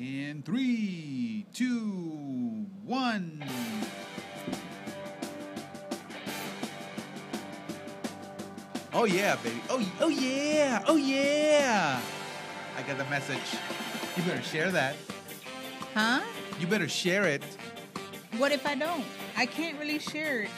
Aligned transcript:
In 0.00 0.42
three, 0.42 1.44
two, 1.52 2.64
one. 2.86 3.44
Oh 8.94 9.04
yeah, 9.04 9.36
baby. 9.36 9.60
Oh, 9.68 9.92
oh 10.00 10.08
yeah. 10.08 10.82
Oh 10.86 10.96
yeah. 10.96 12.00
I 12.78 12.82
got 12.84 12.96
the 12.96 13.04
message. 13.10 13.36
You 14.16 14.22
better 14.22 14.40
share 14.40 14.70
that. 14.70 14.96
Huh? 15.92 16.22
You 16.58 16.66
better 16.66 16.88
share 16.88 17.26
it. 17.26 17.42
What 18.38 18.52
if 18.52 18.64
I 18.64 18.76
don't? 18.76 19.04
I 19.36 19.44
can't 19.44 19.78
really 19.78 19.98
share 19.98 20.40
it 20.40 20.50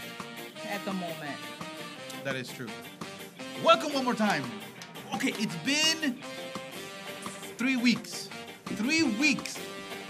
at 0.70 0.84
the 0.84 0.93
moment. 0.93 1.36
That 2.22 2.36
is 2.36 2.48
true. 2.48 2.68
Welcome 3.64 3.93
one 3.93 4.04
more 4.04 4.14
time. 4.14 4.45
Okay, 5.16 5.34
it's 5.36 5.56
been 5.64 6.22
three 7.59 7.74
weeks. 7.74 8.29
Three 8.77 9.02
weeks. 9.02 9.59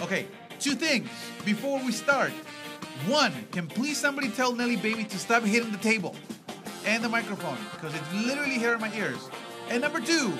Okay, 0.00 0.26
two 0.58 0.74
things 0.74 1.08
before 1.44 1.78
we 1.84 1.92
start. 1.92 2.30
One, 3.06 3.32
can 3.52 3.66
please 3.66 3.98
somebody 3.98 4.28
tell 4.30 4.54
Nelly 4.54 4.76
Baby 4.76 5.04
to 5.04 5.18
stop 5.18 5.42
hitting 5.42 5.72
the 5.72 5.78
table 5.78 6.14
and 6.86 7.02
the 7.02 7.08
microphone 7.08 7.58
because 7.72 7.94
it's 7.94 8.26
literally 8.26 8.54
here 8.58 8.74
in 8.74 8.80
my 8.80 8.94
ears. 8.94 9.28
And 9.68 9.80
number 9.80 10.00
two, 10.00 10.32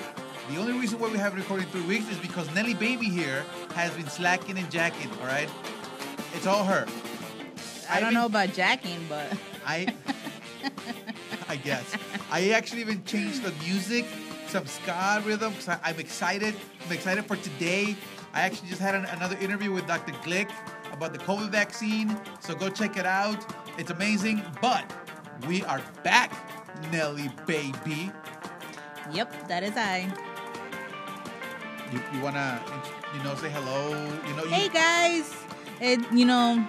the 0.49 0.57
only 0.57 0.73
reason 0.73 0.99
why 0.99 1.09
we 1.09 1.17
haven't 1.17 1.39
recorded 1.39 1.67
three 1.69 1.81
weeks 1.85 2.09
is 2.09 2.17
because 2.17 2.53
Nelly 2.53 2.73
Baby 2.73 3.05
here 3.05 3.43
has 3.75 3.91
been 3.93 4.07
slacking 4.07 4.57
and 4.57 4.69
jacking, 4.71 5.09
all 5.21 5.27
right? 5.27 5.49
It's 6.35 6.47
all 6.47 6.63
her. 6.63 6.85
I 7.89 7.99
don't 7.99 8.09
been- 8.09 8.13
know 8.15 8.25
about 8.25 8.53
jacking, 8.53 9.05
but 9.09 9.27
I 9.65 9.93
I 11.49 11.57
guess. 11.57 11.95
I 12.31 12.49
actually 12.51 12.81
even 12.81 13.03
changed 13.05 13.43
the 13.43 13.51
music, 13.65 14.05
some 14.47 14.65
ska 14.65 15.21
rhythm, 15.25 15.51
because 15.53 15.67
I'm 15.83 15.99
excited. 15.99 16.55
I'm 16.85 16.91
excited 16.91 17.25
for 17.25 17.35
today. 17.37 17.95
I 18.33 18.41
actually 18.41 18.69
just 18.69 18.81
had 18.81 18.95
an, 18.95 19.05
another 19.05 19.37
interview 19.37 19.71
with 19.71 19.85
Dr. 19.85 20.11
Glick 20.23 20.51
about 20.91 21.13
the 21.13 21.19
COVID 21.19 21.49
vaccine, 21.49 22.19
so 22.39 22.55
go 22.55 22.69
check 22.69 22.97
it 22.97 23.05
out. 23.05 23.45
It's 23.77 23.91
amazing. 23.91 24.41
But 24.59 24.91
we 25.47 25.63
are 25.65 25.81
back, 26.03 26.31
Nelly 26.91 27.29
baby. 27.45 28.11
yep, 29.11 29.47
that 29.47 29.63
is 29.63 29.73
I. 29.75 30.11
You, 31.91 32.01
you 32.13 32.21
wanna, 32.21 32.59
you 33.15 33.23
know, 33.23 33.35
say 33.35 33.51
hello? 33.51 33.91
You 34.27 34.35
know, 34.35 34.43
you, 34.45 34.49
Hey 34.49 34.69
guys, 34.69 35.31
it 35.79 35.99
you 36.11 36.25
know, 36.25 36.67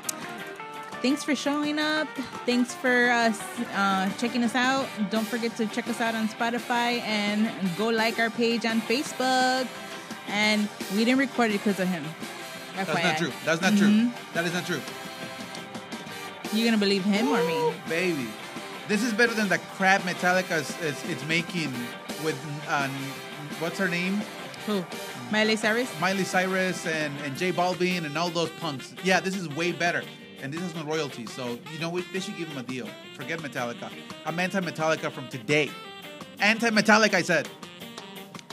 thanks 1.00 1.24
for 1.24 1.34
showing 1.34 1.78
up. 1.78 2.08
Thanks 2.44 2.74
for 2.74 3.08
us 3.10 3.40
uh, 3.74 4.10
checking 4.18 4.44
us 4.44 4.54
out. 4.54 4.86
Don't 5.10 5.26
forget 5.26 5.56
to 5.56 5.66
check 5.68 5.88
us 5.88 6.02
out 6.02 6.14
on 6.14 6.28
Spotify 6.28 7.00
and 7.00 7.48
go 7.78 7.88
like 7.88 8.18
our 8.18 8.28
page 8.28 8.66
on 8.66 8.82
Facebook. 8.82 9.66
And 10.28 10.68
we 10.94 11.04
didn't 11.04 11.18
record 11.18 11.50
it 11.50 11.54
because 11.64 11.78
of 11.80 11.88
him. 11.88 12.04
that's 12.76 12.88
not 12.92 13.18
true. 13.18 13.32
That's 13.44 13.60
not 13.60 13.76
true. 13.76 13.88
Mhm. 13.88 14.12
That 14.34 14.44
is 14.44 14.52
not 14.52 14.66
true. 14.66 14.80
You 16.52 16.64
gonna 16.64 16.78
believe 16.78 17.04
him 17.04 17.28
or 17.28 17.42
me? 17.44 17.74
baby. 17.88 18.28
This 18.86 19.02
is 19.02 19.12
better 19.12 19.34
than 19.34 19.48
the 19.48 19.58
crap 19.76 20.02
Metallica 20.02 20.60
is, 20.60 20.70
is, 20.82 21.10
it's 21.10 21.24
making 21.26 21.72
with 22.22 22.38
uh, 22.68 22.88
what's 23.58 23.78
her 23.78 23.88
name, 23.88 24.20
Who? 24.66 24.84
Miley 25.32 25.56
Cyrus? 25.56 25.88
Miley 26.00 26.24
Cyrus 26.24 26.86
and 26.86 27.12
and 27.24 27.36
J 27.36 27.50
Balvin 27.52 28.04
and 28.04 28.16
all 28.18 28.30
those 28.30 28.50
punks. 28.60 28.94
Yeah, 29.02 29.20
this 29.20 29.34
is 29.36 29.48
way 29.56 29.72
better, 29.72 30.02
and 30.42 30.52
this 30.52 30.60
has 30.60 30.74
no 30.74 30.84
royalties. 30.84 31.32
So 31.32 31.58
you 31.72 31.78
know 31.80 31.88
what? 31.90 32.04
They 32.12 32.20
should 32.20 32.36
give 32.36 32.48
him 32.48 32.58
a 32.58 32.62
deal. 32.62 32.88
Forget 33.16 33.40
Metallica. 33.40 33.90
I'm 34.26 34.38
anti-Metallica 34.38 35.10
from 35.10 35.28
today. 35.28 35.70
Anti-Metallica, 36.40 37.14
I 37.14 37.22
said. 37.22 37.48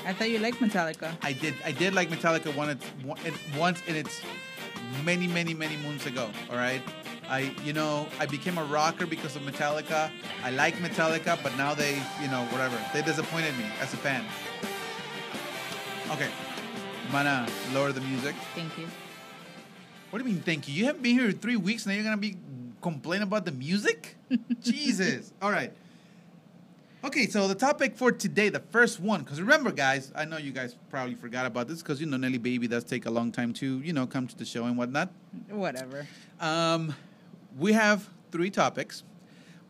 I 0.06 0.14
thought 0.14 0.30
you 0.30 0.40
liked 0.40 0.58
Metallica. 0.58 1.14
I 1.22 1.34
did. 1.34 1.54
I 1.64 1.72
did 1.72 1.94
like 1.94 2.10
Metallica 2.10 2.56
one, 2.56 2.78
once 3.58 3.82
in 3.88 3.96
its 3.96 4.22
many, 5.04 5.28
many, 5.28 5.54
many 5.54 5.78
moons 5.78 6.06
ago. 6.06 6.30
All 6.50 6.58
right. 6.58 6.82
I, 7.30 7.54
you 7.64 7.72
know, 7.72 8.08
I 8.20 8.26
became 8.26 8.58
a 8.58 8.64
rocker 8.66 9.06
because 9.06 9.36
of 9.36 9.44
Metallica. 9.44 10.12
I 10.44 10.52
like 10.52 10.76
Metallica, 10.76 11.42
but 11.42 11.56
now 11.56 11.74
they, 11.74 11.96
you 12.22 12.28
know, 12.28 12.44
whatever. 12.52 12.78
They 12.94 13.02
disappointed 13.02 13.58
me 13.58 13.66
as 13.80 13.94
a 13.94 13.98
fan. 13.98 14.26
Okay. 16.12 16.30
I'm 17.06 17.12
gonna 17.12 17.48
lower 17.74 17.92
the 17.92 18.02
music. 18.02 18.36
Thank 18.56 18.78
you. 18.78 18.88
What 20.10 20.22
do 20.22 20.28
you 20.28 20.34
mean, 20.34 20.44
thank 20.44 20.68
you? 20.68 20.74
You 20.74 20.86
haven't 20.86 21.04
been 21.04 21.18
here 21.18 21.32
three 21.32 21.56
weeks, 21.56 21.86
now 21.86 21.94
you're 21.94 22.04
gonna 22.04 22.18
be 22.18 22.36
complaining 22.82 23.24
about 23.24 23.46
the 23.46 23.52
music? 23.52 24.18
Jesus. 24.62 25.32
All 25.42 25.52
right. 25.52 25.74
Okay, 27.04 27.26
so 27.26 27.48
the 27.48 27.56
topic 27.56 27.96
for 27.96 28.12
today, 28.12 28.50
the 28.50 28.60
first 28.60 29.00
one, 29.00 29.22
because 29.22 29.42
remember, 29.42 29.72
guys, 29.72 30.12
I 30.16 30.24
know 30.26 30.38
you 30.38 30.52
guys 30.52 30.76
probably 30.92 31.16
forgot 31.16 31.48
about 31.48 31.68
this 31.68 31.82
because 31.82 32.00
you 32.00 32.06
know 32.06 32.16
Nelly 32.16 32.38
Baby 32.38 32.68
does 32.68 32.84
take 32.84 33.08
a 33.08 33.10
long 33.10 33.32
time 33.32 33.54
to, 33.54 33.80
you 33.80 33.92
know, 33.92 34.06
come 34.06 34.28
to 34.28 34.38
the 34.38 34.46
show 34.46 34.66
and 34.66 34.78
whatnot. 34.78 35.10
Whatever. 35.50 36.06
Um, 36.40 36.94
we 37.58 37.74
have 37.74 38.08
three 38.32 38.52
topics. 38.52 39.02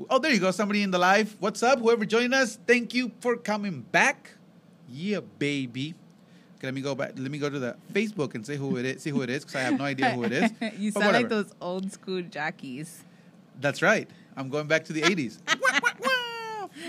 Oh, 0.09 0.19
there 0.19 0.33
you 0.33 0.39
go. 0.41 0.51
Somebody 0.51 0.83
in 0.83 0.91
the 0.91 0.97
live. 0.97 1.37
What's 1.39 1.63
up? 1.63 1.79
Whoever 1.79 2.03
joined 2.03 2.33
us, 2.33 2.59
thank 2.67 2.93
you 2.93 3.13
for 3.21 3.37
coming 3.37 3.81
back. 3.81 4.31
Yeah, 4.89 5.21
baby. 5.39 5.95
Okay, 6.57 6.67
let 6.67 6.73
me 6.73 6.81
go 6.81 6.95
back. 6.95 7.13
Let 7.15 7.31
me 7.31 7.37
go 7.37 7.49
to 7.49 7.59
the 7.59 7.77
Facebook 7.93 8.35
and 8.35 8.45
say 8.45 8.57
who 8.57 8.75
it 8.75 8.85
is. 8.85 9.03
See 9.03 9.09
who 9.09 9.21
it 9.21 9.29
is, 9.29 9.45
because 9.45 9.55
I 9.55 9.61
have 9.61 9.77
no 9.77 9.85
idea 9.85 10.11
who 10.11 10.25
it 10.25 10.33
is. 10.33 10.51
you 10.77 10.91
sound 10.91 11.13
like 11.13 11.29
those 11.29 11.53
old 11.61 11.93
school 11.93 12.23
jockeys. 12.23 13.05
That's 13.61 13.81
right. 13.81 14.09
I'm 14.35 14.49
going 14.49 14.67
back 14.67 14.83
to 14.85 14.93
the 14.93 15.01
80s. 15.01 15.39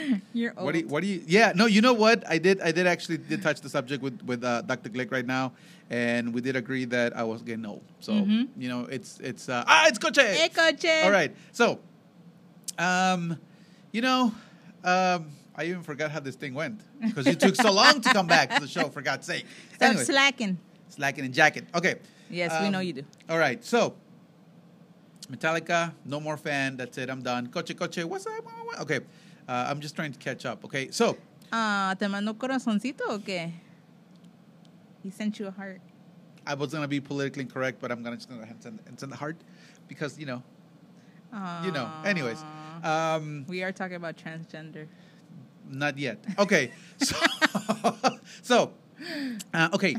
You're 0.33 0.53
old. 0.57 0.65
What 0.67 0.73
do 0.73 0.79
you, 0.81 0.89
what 0.89 1.01
do 1.03 1.07
you? 1.09 1.23
Yeah, 1.27 1.53
no. 1.55 1.67
You 1.67 1.81
know 1.81 1.93
what? 1.93 2.29
I 2.29 2.39
did. 2.39 2.61
I 2.61 2.73
did 2.73 2.87
actually 2.87 3.19
did 3.19 3.43
touch 3.43 3.61
the 3.61 3.69
subject 3.69 4.03
with 4.03 4.23
with 4.23 4.43
uh, 4.45 4.63
Dr. 4.63 4.91
Glick 4.91 5.11
right 5.13 5.27
now, 5.27 5.53
and 5.91 6.33
we 6.35 6.41
did 6.41 6.57
agree 6.57 6.85
that 6.87 7.17
I 7.17 7.23
was 7.25 7.43
getting 7.43 7.67
old. 7.67 7.85
So 8.01 8.13
Mhm. 8.13 8.49
you 8.57 8.69
know, 8.69 8.87
it's 8.91 9.19
it's 9.21 9.49
uh, 9.49 9.65
ah, 9.67 9.87
it's 9.89 9.99
Coche. 9.99 10.17
Hey, 10.23 10.49
coche. 10.49 11.05
All 11.05 11.11
right. 11.11 11.35
So, 11.53 11.79
um, 12.79 13.39
you 13.93 14.01
know, 14.01 14.33
um, 14.85 15.27
I 15.55 15.65
even 15.65 15.83
forgot 15.83 16.11
how 16.11 16.21
this 16.21 16.35
thing 16.37 16.55
went 16.55 16.81
because 17.01 17.27
you 17.27 17.35
took 17.35 17.57
so 17.57 17.71
long 17.83 18.01
to 18.01 18.13
come 18.13 18.27
back 18.27 18.55
to 18.55 18.61
the 18.61 18.69
show. 18.69 18.89
For 18.89 19.03
God's 19.03 19.27
sake. 19.27 19.45
Stop 19.75 19.89
Anyway, 19.91 20.05
slacking. 20.05 20.59
slacking 20.89 21.25
and 21.25 21.35
jacket. 21.35 21.65
Okay. 21.75 21.97
Yes, 22.31 22.51
we 22.61 22.67
Um, 22.67 22.73
know 22.73 22.81
you 22.81 22.95
do. 22.95 23.05
All 23.29 23.37
right. 23.39 23.63
So, 23.63 23.95
Metallica, 25.31 25.93
no 26.05 26.21
more 26.21 26.37
fan. 26.37 26.77
That's 26.77 26.97
it. 26.99 27.11
I'm 27.11 27.23
done. 27.23 27.49
Coche, 27.49 27.75
coche. 27.77 28.05
What's 28.05 28.27
up? 28.27 28.45
Okay. 28.81 29.01
Uh, 29.53 29.67
I'm 29.69 29.81
just 29.81 29.95
trying 29.95 30.13
to 30.13 30.19
catch 30.19 30.47
up. 30.47 30.65
Okay. 30.65 30.91
So, 30.91 31.19
Ah, 31.53 31.95
¿te 31.99 32.09
mandó 32.09 32.39
corazoncito 32.39 33.03
o 33.11 33.19
qué? 33.19 33.53
He 35.03 35.11
sent 35.11 35.39
you 35.39 35.47
a 35.47 35.51
heart. 35.51 35.83
I 36.47 36.55
was 36.55 36.73
gonna 36.73 36.89
be 36.89 37.01
politically 37.01 37.43
incorrect, 37.43 37.79
but 37.79 37.93
I'm 37.93 38.03
gonna 38.03 38.17
just 38.17 38.31
gonna 38.31 38.47
send, 38.61 38.81
send 38.97 39.13
the 39.13 39.17
heart 39.17 39.37
because 39.89 40.19
you 40.19 40.25
know, 40.25 40.43
you 41.63 41.71
know. 41.71 41.91
Anyways, 42.03 42.43
um, 42.83 43.45
we 43.47 43.63
are 43.63 43.73
talking 43.73 43.97
about 43.97 44.17
transgender. 44.17 44.87
not 45.69 45.99
yet. 45.99 46.25
Okay, 46.39 46.73
so 46.97 47.17
so 48.43 48.73
uh, 49.53 49.69
okay, 49.75 49.95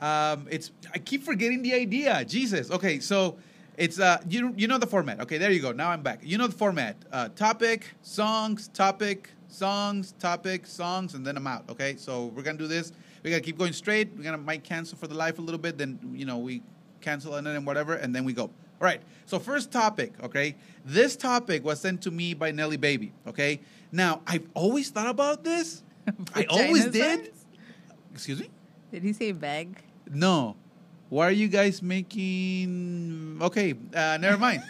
um, 0.00 0.46
it's 0.50 0.70
I 0.92 0.98
keep 0.98 1.22
forgetting 1.24 1.62
the 1.62 1.72
idea. 1.72 2.22
Jesus. 2.26 2.70
Okay, 2.70 3.00
so 3.00 3.38
it's 3.78 4.00
uh 4.00 4.18
you 4.28 4.52
you 4.56 4.66
know 4.66 4.76
the 4.76 4.86
format. 4.86 5.20
Okay, 5.20 5.38
there 5.38 5.50
you 5.52 5.60
go. 5.60 5.72
Now 5.72 5.90
I'm 5.90 6.02
back. 6.02 6.20
You 6.22 6.36
know 6.36 6.48
the 6.48 6.56
format. 6.56 6.96
Uh, 7.12 7.28
topic, 7.28 7.86
songs, 8.02 8.68
topic, 8.68 9.30
songs, 9.46 10.12
topic, 10.18 10.66
songs, 10.66 11.14
and 11.14 11.24
then 11.24 11.36
I'm 11.36 11.46
out. 11.46 11.64
Okay, 11.70 11.94
so 11.96 12.26
we're 12.26 12.42
gonna 12.42 12.58
do 12.58 12.66
this. 12.66 12.92
We 13.22 13.30
gotta 13.30 13.42
keep 13.42 13.56
going 13.56 13.72
straight. 13.72 14.10
We're 14.16 14.24
gonna 14.24 14.36
might 14.38 14.64
cancel 14.64 14.98
for 14.98 15.06
the 15.06 15.14
life 15.14 15.38
a 15.38 15.42
little 15.42 15.60
bit. 15.60 15.78
Then 15.78 15.98
you 16.12 16.26
know 16.26 16.38
we 16.38 16.60
cancel 17.00 17.36
and 17.36 17.46
then 17.46 17.64
whatever, 17.64 17.94
and 17.94 18.14
then 18.14 18.24
we 18.24 18.32
go. 18.32 18.42
All 18.44 18.84
right. 18.84 19.00
So 19.26 19.38
first 19.38 19.70
topic. 19.70 20.12
Okay, 20.24 20.56
this 20.84 21.16
topic 21.16 21.64
was 21.64 21.80
sent 21.80 22.02
to 22.02 22.10
me 22.10 22.34
by 22.34 22.50
Nelly 22.50 22.76
Baby. 22.76 23.12
Okay. 23.28 23.60
Now 23.92 24.22
I've 24.26 24.46
always 24.54 24.90
thought 24.90 25.08
about 25.08 25.44
this. 25.44 25.84
I 26.34 26.44
always 26.50 26.86
did. 26.86 27.32
Excuse 28.12 28.40
me. 28.40 28.50
Did 28.90 29.04
he 29.04 29.12
say 29.12 29.30
bag? 29.32 29.82
No. 30.10 30.56
Why 31.08 31.28
are 31.28 31.32
you 31.32 31.48
guys 31.48 31.80
making? 31.80 33.38
Okay, 33.40 33.74
uh, 33.94 34.18
never 34.20 34.36
mind. 34.36 34.62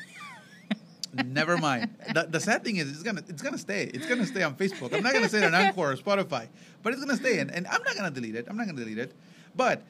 never 1.27 1.59
mind. 1.59 1.91
The, 2.15 2.29
the 2.31 2.39
sad 2.39 2.63
thing 2.63 2.77
is, 2.77 2.91
it's 2.91 3.03
gonna 3.03 3.23
it's 3.29 3.43
gonna 3.43 3.59
stay. 3.59 3.91
It's 3.93 4.07
gonna 4.07 4.27
stay 4.27 4.45
on 4.45 4.55
Facebook. 4.55 4.95
I'm 4.95 5.03
not 5.03 5.15
gonna 5.15 5.29
say 5.29 5.39
it 5.39 5.45
on 5.45 5.55
Anchor 5.55 5.81
or 5.81 5.97
Spotify, 5.97 6.47
but 6.83 6.93
it's 6.93 7.03
gonna 7.03 7.17
stay. 7.17 7.41
And, 7.41 7.51
and 7.51 7.67
I'm 7.67 7.83
not 7.83 7.97
gonna 7.97 8.13
delete 8.13 8.37
it. 8.37 8.47
I'm 8.49 8.57
not 8.57 8.67
gonna 8.67 8.79
delete 8.79 8.99
it. 8.99 9.15
But 9.57 9.83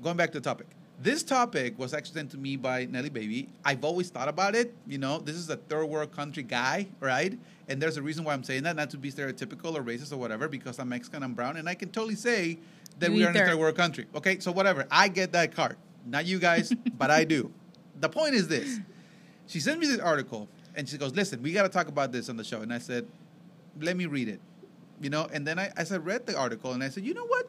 going 0.00 0.16
back 0.16 0.30
to 0.30 0.38
the 0.38 0.44
topic, 0.44 0.68
this 1.02 1.24
topic 1.24 1.76
was 1.76 1.92
actually 1.92 2.14
sent 2.14 2.30
to 2.32 2.38
me 2.38 2.54
by 2.54 2.84
Nelly 2.84 3.08
Baby. 3.08 3.48
I've 3.64 3.82
always 3.82 4.10
thought 4.10 4.28
about 4.28 4.54
it. 4.54 4.72
You 4.86 4.98
know, 4.98 5.18
this 5.18 5.34
is 5.34 5.50
a 5.50 5.56
third 5.56 5.86
world 5.86 6.12
country 6.12 6.44
guy, 6.44 6.86
right? 7.00 7.36
And 7.68 7.82
there's 7.82 7.96
a 7.96 8.02
reason 8.02 8.22
why 8.22 8.34
I'm 8.34 8.44
saying 8.44 8.62
that, 8.62 8.76
not 8.76 8.90
to 8.90 8.96
be 8.96 9.10
stereotypical 9.10 9.74
or 9.74 9.82
racist 9.82 10.12
or 10.12 10.18
whatever, 10.18 10.46
because 10.46 10.78
I'm 10.78 10.90
Mexican, 10.90 11.22
I'm 11.24 11.34
brown, 11.34 11.56
and 11.56 11.68
I 11.68 11.74
can 11.74 11.88
totally 11.88 12.16
say 12.16 12.58
that 13.00 13.10
You 13.10 13.16
we 13.16 13.24
are 13.24 13.30
in 13.30 13.36
a 13.36 13.44
third 13.44 13.58
world 13.58 13.76
country. 13.76 14.06
Okay, 14.14 14.38
so 14.38 14.52
whatever. 14.52 14.86
I 14.90 15.08
get 15.08 15.32
that 15.32 15.54
card. 15.54 15.76
Not 16.06 16.26
you 16.26 16.38
guys, 16.38 16.72
but 16.98 17.10
I 17.10 17.24
do. 17.24 17.52
The 17.98 18.08
point 18.08 18.34
is 18.34 18.48
this. 18.48 18.78
She 19.46 19.60
sent 19.60 19.80
me 19.80 19.86
this 19.86 19.98
article 19.98 20.48
and 20.74 20.88
she 20.88 20.96
goes, 20.96 21.14
Listen, 21.14 21.42
we 21.42 21.52
got 21.52 21.64
to 21.64 21.68
talk 21.68 21.88
about 21.88 22.12
this 22.12 22.28
on 22.28 22.36
the 22.36 22.44
show. 22.44 22.60
And 22.62 22.72
I 22.72 22.78
said, 22.78 23.06
Let 23.80 23.96
me 23.96 24.06
read 24.06 24.28
it. 24.28 24.40
You 25.00 25.10
know, 25.10 25.28
and 25.32 25.46
then 25.46 25.58
I, 25.58 25.70
as 25.76 25.92
I 25.92 25.96
read 25.96 26.26
the 26.26 26.38
article 26.38 26.72
and 26.72 26.82
I 26.82 26.88
said, 26.88 27.04
You 27.04 27.14
know 27.14 27.26
what? 27.26 27.48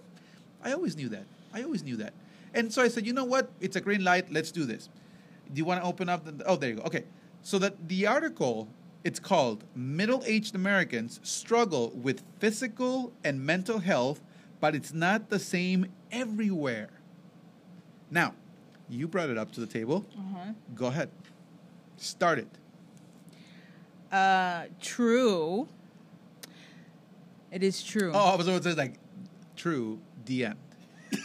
I 0.63 0.73
always 0.73 0.95
knew 0.95 1.09
that. 1.09 1.25
I 1.53 1.63
always 1.63 1.83
knew 1.83 1.97
that. 1.97 2.13
And 2.53 2.71
so 2.71 2.81
I 2.81 2.87
said, 2.87 3.05
you 3.05 3.13
know 3.13 3.23
what? 3.23 3.49
It's 3.59 3.75
a 3.75 3.81
green 3.81 4.03
light. 4.03 4.31
Let's 4.31 4.51
do 4.51 4.65
this. 4.65 4.89
Do 5.53 5.57
you 5.57 5.65
want 5.65 5.81
to 5.81 5.87
open 5.87 6.09
up 6.09 6.25
the? 6.25 6.45
Oh, 6.45 6.55
there 6.55 6.69
you 6.69 6.75
go. 6.75 6.83
Okay. 6.83 7.05
So 7.41 7.57
that 7.59 7.87
the 7.87 8.07
article 8.07 8.67
it's 9.03 9.19
called 9.19 9.63
Middle-Aged 9.75 10.53
Americans 10.53 11.19
Struggle 11.23 11.89
with 11.95 12.21
Physical 12.39 13.11
and 13.23 13.43
Mental 13.43 13.79
Health, 13.79 14.21
but 14.61 14.75
it's 14.75 14.93
not 14.93 15.29
the 15.29 15.39
same 15.39 15.87
everywhere. 16.11 16.91
Now, 18.09 18.35
you 18.87 19.07
brought 19.07 19.29
it 19.29 19.37
up 19.37 19.51
to 19.53 19.59
the 19.59 19.67
table. 19.67 20.05
Uh-huh. 20.17 20.53
Go 20.75 20.85
ahead. 20.85 21.09
Start 21.97 22.39
it. 22.39 22.47
Uh, 24.11 24.65
true. 24.79 25.67
It 27.51 27.63
is 27.63 27.83
true. 27.83 28.11
Oh, 28.13 28.33
I 28.33 28.35
was 28.35 28.45
going 28.45 28.59
to 28.59 28.69
say 28.69 28.75
like, 28.75 28.95
true. 29.55 29.99
The 30.25 30.45
end. 30.45 30.59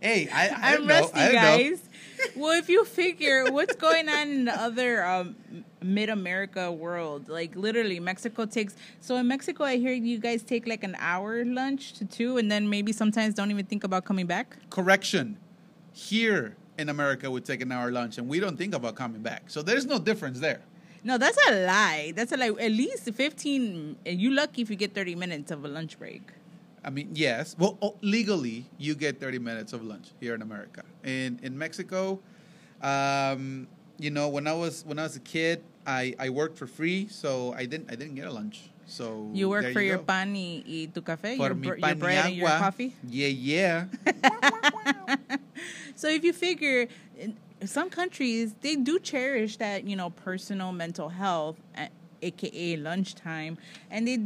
hey, 0.00 0.28
I, 0.32 0.48
I 0.48 0.76
know. 0.78 0.86
rusty, 0.86 1.20
I 1.20 1.32
guys. 1.32 1.88
well, 2.34 2.58
if 2.58 2.68
you 2.68 2.84
figure 2.84 3.44
what's 3.52 3.76
going 3.76 4.08
on 4.08 4.28
in 4.28 4.44
the 4.46 4.60
other 4.60 5.04
um, 5.04 5.36
mid 5.84 6.08
America 6.08 6.72
world, 6.72 7.28
like 7.28 7.54
literally 7.54 8.00
Mexico 8.00 8.46
takes. 8.46 8.74
So 9.00 9.16
in 9.16 9.28
Mexico, 9.28 9.64
I 9.64 9.76
hear 9.76 9.92
you 9.92 10.18
guys 10.18 10.42
take 10.42 10.66
like 10.66 10.82
an 10.82 10.96
hour 10.98 11.44
lunch 11.44 11.92
to 11.94 12.04
two, 12.04 12.38
and 12.38 12.50
then 12.50 12.68
maybe 12.68 12.92
sometimes 12.92 13.34
don't 13.34 13.50
even 13.50 13.66
think 13.66 13.84
about 13.84 14.04
coming 14.04 14.26
back. 14.26 14.56
Correction. 14.70 15.36
Here 15.92 16.56
in 16.76 16.88
America, 16.88 17.30
we 17.30 17.40
take 17.40 17.60
an 17.60 17.70
hour 17.70 17.92
lunch, 17.92 18.18
and 18.18 18.28
we 18.28 18.40
don't 18.40 18.56
think 18.56 18.74
about 18.74 18.96
coming 18.96 19.22
back. 19.22 19.44
So 19.46 19.62
there's 19.62 19.86
no 19.86 19.98
difference 19.98 20.40
there. 20.40 20.62
No, 21.04 21.18
that's 21.18 21.38
a 21.48 21.66
lie. 21.66 22.12
That's 22.16 22.32
a 22.32 22.36
lie. 22.36 22.50
At 22.58 22.72
least 22.72 23.12
fifteen. 23.12 23.96
You 24.04 24.30
lucky 24.30 24.62
if 24.62 24.70
you 24.70 24.76
get 24.76 24.94
thirty 24.94 25.14
minutes 25.14 25.52
of 25.52 25.64
a 25.64 25.68
lunch 25.68 25.98
break. 25.98 26.22
I 26.84 26.90
mean, 26.90 27.10
yes. 27.14 27.56
Well, 27.58 27.78
oh, 27.80 27.96
legally, 28.02 28.66
you 28.76 28.94
get 28.94 29.18
30 29.18 29.38
minutes 29.38 29.72
of 29.72 29.82
lunch 29.82 30.10
here 30.20 30.34
in 30.34 30.42
America. 30.42 30.82
In 31.02 31.40
in 31.42 31.56
Mexico, 31.56 32.20
um, 32.82 33.66
you 33.98 34.10
know, 34.10 34.28
when 34.28 34.46
I 34.46 34.52
was 34.52 34.84
when 34.84 34.98
I 34.98 35.04
was 35.04 35.16
a 35.16 35.20
kid, 35.20 35.64
I, 35.86 36.14
I 36.18 36.30
worked 36.30 36.56
for 36.56 36.66
free, 36.66 37.08
so 37.08 37.52
I 37.52 37.66
didn't 37.66 37.90
I 37.90 37.96
didn't 37.96 38.14
get 38.14 38.26
a 38.26 38.32
lunch. 38.32 38.70
So 38.86 39.30
You 39.32 39.48
work 39.48 39.72
for 39.72 39.80
your 39.80 39.96
go. 39.98 40.04
pan 40.04 40.32
y, 40.34 40.62
y 40.66 40.88
tu 40.92 41.00
café, 41.00 41.36
For 41.36 41.48
your, 41.48 41.54
mi 41.54 41.68
pan 41.68 41.78
your 41.78 41.78
y 41.80 41.94
bread 41.94 42.26
and 42.26 42.34
your 42.36 42.48
coffee. 42.48 42.94
Yeah, 43.08 43.28
yeah. 43.28 43.84
So 45.96 46.08
if 46.08 46.24
you 46.24 46.32
figure 46.32 46.88
in 47.18 47.36
some 47.64 47.88
countries 47.88 48.54
they 48.60 48.76
do 48.76 48.98
cherish 48.98 49.56
that 49.58 49.84
you 49.86 49.96
know 49.96 50.10
personal 50.10 50.72
mental 50.72 51.08
health, 51.08 51.56
aka 52.22 52.76
lunchtime, 52.76 53.56
and 53.90 54.06
they 54.08 54.18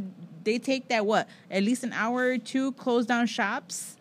they 0.43 0.57
take 0.59 0.87
that 0.89 1.05
what 1.05 1.27
at 1.51 1.63
least 1.63 1.83
an 1.83 1.93
hour 1.93 2.29
or 2.31 2.37
two 2.37 2.71
close 2.73 3.05
down 3.05 3.27
shops. 3.27 3.95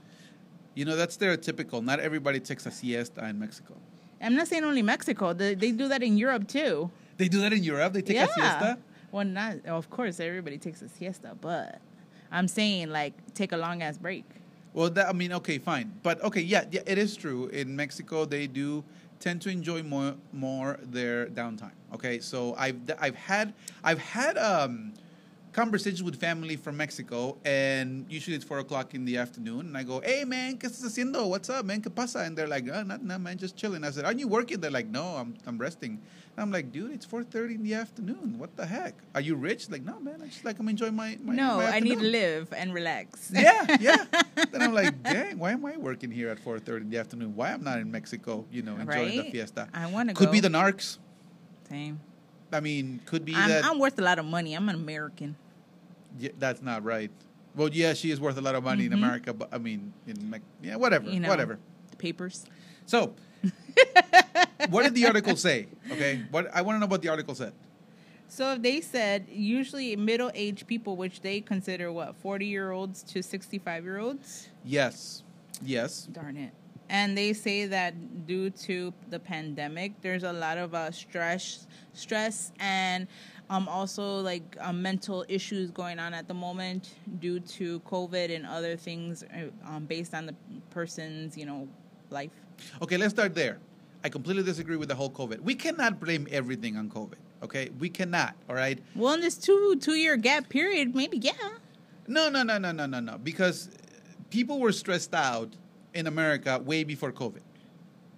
you 0.75 0.85
know, 0.85 0.95
that's 0.97 1.17
stereotypical. 1.17 1.83
Not 1.83 1.99
everybody 2.01 2.39
takes 2.41 2.65
a 2.67 2.71
siesta 2.71 3.27
in 3.29 3.39
Mexico. 3.39 3.75
I'm 4.21 4.35
not 4.37 4.47
saying 4.49 4.65
only 4.65 4.83
Mexico; 4.83 5.33
they, 5.33 5.55
they 5.55 5.73
do 5.73 5.89
that 5.89 6.03
in 6.03 6.17
Europe 6.17 6.49
too. 6.49 6.91
They 7.19 7.29
do 7.29 7.41
that 7.41 7.53
in 7.53 7.63
Europe. 7.63 7.93
They 7.93 8.03
take 8.03 8.17
yeah. 8.17 8.25
a 8.25 8.29
siesta. 8.29 8.79
Well, 9.11 9.25
not 9.25 9.67
of 9.67 9.91
course 9.91 10.21
everybody 10.21 10.57
takes 10.57 10.83
a 10.83 10.89
siesta, 10.89 11.37
but 11.41 11.81
I'm 12.31 12.49
saying 12.49 12.91
like 12.91 13.13
take 13.35 13.53
a 13.53 13.57
long 13.57 13.83
ass 13.83 13.99
break. 13.99 14.25
Well, 14.73 14.91
that, 14.91 15.09
I 15.09 15.13
mean, 15.13 15.33
okay, 15.33 15.59
fine, 15.59 15.93
but 16.03 16.23
okay, 16.23 16.43
yeah, 16.43 16.65
yeah, 16.71 16.83
it 16.87 16.99
is 16.99 17.17
true. 17.17 17.49
In 17.49 17.75
Mexico, 17.75 18.25
they 18.25 18.47
do 18.47 18.85
tend 19.19 19.43
to 19.43 19.51
enjoy 19.51 19.83
more 19.83 20.15
more 20.33 20.79
their 20.83 21.27
downtime. 21.27 21.73
Okay, 21.95 22.21
so 22.21 22.55
I've 22.57 22.79
I've 23.01 23.17
had 23.17 23.55
I've 23.83 23.99
had 23.99 24.39
um, 24.39 24.93
conversations 25.53 26.03
with 26.03 26.21
family 26.21 26.57
from 26.57 26.77
Mexico, 26.77 27.39
and 27.45 28.05
usually 28.09 28.37
it's 28.37 28.45
four 28.45 28.59
o'clock 28.59 28.95
in 28.95 29.05
the 29.05 29.17
afternoon, 29.17 29.67
and 29.67 29.77
I 29.77 29.83
go, 29.83 30.01
"Hey, 30.01 30.25
man, 30.25 30.59
qué 30.59 30.69
estás 30.69 30.85
haciendo? 30.85 31.27
What's 31.27 31.51
up, 31.51 31.65
man? 31.65 31.83
¿Qué 31.83 31.93
pasa?" 31.93 32.21
And 32.21 32.37
they're 32.37 32.47
like, 32.47 32.69
"Oh, 32.73 32.83
not, 32.83 33.03
no, 33.03 33.19
man, 33.19 33.39
just 33.39 33.57
chilling." 33.57 33.83
I 33.85 33.91
said, 33.91 34.05
"Aren't 34.05 34.21
you 34.21 34.29
working?" 34.29 34.61
They're 34.61 34.71
like, 34.71 34.87
"No, 34.87 35.17
I'm 35.17 35.35
I'm 35.47 35.59
resting." 35.59 36.01
I'm 36.41 36.51
like, 36.53 36.71
"Dude, 36.73 36.93
it's 36.93 37.05
four 37.05 37.23
thirty 37.25 37.55
in 37.55 37.63
the 37.63 37.75
afternoon. 37.75 38.39
What 38.39 38.57
the 38.57 38.67
heck? 38.67 38.95
Are 39.15 39.21
you 39.21 39.35
rich?" 39.35 39.69
Like, 39.71 39.83
"No, 39.85 39.99
man. 40.01 40.21
I 40.23 40.27
just 40.29 40.45
like 40.45 40.59
I'm 40.59 40.69
enjoying 40.69 40.95
my 40.95 41.19
my 41.23 41.35
no, 41.35 41.57
my 41.59 41.67
I 41.77 41.81
need 41.81 41.99
to 41.99 42.05
live 42.05 42.53
and 42.53 42.73
relax. 42.73 43.31
yeah, 43.35 43.77
yeah. 43.81 44.05
then 44.53 44.63
I'm 44.63 44.73
like, 44.75 45.03
dang, 45.03 45.39
why 45.39 45.53
am 45.53 45.65
I 45.67 45.77
working 45.77 46.11
here 46.11 46.29
at 46.31 46.39
4:30 46.39 46.83
in 46.83 46.91
the 46.91 46.99
afternoon? 46.99 47.35
Why 47.35 47.53
I'm 47.53 47.63
not 47.65 47.79
in 47.79 47.91
Mexico, 47.91 48.45
you 48.53 48.63
know, 48.63 48.77
enjoying 48.77 49.17
the 49.17 49.31
fiesta? 49.31 49.69
I 49.75 49.87
want 49.91 50.09
to 50.11 50.15
Could 50.15 50.27
go. 50.29 50.33
be 50.33 50.41
the 50.41 50.49
narcs. 50.51 50.99
same. 51.69 52.01
I 52.53 52.61
mean, 52.61 53.01
could 53.05 53.25
be 53.27 53.35
I'm, 53.35 53.49
that. 53.51 53.65
I'm 53.65 53.79
worth 53.79 53.99
a 53.99 54.03
lot 54.03 54.19
of 54.19 54.25
money. 54.25 54.55
I'm 54.55 54.69
an 54.71 54.75
American. 54.75 55.37
yeah, 56.19 56.31
that's 56.39 56.63
not 56.63 56.83
right. 56.83 57.11
Well, 57.55 57.69
yeah, 57.69 57.93
she 57.93 58.11
is 58.11 58.21
worth 58.21 58.39
a 58.39 58.41
lot 58.41 58.55
of 58.55 58.63
money 58.65 58.87
in 58.87 58.93
Mhm. 58.93 59.03
America, 59.03 59.35
but 59.35 59.49
I 59.53 59.59
mean, 59.59 59.93
in 60.07 60.31
Me- 60.31 60.39
yeah, 60.63 60.77
whatever, 60.77 61.11
You 61.11 61.21
know, 61.21 61.29
whatever. 61.29 61.59
The 61.91 61.97
papers. 61.97 62.47
So, 62.87 63.15
what 64.71 64.85
did 64.85 64.95
the 64.95 65.07
article 65.07 65.37
say? 65.37 65.69
Okay, 65.91 66.23
what 66.31 66.49
I 66.55 66.63
want 66.63 66.77
to 66.77 66.81
know 66.81 66.87
what 66.87 67.03
the 67.03 67.09
article 67.09 67.35
said. 67.35 67.53
So 68.29 68.59
they 68.59 68.83
said 68.83 69.27
usually 69.31 69.97
middle-aged 69.97 70.67
people, 70.67 70.97
which 70.97 71.23
they 71.23 71.41
consider 71.41 71.91
what 71.91 72.23
40-year-olds 72.23 73.03
to 73.05 73.21
65-year-olds. 73.21 74.49
Yes, 74.65 75.23
yes. 75.63 76.03
Darn 76.13 76.37
it. 76.37 76.53
And 76.91 77.17
they 77.17 77.33
say 77.33 77.67
that 77.67 78.27
due 78.27 78.51
to 78.51 78.93
the 79.09 79.19
pandemic, 79.19 80.01
there's 80.03 80.25
a 80.25 80.33
lot 80.33 80.59
of 80.59 80.75
uh, 80.75 80.91
stress, 80.91 81.67
stress, 81.95 82.53
and 82.61 83.07
um, 83.51 83.69
also 83.69 84.21
like 84.21 84.57
uh, 84.61 84.73
mental 84.73 85.25
issues 85.29 85.71
going 85.71 85.99
on 85.99 86.13
at 86.15 86.29
the 86.29 86.35
moment 86.35 86.95
due 87.21 87.41
to 87.41 87.81
COVID 87.81 88.35
and 88.35 88.47
other 88.47 88.77
things 88.77 89.23
uh, 89.23 89.49
um, 89.67 89.85
based 89.85 90.15
on 90.15 90.27
the 90.27 90.35
person's, 90.71 91.37
you 91.37 91.47
know, 91.47 91.67
life. 92.11 92.31
Okay, 92.83 92.97
let's 92.97 93.13
start 93.13 93.35
there. 93.35 93.59
I 94.05 94.09
completely 94.09 94.43
disagree 94.43 94.77
with 94.77 94.89
the 94.89 94.95
whole 94.95 95.11
COVID. 95.11 95.41
We 95.41 95.55
cannot 95.55 96.01
blame 96.01 96.27
everything 96.31 96.77
on 96.77 96.89
COVID. 96.91 97.15
Okay, 97.43 97.71
we 97.79 97.89
cannot. 97.89 98.35
All 98.49 98.55
right. 98.55 98.79
Well, 98.95 99.15
in 99.15 99.21
this 99.21 99.37
two 99.37 99.77
two 99.81 99.95
year 99.95 100.17
gap 100.17 100.49
period, 100.49 100.95
maybe 100.95 101.19
yeah. 101.19 101.33
No, 102.07 102.29
no, 102.29 102.43
no, 102.43 102.59
no, 102.59 102.73
no, 102.73 102.87
no, 102.87 103.01
no. 103.01 103.19
Because 103.19 103.71
people 104.31 104.61
were 104.61 104.73
stressed 104.73 105.15
out 105.15 105.51
in 105.95 106.07
America 106.07 106.59
way 106.65 106.85
before 106.85 107.13
COVID. 107.13 107.41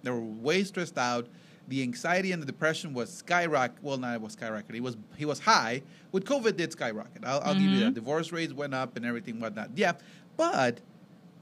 They 0.03 0.11
were 0.11 0.19
way 0.19 0.63
stressed 0.63 0.97
out. 0.97 1.27
The 1.67 1.83
anxiety 1.83 2.31
and 2.31 2.41
the 2.41 2.45
depression 2.45 2.93
was 2.93 3.11
skyrocket. 3.13 3.77
Well, 3.83 3.97
not 3.97 4.15
it 4.15 4.21
was 4.21 4.33
skyrocket. 4.33 4.75
It 4.75 4.81
was 4.81 4.97
he 5.15 5.25
was 5.25 5.39
high. 5.39 5.83
With 6.11 6.25
COVID, 6.25 6.57
did 6.57 6.71
skyrocket. 6.71 7.23
I'll, 7.23 7.41
I'll 7.41 7.53
give 7.53 7.63
you 7.63 7.79
that. 7.81 7.91
Mhm. 7.91 7.95
Divorce 7.95 8.31
rates 8.31 8.53
went 8.53 8.73
up 8.73 8.97
and 8.97 9.05
everything 9.05 9.39
whatnot. 9.39 9.69
Yeah, 9.75 9.93
but 10.35 10.81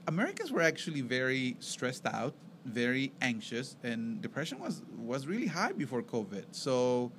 Americans 0.07 0.51
were 0.51 0.61
actually 0.61 1.01
very 1.01 1.55
stressed 1.59 2.05
out, 2.05 2.33
very 2.65 3.11
anxious, 3.21 3.75
and 3.83 4.21
depression 4.21 4.59
was 4.59 4.81
was 4.97 5.27
really 5.27 5.47
high 5.47 5.71
before 5.71 6.01
COVID. 6.01 6.45
So. 6.51 7.11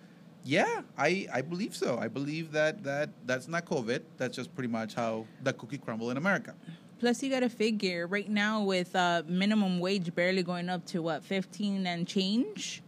Yeah, 0.42 0.80
I, 0.96 1.28
I 1.30 1.42
believe 1.42 1.76
so. 1.76 1.98
I 1.98 2.08
believe 2.08 2.50
that, 2.52 2.82
that 2.84 3.10
that's 3.26 3.46
not 3.46 3.66
COVID. 3.66 4.00
That's 4.16 4.34
just 4.34 4.54
pretty 4.54 4.72
much 4.72 4.94
how 4.94 5.26
the 5.42 5.52
cookie 5.52 5.76
crumble 5.76 6.08
in 6.10 6.16
America. 6.16 6.54
Plus, 6.98 7.22
you 7.22 7.28
got 7.28 7.40
to 7.40 7.50
figure 7.50 8.06
right 8.06 8.26
now 8.26 8.62
with 8.62 8.96
uh, 8.96 9.22
minimum 9.28 9.80
wage 9.80 10.14
barely 10.14 10.42
going 10.42 10.70
up 10.70 10.86
to 10.86 11.02
what 11.02 11.22
fifteen 11.22 11.86
and 11.86 12.08
change. 12.08 12.82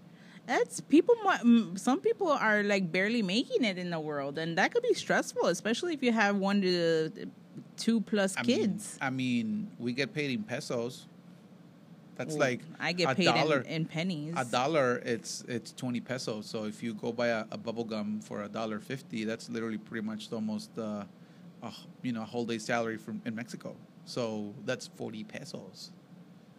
That's 0.47 0.81
people. 0.81 1.15
Some 1.75 2.01
people 2.01 2.29
are 2.29 2.63
like 2.63 2.91
barely 2.91 3.21
making 3.21 3.65
it 3.65 3.77
in 3.77 3.91
the 3.91 4.01
world, 4.01 4.39
and 4.39 4.57
that 4.57 4.73
could 4.73 4.83
be 4.83 4.95
stressful, 4.95 5.49
especially 5.49 5.93
if 5.93 6.03
you 6.03 6.11
have 6.11 6.37
one 6.37 6.63
to 6.63 7.11
two 7.83 8.01
plus 8.01 8.37
I 8.37 8.43
kids. 8.43 8.99
Mean, 9.01 9.07
I 9.07 9.11
mean, 9.11 9.71
we 9.79 9.93
get 9.93 10.15
paid 10.15 10.31
in 10.31 10.45
pesos. 10.45 11.07
That's 12.17 12.37
like 12.37 12.61
I 12.79 12.93
get 12.93 13.11
a 13.11 13.15
paid 13.15 13.25
dollar. 13.25 13.61
in, 13.61 13.67
in 13.67 13.85
pennies. 13.87 14.35
a 14.37 14.45
dollar, 14.45 15.03
it's 15.05 15.45
it's 15.49 15.73
twenty 15.73 16.01
pesos. 16.01 16.47
So 16.47 16.65
if 16.65 16.83
you 16.83 16.95
go 16.95 17.11
buy 17.13 17.29
a, 17.29 17.45
a 17.51 17.59
bubble 17.59 17.85
gum 17.85 18.21
for 18.21 18.45
a 18.45 18.49
dollar 18.49 18.79
fifty, 18.79 19.25
that's 19.25 19.51
literally 19.51 19.79
pretty 19.79 20.07
much 20.07 20.31
almost 20.33 20.71
uh, 20.79 21.05
a 21.63 21.73
you 22.03 22.13
know 22.13 22.23
a 22.23 22.27
whole 22.27 22.45
day 22.45 22.59
salary 22.59 22.99
from 22.99 23.21
in 23.25 23.35
Mexico. 23.35 23.75
So 24.05 24.55
that's 24.65 24.87
forty 24.87 25.25
pesos. 25.25 25.91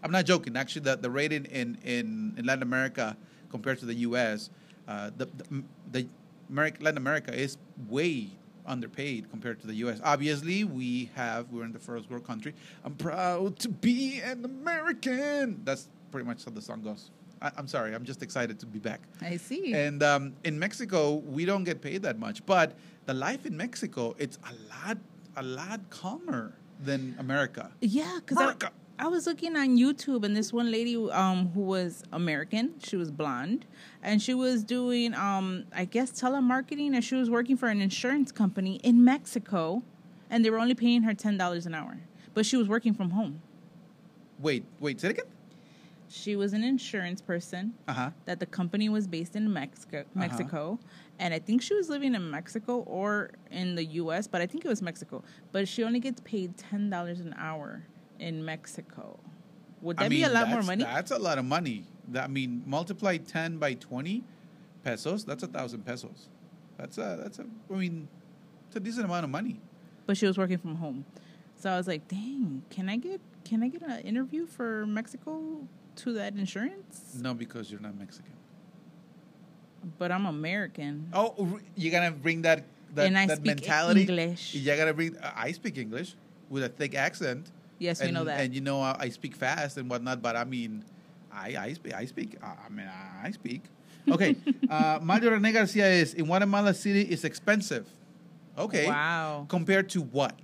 I'm 0.03 0.11
not 0.11 0.25
joking. 0.25 0.57
Actually, 0.57 0.81
the, 0.81 0.97
the 0.97 1.09
rate 1.09 1.31
in, 1.31 1.45
in, 1.45 1.77
in, 1.81 2.33
in 2.37 2.45
Latin 2.45 2.63
America 2.63 3.15
compared 3.49 3.79
to 3.79 3.85
the 3.85 3.93
U.S., 4.07 4.49
uh, 4.85 5.11
the 5.15 5.27
the, 5.27 5.63
the 5.91 6.07
America, 6.49 6.83
Latin 6.83 6.97
America 6.97 7.33
is 7.33 7.57
way 7.87 8.31
underpaid 8.65 9.29
compared 9.29 9.60
to 9.62 9.67
the 9.67 9.75
U.S. 9.75 10.00
Obviously, 10.03 10.63
we 10.63 11.10
have 11.15 11.51
we're 11.51 11.65
in 11.65 11.72
the 11.74 11.79
first 11.79 12.10
world 12.10 12.25
country. 12.25 12.53
I'm 12.84 12.96
proud 12.96 13.60
to 13.60 13.70
be 13.70 14.22
an 14.22 14.46
American. 14.46 15.62
That's 15.63 15.89
pretty 16.12 16.27
much 16.27 16.46
how 16.46 16.51
the 16.51 16.62
song 16.62 16.82
goes. 16.82 17.12
I, 17.41 17.51
I'm 17.58 17.67
sorry. 17.67 17.93
I'm 17.93 18.05
just 18.05 18.24
excited 18.24 18.60
to 18.60 18.65
be 18.65 18.79
back. 18.79 19.01
I 19.22 19.38
see. 19.38 19.74
And 19.74 20.01
um, 20.01 20.34
in 20.43 20.58
Mexico, 20.58 21.15
we 21.15 21.46
don't 21.46 21.63
get 21.63 21.82
paid 21.82 22.01
that 22.03 22.17
much, 22.20 22.46
but 22.46 22.77
the 23.05 23.13
life 23.13 23.46
in 23.46 23.55
Mexico, 23.58 24.15
it's 24.17 24.38
a 24.50 24.53
lot, 24.88 24.98
a 25.36 25.43
lot 25.43 25.89
calmer 25.89 26.53
than 26.79 27.15
America. 27.20 27.72
Yeah, 27.82 28.20
because 28.25 28.55
I, 29.00 29.07
was 29.07 29.25
looking 29.25 29.55
on 29.55 29.77
YouTube 29.77 30.23
and 30.23 30.35
this 30.35 30.53
one 30.53 30.71
lady 30.71 30.95
um, 31.12 31.50
who 31.50 31.62
was 31.62 32.03
American, 32.12 32.75
she 32.83 32.95
was 32.95 33.12
blonde, 33.12 33.65
and 34.01 34.21
she 34.21 34.33
was 34.33 34.63
doing, 34.63 35.13
um, 35.13 35.65
I 35.75 35.85
guess, 35.85 36.12
telemarketing, 36.12 36.93
and 36.93 37.03
she 37.03 37.15
was 37.15 37.29
working 37.29 37.57
for 37.57 37.69
an 37.69 37.81
insurance 37.81 38.31
company 38.31 38.75
in 38.83 39.03
Mexico, 39.03 39.83
and 40.29 40.43
they 40.43 40.50
were 40.50 40.59
only 40.59 40.75
paying 40.75 41.03
her 41.03 41.13
ten 41.13 41.38
dollars 41.38 41.65
an 41.65 41.73
hour, 41.73 41.97
but 42.33 42.45
she 42.45 42.57
was 42.57 42.67
working 42.67 42.93
from 42.93 43.12
home. 43.12 43.41
Wait, 44.39 44.65
wait, 44.79 45.00
say 45.00 45.09
it 45.09 45.12
again. 45.12 45.25
She 46.09 46.35
was 46.35 46.53
an 46.53 46.63
insurance 46.63 47.21
person. 47.21 47.73
Uh 47.88 47.93
huh. 47.93 48.09
That 48.25 48.39
the 48.39 48.45
company 48.45 48.88
was 48.89 49.07
based 49.07 49.35
in 49.35 49.51
Mexico, 49.51 50.05
Mexico, 50.13 50.79
and 51.17 51.33
I 51.33 51.39
think 51.39 51.62
she 51.62 51.73
was 51.73 51.89
living 51.89 52.13
in 52.13 52.29
Mexico 52.29 52.79
or 52.81 53.31
in 53.50 53.75
the 53.75 53.85
U.S., 53.85 54.27
but 54.27 54.41
I 54.41 54.45
think 54.45 54.63
it 54.65 54.67
was 54.67 54.81
Mexico. 54.81 55.23
But 55.51 55.67
she 55.67 55.83
only 55.83 56.00
gets 56.00 56.21
paid 56.21 56.57
ten 56.57 56.89
dollars 56.89 57.19
an 57.19 57.33
hour 57.38 57.83
in 58.20 58.43
Mexico. 58.46 59.20
Would 59.82 59.98
that 59.98 60.05
I 60.05 60.10
mean, 60.10 60.20
be 60.20 60.24
a 60.24 60.29
lot 60.29 60.48
more 60.50 60.62
money? 60.63 60.84
That's 60.84 61.12
a 61.12 61.20
lot 61.20 61.38
of 61.38 61.46
money. 61.46 61.86
That, 62.10 62.25
I 62.25 62.27
mean, 62.27 62.63
multiply 62.65 63.17
ten 63.17 63.58
by 63.58 63.74
twenty 63.75 64.24
pesos. 64.84 65.25
That's 65.25 65.43
a 65.43 65.48
thousand 65.48 65.86
pesos. 65.86 66.29
That's 66.77 66.98
a 66.98 67.20
that's 67.22 67.39
a. 67.39 67.46
I 67.72 67.75
mean, 67.77 68.08
it's 68.67 68.75
a 68.75 68.79
decent 68.79 69.05
amount 69.05 69.24
of 69.25 69.29
money. 69.29 69.60
but 70.05 70.17
she 70.17 70.25
was 70.25 70.38
working 70.38 70.58
from 70.58 70.75
home. 70.75 71.05
So 71.55 71.70
I 71.70 71.77
was 71.77 71.88
like, 71.88 72.08
"Dang, 72.08 72.63
can 72.70 72.89
I 72.89 72.98
get 72.98 73.20
can 73.46 73.63
I 73.63 73.67
get 73.70 73.82
an 73.84 74.00
interview 74.01 74.46
for 74.48 74.86
Mexico 74.86 75.67
to 75.98 76.13
that 76.13 76.34
insurance?" 76.36 77.17
No, 77.20 77.34
because 77.34 77.70
you're 77.72 77.79
not 77.82 77.98
Mexican. 77.98 78.34
But 79.98 80.12
I'm 80.12 80.25
American. 80.25 81.10
Oh, 81.13 81.60
you're 81.75 81.91
gonna 81.91 82.12
bring 82.12 82.41
that 82.43 82.63
that, 82.96 83.08
And 83.08 83.17
I 83.17 83.25
that 83.27 83.38
speak 83.38 83.48
mentality. 83.48 84.01
English. 84.01 84.55
You're 84.55 84.77
gonna 84.77 84.93
bring. 84.93 85.17
I 85.22 85.51
speak 85.51 85.77
English 85.77 86.15
with 86.50 86.63
a 86.63 86.70
thick 86.70 86.96
accent. 86.96 87.51
Yes, 87.83 87.99
and, 87.99 88.09
we 88.09 88.13
know 88.13 88.23
that. 88.23 88.39
And 88.39 88.55
you 88.55 88.61
know 88.61 88.81
I, 88.81 88.95
I 88.97 89.09
speak 89.09 89.35
fast 89.35 89.77
and 89.77 89.89
whatnot, 89.89 90.21
but 90.21 90.37
I 90.37 90.45
mean, 90.45 90.85
I 91.31 91.55
I 91.59 91.73
speak. 91.73 91.93
I 91.93 92.05
speak. 92.05 92.37
I 92.41 92.55
I 92.65 92.69
mean, 92.69 92.89
I 93.23 93.31
speak. 93.31 93.63
Okay. 94.09 94.37
uh, 94.69 94.99
Mario 95.01 95.31
Rene 95.31 95.51
Garcia 95.51 95.87
is 95.87 96.13
in 96.13 96.25
Guatemala 96.25 96.73
City 96.73 97.01
is 97.01 97.25
expensive. 97.25 97.85
Okay. 98.57 98.87
Wow. 98.87 99.45
Compared 99.49 99.89
to 99.89 100.01
what? 100.01 100.35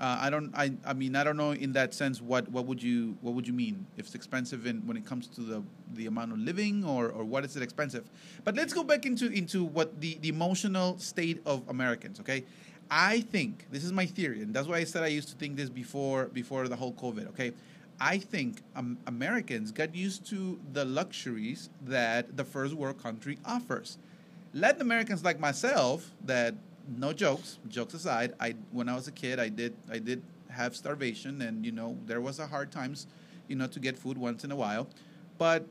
Uh, 0.00 0.18
I 0.22 0.30
don't. 0.30 0.50
I. 0.56 0.72
I 0.84 0.94
mean, 0.94 1.14
I 1.14 1.22
don't 1.22 1.36
know. 1.36 1.52
In 1.52 1.72
that 1.74 1.94
sense, 1.94 2.20
what 2.20 2.48
what 2.48 2.66
would 2.66 2.82
you 2.82 3.16
what 3.20 3.34
would 3.34 3.46
you 3.46 3.52
mean 3.52 3.86
if 3.96 4.06
it's 4.06 4.14
expensive 4.16 4.66
in 4.66 4.84
when 4.86 4.96
it 4.96 5.04
comes 5.04 5.28
to 5.28 5.42
the 5.42 5.62
the 5.94 6.06
amount 6.06 6.32
of 6.32 6.38
living 6.38 6.82
or 6.84 7.10
or 7.10 7.22
what 7.22 7.44
is 7.44 7.54
it 7.54 7.62
expensive? 7.62 8.08
But 8.42 8.56
let's 8.56 8.72
go 8.72 8.82
back 8.82 9.06
into 9.06 9.30
into 9.30 9.62
what 9.62 10.00
the 10.00 10.18
the 10.22 10.30
emotional 10.30 10.98
state 10.98 11.42
of 11.44 11.68
Americans. 11.68 12.18
Okay, 12.18 12.44
I 12.90 13.20
think 13.20 13.66
this 13.70 13.84
is 13.84 13.92
my 13.92 14.06
theory, 14.06 14.42
and 14.42 14.52
that's 14.52 14.66
why 14.66 14.78
I 14.78 14.84
said 14.84 15.04
I 15.04 15.08
used 15.08 15.28
to 15.28 15.36
think 15.36 15.56
this 15.56 15.68
before 15.70 16.26
before 16.26 16.66
the 16.66 16.76
whole 16.76 16.92
COVID. 16.94 17.28
Okay, 17.28 17.52
I 18.00 18.18
think 18.18 18.62
um, 18.74 18.98
Americans 19.06 19.70
got 19.70 19.94
used 19.94 20.26
to 20.30 20.58
the 20.72 20.84
luxuries 20.84 21.70
that 21.86 22.36
the 22.36 22.44
first 22.44 22.74
world 22.74 23.00
country 23.00 23.38
offers. 23.44 23.98
Latin 24.52 24.82
Americans 24.82 25.22
like 25.22 25.38
myself 25.38 26.10
that 26.24 26.54
no 26.96 27.12
jokes, 27.12 27.58
jokes 27.68 27.94
aside, 27.94 28.34
I 28.40 28.56
when 28.72 28.88
I 28.88 28.96
was 28.96 29.06
a 29.06 29.12
kid, 29.12 29.38
I 29.38 29.48
did 29.48 29.74
I 29.88 29.98
did 29.98 30.22
have 30.48 30.74
starvation 30.74 31.42
and 31.42 31.64
you 31.64 31.70
know 31.70 31.96
there 32.06 32.20
was 32.20 32.40
a 32.40 32.46
hard 32.48 32.72
times, 32.72 33.06
you 33.46 33.54
know, 33.54 33.68
to 33.68 33.78
get 33.78 33.96
food 33.96 34.18
once 34.18 34.42
in 34.42 34.50
a 34.50 34.56
while, 34.56 34.88
but 35.38 35.64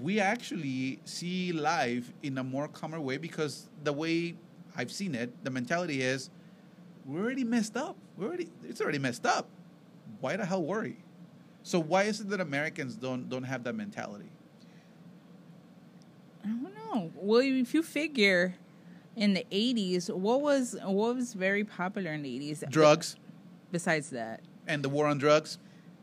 we 0.00 0.20
actually 0.20 1.00
see 1.04 1.52
life 1.52 2.12
in 2.22 2.38
a 2.38 2.44
more 2.44 2.66
calmer 2.66 2.98
way 2.98 3.18
because 3.18 3.68
the 3.84 3.92
way 3.92 4.34
I've 4.74 4.90
seen 4.90 5.14
it, 5.14 5.32
the 5.44 5.50
mentality 5.50 6.02
is 6.02 6.30
we're 7.06 7.20
already 7.22 7.44
messed 7.44 7.76
up. 7.76 7.96
We're 8.16 8.26
already 8.26 8.48
it's 8.64 8.80
already 8.80 8.98
messed 8.98 9.26
up. 9.26 9.48
Why 10.20 10.36
the 10.36 10.44
hell 10.46 10.62
worry? 10.62 10.98
So 11.62 11.80
why 11.80 12.04
is 12.04 12.20
it 12.20 12.28
that 12.30 12.40
Americans 12.40 12.94
don't 12.96 13.28
don't 13.28 13.44
have 13.44 13.64
that 13.64 13.74
mentality? 13.74 14.30
I 16.44 16.48
don't 16.48 16.62
know. 16.74 17.10
Well, 17.16 17.40
if 17.40 17.74
you 17.74 17.82
figure 17.82 18.54
in 19.16 19.34
the 19.34 19.46
80s, 19.50 20.10
what 20.14 20.40
was 20.40 20.76
what 20.82 21.16
was 21.16 21.34
very 21.34 21.64
popular 21.64 22.12
in 22.12 22.22
the 22.22 22.38
80s? 22.38 22.68
Drugs 22.70 23.16
Besides 23.72 24.10
that, 24.10 24.40
and 24.66 24.82
the 24.84 24.88
war 24.88 25.06
on 25.06 25.18
drugs. 25.18 25.58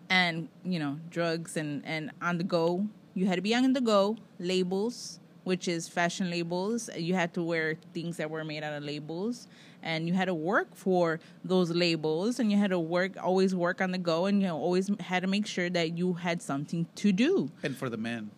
and 0.10 0.50
you 0.65 0.79
know, 0.79 1.00
drugs 1.10 1.55
and 1.57 1.81
and 1.86 2.12
on 2.22 2.38
the 2.38 2.43
go. 2.43 2.86
You 3.15 3.25
had 3.27 3.36
to 3.36 3.41
be 3.41 3.55
on 3.55 3.72
the 3.74 3.81
go. 3.81 4.17
Labels, 4.39 5.19
which 5.43 5.67
is 5.67 5.88
fashion 5.88 6.29
labels. 6.29 6.89
You 6.98 7.13
had 7.13 7.33
to 7.36 7.43
wear 7.43 7.75
things 7.93 8.17
that 8.17 8.29
were 8.29 8.43
made 8.43 8.63
out 8.63 8.74
of 8.74 8.83
labels, 8.83 9.48
and 9.84 10.08
you 10.08 10.13
had 10.13 10.25
to 10.25 10.34
work 10.34 10.75
for 10.75 11.20
those 11.44 11.70
labels, 11.72 12.40
and 12.40 12.52
you 12.52 12.58
had 12.58 12.72
to 12.72 12.80
work 12.80 13.12
always 13.22 13.54
work 13.54 13.82
on 13.82 13.92
the 13.92 13.98
go, 14.00 14.25
and 14.25 14.42
you 14.42 14.50
always 14.50 14.90
had 15.00 15.22
to 15.24 15.28
make 15.28 15.46
sure 15.46 15.70
that 15.70 15.98
you 15.98 16.13
had 16.13 16.42
something 16.42 16.88
to 16.96 17.12
do. 17.12 17.52
And 17.63 17.75
for 17.78 17.90
the 17.90 17.98
men 17.98 18.32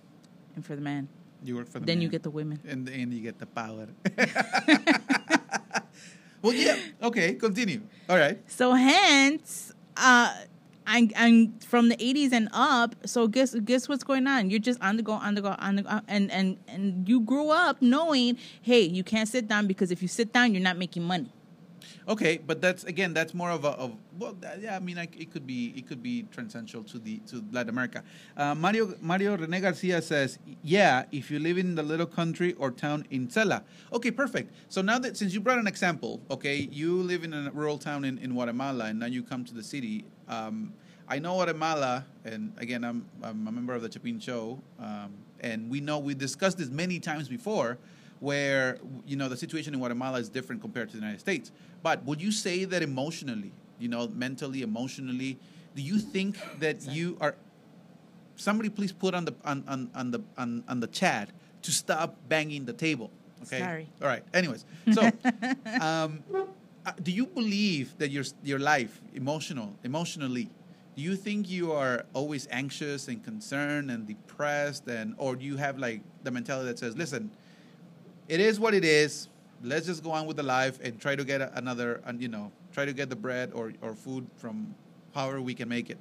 And 0.56 0.66
for 0.66 0.76
the 0.76 0.82
men 0.82 1.08
you 1.44 1.56
work 1.56 1.68
for 1.70 1.80
the 1.80 1.86
then 1.86 1.98
man. 1.98 2.02
you 2.04 2.10
get 2.10 2.24
the 2.24 2.30
women. 2.32 2.60
and 2.68 2.90
and 2.90 3.14
you 3.14 3.22
get 3.22 3.38
the 3.40 3.46
power. 3.46 3.88
well, 6.42 6.54
yeah. 6.54 6.78
Okay, 7.04 7.34
continue. 7.36 7.82
All 8.10 8.18
right. 8.18 8.40
So 8.50 8.74
hence, 8.74 9.72
uh, 9.98 10.34
I'm, 10.88 11.12
I'm 11.16 11.60
from 11.60 11.90
the 11.90 11.98
80s 11.98 12.32
and 12.32 12.50
up. 12.54 12.96
So 13.06 13.28
guess 13.28 13.56
guess 13.56 13.90
what's 13.90 14.04
going 14.04 14.28
on? 14.28 14.50
You're 14.50 14.60
just 14.60 14.82
on 14.82 14.98
the 14.98 15.04
go, 15.04 15.14
on 15.14 15.36
the 15.36 15.42
go, 15.42 15.56
on 15.58 15.76
the 15.76 15.84
go, 15.84 16.02
and 16.08 16.32
and 16.32 16.58
and 16.68 17.08
you 17.08 17.22
grew 17.22 17.50
up 17.50 17.82
knowing, 17.82 18.38
hey, 18.62 18.82
you 18.82 19.04
can't 19.04 19.28
sit 19.28 19.48
down 19.48 19.68
because 19.68 19.92
if 19.92 20.02
you 20.02 20.08
sit 20.08 20.34
down, 20.34 20.54
you're 20.54 20.64
not 20.64 20.78
making 20.78 21.04
money. 21.04 21.32
Okay, 22.08 22.38
but 22.38 22.62
that's 22.62 22.84
again, 22.84 23.14
that's 23.14 23.34
more 23.34 23.50
of 23.50 23.66
a 23.66 23.70
of 23.70 23.96
well, 24.20 24.38
yeah. 24.60 24.76
I 24.76 24.80
mean, 24.80 24.96
like, 24.96 25.20
it 25.20 25.32
could 25.32 25.48
be 25.48 25.74
it 25.76 25.88
could 25.88 26.04
be 26.04 26.24
transcendental 26.32 26.84
to 26.84 27.00
the 27.00 27.18
to 27.28 27.44
Latin 27.52 27.70
America. 27.70 28.04
Uh, 28.38 28.54
Mario 28.54 28.94
Mario 29.02 29.36
Rene 29.36 29.60
Garcia 29.60 30.02
says, 30.02 30.38
yeah, 30.62 31.06
if 31.12 31.32
you 31.32 31.40
live 31.40 31.58
in 31.58 31.74
the 31.74 31.82
little 31.82 32.06
country 32.06 32.54
or 32.54 32.70
town 32.70 33.06
in 33.10 33.28
Xela. 33.28 33.64
Okay, 33.92 34.12
perfect. 34.12 34.54
So 34.70 34.82
now 34.82 35.00
that 35.00 35.18
since 35.18 35.34
you 35.34 35.42
brought 35.42 35.58
an 35.58 35.66
example, 35.66 36.22
okay, 36.30 36.70
you 36.72 37.02
live 37.02 37.24
in 37.24 37.34
a 37.34 37.50
rural 37.52 37.80
town 37.80 38.06
in, 38.06 38.20
in 38.20 38.34
Guatemala, 38.34 38.86
and 38.86 39.00
now 39.00 39.08
you 39.08 39.24
come 39.24 39.44
to 39.46 39.54
the 39.56 39.64
city. 39.64 40.06
Um, 40.28 40.74
I 41.08 41.18
know 41.18 41.34
Guatemala, 41.36 42.06
and 42.24 42.54
again, 42.58 42.84
I'm 42.84 43.08
I'm 43.24 43.48
a 43.48 43.52
member 43.52 43.74
of 43.74 43.82
the 43.82 43.92
Chapin 43.92 44.20
Show, 44.20 44.60
um, 44.80 45.14
and 45.40 45.72
we 45.72 45.82
know 45.82 45.98
we 45.98 46.14
discussed 46.14 46.60
this 46.60 46.70
many 46.70 47.00
times 47.00 47.28
before 47.30 47.80
where 48.20 48.80
you 49.06 49.16
know 49.16 49.30
the 49.30 49.38
situation 49.38 49.74
in 49.74 49.80
Guatemala 49.80 50.20
is 50.20 50.30
different 50.30 50.62
compared 50.62 50.90
to 50.90 50.98
the 50.98 51.02
United 51.02 51.20
States. 51.20 51.52
But 51.84 52.04
would 52.06 52.22
you 52.22 52.32
say 52.32 52.66
that 52.66 52.82
emotionally, 52.82 53.52
you 53.80 53.88
know, 53.88 54.08
mentally, 54.08 54.62
emotionally, 54.62 55.38
do 55.76 55.82
you 55.82 56.00
think 56.00 56.38
that 56.60 56.88
you 56.88 57.18
are? 57.22 57.36
Somebody, 58.38 58.70
please 58.70 58.92
put 58.92 59.14
on 59.14 59.26
the 59.26 59.36
on 59.44 59.64
on, 59.68 59.90
on 59.96 60.12
the 60.12 60.22
on, 60.38 60.64
on 60.68 60.80
the 60.80 60.88
chat 60.88 61.30
to 61.62 61.72
stop 61.72 62.16
banging 62.28 62.66
the 62.66 62.74
table. 62.74 63.12
Okay. 63.44 63.60
Sorry. 63.60 63.88
All 64.02 64.08
right. 64.08 64.24
Anyways, 64.34 64.66
so 64.94 65.02
um, 65.82 66.24
uh, 66.86 66.92
do 67.02 67.12
you 67.12 67.26
believe 67.26 67.98
that 67.98 68.10
your 68.10 68.24
your 68.44 68.60
life, 68.60 69.02
emotional, 69.14 69.74
emotionally, 69.84 70.50
do 70.96 71.02
you 71.02 71.16
think 71.16 71.50
you 71.50 71.72
are 71.72 72.06
always 72.14 72.48
anxious 72.52 73.08
and 73.08 73.24
concerned 73.24 73.92
and 73.92 74.08
depressed, 74.08 74.88
and 74.88 75.16
or 75.18 75.36
do 75.36 75.46
you 75.46 75.58
have 75.58 75.78
like 75.78 76.02
the 76.24 76.32
mentality 76.32 76.68
that 76.68 76.80
says, 76.80 76.96
listen, 76.96 77.32
it 78.28 78.40
is 78.40 78.60
what 78.60 78.74
it 78.74 78.84
is. 78.84 79.30
Let's 79.64 79.86
just 79.86 80.04
go 80.04 80.12
on 80.12 80.26
with 80.26 80.38
the 80.38 80.44
life 80.44 80.80
and 80.84 81.00
try 81.00 81.16
to 81.16 81.24
get 81.24 81.42
another, 81.56 82.02
and 82.06 82.22
you 82.22 82.28
know, 82.28 82.52
try 82.74 82.86
to 82.86 82.94
get 82.94 83.10
the 83.10 83.16
bread 83.16 83.52
or, 83.54 83.74
or 83.82 83.96
food 83.96 84.28
from 84.38 84.76
however 85.14 85.42
we 85.42 85.54
can 85.54 85.70
make 85.70 85.90
it. 85.90 85.98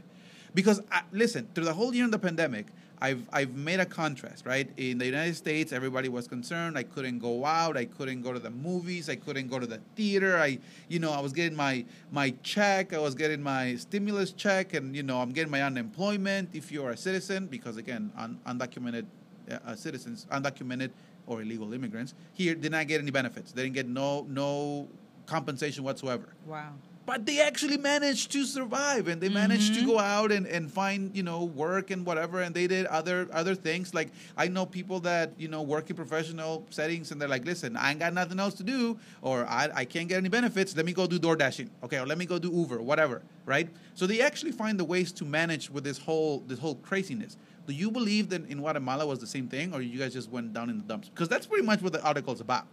Because 0.54 0.81
I, 0.90 1.02
listen, 1.12 1.49
through 1.54 1.64
the 1.64 1.75
whole 1.75 1.95
year 1.95 2.04
of 2.04 2.11
the 2.11 2.19
pandemic, 2.19 2.66
I've 3.00 3.23
I've 3.33 3.54
made 3.54 3.81
a 3.81 3.87
contrast, 3.87 4.47
right? 4.47 4.69
In 4.76 4.99
the 4.99 5.07
United 5.07 5.35
States, 5.35 5.73
everybody 5.73 6.09
was 6.09 6.28
concerned. 6.28 6.78
I 6.78 6.85
couldn't 6.85 7.19
go 7.19 7.45
out. 7.45 7.76
I 7.76 7.87
couldn't 7.87 8.23
go 8.23 8.33
to 8.33 8.38
the 8.38 8.50
movies. 8.50 9.09
I 9.09 9.16
couldn't 9.16 9.49
go 9.49 9.59
to 9.59 9.66
the 9.66 9.81
theater. 9.97 10.38
I, 10.38 10.59
you 10.88 11.00
know, 11.00 11.12
I 11.12 11.21
was 11.21 11.33
getting 11.33 11.57
my 11.57 11.85
my 12.12 12.35
check. 12.43 12.93
I 12.93 12.99
was 12.99 13.14
getting 13.14 13.43
my 13.43 13.75
stimulus 13.76 14.33
check, 14.33 14.75
and 14.75 14.95
you 14.95 15.02
know, 15.02 15.21
I'm 15.21 15.33
getting 15.33 15.50
my 15.50 15.62
unemployment. 15.62 16.50
If 16.52 16.71
you're 16.71 16.90
a 16.90 16.97
citizen, 16.97 17.47
because 17.47 17.76
again, 17.76 18.12
un, 18.16 18.38
undocumented 18.47 19.07
uh, 19.50 19.75
citizens, 19.75 20.26
undocumented 20.31 20.90
or 21.26 21.43
illegal 21.43 21.73
immigrants 21.73 22.14
here 22.35 22.54
did 22.54 22.73
not 22.73 22.87
get 22.87 23.00
any 23.00 23.11
benefits. 23.11 23.52
They 23.52 23.62
didn't 23.62 23.75
get 23.75 23.88
no 23.88 24.26
no 24.28 24.88
compensation 25.26 25.85
whatsoever. 25.85 26.28
Wow. 26.47 26.73
But 27.07 27.26
they 27.26 27.43
actually 27.43 27.76
managed 27.76 28.33
to 28.33 28.47
survive 28.47 29.09
and 29.09 29.21
they 29.21 29.28
managed 29.28 29.75
to 29.75 29.81
Mhm. 29.83 29.87
go 29.87 29.99
out 29.99 30.33
and, 30.33 30.47
and 30.47 30.73
find, 30.73 31.14
you 31.14 31.23
know, 31.23 31.45
work 31.45 31.90
and 31.90 32.07
whatever 32.07 32.40
and 32.40 32.54
they 32.54 32.66
did 32.66 32.87
other 32.87 33.28
other 33.31 33.54
things. 33.54 33.93
Like 33.93 34.09
I 34.38 34.49
know 34.49 34.64
people 34.64 35.00
that, 35.00 35.33
you 35.37 35.49
know, 35.49 35.61
work 35.61 35.90
in 35.90 35.97
professional 35.97 36.64
settings 36.71 37.11
and 37.11 37.21
they're 37.21 37.28
like, 37.28 37.45
listen, 37.45 37.76
I 37.76 37.90
ain't 37.90 38.00
got 38.00 38.14
nothing 38.14 38.40
else 38.40 38.54
to 38.54 38.62
do 38.62 38.99
or 39.21 39.45
I, 39.47 39.69
I 39.75 39.85
can't 39.85 40.09
get 40.09 40.16
any 40.16 40.31
benefits. 40.31 40.75
Let 40.75 40.87
me 40.87 40.95
go 40.95 41.07
do 41.07 41.19
door 41.19 41.37
dashing. 41.37 41.69
Okay, 41.83 41.99
or 41.99 42.07
let 42.07 42.16
me 42.16 42.25
go 42.25 42.38
do 42.38 42.50
Uber, 42.50 42.81
whatever. 42.81 43.21
Right? 43.45 43.69
So 43.95 44.07
they 44.07 44.23
actually 44.23 44.52
find 44.52 44.81
the 44.81 44.85
ways 44.87 45.12
to 45.12 45.26
manage 45.26 45.69
with 45.69 45.85
this 45.85 45.99
whole 45.99 46.40
this 46.49 46.59
whole 46.59 46.76
craziness. 46.76 47.37
Do 47.66 47.73
you 47.73 47.90
believe 47.90 48.28
that 48.30 48.47
in 48.49 48.59
Guatemala 48.59 49.06
was 49.06 49.18
the 49.18 49.26
same 49.26 49.49
thing 49.49 49.73
or 49.73 49.80
you 49.80 49.99
guys 49.99 50.12
just 50.12 50.30
went 50.30 50.52
down 50.52 50.68
in 50.71 50.78
the 50.78 50.85
dumps? 50.85 51.09
Because 51.09 51.28
that's 51.28 51.47
pretty 51.47 51.64
much 51.64 51.80
what 51.80 51.92
the 51.92 52.02
article's 52.02 52.40
about. 52.40 52.66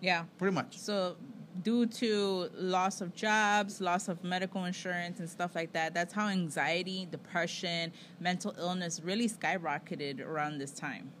Yeah. 0.00 0.24
Pretty 0.38 0.54
much. 0.54 0.78
So, 0.78 1.16
due 1.62 1.86
to 1.86 2.48
loss 2.54 3.00
of 3.00 3.14
jobs, 3.14 3.80
loss 3.80 4.08
of 4.08 4.24
medical 4.24 4.64
insurance, 4.64 5.20
and 5.20 5.28
stuff 5.28 5.54
like 5.54 5.72
that, 5.74 5.94
that's 5.94 6.12
how 6.12 6.28
anxiety, 6.28 7.06
depression, 7.10 7.92
mental 8.18 8.54
illness 8.58 9.00
really 9.02 9.28
skyrocketed 9.28 10.20
around 10.20 10.58
this 10.58 10.72
time. 10.72 11.12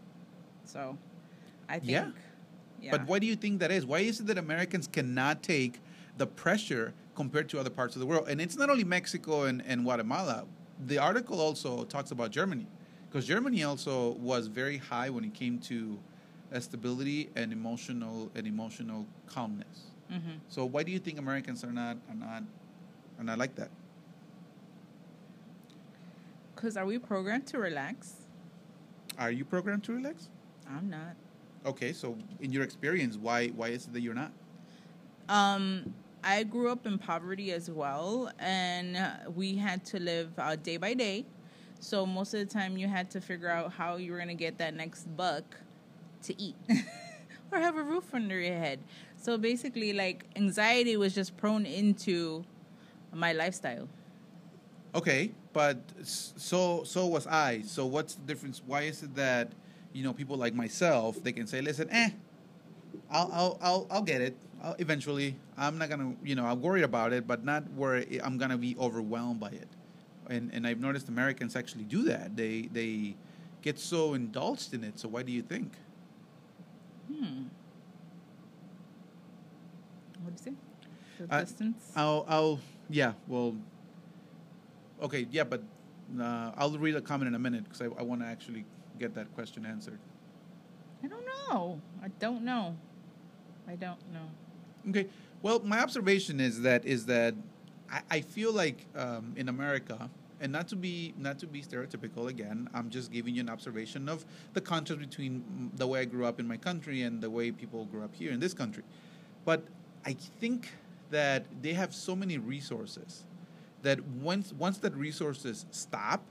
So, 0.64 0.98
I 1.68 1.78
think. 1.78 1.90
Yeah. 1.90 2.10
yeah. 2.80 2.90
But 2.90 3.06
why 3.06 3.18
do 3.18 3.26
you 3.26 3.36
think 3.36 3.60
that 3.60 3.70
is? 3.70 3.86
Why 3.86 4.00
is 4.00 4.20
it 4.20 4.26
that 4.26 4.38
Americans 4.38 4.88
cannot 4.88 5.42
take 5.42 5.80
the 6.16 6.26
pressure 6.26 6.94
compared 7.14 7.48
to 7.50 7.60
other 7.60 7.70
parts 7.70 7.94
of 7.94 8.00
the 8.00 8.06
world? 8.06 8.28
And 8.28 8.40
it's 8.40 8.56
not 8.56 8.70
only 8.70 8.84
Mexico 8.84 9.44
and, 9.44 9.62
and 9.66 9.84
Guatemala. 9.84 10.46
The 10.86 10.98
article 10.98 11.40
also 11.40 11.84
talks 11.84 12.10
about 12.10 12.30
Germany, 12.30 12.66
because 13.08 13.26
Germany 13.26 13.62
also 13.64 14.10
was 14.12 14.46
very 14.46 14.78
high 14.78 15.10
when 15.10 15.24
it 15.24 15.34
came 15.34 15.58
to 15.60 15.98
stability 16.60 17.30
and 17.34 17.52
emotional 17.52 18.30
and 18.34 18.46
emotional 18.46 19.06
calmness. 19.26 19.90
hmm 20.10 20.36
So 20.48 20.64
why 20.66 20.82
do 20.82 20.92
you 20.92 20.98
think 20.98 21.18
Americans 21.18 21.64
are 21.64 21.72
not 21.72 21.96
are 22.08 22.14
not 22.14 22.42
are 23.18 23.24
not 23.24 23.38
like 23.38 23.54
that? 23.56 23.70
Because 26.54 26.76
are 26.76 26.84
we 26.86 26.98
programmed 26.98 27.46
to 27.48 27.58
relax? 27.58 28.14
Are 29.18 29.30
you 29.30 29.44
programmed 29.44 29.84
to 29.84 29.92
relax? 29.92 30.28
I'm 30.68 30.88
not. 30.90 31.16
Okay, 31.64 31.92
so 31.92 32.16
in 32.40 32.52
your 32.52 32.62
experience, 32.64 33.16
why 33.16 33.48
why 33.48 33.68
is 33.68 33.86
it 33.86 33.92
that 33.94 34.00
you're 34.00 34.14
not? 34.14 34.32
Um, 35.28 35.94
I 36.24 36.44
grew 36.44 36.70
up 36.70 36.86
in 36.86 36.98
poverty 36.98 37.52
as 37.52 37.68
well, 37.70 38.30
and 38.38 38.96
we 39.34 39.56
had 39.56 39.84
to 39.86 39.98
live 39.98 40.32
uh, 40.38 40.56
day 40.56 40.76
by 40.76 40.94
day. 40.94 41.24
So 41.80 42.06
most 42.06 42.32
of 42.32 42.40
the 42.40 42.46
time, 42.46 42.76
you 42.76 42.86
had 42.86 43.10
to 43.10 43.20
figure 43.20 43.50
out 43.50 43.72
how 43.72 43.96
you 43.96 44.12
were 44.12 44.18
gonna 44.18 44.34
get 44.34 44.58
that 44.58 44.74
next 44.74 45.04
buck 45.16 45.56
to 46.22 46.40
eat, 46.40 46.54
or 47.50 47.58
have 47.58 47.76
a 47.76 47.82
roof 47.82 48.14
under 48.14 48.38
your 48.38 48.56
head. 48.56 48.78
So 49.16 49.36
basically, 49.36 49.92
like 49.92 50.26
anxiety 50.36 50.96
was 50.96 51.12
just 51.12 51.36
prone 51.36 51.66
into 51.66 52.44
my 53.12 53.32
lifestyle. 53.32 53.88
Okay, 54.94 55.32
but 55.52 55.78
so 56.04 56.84
so 56.84 57.06
was 57.06 57.26
I. 57.26 57.62
So 57.62 57.86
what's 57.86 58.14
the 58.14 58.22
difference? 58.22 58.62
Why 58.64 58.82
is 58.82 59.02
it 59.02 59.16
that 59.16 59.50
you 59.92 60.04
know 60.04 60.12
people 60.12 60.36
like 60.36 60.54
myself 60.54 61.22
they 61.22 61.32
can 61.32 61.48
say, 61.48 61.60
listen, 61.60 61.88
eh, 61.90 62.10
I'll 63.10 63.30
I'll 63.32 63.58
I'll, 63.60 63.86
I'll 63.90 64.02
get 64.02 64.20
it. 64.20 64.36
I'll, 64.62 64.76
eventually, 64.78 65.36
I'm 65.58 65.76
not 65.78 65.90
gonna 65.90 66.14
you 66.22 66.34
know 66.34 66.46
I'm 66.46 66.62
worried 66.62 66.84
about 66.84 67.12
it, 67.12 67.26
but 67.26 67.44
not 67.44 67.64
where 67.72 68.04
I'm 68.22 68.38
gonna 68.38 68.58
be 68.58 68.76
overwhelmed 68.78 69.40
by 69.40 69.50
it. 69.50 69.68
And 70.28 70.50
and 70.54 70.66
I've 70.66 70.80
noticed 70.80 71.08
Americans 71.08 71.56
actually 71.56 71.84
do 71.84 72.04
that. 72.04 72.36
They 72.36 72.68
they 72.72 73.16
get 73.60 73.78
so 73.78 74.14
indulged 74.14 74.72
in 74.72 74.84
it. 74.84 74.98
So 74.98 75.08
why 75.08 75.22
do 75.22 75.32
you 75.32 75.42
think? 75.42 75.72
Hmm. 77.12 77.42
What 80.22 80.36
do 80.36 80.44
you 80.44 80.52
say? 80.52 80.56
The 81.26 81.34
Uh, 81.34 81.40
distance. 81.40 81.92
I'll 81.96 82.24
I'll 82.28 82.60
yeah 82.88 83.14
well. 83.26 83.56
Okay, 85.02 85.26
yeah, 85.32 85.42
but 85.42 85.62
uh, 86.20 86.52
I'll 86.56 86.78
read 86.78 86.94
a 86.94 87.00
comment 87.00 87.26
in 87.26 87.34
a 87.34 87.38
minute 87.38 87.64
because 87.64 87.82
I, 87.82 87.86
I 87.98 88.02
want 88.04 88.20
to 88.20 88.26
actually 88.26 88.64
get 89.00 89.14
that 89.16 89.34
question 89.34 89.66
answered. 89.66 89.98
I 91.02 91.08
don't 91.08 91.26
know. 91.26 91.80
I 92.00 92.08
don't 92.20 92.44
know. 92.44 92.76
I 93.66 93.74
don't 93.74 93.98
know. 94.12 94.28
Okay. 94.88 95.06
Well, 95.42 95.60
my 95.60 95.80
observation 95.80 96.40
is 96.40 96.62
that 96.62 96.84
is 96.84 97.06
that 97.06 97.34
I, 97.90 98.00
I 98.10 98.20
feel 98.20 98.52
like 98.52 98.86
um, 98.96 99.32
in 99.36 99.48
America, 99.48 100.10
and 100.40 100.52
not 100.52 100.68
to 100.68 100.76
be 100.76 101.14
not 101.18 101.38
to 101.40 101.46
be 101.46 101.62
stereotypical 101.62 102.28
again, 102.28 102.68
I'm 102.74 102.90
just 102.90 103.12
giving 103.12 103.34
you 103.34 103.40
an 103.40 103.50
observation 103.50 104.08
of 104.08 104.24
the 104.54 104.60
contrast 104.60 105.00
between 105.00 105.70
the 105.76 105.86
way 105.86 106.00
I 106.00 106.04
grew 106.04 106.26
up 106.26 106.40
in 106.40 106.46
my 106.46 106.56
country 106.56 107.02
and 107.02 107.20
the 107.20 107.30
way 107.30 107.50
people 107.50 107.84
grew 107.86 108.02
up 108.04 108.14
here 108.14 108.32
in 108.32 108.40
this 108.40 108.54
country. 108.54 108.84
But 109.44 109.64
I 110.04 110.14
think 110.40 110.68
that 111.10 111.44
they 111.60 111.74
have 111.74 111.94
so 111.94 112.16
many 112.16 112.38
resources 112.38 113.24
that 113.82 114.02
once 114.04 114.52
once 114.52 114.78
that 114.78 114.94
resources 114.94 115.66
stop, 115.70 116.22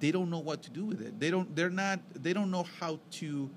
they 0.00 0.10
don't 0.10 0.30
know 0.30 0.38
what 0.38 0.62
to 0.62 0.70
do 0.70 0.84
with 0.84 1.00
it. 1.00 1.18
They 1.18 1.30
don't. 1.30 1.54
They're 1.54 1.70
not. 1.70 2.00
They 2.14 2.32
don't 2.32 2.50
know 2.50 2.66
how 2.80 3.00
to, 3.12 3.50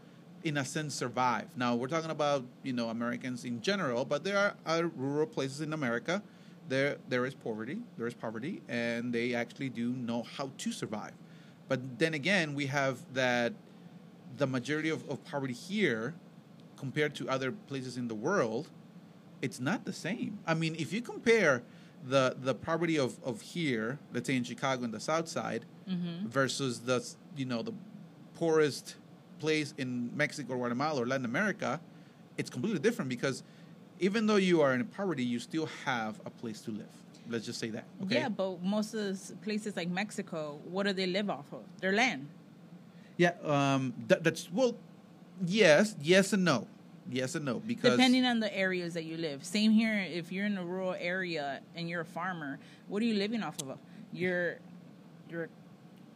in 0.48 0.58
a 0.58 0.66
sense, 0.66 0.94
survive. 0.96 1.48
Now 1.56 1.76
we're 1.76 1.88
talking 1.88 2.12
about 2.12 2.44
you 2.64 2.74
know 2.74 2.90
Americans 2.90 3.44
in 3.46 3.62
general, 3.62 4.06
but 4.06 4.24
there 4.24 4.38
are 4.38 4.54
other 4.66 4.88
rural 4.88 5.28
places 5.28 5.62
in 5.62 5.74
America. 5.74 6.22
There 6.70 6.98
there 7.10 7.26
is 7.26 7.34
poverty. 7.34 7.80
There 7.98 8.08
is 8.08 8.14
poverty, 8.14 8.62
and 8.68 9.14
they 9.14 9.34
actually 9.34 9.70
do 9.70 9.92
know 9.92 10.24
how 10.24 10.52
to 10.58 10.72
survive. 10.72 11.14
But 11.68 12.00
then 12.00 12.14
again, 12.14 12.56
we 12.56 12.68
have 12.68 12.96
that 13.14 13.54
the 14.38 14.48
majority 14.48 14.90
of, 14.90 15.08
of 15.10 15.24
poverty 15.26 15.54
here, 15.54 16.14
compared 16.78 17.16
to 17.16 17.28
other 17.30 17.52
places 17.52 17.98
in 17.98 18.08
the 18.08 18.16
world, 18.16 18.70
it's 19.42 19.60
not 19.60 19.86
the 19.86 19.94
same. 19.94 20.40
I 20.46 20.54
mean, 20.54 20.76
if 20.78 20.94
you 20.94 21.02
compare 21.02 21.64
the 22.08 22.36
the 22.40 22.54
poverty 22.54 22.98
of, 23.00 23.18
of 23.24 23.42
here, 23.42 23.98
let's 24.14 24.28
say 24.28 24.36
in 24.36 24.44
Chicago 24.44 24.84
in 24.84 24.92
the 24.92 25.00
South 25.00 25.28
Side, 25.28 25.66
Mm-hmm. 25.90 26.28
versus 26.28 26.82
the 26.82 27.00
you 27.38 27.46
know 27.46 27.62
the 27.64 27.72
poorest 28.36 28.96
place 29.40 29.74
in 29.78 30.16
Mexico 30.16 30.54
or 30.54 30.58
Guatemala 30.58 31.02
or 31.02 31.08
Latin 31.08 31.26
America, 31.26 31.80
it's 32.38 32.50
completely 32.50 32.80
different 32.80 33.10
because 33.10 33.44
even 34.00 34.28
though 34.28 34.36
you 34.36 34.62
are 34.62 34.74
in 34.74 34.86
poverty, 34.86 35.24
you 35.24 35.40
still 35.40 35.68
have 35.86 36.20
a 36.26 36.30
place 36.30 36.62
to 36.62 36.72
live. 36.72 36.88
Let's 37.30 37.46
just 37.46 37.60
say 37.60 37.70
that. 37.72 37.86
Okay. 38.04 38.16
Yeah, 38.16 38.30
but 38.30 38.64
most 38.64 38.94
of 38.94 39.20
places 39.42 39.76
like 39.76 39.90
Mexico, 39.90 40.60
what 40.66 40.86
do 40.86 40.94
they 40.94 41.08
live 41.08 41.30
off 41.30 41.52
of? 41.52 41.64
Their 41.82 41.92
land. 41.92 42.28
Yeah. 43.18 43.34
Um. 43.44 43.94
That, 44.08 44.24
that's 44.24 44.52
well. 44.52 44.76
Yes. 45.46 45.96
Yes 46.02 46.34
and 46.34 46.46
no. 46.46 46.68
Yes 47.10 47.36
and 47.36 47.46
no 47.46 47.60
because 47.60 47.92
Depending 47.92 48.26
on 48.26 48.40
the 48.40 48.56
areas 48.56 48.94
that 48.94 49.06
you 49.06 49.18
live. 49.18 49.44
Same 49.44 49.72
here. 49.72 49.94
If 49.94 50.32
you're 50.32 50.46
in 50.46 50.58
a 50.58 50.64
rural 50.64 50.96
area 50.98 51.62
and 51.76 51.90
you're 51.90 52.02
a 52.02 52.06
farmer, 52.06 52.60
what 52.88 53.02
are 53.02 53.06
you 53.06 53.16
living 53.16 53.44
off 53.44 53.56
of? 53.62 53.78
Your, 54.12 54.58
your, 55.30 55.50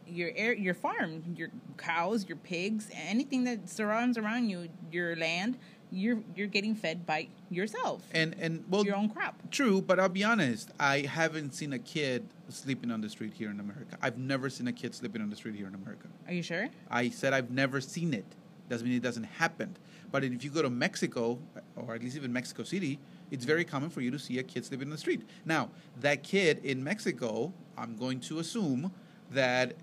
your 0.06 0.30
air, 0.34 0.52
your 0.52 0.74
farm, 0.74 1.22
your 1.36 1.50
cows, 1.76 2.26
your 2.28 2.36
pigs, 2.36 2.88
anything 2.94 3.44
that 3.44 3.68
surrounds 3.68 4.18
around 4.18 4.48
you, 4.48 4.68
your 4.90 5.16
land. 5.16 5.58
You're 5.94 6.20
you're 6.34 6.46
getting 6.46 6.74
fed 6.74 7.04
by 7.04 7.28
yourself, 7.50 8.02
and 8.12 8.34
and 8.40 8.64
well 8.70 8.82
your 8.82 8.96
own 8.96 9.10
crop. 9.10 9.36
True, 9.50 9.82
but 9.82 10.00
I'll 10.00 10.08
be 10.08 10.24
honest. 10.24 10.70
I 10.80 11.00
haven't 11.00 11.54
seen 11.54 11.74
a 11.74 11.78
kid 11.78 12.26
sleeping 12.48 12.90
on 12.90 13.02
the 13.02 13.10
street 13.10 13.34
here 13.34 13.50
in 13.50 13.60
America. 13.60 13.98
I've 14.00 14.16
never 14.16 14.48
seen 14.48 14.68
a 14.68 14.72
kid 14.72 14.94
sleeping 14.94 15.20
on 15.20 15.28
the 15.28 15.36
street 15.36 15.54
here 15.54 15.66
in 15.66 15.74
America. 15.74 16.08
Are 16.26 16.32
you 16.32 16.42
sure? 16.42 16.68
I 16.90 17.10
said 17.10 17.34
I've 17.34 17.50
never 17.50 17.82
seen 17.82 18.14
it. 18.14 18.24
Doesn't 18.70 18.88
mean 18.88 18.96
it 18.96 19.02
doesn't 19.02 19.24
happen. 19.24 19.76
But 20.10 20.24
if 20.24 20.42
you 20.42 20.50
go 20.50 20.62
to 20.62 20.70
Mexico, 20.70 21.38
or 21.76 21.94
at 21.94 22.02
least 22.02 22.16
even 22.16 22.32
Mexico 22.32 22.62
City, 22.62 22.98
it's 23.30 23.44
very 23.44 23.64
common 23.64 23.90
for 23.90 24.00
you 24.00 24.10
to 24.10 24.18
see 24.18 24.38
a 24.38 24.42
kid 24.42 24.64
sleeping 24.64 24.88
on 24.88 24.92
the 24.92 24.98
street. 24.98 25.22
Now, 25.44 25.70
that 26.00 26.22
kid 26.22 26.64
in 26.64 26.82
Mexico, 26.82 27.52
I'm 27.76 27.96
going 27.96 28.20
to 28.20 28.38
assume 28.38 28.92
that 29.30 29.74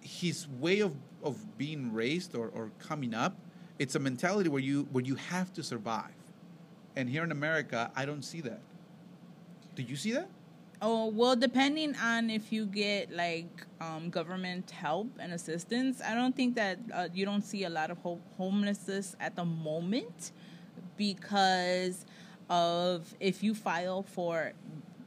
his 0.00 0.48
way 0.48 0.80
of, 0.80 0.94
of 1.22 1.58
being 1.58 1.92
raised 1.92 2.34
or, 2.34 2.48
or 2.54 2.70
coming 2.78 3.14
up, 3.14 3.36
it's 3.78 3.94
a 3.94 3.98
mentality 3.98 4.48
where 4.48 4.60
you 4.60 4.88
where 4.90 5.04
you 5.04 5.14
have 5.14 5.52
to 5.54 5.62
survive. 5.62 6.12
And 6.96 7.08
here 7.08 7.22
in 7.22 7.30
America, 7.30 7.90
I 7.94 8.06
don't 8.06 8.22
see 8.22 8.40
that. 8.42 8.60
Do 9.76 9.82
you 9.82 9.94
see 9.96 10.12
that? 10.12 10.28
Oh 10.80 11.06
well, 11.06 11.34
depending 11.34 11.96
on 11.96 12.30
if 12.30 12.52
you 12.52 12.66
get 12.66 13.10
like 13.10 13.66
um, 13.80 14.10
government 14.10 14.70
help 14.70 15.08
and 15.18 15.32
assistance, 15.32 16.00
I 16.00 16.14
don't 16.14 16.34
think 16.34 16.54
that 16.56 16.78
uh, 16.92 17.08
you 17.12 17.24
don't 17.24 17.42
see 17.42 17.64
a 17.64 17.70
lot 17.70 17.90
of 17.90 17.98
ho- 17.98 18.20
homelessness 18.36 19.16
at 19.20 19.34
the 19.34 19.44
moment 19.44 20.32
because 20.96 22.04
of 22.48 23.12
if 23.20 23.42
you 23.42 23.54
file 23.54 24.02
for 24.02 24.52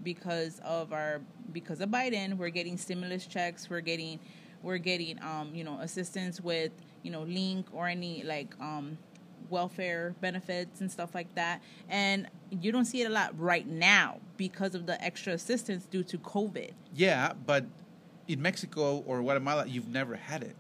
because 0.04 0.60
of 0.64 0.94
our 0.94 1.22
because 1.54 1.82
of 1.82 1.90
Biden, 1.90 2.38
we're 2.38 2.50
getting 2.50 2.78
stimulus 2.78 3.26
checks, 3.26 3.70
we're 3.70 3.82
getting 3.82 4.20
we're 4.64 4.78
getting 4.78 5.22
um, 5.24 5.52
you 5.54 5.64
know 5.64 5.78
assistance 5.80 6.40
with 6.42 6.72
you 7.04 7.12
know 7.12 7.24
link 7.24 7.68
or 7.74 7.88
any 7.88 8.24
like 8.24 8.54
um, 8.60 8.98
welfare 9.50 10.14
benefits 10.22 10.82
and 10.82 10.92
stuff 10.92 11.14
like 11.16 11.34
that. 11.36 11.62
And 11.90 12.28
you 12.50 12.72
don't 12.72 12.86
see 12.86 13.02
it 13.02 13.06
a 13.06 13.10
lot 13.14 13.38
right 13.40 13.68
now 13.68 14.20
because 14.38 14.76
of 14.76 14.86
the 14.86 15.02
extra 15.04 15.34
assistance 15.34 15.86
due 15.86 16.04
to 16.04 16.18
COVID. 16.18 16.72
Yeah, 16.96 17.34
but 17.46 17.66
in 18.28 18.42
Mexico 18.42 19.04
or 19.08 19.22
Guatemala, 19.22 19.66
you've 19.66 19.88
never 19.90 20.16
had 20.16 20.44
it. 20.44 20.56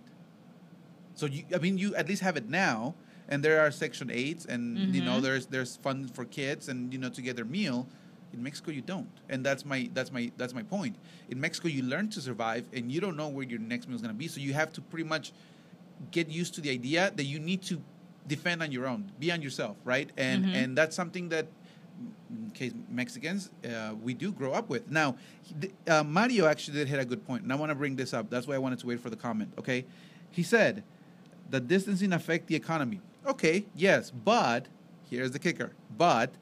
So 1.15 1.25
you, 1.25 1.43
I 1.53 1.59
mean, 1.59 1.77
you 1.77 1.95
at 1.95 2.07
least 2.07 2.21
have 2.21 2.37
it 2.37 2.49
now, 2.49 2.95
and 3.29 3.43
there 3.43 3.61
are 3.61 3.71
Section 3.71 4.09
Eights, 4.11 4.45
and 4.45 4.93
you 4.95 5.01
know, 5.03 5.17
Mhm. 5.19 5.21
there's 5.21 5.45
there's 5.47 5.75
funds 5.77 6.11
for 6.11 6.25
kids, 6.25 6.67
and 6.67 6.91
you 6.91 6.99
know, 6.99 7.09
to 7.09 7.21
get 7.21 7.35
their 7.35 7.45
meal. 7.45 7.87
In 8.33 8.41
Mexico, 8.41 8.71
you 8.71 8.81
don't, 8.81 9.09
and 9.29 9.45
that's 9.45 9.65
my 9.65 9.89
that's 9.93 10.11
my 10.11 10.31
that's 10.37 10.53
my 10.53 10.63
point. 10.63 10.95
In 11.29 11.39
Mexico, 11.39 11.67
you 11.67 11.83
learn 11.83 12.09
to 12.09 12.21
survive, 12.21 12.65
and 12.73 12.91
you 12.91 13.01
don't 13.01 13.17
know 13.17 13.27
where 13.27 13.45
your 13.45 13.59
next 13.59 13.87
meal 13.87 13.95
is 13.95 14.01
going 14.01 14.13
to 14.13 14.17
be, 14.17 14.27
so 14.27 14.39
you 14.39 14.53
have 14.53 14.71
to 14.73 14.81
pretty 14.81 15.07
much 15.07 15.33
get 16.11 16.29
used 16.29 16.53
to 16.55 16.61
the 16.61 16.69
idea 16.69 17.11
that 17.15 17.25
you 17.25 17.39
need 17.39 17.61
to 17.63 17.81
defend 18.27 18.61
on 18.63 18.71
your 18.71 18.87
own, 18.87 19.11
be 19.19 19.31
on 19.31 19.41
yourself, 19.41 19.75
right? 19.83 20.09
And 20.17 20.45
Mhm. 20.45 20.55
and 20.55 20.77
that's 20.77 20.95
something 20.95 21.29
that 21.29 21.47
in 22.29 22.49
case 22.51 22.73
Mexicans, 22.89 23.49
uh, 23.65 23.93
we 24.01 24.13
do 24.13 24.31
grow 24.31 24.53
up 24.53 24.69
with. 24.69 24.89
Now, 24.89 25.17
uh, 25.87 26.03
Mario 26.03 26.45
actually 26.47 26.77
did 26.77 26.87
hit 26.87 26.99
a 26.99 27.05
good 27.05 27.25
point, 27.25 27.43
and 27.43 27.51
I 27.51 27.55
want 27.55 27.69
to 27.69 27.75
bring 27.75 27.95
this 27.95 28.13
up. 28.13 28.29
That's 28.29 28.47
why 28.47 28.55
I 28.55 28.59
wanted 28.59 28.79
to 28.79 28.87
wait 28.87 28.99
for 28.99 29.09
the 29.09 29.15
comment. 29.17 29.53
Okay, 29.57 29.85
he 30.31 30.41
said, 30.41 30.83
"The 31.49 31.59
distancing 31.59 32.13
affect 32.13 32.47
the 32.47 32.55
economy." 32.55 33.01
Okay, 33.27 33.65
yes, 33.75 34.09
but 34.09 34.67
here's 35.09 35.31
the 35.31 35.39
kicker: 35.39 35.73
but 35.97 36.33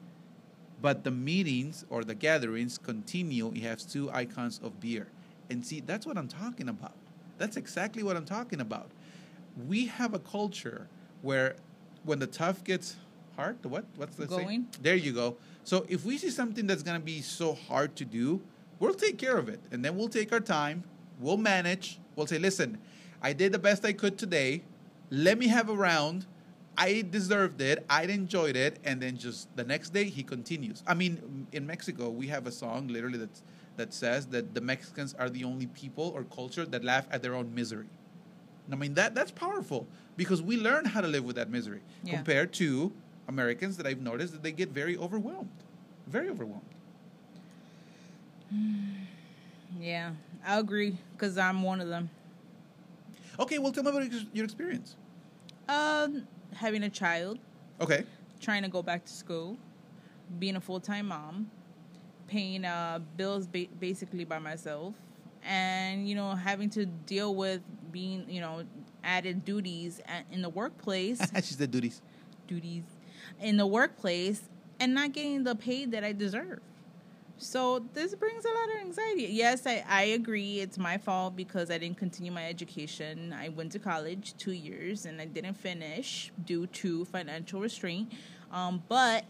but 0.80 1.04
the 1.04 1.10
meetings 1.10 1.84
or 1.90 2.04
the 2.04 2.14
gatherings 2.14 2.78
continue. 2.78 3.50
He 3.50 3.60
has 3.60 3.84
two 3.84 4.10
icons 4.10 4.60
of 4.62 4.80
beer, 4.80 5.08
and 5.50 5.64
see, 5.64 5.80
that's 5.80 6.06
what 6.06 6.16
I'm 6.16 6.28
talking 6.28 6.68
about. 6.68 6.94
That's 7.38 7.56
exactly 7.56 8.02
what 8.02 8.16
I'm 8.16 8.24
talking 8.24 8.60
about. 8.60 8.90
We 9.68 9.86
have 9.86 10.14
a 10.14 10.18
culture 10.18 10.88
where 11.22 11.56
when 12.04 12.18
the 12.18 12.26
tough 12.26 12.64
gets 12.64 12.96
hard, 13.36 13.62
the 13.62 13.68
what? 13.68 13.84
What's 13.96 14.16
the 14.16 14.28
saying? 14.28 14.40
Going. 14.46 14.66
There 14.82 14.94
you 14.94 15.12
go. 15.12 15.36
So 15.64 15.84
if 15.88 16.04
we 16.04 16.18
see 16.18 16.30
something 16.30 16.66
that's 16.66 16.82
gonna 16.82 17.00
be 17.00 17.20
so 17.20 17.54
hard 17.54 17.96
to 17.96 18.04
do, 18.04 18.40
we'll 18.78 18.94
take 18.94 19.18
care 19.18 19.36
of 19.36 19.48
it, 19.48 19.60
and 19.70 19.84
then 19.84 19.96
we'll 19.96 20.08
take 20.08 20.32
our 20.32 20.40
time. 20.40 20.84
We'll 21.18 21.36
manage. 21.36 21.98
We'll 22.16 22.26
say, 22.26 22.38
listen, 22.38 22.78
I 23.22 23.32
did 23.32 23.52
the 23.52 23.58
best 23.58 23.84
I 23.84 23.92
could 23.92 24.18
today. 24.18 24.62
Let 25.10 25.38
me 25.38 25.48
have 25.48 25.68
a 25.68 25.74
round. 25.74 26.26
I 26.80 27.04
deserved 27.10 27.60
it. 27.60 27.84
I 27.90 28.04
enjoyed 28.04 28.56
it. 28.56 28.78
And 28.84 29.00
then 29.02 29.18
just 29.18 29.54
the 29.54 29.64
next 29.64 29.90
day, 29.90 30.04
he 30.04 30.22
continues. 30.22 30.82
I 30.86 30.94
mean, 30.94 31.46
in 31.52 31.66
Mexico, 31.66 32.08
we 32.08 32.26
have 32.28 32.46
a 32.46 32.52
song 32.52 32.88
literally 32.88 33.18
that, 33.18 33.42
that 33.76 33.92
says 33.92 34.26
that 34.28 34.54
the 34.54 34.62
Mexicans 34.62 35.14
are 35.18 35.28
the 35.28 35.44
only 35.44 35.66
people 35.66 36.10
or 36.16 36.24
culture 36.24 36.64
that 36.64 36.82
laugh 36.82 37.06
at 37.10 37.22
their 37.22 37.34
own 37.34 37.54
misery. 37.54 37.86
I 38.72 38.76
mean, 38.76 38.94
that, 38.94 39.14
that's 39.14 39.30
powerful 39.30 39.86
because 40.16 40.40
we 40.40 40.56
learn 40.56 40.84
how 40.86 41.00
to 41.02 41.08
live 41.08 41.24
with 41.24 41.36
that 41.36 41.50
misery 41.50 41.82
Yeah. 42.02 42.16
compared 42.16 42.52
to 42.54 42.92
Americans 43.28 43.76
that 43.76 43.86
I've 43.86 44.00
noticed 44.00 44.32
that 44.32 44.42
they 44.42 44.52
get 44.52 44.70
very 44.70 44.96
overwhelmed. 44.96 45.50
Very 46.06 46.28
overwhelmed. 46.30 46.64
Yeah, 49.80 50.10
I 50.44 50.58
agree 50.58 50.96
because 51.12 51.38
I'm 51.38 51.62
one 51.62 51.80
of 51.80 51.86
them. 51.88 52.10
Okay, 53.38 53.58
well, 53.60 53.70
tell 53.70 53.84
me 53.84 53.90
about 53.90 54.10
your- 54.10 54.22
your 54.32 54.44
experience. 54.44 54.96
Um, 55.68 56.26
having 56.54 56.82
a 56.82 56.90
child, 56.90 57.38
Okay. 57.80 58.04
trying 58.40 58.62
to 58.62 58.68
go 58.68 58.82
back 58.82 59.04
to 59.04 59.12
school, 59.12 59.56
being 60.38 60.56
a 60.56 60.60
full 60.60 60.80
time 60.80 61.08
mom, 61.08 61.50
paying 62.26 62.64
uh, 62.64 63.00
bills 63.16 63.46
ba- 63.46 63.66
basically 63.78 64.24
by 64.24 64.38
myself, 64.38 64.94
and 65.44 66.08
you 66.08 66.14
know 66.14 66.34
having 66.34 66.70
to 66.70 66.86
deal 66.86 67.34
with 67.34 67.60
being 67.92 68.24
you 68.28 68.40
know 68.40 68.62
added 69.02 69.44
duties 69.44 70.00
at, 70.06 70.24
in 70.30 70.42
the 70.42 70.48
workplace, 70.48 71.20
She's 71.36 71.56
the 71.56 71.66
duties. 71.66 72.02
duties 72.46 72.84
in 73.40 73.56
the 73.56 73.66
workplace, 73.66 74.42
and 74.78 74.94
not 74.94 75.12
getting 75.12 75.44
the 75.44 75.54
pay 75.54 75.86
that 75.86 76.04
I 76.04 76.12
deserve. 76.12 76.60
So 77.42 77.86
this 77.94 78.14
brings 78.14 78.44
a 78.44 78.48
lot 78.48 78.68
of 78.74 78.80
anxiety. 78.82 79.24
Yes, 79.30 79.66
I, 79.66 79.82
I 79.88 80.02
agree. 80.02 80.60
It's 80.60 80.76
my 80.76 80.98
fault 80.98 81.36
because 81.36 81.70
I 81.70 81.78
didn't 81.78 81.96
continue 81.96 82.30
my 82.30 82.46
education. 82.46 83.32
I 83.32 83.48
went 83.48 83.72
to 83.72 83.78
college 83.78 84.34
two 84.36 84.52
years 84.52 85.06
and 85.06 85.20
I 85.22 85.24
didn't 85.24 85.54
finish 85.54 86.30
due 86.44 86.66
to 86.66 87.06
financial 87.06 87.60
restraint. 87.60 88.12
Um, 88.52 88.82
but 88.88 89.24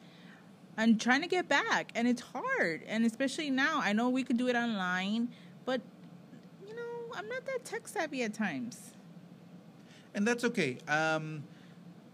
I'm 0.77 0.99
trying 0.99 1.23
to 1.23 1.29
get 1.29 1.49
back, 1.49 1.92
and 1.94 2.09
it's 2.09 2.23
hard. 2.23 2.83
And 2.88 3.05
especially 3.07 3.51
now, 3.51 3.81
I 3.83 3.92
know 3.92 4.09
we 4.09 4.25
could 4.25 4.38
do 4.38 4.49
it 4.49 4.57
online, 4.57 5.29
but 5.64 5.81
you 6.66 6.75
know, 6.75 7.14
I'm 7.16 7.29
not 7.29 7.46
that 7.46 7.64
tech 7.64 7.87
savvy 7.88 8.23
at 8.25 8.35
times. 8.35 8.92
and 10.14 10.27
that's 10.27 10.44
okay. 10.44 10.79
Um, 10.88 11.44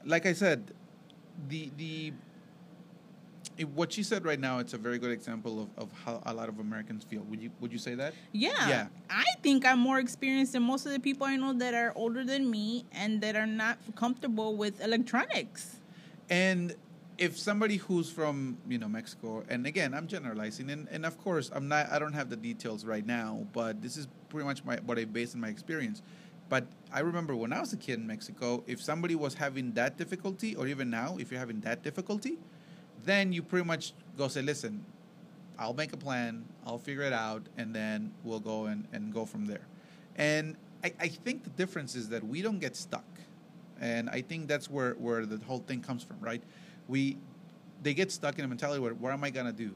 like 0.05 0.27
I 0.27 0.33
said, 0.33 0.73
the 1.49 1.71
the 1.77 2.13
what 3.65 3.93
she 3.93 4.03
said 4.03 4.25
right 4.25 4.39
now, 4.39 4.59
it's 4.59 4.75
a 4.75 4.79
very 4.79 4.99
good 4.99 5.11
example 5.11 5.63
of, 5.63 5.69
of 5.83 5.91
how 6.05 6.23
a 6.27 6.35
lot 6.35 6.49
of 6.49 6.59
Americans 6.59 7.05
feel. 7.05 7.23
Would 7.23 7.43
you 7.43 7.51
would 7.61 7.73
you 7.73 7.79
say 7.79 7.95
that? 7.95 8.15
Yeah. 8.33 8.69
Yeah. 8.69 8.87
I 9.09 9.25
think 9.43 9.65
I'm 9.65 9.79
more 9.79 9.99
experienced 9.99 10.53
than 10.53 10.63
most 10.63 10.87
of 10.87 10.93
the 10.93 11.01
people 11.01 11.27
I 11.27 11.37
know 11.37 11.53
that 11.55 11.75
are 11.75 11.93
older 11.97 12.25
than 12.25 12.51
me 12.51 12.85
and 12.93 13.21
that 13.23 13.37
are 13.37 13.47
not 13.47 13.79
comfortable 13.95 14.57
with 14.57 14.81
electronics. 14.83 15.77
And 16.29 16.75
if 17.19 17.39
somebody 17.39 17.77
who's 17.77 18.11
from 18.11 18.59
you 18.69 18.79
know 18.79 18.89
Mexico, 18.89 19.45
and 19.49 19.67
again 19.67 19.95
I'm 19.95 20.07
generalizing, 20.07 20.71
and, 20.71 20.89
and 20.91 21.07
of 21.07 21.19
course 21.19 21.51
I'm 21.55 21.69
not 21.69 21.91
I 21.91 21.99
don't 21.99 22.13
have 22.13 22.29
the 22.31 22.37
details 22.37 22.85
right 22.85 23.07
now, 23.07 23.47
but 23.53 23.81
this 23.81 23.97
is 23.97 24.09
pretty 24.29 24.45
much 24.45 24.65
my 24.65 24.77
what 24.85 24.99
I 24.99 25.05
based 25.05 25.35
on 25.35 25.41
my 25.41 25.49
experience. 25.49 26.03
But 26.49 26.67
I 26.93 27.01
remember 27.01 27.35
when 27.35 27.53
I 27.53 27.59
was 27.61 27.73
a 27.73 27.77
kid 27.77 27.99
in 27.99 28.07
Mexico, 28.07 28.63
if 28.69 28.81
somebody 28.81 29.17
was 29.17 29.35
having 29.35 29.73
that 29.73 29.97
difficulty, 29.97 30.55
or 30.55 30.69
even 30.69 30.91
now, 30.91 31.17
if 31.19 31.31
you're 31.31 31.41
having 31.41 31.61
that 31.61 31.83
difficulty, 31.83 32.39
then 33.05 33.33
you 33.33 33.43
pretty 33.43 33.67
much 33.67 33.93
go 34.17 34.29
say, 34.29 34.43
listen, 34.43 34.85
I'll 35.59 35.75
make 35.75 35.93
a 35.93 35.97
plan, 35.97 36.45
I'll 36.67 36.79
figure 36.79 37.03
it 37.03 37.13
out, 37.13 37.43
and 37.57 37.75
then 37.75 38.13
we'll 38.25 38.41
go 38.41 38.67
and, 38.67 38.87
and 38.93 39.13
go 39.13 39.25
from 39.25 39.47
there. 39.47 39.67
And 40.17 40.57
I, 40.85 40.93
I 41.01 41.09
think 41.09 41.45
the 41.45 41.51
difference 41.51 41.95
is 41.95 42.09
that 42.11 42.25
we 42.25 42.43
don't 42.43 42.59
get 42.59 42.77
stuck. 42.77 43.05
And 43.81 44.09
I 44.09 44.23
think 44.23 44.49
that's 44.49 44.71
where, 44.71 44.93
where 44.95 45.27
the 45.27 45.45
whole 45.45 45.59
thing 45.59 45.81
comes 45.81 46.03
from, 46.03 46.19
right? 46.21 46.43
We 46.89 47.19
they 47.83 47.93
get 47.93 48.11
stuck 48.11 48.39
in 48.39 48.45
a 48.45 48.49
mentality 48.49 48.81
where 48.81 48.95
what 48.95 49.13
am 49.13 49.23
I 49.23 49.31
gonna 49.31 49.53
do? 49.53 49.73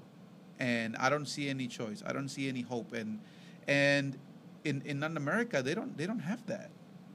And 0.58 0.96
I 0.96 1.10
don't 1.10 1.26
see 1.26 1.48
any 1.48 1.66
choice. 1.66 2.02
I 2.04 2.12
don't 2.12 2.28
see 2.28 2.48
any 2.48 2.62
hope. 2.62 2.92
And 2.92 3.20
and 3.68 4.16
in, 4.64 4.82
in 4.84 5.00
Latin 5.00 5.16
America 5.16 5.62
they 5.62 5.74
don't 5.74 5.96
they 5.98 6.06
don't 6.06 6.20
have 6.20 6.44
that. 6.46 6.70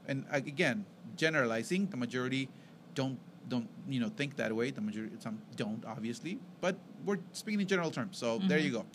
And 0.08 0.26
again, 0.30 0.86
generalizing, 1.16 1.88
the 1.88 1.98
majority 1.98 2.50
don't 2.94 3.18
don't 3.48 3.68
you 3.88 4.00
know 4.00 4.10
think 4.10 4.36
that 4.38 4.54
way. 4.56 4.72
The 4.72 4.82
majority 4.82 5.16
some 5.20 5.42
don't 5.56 5.84
obviously, 5.86 6.40
but 6.62 6.76
we're 7.06 7.20
speaking 7.32 7.62
in 7.62 7.68
general 7.68 7.92
terms. 7.92 8.18
So 8.18 8.40
there 8.48 8.60
you 8.60 8.72
go. 8.72 8.86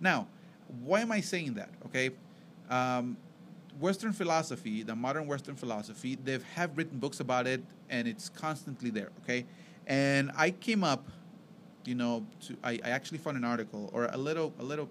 Now, 0.00 0.26
why 0.82 1.00
am 1.00 1.12
I 1.12 1.20
saying 1.20 1.54
that? 1.54 1.70
Okay, 1.86 2.10
um, 2.68 3.16
Western 3.78 4.12
philosophy, 4.12 4.82
the 4.82 4.96
modern 4.96 5.26
Western 5.26 5.56
philosophy, 5.56 6.18
they 6.22 6.38
have 6.54 6.76
written 6.76 6.98
books 6.98 7.20
about 7.20 7.46
it, 7.46 7.62
and 7.88 8.08
it's 8.08 8.28
constantly 8.28 8.90
there. 8.90 9.10
Okay, 9.24 9.46
and 9.86 10.30
I 10.36 10.50
came 10.50 10.84
up, 10.84 11.06
you 11.84 11.94
know, 11.94 12.26
to 12.42 12.56
I, 12.62 12.78
I 12.84 12.90
actually 12.90 13.18
found 13.18 13.36
an 13.36 13.44
article 13.44 13.90
or 13.92 14.06
a 14.06 14.16
little 14.18 14.52
a 14.58 14.62
little. 14.62 14.88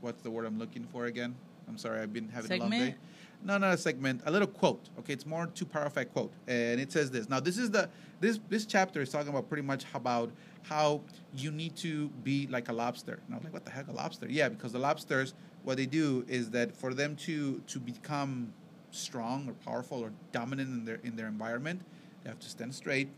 What's 0.00 0.22
the 0.22 0.30
word 0.30 0.44
I'm 0.46 0.58
looking 0.58 0.84
for 0.84 1.06
again? 1.06 1.34
I'm 1.68 1.78
sorry, 1.78 2.00
I've 2.00 2.12
been 2.12 2.28
having 2.28 2.48
a 2.60 2.62
long 2.62 2.70
day. 2.86 2.94
No, 3.44 3.58
not 3.58 3.74
a 3.74 3.78
segment. 3.78 4.22
A 4.26 4.30
little 4.30 4.48
quote. 4.48 4.88
Okay, 4.98 5.12
it's 5.12 5.26
more 5.26 5.46
too 5.46 5.64
powerful 5.64 6.04
quote, 6.04 6.32
and 6.48 6.80
it 6.80 6.90
says 6.90 7.10
this. 7.10 7.28
Now, 7.28 7.40
this 7.40 7.58
is 7.58 7.70
the 7.70 7.88
this 8.20 8.40
this 8.48 8.66
chapter 8.66 9.02
is 9.02 9.10
talking 9.10 9.28
about 9.28 9.48
pretty 9.48 9.62
much 9.62 9.84
about 9.94 10.30
how 10.62 11.00
you 11.36 11.50
need 11.52 11.76
to 11.76 12.08
be 12.24 12.46
like 12.48 12.68
a 12.68 12.72
lobster. 12.72 13.20
And 13.26 13.34
I 13.34 13.38
was 13.38 13.44
like, 13.44 13.52
what 13.52 13.64
the 13.64 13.70
heck, 13.70 13.88
a 13.88 13.92
lobster? 13.92 14.26
Yeah, 14.28 14.48
because 14.48 14.72
the 14.72 14.78
lobsters, 14.78 15.34
what 15.62 15.76
they 15.76 15.86
do 15.86 16.24
is 16.28 16.50
that 16.50 16.74
for 16.74 16.94
them 16.94 17.14
to 17.16 17.60
to 17.66 17.78
become 17.78 18.52
strong 18.90 19.48
or 19.48 19.52
powerful 19.64 20.00
or 20.00 20.12
dominant 20.32 20.70
in 20.70 20.84
their 20.84 21.00
in 21.04 21.16
their 21.16 21.28
environment, 21.28 21.82
they 22.22 22.30
have 22.30 22.40
to 22.40 22.48
stand 22.48 22.74
straight, 22.74 23.08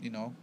you 0.00 0.10
know, 0.10 0.34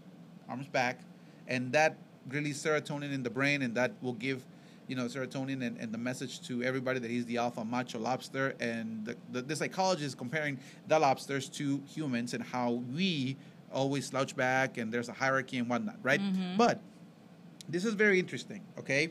arms 0.49 0.67
back, 0.67 0.99
and 1.47 1.71
that 1.71 1.95
releases 2.29 2.63
serotonin 2.63 3.13
in 3.13 3.23
the 3.23 3.29
brain, 3.29 3.61
and 3.61 3.75
that 3.75 3.93
will 4.01 4.13
give 4.13 4.45
you 4.87 4.95
know, 4.95 5.05
serotonin 5.05 5.65
and, 5.65 5.77
and 5.77 5.93
the 5.93 5.97
message 5.97 6.41
to 6.47 6.63
everybody 6.63 6.99
that 6.99 7.09
he's 7.09 7.25
the 7.25 7.37
alpha 7.37 7.63
macho 7.63 7.99
lobster. 7.99 8.55
And 8.59 9.05
the, 9.05 9.15
the, 9.31 9.41
the 9.41 9.55
psychologist 9.55 10.05
is 10.05 10.15
comparing 10.15 10.59
the 10.87 10.99
lobsters 10.99 11.49
to 11.49 11.81
humans 11.87 12.33
and 12.33 12.43
how 12.43 12.71
we 12.93 13.37
always 13.73 14.05
slouch 14.05 14.35
back 14.35 14.77
and 14.77 14.91
there's 14.91 15.09
a 15.09 15.13
hierarchy 15.13 15.57
and 15.57 15.69
whatnot, 15.69 15.97
right? 16.03 16.19
Mm-hmm. 16.19 16.57
But 16.57 16.81
this 17.69 17.85
is 17.85 17.93
very 17.93 18.19
interesting, 18.19 18.61
okay? 18.79 19.09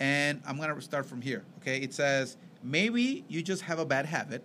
And 0.00 0.42
I'm 0.46 0.58
going 0.58 0.74
to 0.74 0.80
start 0.82 1.06
from 1.06 1.22
here, 1.22 1.44
okay? 1.60 1.78
It 1.78 1.94
says, 1.94 2.36
maybe 2.62 3.24
you 3.28 3.42
just 3.42 3.62
have 3.62 3.78
a 3.78 3.86
bad 3.86 4.06
habit. 4.06 4.42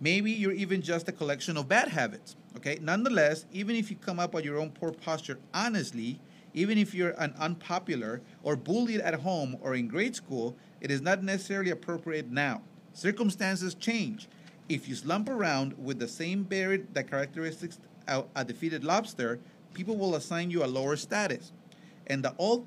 Maybe 0.00 0.32
you're 0.32 0.52
even 0.52 0.82
just 0.82 1.08
a 1.08 1.12
collection 1.12 1.56
of 1.56 1.68
bad 1.68 1.88
habits. 1.88 2.36
Okay. 2.56 2.78
Nonetheless, 2.80 3.46
even 3.52 3.76
if 3.76 3.90
you 3.90 3.96
come 3.96 4.20
up 4.20 4.34
with 4.34 4.44
your 4.44 4.58
own 4.58 4.70
poor 4.70 4.92
posture 4.92 5.38
honestly, 5.52 6.20
even 6.54 6.78
if 6.78 6.94
you're 6.94 7.14
an 7.18 7.34
unpopular 7.38 8.22
or 8.42 8.56
bullied 8.56 9.00
at 9.00 9.14
home 9.14 9.58
or 9.60 9.74
in 9.74 9.88
grade 9.88 10.14
school, 10.16 10.56
it 10.80 10.90
is 10.90 11.02
not 11.02 11.22
necessarily 11.22 11.70
appropriate 11.70 12.30
now. 12.30 12.62
Circumstances 12.92 13.74
change. 13.74 14.28
If 14.68 14.88
you 14.88 14.94
slump 14.94 15.28
around 15.28 15.74
with 15.76 15.98
the 15.98 16.08
same 16.08 16.44
buried 16.44 16.94
that 16.94 17.10
characteristics 17.10 17.80
a, 18.06 18.24
a 18.36 18.44
defeated 18.44 18.84
lobster, 18.84 19.40
people 19.74 19.96
will 19.96 20.14
assign 20.14 20.50
you 20.50 20.64
a 20.64 20.66
lower 20.66 20.96
status. 20.96 21.52
And 22.06 22.24
the 22.24 22.34
old 22.38 22.66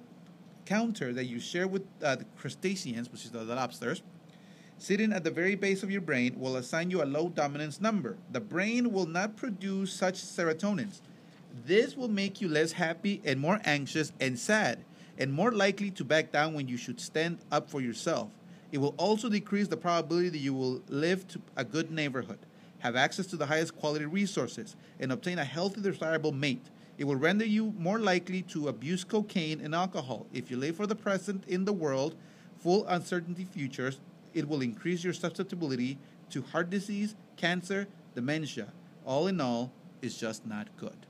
counter 0.65 1.13
that 1.13 1.25
you 1.25 1.39
share 1.39 1.67
with 1.67 1.83
uh, 2.03 2.17
the 2.17 2.25
crustaceans, 2.37 3.09
which 3.09 3.23
is 3.23 3.31
the 3.31 3.43
lobsters, 3.43 4.03
sitting 4.77 5.13
at 5.13 5.23
the 5.23 5.31
very 5.31 5.55
base 5.55 5.81
of 5.81 5.89
your 5.89 6.01
brain 6.01 6.37
will 6.37 6.57
assign 6.57 6.91
you 6.91 7.01
a 7.01 7.05
low 7.05 7.29
dominance 7.29 7.79
number. 7.79 8.17
The 8.31 8.41
brain 8.41 8.91
will 8.91 9.07
not 9.07 9.37
produce 9.37 9.93
such 9.93 10.15
serotonins. 10.15 11.01
This 11.65 11.97
will 11.97 12.07
make 12.07 12.39
you 12.41 12.49
less 12.49 12.73
happy 12.73 13.21
and 13.25 13.39
more 13.39 13.59
anxious 13.63 14.11
and 14.19 14.37
sad, 14.37 14.83
and 15.17 15.33
more 15.33 15.51
likely 15.51 15.89
to 15.91 16.03
back 16.03 16.31
down 16.31 16.53
when 16.53 16.67
you 16.67 16.77
should 16.77 16.99
stand 16.99 17.39
up 17.51 17.69
for 17.69 17.81
yourself. 17.81 18.29
It 18.71 18.77
will 18.79 18.93
also 18.97 19.29
decrease 19.29 19.67
the 19.67 19.77
probability 19.77 20.29
that 20.29 20.37
you 20.39 20.53
will 20.53 20.81
live 20.87 21.27
to 21.29 21.41
a 21.55 21.63
good 21.63 21.89
neighborhood, 21.89 22.39
have 22.79 22.95
access 22.95 23.25
to 23.27 23.37
the 23.37 23.45
highest 23.45 23.75
quality 23.75 24.05
resources, 24.05 24.75
and 24.99 25.11
obtain 25.11 25.39
a 25.39 25.45
healthy, 25.45 25.81
desirable 25.81 26.31
mate. 26.31 26.65
It 26.97 27.05
will 27.05 27.15
render 27.15 27.45
you 27.45 27.73
more 27.77 27.99
likely 27.99 28.41
to 28.43 28.67
abuse 28.67 29.03
cocaine 29.03 29.61
and 29.61 29.73
alcohol. 29.73 30.27
If 30.33 30.51
you 30.51 30.57
live 30.57 30.75
for 30.75 30.85
the 30.85 30.95
present 30.95 31.45
in 31.47 31.65
the 31.65 31.73
world, 31.73 32.15
full 32.59 32.85
uncertainty 32.87 33.45
futures, 33.45 33.99
it 34.33 34.47
will 34.47 34.61
increase 34.61 35.03
your 35.03 35.13
susceptibility 35.13 35.97
to 36.29 36.41
heart 36.41 36.69
disease, 36.69 37.15
cancer, 37.35 37.87
dementia. 38.15 38.67
All 39.05 39.27
in 39.27 39.39
all, 39.39 39.71
it's 40.01 40.19
just 40.19 40.45
not 40.45 40.67
good. 40.77 41.06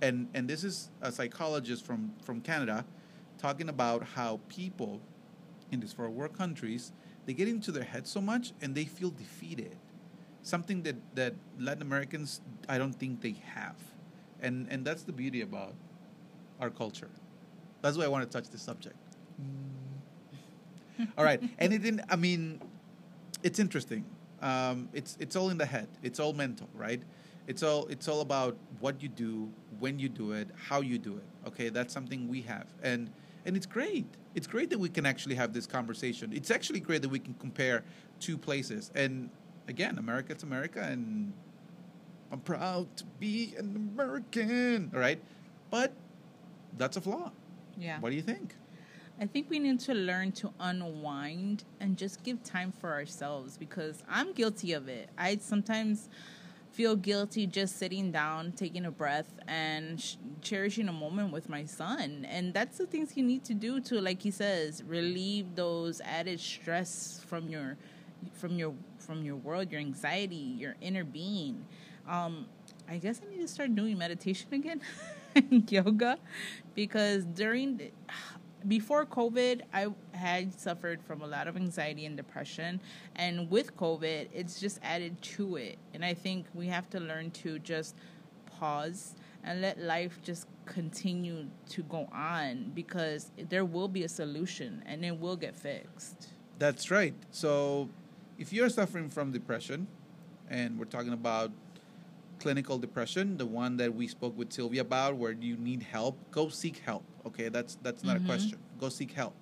And 0.00 0.28
and 0.34 0.48
this 0.48 0.64
is 0.64 0.90
a 1.02 1.10
psychologist 1.10 1.84
from 1.84 2.12
from 2.22 2.40
Canada 2.40 2.84
talking 3.38 3.68
about 3.68 4.02
how 4.14 4.40
people 4.48 5.00
in 5.70 5.80
these 5.80 5.92
first 5.92 6.12
world 6.12 6.36
countries 6.36 6.92
they 7.26 7.34
get 7.34 7.46
into 7.46 7.70
their 7.70 7.84
head 7.84 8.06
so 8.06 8.20
much 8.20 8.52
and 8.62 8.74
they 8.74 8.84
feel 8.84 9.10
defeated. 9.10 9.76
Something 10.42 10.82
that 10.84 10.96
that 11.14 11.34
Latin 11.58 11.82
Americans 11.82 12.40
I 12.68 12.78
don't 12.78 12.94
think 12.94 13.20
they 13.20 13.36
have. 13.54 13.76
And 14.40 14.66
and 14.70 14.84
that's 14.84 15.02
the 15.02 15.12
beauty 15.12 15.42
about 15.42 15.74
our 16.60 16.70
culture. 16.70 17.10
That's 17.82 17.96
why 17.96 18.04
I 18.04 18.08
want 18.08 18.30
to 18.30 18.38
touch 18.38 18.50
this 18.50 18.62
subject. 18.62 18.96
All 21.16 21.24
right. 21.24 21.42
Anything? 21.58 22.00
I 22.08 22.16
mean, 22.16 22.60
it's 23.42 23.58
interesting. 23.58 24.04
Um, 24.40 24.88
it's 24.92 25.16
it's 25.20 25.36
all 25.36 25.50
in 25.50 25.58
the 25.58 25.66
head. 25.66 25.88
It's 26.02 26.20
all 26.20 26.32
mental, 26.32 26.68
right? 26.74 27.02
It's 27.46 27.62
all 27.62 27.86
it's 27.86 28.08
all 28.08 28.20
about 28.20 28.56
what 28.80 29.02
you 29.02 29.08
do, 29.08 29.50
when 29.78 29.98
you 29.98 30.08
do 30.08 30.32
it, 30.32 30.48
how 30.68 30.80
you 30.80 30.98
do 30.98 31.16
it. 31.16 31.48
Okay, 31.48 31.68
that's 31.68 31.92
something 31.92 32.28
we 32.28 32.42
have, 32.42 32.66
and 32.82 33.10
and 33.44 33.56
it's 33.56 33.66
great. 33.66 34.06
It's 34.34 34.46
great 34.46 34.70
that 34.70 34.78
we 34.78 34.88
can 34.88 35.06
actually 35.06 35.34
have 35.36 35.52
this 35.52 35.66
conversation. 35.66 36.32
It's 36.32 36.50
actually 36.50 36.80
great 36.80 37.02
that 37.02 37.08
we 37.08 37.18
can 37.18 37.34
compare 37.34 37.82
two 38.20 38.36
places. 38.36 38.90
And 38.94 39.30
again, 39.68 39.98
America, 39.98 40.32
it's 40.32 40.42
America, 40.42 40.80
and 40.82 41.32
I'm 42.30 42.40
proud 42.40 42.94
to 42.98 43.04
be 43.18 43.54
an 43.58 43.90
American. 43.94 44.90
All 44.94 45.00
right, 45.00 45.20
but 45.70 45.92
that's 46.76 46.96
a 46.96 47.00
flaw. 47.00 47.32
Yeah. 47.78 48.00
What 48.00 48.10
do 48.10 48.16
you 48.16 48.22
think? 48.22 48.54
I 49.20 49.26
think 49.26 49.50
we 49.50 49.58
need 49.58 49.80
to 49.80 49.94
learn 49.94 50.30
to 50.32 50.52
unwind 50.60 51.64
and 51.80 51.96
just 51.96 52.22
give 52.22 52.42
time 52.44 52.72
for 52.72 52.92
ourselves 52.92 53.56
because 53.56 54.02
I'm 54.08 54.32
guilty 54.32 54.74
of 54.74 54.88
it. 54.88 55.08
I 55.18 55.38
sometimes 55.38 56.08
feel 56.78 56.94
guilty 56.94 57.44
just 57.44 57.76
sitting 57.76 58.12
down, 58.12 58.52
taking 58.52 58.84
a 58.84 58.90
breath, 58.92 59.26
and 59.48 60.00
sh- 60.00 60.14
cherishing 60.42 60.88
a 60.88 60.92
moment 60.92 61.32
with 61.32 61.48
my 61.48 61.64
son. 61.64 62.24
And 62.30 62.54
that's 62.54 62.78
the 62.78 62.86
things 62.86 63.16
you 63.16 63.24
need 63.24 63.42
to 63.46 63.52
do 63.52 63.80
to, 63.80 64.00
like 64.00 64.22
he 64.22 64.30
says, 64.30 64.84
relieve 64.84 65.56
those 65.56 66.00
added 66.02 66.38
stress 66.38 67.20
from 67.26 67.48
your 67.48 67.76
from 68.32 68.52
your 68.60 68.74
from 69.00 69.24
your 69.24 69.34
world, 69.34 69.72
your 69.72 69.80
anxiety, 69.80 70.36
your 70.36 70.76
inner 70.80 71.02
being. 71.02 71.66
Um, 72.08 72.46
I 72.88 72.98
guess 72.98 73.20
I 73.26 73.28
need 73.28 73.40
to 73.40 73.48
start 73.48 73.74
doing 73.74 73.98
meditation 73.98 74.54
again, 74.54 74.80
yoga, 75.68 76.16
because 76.76 77.24
during 77.24 77.78
the, 77.78 77.90
before 78.66 79.06
COVID, 79.06 79.62
I 79.72 79.88
had 80.12 80.58
suffered 80.58 81.02
from 81.02 81.22
a 81.22 81.26
lot 81.26 81.46
of 81.46 81.56
anxiety 81.56 82.06
and 82.06 82.16
depression. 82.16 82.80
And 83.16 83.50
with 83.50 83.76
COVID, 83.76 84.28
it's 84.32 84.58
just 84.58 84.80
added 84.82 85.20
to 85.22 85.56
it. 85.56 85.78
And 85.94 86.04
I 86.04 86.14
think 86.14 86.46
we 86.54 86.66
have 86.66 86.90
to 86.90 87.00
learn 87.00 87.30
to 87.42 87.58
just 87.58 87.94
pause 88.46 89.14
and 89.44 89.60
let 89.60 89.78
life 89.78 90.18
just 90.22 90.48
continue 90.66 91.46
to 91.70 91.82
go 91.84 92.08
on 92.12 92.72
because 92.74 93.30
there 93.48 93.64
will 93.64 93.88
be 93.88 94.02
a 94.02 94.08
solution 94.08 94.82
and 94.86 95.04
it 95.04 95.18
will 95.18 95.36
get 95.36 95.56
fixed. 95.56 96.28
That's 96.58 96.90
right. 96.90 97.14
So, 97.30 97.88
if 98.36 98.52
you're 98.52 98.68
suffering 98.68 99.08
from 99.08 99.32
depression, 99.32 99.86
and 100.50 100.78
we're 100.78 100.86
talking 100.86 101.12
about 101.12 101.50
clinical 102.38 102.78
depression, 102.78 103.36
the 103.36 103.46
one 103.46 103.76
that 103.76 103.94
we 103.94 104.06
spoke 104.06 104.36
with 104.36 104.52
Sylvia 104.52 104.82
about, 104.82 105.16
where 105.16 105.32
you 105.32 105.56
need 105.56 105.82
help, 105.82 106.18
go 106.30 106.48
seek 106.48 106.78
help. 106.78 107.04
Okay, 107.26 107.48
that's 107.48 107.76
that's 107.82 108.04
not 108.04 108.16
Mhm. 108.18 108.22
a 108.22 108.26
question. 108.26 108.58
Go 108.78 108.88
seek 108.88 109.12
help. 109.12 109.34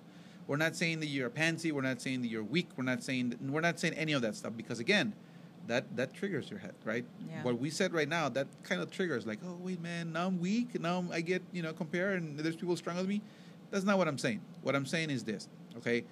We're 0.47 0.57
not 0.57 0.75
saying 0.75 0.99
that 1.01 1.07
you're 1.07 1.27
a 1.27 1.31
pansy. 1.31 1.71
We're 1.71 1.81
not 1.81 2.01
saying 2.01 2.21
that 2.21 2.29
you're 2.29 2.43
weak. 2.43 2.69
We're 2.77 2.83
not 2.85 3.03
saying 3.03 3.29
that, 3.31 3.41
we're 3.41 3.61
not 3.61 3.79
saying 3.79 3.93
any 3.95 4.13
of 4.13 4.21
that 4.21 4.35
stuff 4.35 4.53
because 4.55 4.79
again, 4.79 5.13
that 5.67 5.95
that 5.97 6.13
triggers 6.13 6.49
your 6.49 6.59
head, 6.59 6.73
right? 6.85 7.05
Yeah. 7.29 7.43
What 7.43 7.59
we 7.59 7.69
said 7.69 7.93
right 7.93 8.07
now, 8.07 8.29
that 8.29 8.47
kind 8.63 8.81
of 8.81 8.89
triggers 8.89 9.25
like, 9.27 9.39
oh 9.45 9.57
wait, 9.61 9.81
man, 9.81 10.13
now 10.13 10.27
I'm 10.27 10.39
weak. 10.39 10.79
Now 10.79 11.05
I 11.11 11.21
get 11.21 11.41
you 11.51 11.61
know 11.61 11.73
compare, 11.73 12.13
and 12.13 12.39
there's 12.39 12.55
people 12.55 12.75
stronger 12.77 13.01
than 13.01 13.09
me. 13.09 13.21
That's 13.71 13.83
not 13.85 13.97
what 13.97 14.07
I'm 14.07 14.17
saying. 14.17 14.41
What 14.63 14.75
I'm 14.75 14.85
saying 14.85 15.09
is 15.09 15.23
this, 15.25 15.49
okay? 15.77 16.05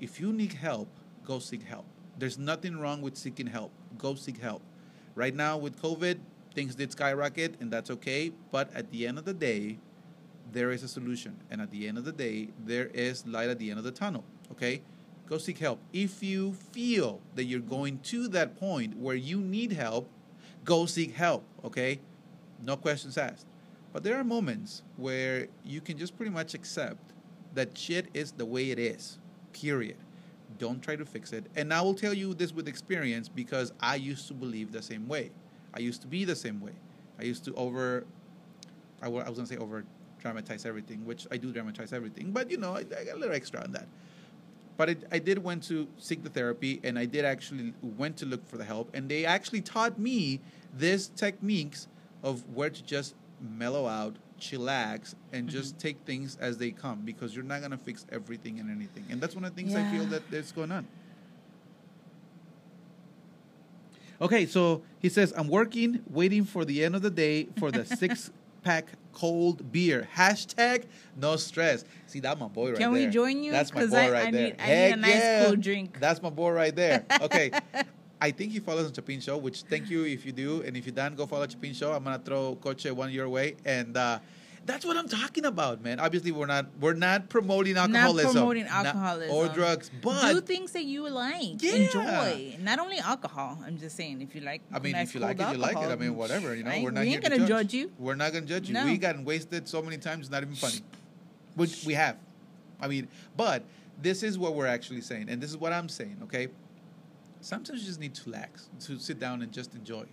If 0.00 0.18
you 0.20 0.32
need 0.32 0.54
help, 0.54 0.88
go 1.24 1.38
seek 1.38 1.62
help. 1.62 1.84
There's 2.18 2.38
nothing 2.38 2.78
wrong 2.78 3.02
with 3.02 3.16
seeking 3.16 3.46
help. 3.48 3.72
Go 3.98 4.14
seek 4.14 4.38
help. 4.38 4.62
Right 5.14 5.34
now 5.34 5.58
with 5.58 5.80
COVID, 5.80 6.18
things 6.54 6.74
did 6.74 6.90
skyrocket, 6.92 7.56
and 7.60 7.70
that's 7.70 7.90
okay. 7.90 8.32
But 8.50 8.72
at 8.74 8.90
the 8.90 9.06
end 9.06 9.18
of 9.18 9.24
the 9.26 9.34
day, 9.34 9.78
there 10.54 10.70
is 10.70 10.82
a 10.82 10.88
solution. 10.88 11.36
And 11.50 11.60
at 11.60 11.70
the 11.70 11.86
end 11.86 11.98
of 11.98 12.04
the 12.04 12.12
day, 12.12 12.48
there 12.64 12.86
is 12.86 13.26
light 13.26 13.50
at 13.50 13.58
the 13.58 13.68
end 13.68 13.78
of 13.78 13.84
the 13.84 13.90
tunnel. 13.90 14.24
Okay? 14.52 14.80
Go 15.26 15.36
seek 15.36 15.58
help. 15.58 15.80
If 15.92 16.22
you 16.22 16.54
feel 16.72 17.20
that 17.34 17.44
you're 17.44 17.60
going 17.60 17.98
to 18.04 18.28
that 18.28 18.56
point 18.56 18.96
where 18.96 19.16
you 19.16 19.40
need 19.40 19.72
help, 19.72 20.08
go 20.64 20.86
seek 20.86 21.14
help. 21.14 21.44
Okay? 21.64 22.00
No 22.62 22.76
questions 22.76 23.18
asked. 23.18 23.46
But 23.92 24.02
there 24.02 24.16
are 24.16 24.24
moments 24.24 24.82
where 24.96 25.48
you 25.64 25.80
can 25.80 25.98
just 25.98 26.16
pretty 26.16 26.32
much 26.32 26.54
accept 26.54 27.12
that 27.54 27.76
shit 27.76 28.06
is 28.14 28.32
the 28.32 28.46
way 28.46 28.70
it 28.70 28.78
is. 28.78 29.18
Period. 29.52 29.96
Don't 30.58 30.82
try 30.82 30.96
to 30.96 31.04
fix 31.04 31.32
it. 31.32 31.46
And 31.56 31.72
I 31.74 31.80
will 31.80 31.94
tell 31.94 32.14
you 32.14 32.34
this 32.34 32.52
with 32.52 32.68
experience 32.68 33.28
because 33.28 33.72
I 33.80 33.96
used 33.96 34.28
to 34.28 34.34
believe 34.34 34.72
the 34.72 34.82
same 34.82 35.08
way. 35.08 35.30
I 35.74 35.80
used 35.80 36.00
to 36.02 36.06
be 36.06 36.24
the 36.24 36.36
same 36.36 36.60
way. 36.60 36.72
I 37.18 37.24
used 37.24 37.44
to 37.44 37.54
over, 37.54 38.04
I 39.02 39.08
was 39.08 39.38
to 39.38 39.46
say 39.46 39.56
over 39.56 39.84
dramatize 40.24 40.64
everything, 40.64 41.04
which 41.04 41.26
I 41.30 41.36
do 41.36 41.52
dramatize 41.52 41.92
everything, 41.92 42.32
but 42.32 42.50
you 42.50 42.56
know, 42.56 42.72
I, 42.72 42.78
I 42.78 43.04
got 43.04 43.16
a 43.16 43.18
little 43.18 43.34
extra 43.34 43.62
on 43.62 43.72
that. 43.72 43.86
But 44.76 44.88
it, 44.88 45.04
I 45.12 45.18
did 45.18 45.44
went 45.44 45.62
to 45.64 45.86
seek 45.98 46.24
the 46.24 46.30
therapy, 46.30 46.80
and 46.82 46.98
I 46.98 47.04
did 47.04 47.24
actually 47.24 47.74
went 47.82 48.16
to 48.18 48.26
look 48.26 48.44
for 48.48 48.56
the 48.56 48.64
help, 48.64 48.90
and 48.94 49.08
they 49.08 49.24
actually 49.26 49.60
taught 49.60 49.98
me 49.98 50.40
these 50.76 51.08
techniques 51.08 51.86
of 52.22 52.42
where 52.54 52.70
to 52.70 52.82
just 52.82 53.14
mellow 53.40 53.86
out, 53.86 54.16
chillax, 54.40 55.14
and 55.32 55.48
just 55.48 55.74
mm-hmm. 55.74 55.86
take 55.86 55.98
things 56.06 56.38
as 56.40 56.56
they 56.56 56.70
come 56.70 57.02
because 57.04 57.36
you're 57.36 57.44
not 57.44 57.60
gonna 57.60 57.78
fix 57.78 58.06
everything 58.10 58.58
and 58.58 58.70
anything, 58.70 59.04
and 59.10 59.20
that's 59.20 59.34
one 59.34 59.44
of 59.44 59.54
the 59.54 59.62
things 59.62 59.74
I 59.76 59.84
feel 59.90 60.06
that 60.06 60.28
that's 60.30 60.52
going 60.52 60.72
on. 60.72 60.86
Okay, 64.20 64.46
so 64.46 64.82
he 65.00 65.08
says, 65.08 65.34
I'm 65.36 65.48
working, 65.48 66.02
waiting 66.08 66.44
for 66.44 66.64
the 66.64 66.82
end 66.82 66.96
of 66.96 67.02
the 67.02 67.10
day 67.10 67.48
for 67.58 67.70
the 67.70 67.84
six 68.02 68.30
pack 68.64 68.86
cold 69.12 69.70
beer. 69.70 70.08
Hashtag 70.16 70.84
no 71.16 71.36
stress. 71.36 71.84
See, 72.06 72.20
that's 72.20 72.40
my 72.40 72.48
boy 72.48 72.70
right 72.70 72.78
Can 72.78 72.92
there. 72.92 73.00
Can 73.02 73.08
we 73.08 73.12
join 73.12 73.42
you? 73.42 73.52
That's 73.52 73.72
my 73.72 73.86
boy 73.86 73.96
I- 73.96 74.10
right 74.10 74.26
I 74.28 74.30
there. 74.30 74.42
need- 74.48 74.56
I 74.58 74.66
need 74.66 74.72
a 74.72 74.88
Heck 74.90 74.98
nice 74.98 75.14
yeah. 75.14 75.44
cool 75.46 75.56
drink. 75.56 76.00
That's 76.00 76.20
my 76.22 76.30
boy 76.30 76.50
right 76.50 76.74
there. 76.74 77.04
Okay. 77.22 77.50
I 78.20 78.30
think 78.30 78.52
he 78.52 78.58
follows 78.60 78.86
on 78.86 78.92
Chapin 78.94 79.20
Show, 79.20 79.36
which 79.36 79.62
thank 79.62 79.90
you 79.90 80.04
if 80.04 80.24
you 80.24 80.32
do. 80.32 80.62
And 80.62 80.76
if 80.78 80.86
you 80.86 80.92
don't, 80.92 81.14
go 81.14 81.26
follow 81.26 81.46
Chapin 81.46 81.74
Show. 81.74 81.92
I'm 81.92 82.04
gonna 82.04 82.18
throw 82.18 82.56
Coche 82.56 82.86
one 82.90 83.12
your 83.12 83.28
way. 83.28 83.56
And 83.66 83.96
uh, 83.96 84.18
that's 84.66 84.84
what 84.84 84.96
I'm 84.96 85.08
talking 85.08 85.44
about, 85.44 85.82
man. 85.82 86.00
Obviously 86.00 86.32
we're 86.32 86.46
not 86.46 86.66
we're 86.80 86.94
not 86.94 87.28
promoting 87.28 87.76
alcoholism. 87.76 88.32
promoting 88.32 88.64
not- 88.64 89.28
or 89.30 89.48
drugs. 89.48 89.90
But 90.02 90.32
do 90.32 90.40
things 90.40 90.72
that 90.72 90.84
you 90.84 91.08
like, 91.08 91.62
Yeah. 91.62 91.74
enjoy. 91.74 92.56
Not 92.60 92.78
only 92.78 92.98
alcohol. 92.98 93.58
I'm 93.64 93.78
just 93.78 93.96
saying, 93.96 94.22
if 94.22 94.34
you 94.34 94.40
like, 94.40 94.62
I 94.72 94.78
mean, 94.78 94.92
nice 94.92 95.08
if 95.08 95.14
you 95.14 95.20
like 95.20 95.38
it, 95.38 95.42
cold 95.42 95.56
you 95.56 95.62
like 95.62 95.76
it. 95.76 95.90
I 95.90 95.96
mean, 95.96 96.16
whatever. 96.16 96.54
You 96.54 96.64
know, 96.64 96.80
we're 96.82 96.90
not 96.90 97.02
we 97.02 97.14
ain't 97.14 97.24
to 97.24 97.30
gonna 97.30 97.40
judge. 97.40 97.48
judge 97.48 97.74
you. 97.74 97.92
We're 97.98 98.14
not 98.14 98.32
gonna 98.32 98.46
judge 98.46 98.68
you. 98.68 98.74
No. 98.74 98.84
We 98.84 98.98
gotten 98.98 99.24
wasted 99.24 99.68
so 99.68 99.82
many 99.82 99.98
times, 99.98 100.26
it's 100.26 100.30
not 100.30 100.42
even 100.42 100.54
funny. 100.54 100.80
Which 101.54 101.84
we 101.84 101.94
have. 101.94 102.16
I 102.80 102.88
mean, 102.88 103.08
but 103.36 103.64
this 104.00 104.22
is 104.22 104.38
what 104.38 104.54
we're 104.54 104.66
actually 104.66 105.00
saying, 105.00 105.28
and 105.28 105.40
this 105.40 105.50
is 105.50 105.56
what 105.56 105.72
I'm 105.72 105.88
saying. 105.88 106.18
Okay, 106.24 106.48
sometimes 107.40 107.80
you 107.80 107.86
just 107.86 108.00
need 108.00 108.14
to 108.14 108.24
relax, 108.30 108.68
to 108.80 108.98
sit 108.98 109.20
down 109.20 109.42
and 109.42 109.52
just 109.52 109.74
enjoy. 109.74 110.04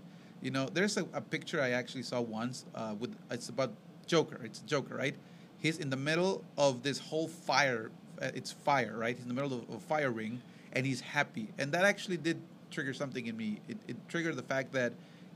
You 0.41 0.51
know, 0.51 0.67
there's 0.71 0.97
a, 0.97 1.05
a 1.13 1.21
picture 1.21 1.61
I 1.61 1.71
actually 1.71 2.03
saw 2.03 2.21
once 2.21 2.65
uh, 2.75 2.95
with 2.99 3.15
it's 3.29 3.49
about 3.49 3.73
Joker. 4.05 4.39
It's 4.43 4.59
Joker, 4.59 4.95
right? 4.95 5.15
He's 5.59 5.77
in 5.77 5.89
the 5.89 5.97
middle 5.97 6.43
of 6.57 6.83
this 6.83 6.99
whole 6.99 7.27
fire. 7.27 7.91
Uh, 8.21 8.31
it's 8.33 8.51
fire, 8.51 8.97
right? 8.97 9.15
He's 9.15 9.23
in 9.23 9.29
the 9.29 9.41
middle 9.41 9.59
of 9.59 9.69
a 9.69 9.79
fire 9.79 10.11
ring, 10.11 10.41
and 10.73 10.85
he's 10.85 11.01
happy. 11.01 11.49
And 11.57 11.71
that 11.71 11.85
actually 11.85 12.17
did 12.17 12.41
trigger 12.71 12.93
something 12.93 13.25
in 13.27 13.37
me. 13.37 13.59
It, 13.67 13.77
it 13.87 13.97
triggered 14.09 14.35
the 14.35 14.43
fact 14.43 14.73
that 14.73 14.93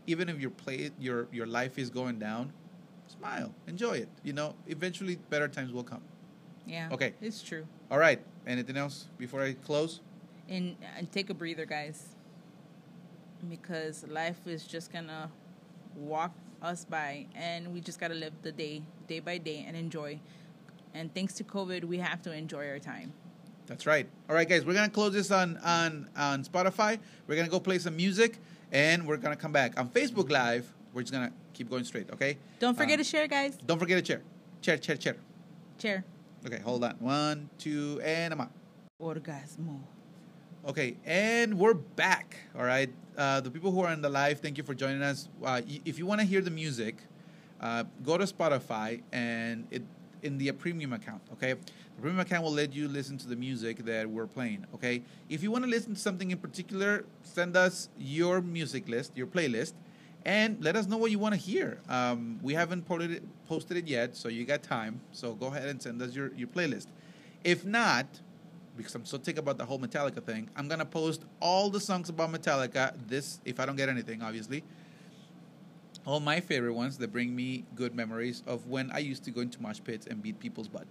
even 0.08 0.30
if 0.30 0.39
your 0.39 0.51
play, 0.51 0.91
your 0.99 1.28
your 1.32 1.47
life 1.47 1.78
is 1.78 1.89
going 1.89 2.19
down, 2.19 2.54
smile, 3.08 3.54
enjoy 3.67 3.93
it. 3.93 4.10
You 4.23 4.34
know, 4.34 4.56
eventually 4.67 5.17
better 5.30 5.47
times 5.47 5.71
will 5.71 5.84
come. 5.84 6.01
Yeah. 6.65 6.89
Okay. 6.91 7.13
It's 7.21 7.41
true. 7.41 7.67
All 7.91 7.99
right. 7.99 8.19
Anything 8.47 8.78
else 8.78 9.08
before 9.17 9.41
I 9.41 9.54
close? 9.54 10.01
And, 10.47 10.75
and 10.97 11.12
take 11.12 11.30
a 11.30 11.34
breather, 11.34 11.65
guys. 11.65 12.15
Because 13.49 14.06
life 14.08 14.47
is 14.47 14.65
just 14.65 14.91
gonna 14.91 15.30
walk 15.95 16.34
us 16.62 16.86
by, 16.86 17.26
and 17.36 17.74
we 17.74 17.82
just 17.82 18.00
gotta 18.00 18.13
live 18.15 18.34
the 18.41 18.52
day, 18.52 18.82
day 19.08 19.20
by 19.20 19.38
day, 19.38 19.63
and 19.68 19.76
enjoy. 19.76 20.20
And 20.94 21.13
thanks 21.13 21.34
to 21.36 21.44
COVID, 21.44 21.84
we 21.84 21.98
have 21.98 22.22
to 22.24 22.32
enjoy 22.32 22.68
our 22.70 22.80
time. 22.80 23.13
That's 23.68 23.86
right. 23.86 24.08
All 24.30 24.36
right, 24.36 24.48
guys, 24.48 24.63
we're 24.65 24.74
gonna 24.74 24.89
close 24.89 25.13
this 25.13 25.32
on 25.32 25.58
on 25.58 26.10
on 26.15 26.44
Spotify. 26.44 27.00
We're 27.28 27.36
gonna 27.36 27.50
go 27.50 27.60
play 27.60 27.80
some 27.80 27.96
music, 27.96 28.39
and 28.72 29.08
we're 29.08 29.18
gonna 29.18 29.36
come 29.36 29.52
back 29.52 29.80
on 29.80 29.89
Facebook 29.89 30.30
Live. 30.30 30.72
We're 30.94 31.02
just 31.02 31.13
gonna 31.13 31.32
keep 31.54 31.70
going 31.70 31.84
straight. 31.84 32.10
Okay. 32.12 32.38
Don't 32.60 32.76
forget 32.78 32.94
Um, 33.00 33.04
to 33.04 33.04
share, 33.04 33.28
guys. 33.28 33.58
Don't 33.65 33.80
forget 33.80 34.00
to 34.00 34.06
share. 34.06 34.22
chair, 34.62 34.78
chair, 34.78 34.96
chair, 34.98 35.13
chair. 35.13 35.22
Share. 35.80 36.06
Okay, 36.46 36.60
hold 36.60 36.84
on. 36.84 36.96
One, 37.00 37.50
two, 37.58 38.00
and 38.04 38.34
I'm 38.34 38.41
out. 38.41 38.52
Orgasmo. 39.02 39.80
Okay, 40.65 40.95
and 41.06 41.60
we're 41.60 41.75
back. 41.75 42.38
All 42.58 42.63
right, 42.65 42.89
uh, 43.17 43.39
the 43.39 43.51
people 43.51 43.71
who 43.71 43.82
are 43.82 43.89
on 43.89 44.01
the 44.01 44.10
live, 44.10 44.39
thank 44.39 44.58
you 44.58 44.63
for 44.63 44.73
joining 44.73 45.04
us. 45.04 45.30
Uh, 45.43 45.62
y- 45.67 45.80
if 45.86 45.99
you 45.99 46.08
want 46.08 46.21
to 46.21 46.25
hear 46.25 46.41
the 46.41 46.49
music, 46.49 46.95
uh, 47.62 47.84
go 48.04 48.17
to 48.17 48.25
Spotify 48.25 49.01
and 49.12 49.67
it 49.69 49.84
in 50.23 50.39
the 50.39 50.51
premium 50.54 50.91
account. 50.93 51.21
Okay, 51.34 51.54
the 51.54 52.01
premium 52.01 52.19
account 52.19 52.43
will 52.43 52.51
let 52.51 52.73
you 52.73 52.88
listen 52.88 53.15
to 53.19 53.28
the 53.28 53.36
music 53.36 53.86
that 53.86 54.10
we're 54.10 54.25
playing. 54.25 54.65
Okay, 54.73 55.04
if 55.30 55.43
you 55.43 55.51
want 55.51 55.63
to 55.65 55.69
listen 55.69 55.93
to 55.93 55.99
something 56.01 56.32
in 56.32 56.39
particular, 56.39 57.06
send 57.21 57.56
us 57.56 57.89
your 57.99 58.41
music 58.41 58.89
list, 58.89 59.12
your 59.15 59.28
playlist, 59.28 59.73
and 60.25 60.58
let 60.63 60.75
us 60.75 60.88
know 60.88 60.97
what 60.97 61.12
you 61.12 61.19
want 61.19 61.36
to 61.36 61.39
hear. 61.39 61.78
Um, 61.88 62.39
we 62.41 62.56
haven't 62.56 62.88
posted 62.88 63.12
it, 63.12 63.23
posted 63.47 63.78
it 63.78 63.88
yet, 63.88 64.15
so 64.15 64.30
you 64.30 64.45
got 64.45 64.63
time. 64.63 64.99
So 65.12 65.34
go 65.36 65.45
ahead 65.45 65.67
and 65.67 65.80
send 65.80 66.01
us 66.01 66.15
your, 66.15 66.34
your 66.34 66.47
playlist. 66.47 66.88
If 67.43 67.65
not, 67.65 68.08
because 68.78 68.96
I'm 68.96 69.06
so 69.06 69.18
tick 69.18 69.38
about 69.38 69.58
the 69.58 69.66
whole 69.66 69.80
Metallica 69.80 70.22
thing, 70.24 70.50
I'm 70.56 70.68
gonna 70.68 70.86
post 70.86 71.24
all 71.40 71.70
the 71.70 71.80
songs 71.80 72.10
about 72.10 72.32
Metallica. 72.32 72.94
This, 73.08 73.40
if 73.46 73.60
I 73.60 73.66
don't 73.66 73.76
get 73.76 73.90
anything, 73.90 74.22
obviously. 74.22 74.64
All 76.06 76.20
my 76.20 76.40
favorite 76.40 76.74
ones 76.74 76.98
that 77.00 77.12
bring 77.12 77.36
me 77.36 77.66
good 77.74 77.96
memories 77.96 78.44
of 78.46 78.68
when 78.68 78.92
I 78.92 79.00
used 79.00 79.24
to 79.26 79.32
go 79.32 79.42
into 79.42 79.62
mosh 79.62 79.80
pits 79.84 80.06
and 80.06 80.22
beat 80.22 80.40
people's 80.40 80.68
butt. 80.68 80.86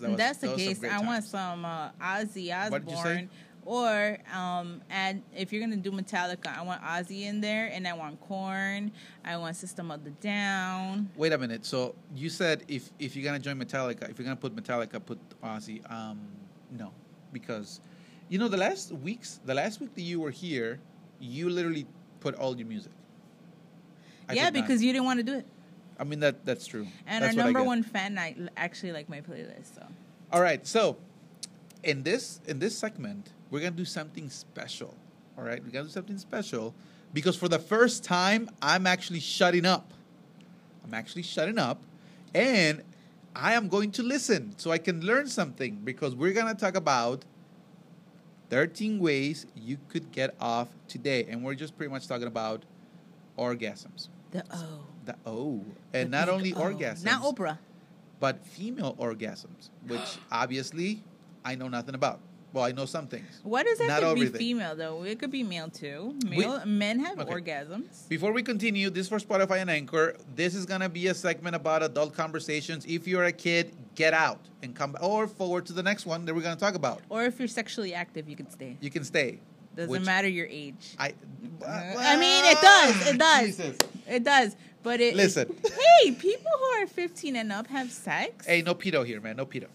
that 0.00 0.08
was- 0.10 0.18
That's 0.18 0.38
the 0.38 0.48
some 0.48 0.56
case. 0.56 0.84
I 0.84 0.98
want 1.00 1.24
some 1.24 1.64
uh, 1.64 1.90
Ozzy 2.00 2.70
What 2.70 2.84
did 2.84 2.90
you 2.90 2.96
say? 2.96 3.02
Osbourne. 3.02 3.30
Or 3.64 4.18
um, 4.34 4.82
and 4.90 5.22
if 5.36 5.52
you're 5.52 5.60
gonna 5.60 5.76
do 5.76 5.90
Metallica, 5.90 6.56
I 6.56 6.62
want 6.62 6.82
Ozzy 6.82 7.22
in 7.22 7.40
there, 7.40 7.70
and 7.72 7.86
I 7.86 7.92
want 7.92 8.20
Korn. 8.22 8.90
I 9.24 9.36
want 9.36 9.56
System 9.56 9.90
of 9.90 10.02
the 10.04 10.10
Down. 10.10 11.10
Wait 11.16 11.32
a 11.32 11.38
minute. 11.38 11.64
So 11.66 11.94
you 12.14 12.30
said 12.30 12.64
if 12.68 12.90
if 12.98 13.14
you're 13.14 13.24
gonna 13.24 13.38
join 13.38 13.58
Metallica, 13.58 14.10
if 14.10 14.18
you're 14.18 14.24
gonna 14.24 14.36
put 14.36 14.56
Metallica, 14.56 15.04
put 15.04 15.18
Ozzy. 15.42 15.88
Um, 15.90 16.20
no, 16.70 16.92
because 17.32 17.80
you 18.28 18.38
know 18.38 18.48
the 18.48 18.56
last 18.56 18.92
weeks, 18.92 19.40
the 19.44 19.54
last 19.54 19.80
week 19.80 19.94
that 19.94 20.02
you 20.02 20.20
were 20.20 20.30
here, 20.30 20.80
you 21.20 21.50
literally 21.50 21.86
put 22.20 22.34
all 22.36 22.56
your 22.56 22.66
music. 22.66 22.92
I 24.28 24.34
yeah, 24.34 24.50
because 24.50 24.82
you 24.82 24.92
didn't 24.92 25.04
want 25.04 25.18
to 25.18 25.24
do 25.24 25.34
it. 25.34 25.46
I 25.98 26.04
mean 26.04 26.20
that 26.20 26.46
that's 26.46 26.66
true. 26.66 26.86
And 27.06 27.22
That's 27.22 27.36
our 27.36 27.44
number 27.44 27.62
one 27.62 27.82
fan 27.82 28.18
I 28.18 28.34
actually 28.56 28.92
like 28.92 29.08
my 29.08 29.20
playlist. 29.20 29.74
So 29.74 29.86
All 30.32 30.40
right, 30.40 30.66
so 30.66 30.96
in 31.82 32.02
this 32.02 32.40
in 32.46 32.58
this 32.58 32.76
segment, 32.76 33.32
we're 33.50 33.60
gonna 33.60 33.72
do 33.72 33.84
something 33.84 34.28
special. 34.30 34.96
All 35.36 35.44
right, 35.44 35.62
we're 35.62 35.70
gonna 35.70 35.84
do 35.86 35.90
something 35.90 36.18
special 36.18 36.74
because 37.12 37.36
for 37.36 37.48
the 37.48 37.58
first 37.58 38.04
time, 38.04 38.48
I'm 38.62 38.86
actually 38.86 39.20
shutting 39.20 39.66
up. 39.66 39.92
I'm 40.84 40.94
actually 40.94 41.22
shutting 41.22 41.58
up, 41.58 41.82
and 42.34 42.82
I 43.34 43.54
am 43.54 43.68
going 43.68 43.90
to 43.92 44.02
listen 44.02 44.54
so 44.58 44.70
I 44.70 44.78
can 44.78 45.00
learn 45.02 45.26
something 45.28 45.80
because 45.84 46.14
we're 46.14 46.32
gonna 46.32 46.54
talk 46.54 46.74
about 46.76 47.24
13 48.50 48.98
ways 48.98 49.46
you 49.54 49.78
could 49.88 50.10
get 50.10 50.34
off 50.40 50.68
today, 50.88 51.24
and 51.28 51.44
we're 51.44 51.54
just 51.54 51.76
pretty 51.76 51.92
much 51.92 52.06
talking 52.08 52.26
about 52.26 52.64
orgasms. 53.38 54.08
the 54.32 54.44
O. 54.52 54.80
The 55.04 55.16
oh, 55.26 55.64
and 55.94 56.12
The 56.12 56.18
not 56.18 56.28
only 56.28 56.52
O. 56.54 56.58
orgasms 56.60 57.04
Not 57.04 57.22
Oprah. 57.22 57.58
but 58.20 58.44
female 58.44 58.94
orgasms, 58.98 59.70
which 59.86 60.18
obviously 60.32 61.02
I 61.44 61.54
know 61.54 61.68
nothing 61.68 61.94
about. 61.94 62.20
Well, 62.52 62.64
I 62.64 62.72
know 62.72 62.84
some 62.84 63.06
things. 63.06 63.26
What 63.44 63.64
does 63.64 63.78
that 63.78 63.86
Not 63.86 64.02
have 64.02 64.10
to 64.10 64.14
be 64.16 64.20
everything. 64.22 64.38
female 64.40 64.74
though? 64.74 65.04
It 65.04 65.20
could 65.20 65.30
be 65.30 65.44
male 65.44 65.68
too. 65.70 66.16
Male 66.26 66.64
men 66.66 66.98
have 66.98 67.18
Okay. 67.20 67.32
orgasms. 67.32 68.08
Before 68.08 68.32
we 68.32 68.42
continue, 68.42 68.90
this 68.90 69.08
for 69.08 69.18
Spotify 69.18 69.58
and 69.60 69.70
Anchor. 69.70 70.16
This 70.34 70.54
is 70.56 70.66
gonna 70.66 70.88
be 70.88 71.06
a 71.06 71.14
segment 71.14 71.54
about 71.54 71.82
adult 71.84 72.12
conversations. 72.14 72.84
If 72.86 73.06
you're 73.06 73.24
a 73.24 73.32
kid, 73.32 73.72
get 73.94 74.14
out 74.14 74.40
and 74.62 74.74
come, 74.74 74.96
or 75.00 75.28
forward 75.28 75.66
to 75.66 75.72
the 75.72 75.82
next 75.82 76.06
one 76.06 76.24
that 76.24 76.34
we're 76.34 76.42
gonna 76.42 76.56
talk 76.56 76.74
about. 76.74 77.02
Or 77.08 77.22
if 77.24 77.38
you're 77.38 77.46
sexually 77.48 77.94
active, 77.94 78.28
you 78.28 78.34
can 78.34 78.50
stay. 78.50 78.76
You 78.80 78.90
can 78.90 79.04
stay. 79.04 79.38
Doesn't 79.76 79.90
Which 79.90 80.02
matter 80.04 80.26
your 80.28 80.46
age. 80.50 80.96
I. 80.98 81.10
Uh, 81.64 81.66
I 81.98 82.16
mean, 82.16 82.44
it 82.46 82.60
does. 82.60 83.06
It 83.14 83.18
does. 83.28 83.46
Jesus. 83.46 83.76
It 84.08 84.24
does. 84.24 84.56
But 84.82 85.00
it. 85.00 85.14
Listen. 85.14 85.54
Hey, 86.02 86.10
people 86.10 86.50
who 86.58 86.82
are 86.82 86.86
15 86.88 87.36
and 87.36 87.52
up 87.52 87.68
have 87.68 87.92
sex. 87.92 88.44
Hey, 88.46 88.62
no 88.62 88.74
pedo 88.74 89.06
here, 89.06 89.20
man. 89.20 89.36
No 89.36 89.46
pedo. 89.46 89.66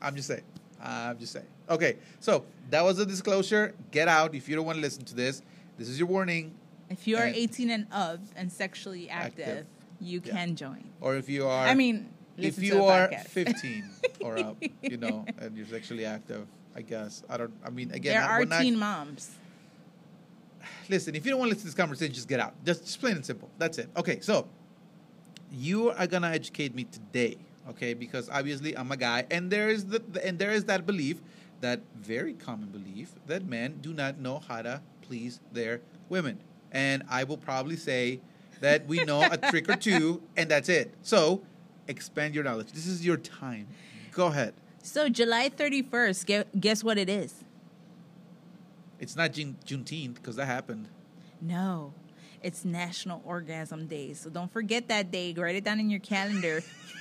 I'm 0.00 0.14
just 0.14 0.28
saying. 0.28 0.42
I'm 0.82 1.18
just 1.18 1.32
saying. 1.32 1.46
Okay, 1.68 1.96
so 2.20 2.44
that 2.70 2.82
was 2.82 2.98
a 2.98 3.06
disclosure. 3.06 3.74
Get 3.90 4.08
out 4.08 4.34
if 4.34 4.48
you 4.48 4.56
don't 4.56 4.64
want 4.66 4.76
to 4.76 4.82
listen 4.82 5.04
to 5.04 5.14
this. 5.14 5.42
This 5.78 5.88
is 5.88 5.98
your 5.98 6.08
warning. 6.08 6.54
If 6.88 7.06
you 7.06 7.16
are 7.16 7.24
And- 7.24 7.36
18 7.36 7.70
and 7.70 7.86
up 7.92 8.20
and 8.36 8.50
sexually 8.50 9.08
active, 9.08 9.48
Active. 9.48 9.66
you 10.00 10.20
Yeah. 10.24 10.32
can 10.32 10.56
join. 10.56 10.84
Or 11.00 11.16
if 11.16 11.28
you 11.28 11.46
are. 11.46 11.66
I 11.66 11.74
mean, 11.74 12.08
if 12.36 12.58
you 12.60 12.84
are 12.84 13.08
podcast. 13.08 13.26
15 13.28 13.84
or 14.20 14.38
up, 14.38 14.56
you 14.82 14.96
know, 14.96 15.24
and 15.38 15.56
you're 15.56 15.66
sexually 15.66 16.04
active, 16.04 16.46
I 16.74 16.82
guess. 16.82 17.22
I 17.28 17.36
don't. 17.36 17.52
I 17.64 17.70
mean, 17.70 17.90
again, 17.92 18.14
there 18.14 18.22
I- 18.28 18.40
are 18.42 18.46
teen 18.62 18.76
moms. 18.78 19.30
listen, 20.88 21.14
if 21.14 21.24
you 21.24 21.30
don't 21.30 21.38
want 21.38 21.50
to 21.50 21.54
listen 21.54 21.62
to 21.62 21.66
this 21.68 21.74
conversation, 21.74 22.14
just 22.14 22.28
get 22.28 22.40
out. 22.40 22.54
Just, 22.64 22.84
just 22.84 23.00
plain 23.00 23.16
and 23.16 23.24
simple. 23.24 23.48
That's 23.58 23.78
it. 23.78 23.88
Okay, 23.96 24.20
so 24.20 24.48
you 25.52 25.90
are 25.90 26.06
gonna 26.06 26.30
educate 26.30 26.74
me 26.74 26.84
today, 26.84 27.36
okay? 27.70 27.94
Because 27.94 28.28
obviously 28.28 28.76
I'm 28.76 28.92
a 28.92 28.96
guy, 28.96 29.26
and 29.30 29.50
there 29.50 29.68
is 29.68 29.86
the, 29.86 30.02
and 30.24 30.38
there 30.38 30.50
is 30.50 30.64
that 30.64 30.86
belief, 30.86 31.20
that 31.60 31.80
very 31.96 32.34
common 32.34 32.68
belief 32.68 33.12
that 33.26 33.44
men 33.44 33.78
do 33.80 33.92
not 33.92 34.18
know 34.18 34.38
how 34.46 34.62
to 34.62 34.80
please 35.02 35.40
their 35.52 35.80
women, 36.08 36.38
and 36.72 37.02
I 37.08 37.24
will 37.24 37.36
probably 37.38 37.76
say 37.76 38.20
that 38.60 38.86
we 38.86 39.04
know 39.04 39.22
a 39.22 39.36
trick 39.36 39.68
or 39.68 39.76
two, 39.76 40.22
and 40.36 40.50
that's 40.50 40.68
it. 40.68 40.94
So 41.02 41.42
expand 41.88 42.34
your 42.34 42.44
knowledge. 42.44 42.72
This 42.72 42.86
is 42.86 43.04
your 43.04 43.16
time. 43.16 43.66
Go 44.12 44.26
ahead. 44.26 44.54
So 44.82 45.08
July 45.08 45.50
31st, 45.50 46.26
guess, 46.26 46.44
guess 46.58 46.84
what 46.84 46.98
it 46.98 47.08
is? 47.08 47.44
It's 48.98 49.16
not 49.16 49.32
June, 49.32 49.56
Juneteenth 49.64 50.14
because 50.14 50.36
that 50.36 50.46
happened. 50.46 50.88
No, 51.40 51.94
it's 52.42 52.64
National 52.64 53.22
Orgasm 53.24 53.86
Day. 53.86 54.12
So 54.12 54.30
don't 54.30 54.52
forget 54.52 54.88
that 54.88 55.10
day. 55.10 55.32
Write 55.32 55.56
it 55.56 55.64
down 55.64 55.80
in 55.80 55.90
your 55.90 56.00
calendar. 56.00 56.62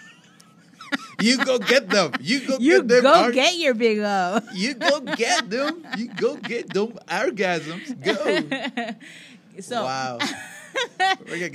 You 1.21 1.43
go 1.43 1.59
get 1.59 1.89
them. 1.89 2.13
You 2.21 2.47
go 2.47 2.57
you 2.59 2.79
get 2.79 2.87
them. 2.87 3.03
go 3.03 3.13
Ar- 3.13 3.31
get 3.31 3.57
your 3.57 3.73
big 3.73 3.99
O. 3.99 4.41
You 4.53 4.73
go 4.73 5.01
get 5.01 5.49
them. 5.49 5.85
You 5.97 6.13
go 6.13 6.35
get 6.37 6.73
them 6.73 6.93
orgasms. 7.07 8.01
Go. 8.01 8.95
so 9.61 9.83
wow. 9.83 10.19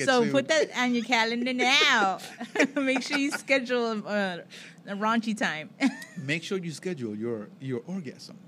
So 0.04 0.22
sued. 0.22 0.32
put 0.32 0.48
that 0.48 0.70
on 0.76 0.94
your 0.94 1.04
calendar 1.04 1.52
now. 1.52 2.18
Make 2.76 3.02
sure 3.02 3.16
you 3.16 3.30
schedule 3.30 4.02
uh, 4.06 4.38
a 4.86 4.94
raunchy 4.94 5.36
time. 5.36 5.70
Make 6.18 6.42
sure 6.42 6.58
you 6.58 6.72
schedule 6.72 7.14
your 7.14 7.48
your 7.60 7.80
orgasm 7.86 8.38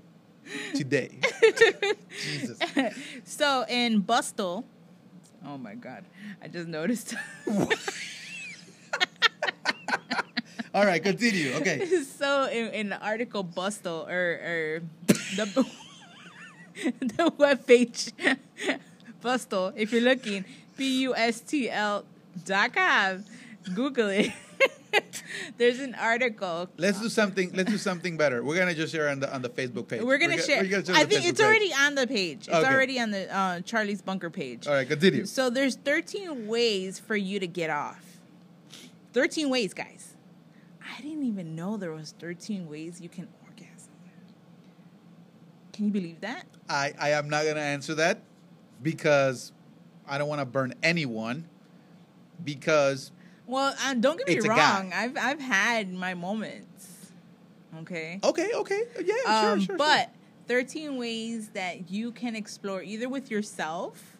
today. 0.75 1.19
Jesus. 2.09 2.59
so 3.23 3.65
in 3.67 3.99
Bustle, 4.01 4.65
oh 5.45 5.57
my 5.57 5.75
god, 5.75 6.05
I 6.41 6.47
just 6.47 6.67
noticed. 6.67 7.15
All 10.77 10.85
right, 10.85 11.01
continue. 11.01 11.53
Okay. 11.55 11.87
so 12.19 12.45
in, 12.45 12.67
in 12.67 12.89
the 12.89 12.99
article 13.01 13.41
Bustle 13.41 14.05
or 14.07 14.13
or 14.13 14.81
the 15.35 15.45
the 17.01 17.31
webpage 17.31 18.13
Bustle, 19.21 19.73
if 19.75 19.91
you're 19.91 20.03
looking, 20.03 20.45
B 20.77 21.01
U 21.01 21.15
S 21.15 21.39
T 21.39 21.67
L 21.67 22.05
dot 22.45 22.75
com, 22.75 23.25
Google 23.73 24.09
it. 24.09 24.31
There's 25.57 25.79
an 25.79 25.95
article. 25.95 26.69
Let's 26.77 27.01
do 27.01 27.09
something. 27.09 27.53
Let's 27.55 27.71
do 27.71 27.79
something 27.79 28.15
better. 28.15 28.43
We're 28.43 28.57
gonna 28.57 28.75
just 28.75 28.93
share 28.93 29.09
on 29.09 29.19
the 29.19 29.33
on 29.33 29.41
the 29.41 29.49
Facebook 29.49 29.87
page. 29.87 30.03
We're 30.03 30.19
gonna 30.19 30.37
go- 30.37 30.43
share. 30.43 30.61
we're 30.61 30.69
gonna 30.81 30.97
I 30.99 31.05
think 31.05 31.25
it's 31.25 31.39
page. 31.41 31.47
already 31.47 31.73
on 31.73 31.95
the 31.95 32.05
page. 32.05 32.47
It's 32.47 32.49
Okay. 32.55 32.67
already 32.71 32.99
on 32.99 33.09
the 33.09 33.35
uh, 33.35 33.61
Charlie's 33.61 34.03
Bunker 34.03 34.29
page. 34.29 34.67
All 34.67 34.75
right, 34.75 34.87
continue. 34.87 35.25
So 35.25 35.49
there's 35.49 35.75
13 35.75 36.45
ways 36.47 36.99
for 36.99 37.15
you 37.15 37.39
to 37.39 37.47
get 37.47 37.71
off. 37.71 38.03
13 39.13 39.49
ways, 39.49 39.73
guys. 39.73 40.06
I 40.97 41.01
didn't 41.01 41.23
even 41.25 41.55
know 41.55 41.77
there 41.77 41.91
was 41.91 42.15
13 42.19 42.67
ways 42.67 42.99
you 42.99 43.09
can 43.09 43.27
orgasm. 43.43 43.91
Can 45.73 45.85
you 45.85 45.91
believe 45.91 46.21
that? 46.21 46.45
I 46.67 46.93
I 46.99 47.09
am 47.11 47.29
not 47.29 47.45
gonna 47.45 47.59
answer 47.59 47.93
that 47.95 48.21
because 48.81 49.51
I 50.07 50.17
don't 50.17 50.27
want 50.27 50.41
to 50.41 50.45
burn 50.45 50.73
anyone. 50.81 51.47
Because 52.43 53.11
Well, 53.45 53.75
uh, 53.83 53.93
don't 53.95 54.17
get 54.17 54.27
me 54.27 54.49
wrong. 54.49 54.91
I've 54.93 55.17
I've 55.17 55.39
had 55.39 55.93
my 55.93 56.13
moments. 56.13 57.11
Okay. 57.79 58.19
okay, 58.23 58.51
okay, 58.55 58.83
yeah, 59.03 59.13
Um, 59.27 59.59
sure, 59.59 59.67
sure. 59.67 59.77
but 59.77 60.09
13 60.47 60.97
ways 60.97 61.49
that 61.49 61.91
you 61.91 62.11
can 62.11 62.35
explore 62.35 62.81
either 62.81 63.07
with 63.07 63.29
yourself 63.29 64.17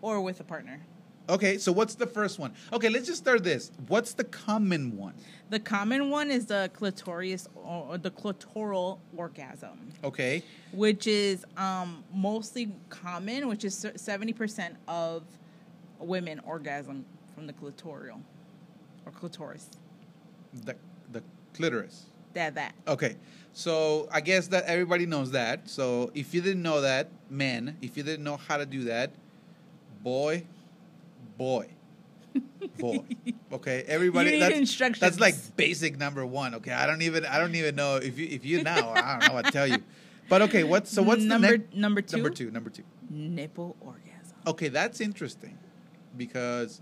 or 0.00 0.20
with 0.22 0.40
a 0.40 0.44
partner. 0.44 0.80
Okay. 1.28 1.58
So 1.58 1.72
what's 1.72 1.94
the 1.94 2.06
first 2.06 2.38
one? 2.38 2.52
Okay, 2.72 2.88
let's 2.88 3.06
just 3.06 3.18
start 3.20 3.44
this. 3.44 3.70
What's 3.88 4.14
the 4.14 4.24
common 4.24 4.96
one? 4.96 5.14
The 5.50 5.60
common 5.60 6.10
one 6.10 6.30
is 6.30 6.46
the 6.46 6.70
clitoris 6.74 7.48
or 7.54 7.98
the 7.98 8.10
clitoral 8.10 8.98
orgasm. 9.16 9.92
Okay. 10.02 10.42
which 10.72 11.06
is 11.06 11.44
um, 11.56 12.04
mostly 12.12 12.72
common, 12.90 13.48
which 13.48 13.64
is 13.64 13.86
seventy 13.96 14.32
percent 14.32 14.76
of 14.88 15.22
women 15.98 16.40
orgasm 16.40 17.04
from 17.34 17.46
the 17.46 17.52
clitoral 17.52 18.20
or 19.06 19.12
clitoris. 19.12 19.68
The 20.64 20.76
the 21.12 21.22
clitoris. 21.54 22.06
That 22.34 22.54
that. 22.56 22.74
Okay. 22.88 23.16
So 23.52 24.08
I 24.10 24.20
guess 24.20 24.48
that 24.48 24.64
everybody 24.64 25.06
knows 25.06 25.30
that. 25.30 25.68
So 25.68 26.10
if 26.14 26.34
you 26.34 26.40
didn't 26.40 26.62
know 26.62 26.80
that, 26.80 27.08
men, 27.30 27.76
if 27.80 27.96
you 27.96 28.02
didn't 28.02 28.24
know 28.24 28.36
how 28.36 28.56
to 28.56 28.66
do 28.66 28.84
that, 28.84 29.12
boy, 30.02 30.44
boy, 31.36 31.68
boy. 32.78 33.04
Okay. 33.52 33.84
Everybody. 33.86 34.38
That's. 34.38 34.98
That's 34.98 35.20
like 35.20 35.34
basic 35.56 35.98
number 35.98 36.24
one. 36.26 36.54
Okay. 36.56 36.72
I 36.72 36.86
don't 36.86 37.02
even. 37.02 37.24
I 37.24 37.38
don't 37.38 37.54
even 37.54 37.76
know 37.76 37.96
if 37.96 38.18
you 38.18 38.26
if 38.30 38.44
you 38.44 38.62
know. 38.62 38.92
I 38.94 39.18
don't 39.18 39.28
know 39.28 39.34
what 39.34 39.46
to 39.46 39.50
tell 39.52 39.66
you. 39.66 39.78
But 40.28 40.42
okay. 40.42 40.64
What's 40.64 40.90
so 40.90 41.02
what's 41.02 41.22
number 41.22 41.58
the 41.58 41.64
number 41.74 42.00
two? 42.00 42.16
Number 42.16 42.30
two. 42.30 42.50
Number 42.50 42.70
two. 42.70 42.84
Nipple 43.10 43.76
orgasm. 43.80 44.36
Okay, 44.46 44.68
that's 44.68 45.00
interesting 45.00 45.58
because 46.16 46.80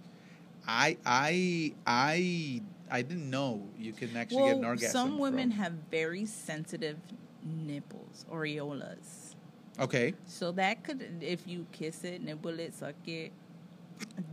I 0.67 0.97
I 1.05 1.75
I 1.87 2.63
I 2.91 3.03
didn't 3.03 3.31
know 3.31 3.69
you 3.79 3.93
can 3.93 4.17
actually 4.17 4.43
well, 4.43 4.49
get 4.49 4.59
an 4.59 4.65
orgasm. 4.65 4.93
some 4.93 5.19
women 5.19 5.51
from- 5.51 5.59
have 5.59 5.73
very 5.91 6.27
sensitive 6.27 6.99
nipples, 7.45 8.25
areolas. 8.31 9.35
Okay. 9.81 10.15
So 10.27 10.53
that 10.53 10.85
could, 10.85 11.23
if 11.23 11.47
you 11.47 11.67
kiss 11.73 12.05
it, 12.05 12.23
nibble 12.23 12.59
it, 12.59 12.75
suck 12.75 12.95
it, 13.07 13.33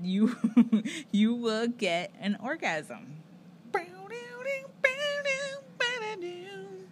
you 0.04 0.36
you 1.12 1.36
will 1.36 1.68
get 1.68 2.12
an 2.20 2.38
orgasm. 2.42 3.16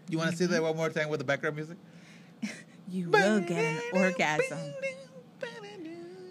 You 0.09 0.17
want 0.17 0.31
to 0.31 0.37
say 0.37 0.45
that 0.45 0.63
one 0.63 0.77
more 0.77 0.89
time 0.89 1.09
with 1.09 1.19
the 1.19 1.25
background 1.25 1.55
music? 1.55 1.77
You 2.89 3.09
will 3.09 3.41
get 3.41 3.65
an 3.65 3.81
orgasm, 3.91 4.57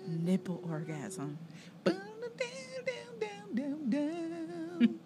nipple 0.07 0.63
orgasm. 0.67 1.37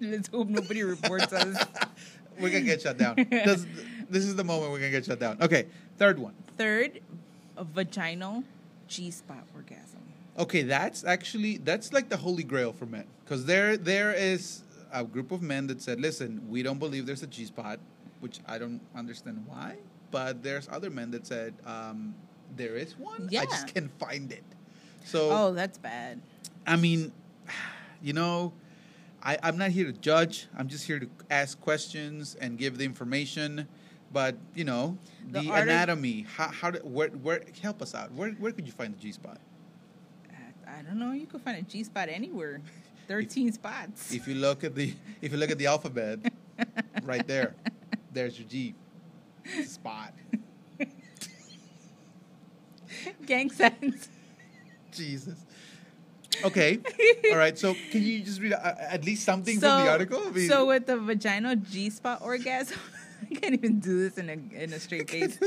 Let's 0.01 0.29
hope 0.29 0.49
nobody 0.49 0.85
reports 0.85 1.33
us. 1.33 1.67
We're 2.39 2.51
gonna 2.51 2.61
get 2.61 2.83
shut 2.83 2.99
down. 2.99 3.17
This, 3.17 3.67
this 4.09 4.25
is 4.25 4.37
the 4.37 4.45
moment 4.45 4.71
we're 4.71 4.79
gonna 4.79 4.93
get 4.93 5.05
shut 5.05 5.19
down. 5.19 5.39
Okay, 5.43 5.67
third 5.99 6.21
one. 6.21 6.35
Third, 6.57 7.01
a 7.57 7.65
vaginal 7.65 8.45
G 8.87 9.11
spot 9.11 9.45
orgasm. 9.53 9.90
Okay, 10.39 10.63
that's 10.63 11.05
actually 11.05 11.59
that's 11.59 11.93
like 11.93 12.09
the 12.09 12.17
holy 12.17 12.45
grail 12.45 12.73
for 12.73 12.87
men 12.87 13.05
because 13.25 13.45
there 13.45 13.77
there 13.77 14.13
is 14.13 14.63
a 14.93 15.05
group 15.05 15.33
of 15.33 15.43
men 15.43 15.67
that 15.69 15.81
said, 15.83 16.01
listen, 16.01 16.43
we 16.49 16.63
don't 16.63 16.79
believe 16.79 17.07
there's 17.07 17.23
a 17.23 17.27
G 17.27 17.45
spot, 17.45 17.79
which 18.21 18.41
I 18.47 18.59
don't 18.59 18.81
understand 18.95 19.45
why, 19.47 19.77
but 20.11 20.43
there's 20.43 20.69
other 20.71 20.91
men 20.91 21.11
that 21.13 21.27
said 21.27 21.55
um, 21.67 22.15
there 22.57 22.75
is 22.77 22.97
one. 22.99 23.29
Yeah. 23.31 23.43
I 23.43 23.45
just 23.47 23.73
can't 23.73 23.91
find 23.99 24.33
it. 24.33 24.45
So 25.05 25.31
Oh, 25.31 25.53
that's 25.53 25.79
bad. 25.79 26.21
I 26.67 26.77
mean, 26.77 27.13
you 28.03 28.13
know, 28.13 28.53
I, 29.23 29.39
I'm 29.43 29.59
not 29.59 29.71
here 29.71 29.87
to 29.87 29.93
judge. 29.93 30.47
I'm 30.57 30.69
just 30.69 30.87
here 30.87 30.99
to 30.99 31.09
ask 31.31 31.61
questions 31.61 32.37
and 32.41 32.57
give 32.59 32.79
the 32.79 32.85
information. 32.85 33.69
But 34.13 34.37
you 34.55 34.65
know, 34.65 34.99
The 35.31 35.43
the, 35.43 35.51
art 35.51 35.63
of- 35.63 35.69
anatomy. 35.69 36.27
How 36.37 36.49
how 36.49 36.73
where 36.73 37.09
where 37.09 37.43
help 37.63 37.83
us 37.83 37.95
out? 37.95 38.13
Where 38.13 38.31
where 38.33 38.53
could 38.53 38.67
you 38.67 38.73
find 38.73 38.95
the 38.95 38.99
G 38.99 39.13
spot? 39.13 39.39
I- 40.81 40.83
don't 40.89 40.99
know. 40.99 41.13
You 41.13 41.27
could 41.27 41.43
find 41.43 41.59
a 41.59 41.63
G 41.63 41.85
spot 41.85 42.09
anywhere. 42.09 42.61
Thirteen 43.09 43.53
spots. 43.53 44.13
If 44.15 44.29
you 44.29 44.35
look 44.37 44.65
at 44.65 44.75
the 44.75 44.95
if 45.23 45.33
you 45.33 45.39
look 45.39 45.51
at 45.51 45.59
the 45.59 45.67
alphabet, 45.67 46.21
right 47.03 47.27
there, 47.27 47.55
there's 48.13 48.39
your 48.39 48.49
G 48.49 48.75
spot. 49.67 50.15
Gang 53.27 53.51
sense. 53.51 54.09
Jesus. 54.93 55.45
Okay. 56.45 56.79
All 57.31 57.37
right. 57.39 57.57
So 57.59 57.75
can 57.91 58.03
you 58.03 58.21
just 58.23 58.41
read 58.41 58.53
uh, 58.53 58.75
at 58.79 59.05
least 59.05 59.25
something 59.25 59.59
so, 59.59 59.69
from 59.69 59.85
the 59.85 59.91
article? 59.91 60.23
I 60.27 60.31
mean- 60.31 60.49
so 60.49 60.67
with 60.67 60.87
the 60.87 60.97
vaginal 60.97 61.57
G 61.57 61.91
spot 61.91 62.23
orgasm, 62.23 62.79
I 63.31 63.35
can't 63.35 63.55
even 63.55 63.81
do 63.81 63.99
this 63.99 64.19
in 64.19 64.29
a 64.29 64.63
in 64.63 64.73
a 64.73 64.81
straight 64.81 65.11
face. 65.11 65.39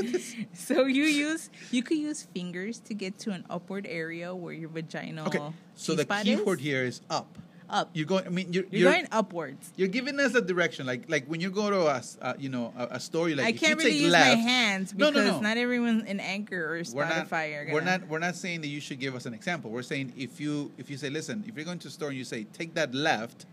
so 0.52 0.86
you 0.86 1.04
use 1.04 1.50
you 1.70 1.82
could 1.82 1.98
use 1.98 2.22
fingers 2.22 2.78
to 2.80 2.94
get 2.94 3.18
to 3.20 3.30
an 3.30 3.44
upward 3.50 3.86
area 3.88 4.34
where 4.34 4.52
your 4.52 4.68
vaginal 4.68 5.26
okay. 5.26 5.40
So 5.74 5.94
the 5.94 6.04
G-spot 6.04 6.24
key 6.24 6.32
is. 6.32 6.40
word 6.42 6.60
here 6.60 6.84
is 6.84 7.00
up. 7.10 7.38
up. 7.68 7.90
You're 7.94 8.06
going. 8.06 8.26
I 8.26 8.30
mean, 8.30 8.52
you're 8.52 8.64
You're, 8.64 8.82
you're, 8.82 8.92
going 8.92 9.08
upwards. 9.10 9.72
you're 9.76 9.88
giving 9.88 10.20
us 10.20 10.34
a 10.34 10.40
direction. 10.40 10.86
Like 10.86 11.08
like 11.08 11.26
when 11.26 11.40
you 11.40 11.50
go 11.50 11.70
to 11.70 11.80
a 11.86 12.02
uh, 12.20 12.34
you 12.38 12.48
know 12.48 12.72
a, 12.76 12.88
a 12.92 13.00
story 13.00 13.34
like 13.34 13.46
I 13.46 13.52
can't 13.52 13.80
you 13.80 13.86
really 13.86 13.98
use 13.98 14.12
left, 14.12 14.36
my 14.36 14.42
hands 14.42 14.92
because 14.92 15.14
no, 15.14 15.22
no. 15.22 15.40
not 15.40 15.56
everyone 15.56 16.06
in 16.06 16.20
Anchor 16.20 16.74
or 16.74 16.82
we're 16.92 17.04
not, 17.04 17.28
Spotify 17.28 17.56
are 17.56 17.64
gonna. 17.64 17.74
we're 17.74 17.80
not 17.80 18.08
we're 18.08 18.18
not 18.18 18.36
saying 18.36 18.60
that 18.62 18.68
you 18.68 18.80
should 18.80 19.00
give 19.00 19.14
us 19.14 19.26
an 19.26 19.34
example. 19.34 19.70
We're 19.70 19.82
saying 19.82 20.12
if 20.16 20.40
you 20.40 20.70
if 20.78 20.90
you 20.90 20.96
say 20.96 21.10
listen, 21.10 21.44
if 21.48 21.56
you're 21.56 21.64
going 21.64 21.78
to 21.80 21.88
a 21.88 21.90
store 21.90 22.08
and 22.08 22.18
you 22.18 22.24
say 22.24 22.44
take 22.52 22.74
that 22.74 22.94
left, 22.94 23.46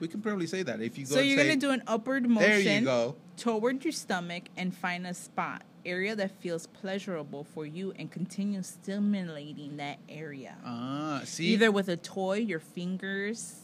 we 0.00 0.08
can 0.08 0.20
probably 0.20 0.46
say 0.46 0.62
that. 0.62 0.80
If 0.80 0.98
you 0.98 1.06
go 1.06 1.14
so 1.16 1.20
you're 1.20 1.38
say, 1.38 1.48
gonna 1.48 1.60
do 1.60 1.70
an 1.70 1.82
upward 1.86 2.28
motion 2.28 2.48
there 2.50 2.60
you 2.78 2.80
go. 2.84 3.16
toward 3.36 3.84
your 3.84 3.92
stomach 3.92 4.44
and 4.56 4.74
find 4.74 5.06
a 5.06 5.14
spot 5.14 5.62
area 5.84 6.16
that 6.16 6.30
feels 6.40 6.66
pleasurable 6.66 7.44
for 7.44 7.64
you 7.64 7.92
and 7.98 8.10
continue 8.10 8.62
stimulating 8.62 9.76
that 9.76 9.98
area. 10.08 10.56
Ah, 10.64 11.22
see, 11.24 11.46
Either 11.48 11.70
with 11.70 11.88
a 11.88 11.96
toy, 11.96 12.38
your 12.38 12.58
fingers, 12.58 13.60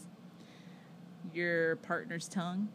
your 1.33 1.75
partner's 1.77 2.27
tongue. 2.27 2.69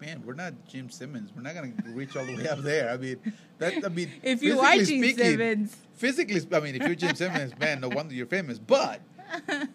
man, 0.00 0.22
we're 0.26 0.34
not 0.34 0.52
Gene 0.68 0.90
Simmons. 0.90 1.30
We're 1.34 1.42
not 1.42 1.54
gonna 1.54 1.72
reach 1.94 2.14
all 2.16 2.26
the 2.26 2.36
way 2.36 2.46
up 2.48 2.58
there. 2.58 2.90
I 2.90 2.96
mean, 2.98 3.16
that 3.58 3.84
I 3.84 3.88
mean, 3.88 4.10
If 4.22 4.42
you 4.42 4.60
are 4.60 4.84
speaking- 4.84 5.16
Simmons. 5.16 5.76
physically, 5.94 6.40
I 6.52 6.60
mean, 6.60 6.74
if 6.74 6.82
you're 6.82 6.94
Gene 6.94 7.14
Simmons, 7.14 7.58
man, 7.58 7.80
no 7.80 7.88
wonder 7.88 8.14
you're 8.14 8.26
famous. 8.26 8.58
But 8.58 9.00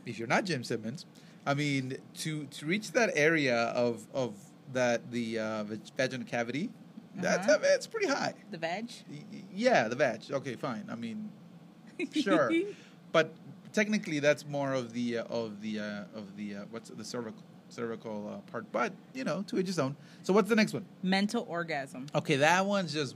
if 0.05 0.19
you're 0.19 0.27
not 0.27 0.45
Gene 0.45 0.63
Simmons, 0.63 1.05
I 1.45 1.53
mean, 1.53 1.97
to 2.19 2.45
to 2.45 2.65
reach 2.65 2.91
that 2.91 3.11
area 3.15 3.57
of 3.75 4.05
of 4.13 4.35
that 4.73 5.11
the 5.11 5.39
uh, 5.39 5.63
vag- 5.63 5.91
vaginal 5.97 6.27
cavity, 6.27 6.69
that's 7.15 7.47
Uh-huh. 7.47 7.57
that's 7.61 7.87
pretty 7.87 8.07
high. 8.07 8.33
The 8.51 8.57
y- 9.31 9.43
Yeah, 9.53 9.87
the 9.87 9.95
vag. 9.95 10.21
Okay, 10.31 10.55
fine. 10.55 10.85
I 10.89 10.95
mean, 10.95 11.31
sure, 12.13 12.51
but 13.11 13.33
technically 13.73 14.19
that's 14.19 14.45
more 14.45 14.73
of 14.73 14.93
the 14.93 15.19
uh, 15.19 15.23
of 15.25 15.61
the 15.61 15.79
uh, 15.79 16.03
of 16.19 16.35
the 16.37 16.55
uh, 16.55 16.65
what's 16.71 16.89
the 16.89 17.03
cervical 17.05 17.43
cervical 17.69 18.27
uh, 18.29 18.51
part. 18.51 18.71
But 18.71 18.93
you 19.13 19.23
know, 19.23 19.41
to 19.43 19.57
each 19.59 19.67
his 19.67 19.79
own. 19.79 19.95
So 20.23 20.33
what's 20.33 20.49
the 20.49 20.55
next 20.55 20.73
one? 20.73 20.85
Mental 21.01 21.45
orgasm. 21.47 22.07
Okay, 22.15 22.35
that 22.37 22.65
one's 22.65 22.93
just 22.93 23.15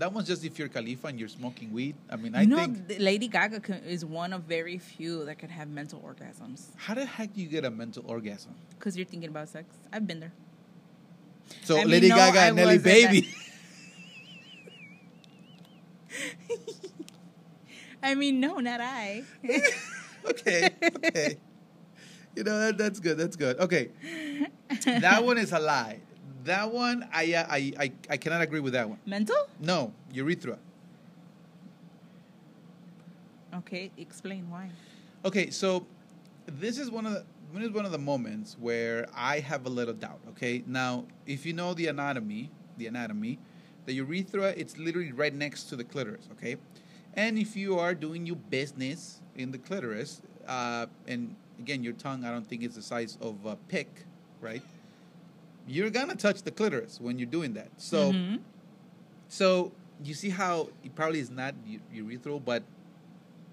that 0.00 0.12
one's 0.14 0.26
just 0.26 0.44
if 0.44 0.58
you're 0.58 0.68
Khalifa 0.68 1.08
and 1.08 1.20
you're 1.20 1.28
smoking 1.28 1.72
weed. 1.72 1.94
I 2.08 2.16
mean, 2.16 2.34
I 2.34 2.40
you 2.42 2.46
know, 2.48 2.56
think. 2.56 2.96
Lady 2.98 3.28
Gaga 3.28 3.60
co- 3.60 3.74
is 3.86 4.02
one 4.04 4.32
of 4.32 4.44
very 4.44 4.78
few 4.78 5.26
that 5.26 5.38
could 5.38 5.50
have 5.50 5.68
mental 5.68 6.00
orgasms 6.00 6.68
How 6.76 6.94
the 6.94 7.04
heck 7.04 7.34
do 7.34 7.40
you 7.42 7.48
get 7.48 7.64
a 7.66 7.70
mental 7.70 8.02
orgasm? 8.06 8.54
because 8.78 8.96
you're 8.96 9.06
thinking 9.06 9.28
about 9.28 9.48
sex. 9.50 9.66
I've 9.92 10.06
been 10.06 10.20
there. 10.20 10.32
So 11.64 11.76
I 11.76 11.80
mean, 11.80 11.90
Lady 11.90 12.08
no, 12.08 12.16
Gaga 12.16 12.38
I 12.40 12.46
and 12.46 12.56
Nelly 12.56 12.78
Baby. 12.78 13.28
I 18.02 18.14
mean, 18.14 18.40
no, 18.40 18.56
not 18.58 18.80
I. 18.80 19.24
okay, 20.24 20.70
okay. 20.96 21.36
You 22.34 22.44
know 22.44 22.58
that 22.60 22.78
that's 22.78 23.00
good. 23.00 23.18
That's 23.18 23.36
good. 23.36 23.58
Okay, 23.60 23.90
that 24.84 25.22
one 25.24 25.36
is 25.36 25.52
a 25.52 25.58
lie. 25.58 26.00
That 26.44 26.72
one, 26.72 27.08
I 27.12 27.34
uh, 27.34 27.46
I 27.48 27.72
I, 27.78 27.92
I 28.10 28.16
cannot 28.16 28.42
agree 28.42 28.60
with 28.60 28.72
that 28.72 28.88
one. 28.88 28.98
Mental? 29.06 29.48
No, 29.60 29.92
urethra. 30.12 30.58
Okay, 33.54 33.90
explain 33.98 34.48
why. 34.48 34.70
Okay, 35.24 35.50
so 35.50 35.86
this 36.46 36.78
is 36.78 36.90
one 36.90 37.06
of 37.06 37.12
the 37.12 37.24
this 37.52 37.64
is 37.64 37.70
one 37.72 37.84
of 37.84 37.92
the 37.92 37.98
moments 37.98 38.56
where 38.60 39.08
I 39.14 39.40
have 39.40 39.66
a 39.66 39.68
little 39.68 39.94
doubt. 39.94 40.20
Okay, 40.30 40.62
now 40.66 41.04
if 41.26 41.44
you 41.44 41.52
know 41.52 41.74
the 41.74 41.88
anatomy, 41.88 42.50
the 42.78 42.86
anatomy, 42.86 43.38
the 43.86 43.94
urethra, 43.94 44.54
it's 44.56 44.78
literally 44.78 45.12
right 45.12 45.34
next 45.34 45.64
to 45.64 45.76
the 45.76 45.84
clitoris. 45.84 46.28
Okay, 46.32 46.56
and 47.14 47.38
if 47.38 47.56
you 47.56 47.78
are 47.78 47.94
doing 47.94 48.24
your 48.24 48.36
business 48.36 49.20
in 49.34 49.50
the 49.50 49.58
clitoris, 49.58 50.22
uh, 50.46 50.86
and 51.06 51.34
again, 51.58 51.82
your 51.82 51.92
tongue, 51.94 52.24
I 52.24 52.30
don't 52.30 52.46
think 52.46 52.62
it's 52.62 52.76
the 52.76 52.82
size 52.82 53.18
of 53.20 53.44
a 53.44 53.56
pick, 53.56 54.06
right? 54.40 54.62
You're 55.70 55.90
gonna 55.90 56.16
touch 56.16 56.42
the 56.42 56.50
clitoris 56.50 57.00
when 57.00 57.16
you're 57.18 57.28
doing 57.30 57.52
that. 57.54 57.68
So, 57.76 58.12
Mhm. 58.12 58.40
so 59.28 59.70
you 60.02 60.14
see 60.14 60.30
how 60.30 60.68
it 60.82 60.94
probably 60.96 61.20
is 61.20 61.30
not 61.30 61.54
urethral, 61.94 62.44
but 62.44 62.64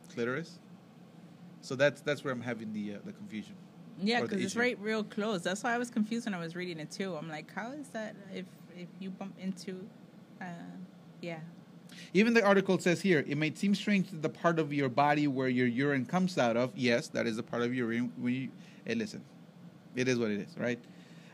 clitoris. 0.10 0.58
So 1.62 1.76
that's 1.76 2.02
that's 2.02 2.24
where 2.24 2.34
I'm 2.34 2.42
having 2.42 2.74
the 2.74 2.96
uh, 2.96 2.98
the 3.06 3.14
confusion. 3.14 3.54
yeah, 4.02 4.22
because 4.22 4.42
it's 4.44 4.56
right 4.56 4.80
real 4.80 5.04
close. 5.04 5.44
That's 5.44 5.64
why 5.64 5.74
I 5.74 5.78
was 5.78 5.92
confused 5.92 6.26
when 6.26 6.34
I 6.34 6.40
was 6.40 6.56
reading 6.56 6.80
it 6.80 6.90
too. 6.90 7.16
I'm 7.16 7.30
like, 7.30 7.54
how 7.54 7.72
is 7.72 7.90
that 7.90 8.16
if 8.34 8.46
if 8.76 8.88
you 9.00 9.12
bump 9.12 9.36
into, 9.40 9.88
uh, 10.42 10.46
yeah. 11.22 11.40
Even 12.14 12.34
the 12.34 12.44
article 12.44 12.78
says 12.80 13.02
here, 13.02 13.24
it 13.28 13.38
may 13.38 13.54
seem 13.54 13.74
strange 13.76 14.10
that 14.10 14.22
the 14.24 14.30
part 14.30 14.60
of 14.60 14.74
your 14.74 14.90
body 14.90 15.28
where 15.28 15.50
your 15.50 15.68
urine 15.68 16.06
comes 16.06 16.38
out 16.38 16.58
of, 16.58 16.72
yes, 16.76 17.08
that 17.10 17.26
is 17.28 17.38
a 17.38 17.44
part 17.44 17.64
of 17.64 17.74
your 17.74 17.92
urine. 17.92 18.12
When 18.18 18.34
you, 18.34 18.50
hey, 18.86 18.94
listen, 18.96 19.24
it 19.96 20.08
is 20.08 20.20
what 20.20 20.30
it 20.32 20.40
is, 20.42 20.56
right? 20.58 20.80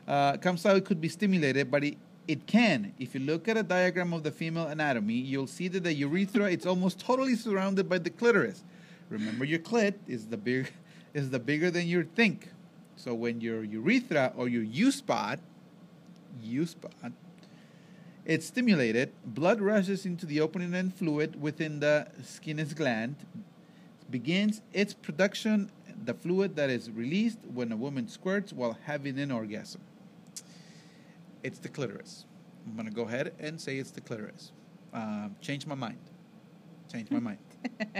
Uh, 0.07 0.37
it 0.43 0.85
could 0.85 0.99
be 0.99 1.09
stimulated, 1.09 1.71
but 1.71 1.83
it, 1.83 1.97
it 2.27 2.45
can. 2.45 2.93
If 2.99 3.13
you 3.13 3.21
look 3.21 3.47
at 3.47 3.57
a 3.57 3.63
diagram 3.63 4.13
of 4.13 4.23
the 4.23 4.31
female 4.31 4.67
anatomy, 4.67 5.15
you'll 5.15 5.47
see 5.47 5.67
that 5.69 5.83
the 5.83 5.93
urethra 5.93 6.51
it's 6.51 6.65
almost 6.65 6.99
totally 6.99 7.35
surrounded 7.35 7.89
by 7.89 7.97
the 7.97 8.09
clitoris. 8.09 8.63
Remember, 9.09 9.45
your 9.45 9.59
clit 9.59 9.95
is 10.07 10.27
the 10.27 10.37
big 10.37 10.71
is 11.13 11.29
the 11.29 11.39
bigger 11.39 11.69
than 11.69 11.87
you 11.87 12.03
think. 12.03 12.49
So 12.95 13.13
when 13.13 13.41
your 13.41 13.63
urethra 13.63 14.33
or 14.35 14.47
your 14.47 14.63
U 14.63 14.91
spot, 14.91 15.39
U 16.41 16.65
spot, 16.65 17.11
it's 18.25 18.45
stimulated, 18.45 19.11
blood 19.25 19.59
rushes 19.59 20.05
into 20.05 20.25
the 20.25 20.39
opening 20.39 20.73
and 20.73 20.93
fluid 20.93 21.41
within 21.41 21.81
the 21.81 22.07
Skene's 22.23 22.73
gland, 22.73 23.17
begins 24.09 24.61
its 24.71 24.93
production, 24.93 25.69
the 26.05 26.13
fluid 26.13 26.55
that 26.55 26.69
is 26.69 26.89
released 26.89 27.39
when 27.53 27.71
a 27.71 27.75
woman 27.75 28.07
squirts 28.07 28.53
while 28.53 28.77
having 28.85 29.19
an 29.19 29.31
orgasm. 29.31 29.81
It's 31.43 31.59
the 31.59 31.69
clitoris. 31.69 32.25
I'm 32.65 32.75
going 32.75 32.87
to 32.87 32.93
go 32.93 33.03
ahead 33.03 33.33
and 33.39 33.59
say 33.59 33.77
it's 33.77 33.91
the 33.91 34.01
clitoris. 34.01 34.51
Um, 34.93 35.35
change 35.41 35.67
my 35.67 35.75
mind. 35.75 35.99
Change 36.91 37.11
my 37.11 37.19
mind. 37.19 37.37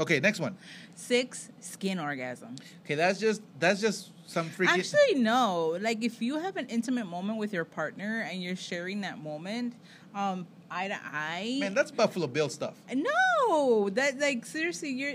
Okay, 0.00 0.20
next 0.20 0.38
one. 0.38 0.56
Six, 0.94 1.50
skin 1.58 1.98
orgasm. 1.98 2.54
Okay, 2.84 2.94
that's 2.94 3.18
just 3.18 3.42
that's 3.58 3.80
just 3.80 4.10
some 4.28 4.48
freaking. 4.48 4.68
Actually, 4.78 5.14
no. 5.20 5.76
Like 5.80 6.04
if 6.04 6.22
you 6.22 6.38
have 6.38 6.56
an 6.56 6.66
intimate 6.68 7.06
moment 7.06 7.38
with 7.38 7.52
your 7.52 7.64
partner 7.64 8.20
and 8.30 8.40
you're 8.40 8.54
sharing 8.54 9.00
that 9.00 9.18
moment, 9.18 9.74
um, 10.14 10.46
eye 10.70 10.86
to 10.86 10.94
eye. 10.94 11.56
man, 11.58 11.74
that's 11.74 11.90
Buffalo 11.90 12.28
Bill 12.28 12.48
stuff. 12.48 12.76
no, 12.94 13.88
that 13.90 14.20
like 14.20 14.46
seriously, 14.46 14.90
you're 14.90 15.14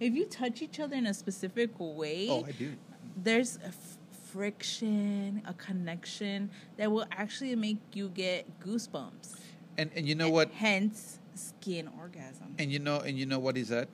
if 0.00 0.12
you 0.12 0.24
touch 0.26 0.62
each 0.62 0.80
other 0.80 0.96
in 0.96 1.06
a 1.06 1.14
specific 1.14 1.70
way, 1.78 2.26
Oh, 2.28 2.44
I 2.44 2.50
do. 2.50 2.72
there's 3.16 3.60
friction, 4.34 5.40
a 5.46 5.54
connection 5.54 6.50
that 6.76 6.90
will 6.90 7.06
actually 7.12 7.54
make 7.54 7.78
you 7.94 8.08
get 8.08 8.44
goosebumps. 8.60 9.38
And 9.78 9.90
and 9.94 10.06
you 10.08 10.14
know 10.14 10.28
what? 10.30 10.50
Hence, 10.50 11.20
skin 11.34 11.88
orgasm. 11.98 12.54
And 12.58 12.70
you 12.72 12.78
know 12.80 12.98
and 12.98 13.16
you 13.18 13.26
know 13.26 13.38
what 13.38 13.56
he 13.56 13.64
said? 13.64 13.86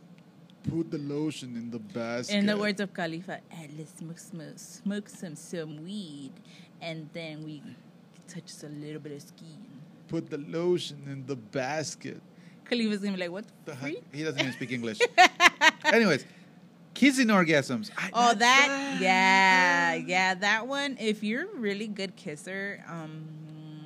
Put 0.68 0.90
the 0.90 0.98
lotion 0.98 1.56
in 1.56 1.70
the 1.70 1.78
basket. 1.78 2.36
In 2.36 2.46
the 2.46 2.56
words 2.56 2.80
of 2.80 2.92
Khalifa, 2.92 3.40
"Eh, 3.50 3.66
let's 3.78 3.92
smoke, 3.98 4.18
smoke, 4.18 4.58
smoke 4.58 5.08
some 5.08 5.36
some 5.36 5.84
weed, 5.84 6.32
and 6.80 7.08
then 7.12 7.44
we 7.44 7.62
touch 8.28 8.50
a 8.64 8.68
little 8.68 9.00
bit 9.00 9.12
of 9.12 9.22
skin. 9.22 9.60
Put 10.08 10.28
the 10.30 10.38
lotion 10.38 10.98
in 11.06 11.24
the 11.26 11.36
basket. 11.36 12.20
Khalifa's 12.68 13.00
gonna 13.00 13.16
be 13.16 13.22
like, 13.24 13.32
"What 13.32 13.46
The 13.64 13.72
the 13.72 13.74
heck? 13.74 13.92
freak?" 13.92 14.04
He 14.12 14.22
doesn't 14.24 14.40
even 14.40 14.52
speak 14.52 14.72
English. 14.78 14.98
Anyways, 15.84 16.24
kissing 17.00 17.28
orgasms. 17.28 17.90
I- 17.96 18.10
Oh, 18.12 18.34
that, 18.34 18.98
yeah, 19.00 19.94
yeah, 19.94 20.34
that 20.34 20.66
one. 20.66 20.96
If 21.00 21.22
you're 21.22 21.44
a 21.50 21.56
really 21.56 21.88
good 21.88 22.14
kisser, 22.14 22.84
um, 22.86 23.26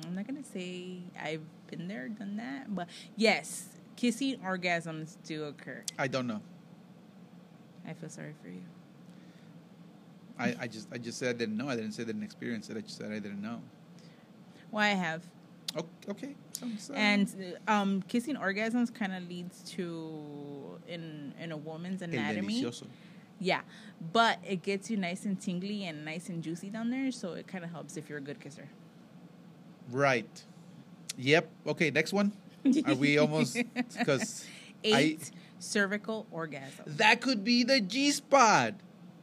I'm 0.05 0.15
not 0.15 0.27
gonna 0.27 0.43
say 0.43 0.99
I've 1.21 1.41
been 1.67 1.87
there, 1.87 2.09
done 2.09 2.35
that, 2.37 2.75
but 2.75 2.89
yes, 3.15 3.69
kissing 3.95 4.37
orgasms 4.39 5.15
do 5.23 5.45
occur. 5.45 5.83
I 5.97 6.07
don't 6.07 6.27
know. 6.27 6.41
I 7.87 7.93
feel 7.93 8.09
sorry 8.09 8.33
for 8.41 8.49
you. 8.49 8.61
I, 10.37 10.55
I 10.59 10.67
just 10.67 10.89
I 10.91 10.97
just 10.97 11.17
said 11.17 11.29
I 11.29 11.37
didn't 11.37 11.55
know. 11.55 11.69
I 11.69 11.75
didn't 11.77 11.93
say 11.93 12.03
I 12.03 12.07
didn't 12.07 12.23
experience 12.23 12.69
it. 12.69 12.75
I 12.75 12.81
just 12.81 12.97
said 12.97 13.11
I 13.13 13.19
didn't 13.19 13.41
know. 13.41 13.61
Well, 14.71 14.83
I 14.83 14.89
have, 14.89 15.21
okay. 16.09 16.35
Uh, 16.61 16.93
and 16.93 17.57
um, 17.67 18.01
kissing 18.07 18.35
orgasms 18.35 18.93
kind 18.93 19.13
of 19.13 19.27
leads 19.27 19.61
to 19.71 20.79
in 20.87 21.33
in 21.41 21.51
a 21.51 21.57
woman's 21.57 22.01
anatomy. 22.01 22.65
Yeah, 23.39 23.61
but 24.13 24.39
it 24.47 24.63
gets 24.63 24.89
you 24.89 24.95
nice 24.95 25.25
and 25.25 25.39
tingly 25.39 25.85
and 25.85 26.05
nice 26.05 26.29
and 26.29 26.41
juicy 26.41 26.69
down 26.69 26.89
there, 26.89 27.11
so 27.11 27.33
it 27.33 27.47
kind 27.47 27.65
of 27.65 27.71
helps 27.71 27.97
if 27.97 28.07
you're 28.07 28.19
a 28.19 28.21
good 28.21 28.39
kisser. 28.39 28.69
Right. 29.91 30.43
Yep. 31.17 31.49
Okay. 31.67 31.91
Next 31.91 32.13
one. 32.13 32.31
Are 32.87 32.95
we 32.95 33.17
almost? 33.17 33.57
Because 33.97 34.45
Eight, 34.83 35.31
cervical 35.59 36.27
orgasm. 36.31 36.85
that 36.87 37.21
could 37.21 37.43
be 37.43 37.63
the 37.63 37.81
G 37.81 38.11
spot. 38.11 38.75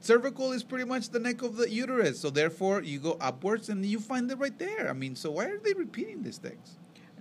Cervical 0.02 0.50
is 0.50 0.64
pretty 0.64 0.84
much 0.84 1.10
the 1.10 1.20
neck 1.20 1.42
of 1.42 1.56
the 1.56 1.70
uterus, 1.70 2.18
so 2.18 2.28
therefore 2.28 2.82
you 2.82 2.98
go 2.98 3.16
upwards 3.20 3.68
and 3.68 3.86
you 3.86 4.00
find 4.00 4.28
it 4.32 4.36
right 4.36 4.58
there. 4.58 4.90
I 4.90 4.92
mean, 4.94 5.14
so 5.14 5.30
why 5.30 5.44
are 5.44 5.58
they 5.58 5.74
repeating 5.74 6.24
these 6.24 6.38
things? 6.38 6.76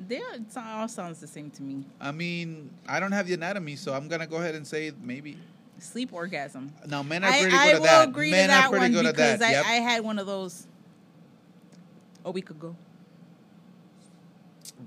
They 0.08 0.16
it 0.16 0.42
all 0.58 0.88
sounds 0.88 1.20
the 1.20 1.28
same 1.28 1.52
to 1.52 1.62
me. 1.62 1.86
I 2.00 2.12
mean, 2.12 2.72
I 2.88 3.00
don't 3.00 3.12
have 3.12 3.28
the 3.28 3.36
anatomy, 3.36 3.76
so 3.76 3.94
I'm 3.94 4.08
gonna 4.08 4.26
go 4.26 4.38
ahead 4.38 4.56
and 4.56 4.66
say 4.66 4.92
maybe. 5.04 5.38
Sleep 5.78 6.12
orgasm. 6.12 6.74
Now, 6.88 7.04
men 7.04 7.24
are 7.24 7.28
I, 7.32 7.42
pretty 7.42 7.56
I 7.56 7.72
good 7.72 7.80
will 7.82 7.86
at 7.86 7.92
that. 7.92 8.00
i 8.00 8.04
agree 8.04 8.32
men 8.32 8.44
to 8.44 8.48
that 8.48 8.66
are 8.66 8.70
pretty 8.70 8.82
one 8.84 8.92
good 8.92 9.06
at 9.06 9.16
because 9.16 9.40
that. 9.40 9.50
I, 9.50 9.52
yep. 9.52 9.66
I 9.66 9.74
had 9.74 10.04
one 10.04 10.18
of 10.18 10.26
those 10.26 10.66
a 12.26 12.32
week 12.32 12.50
ago. 12.50 12.76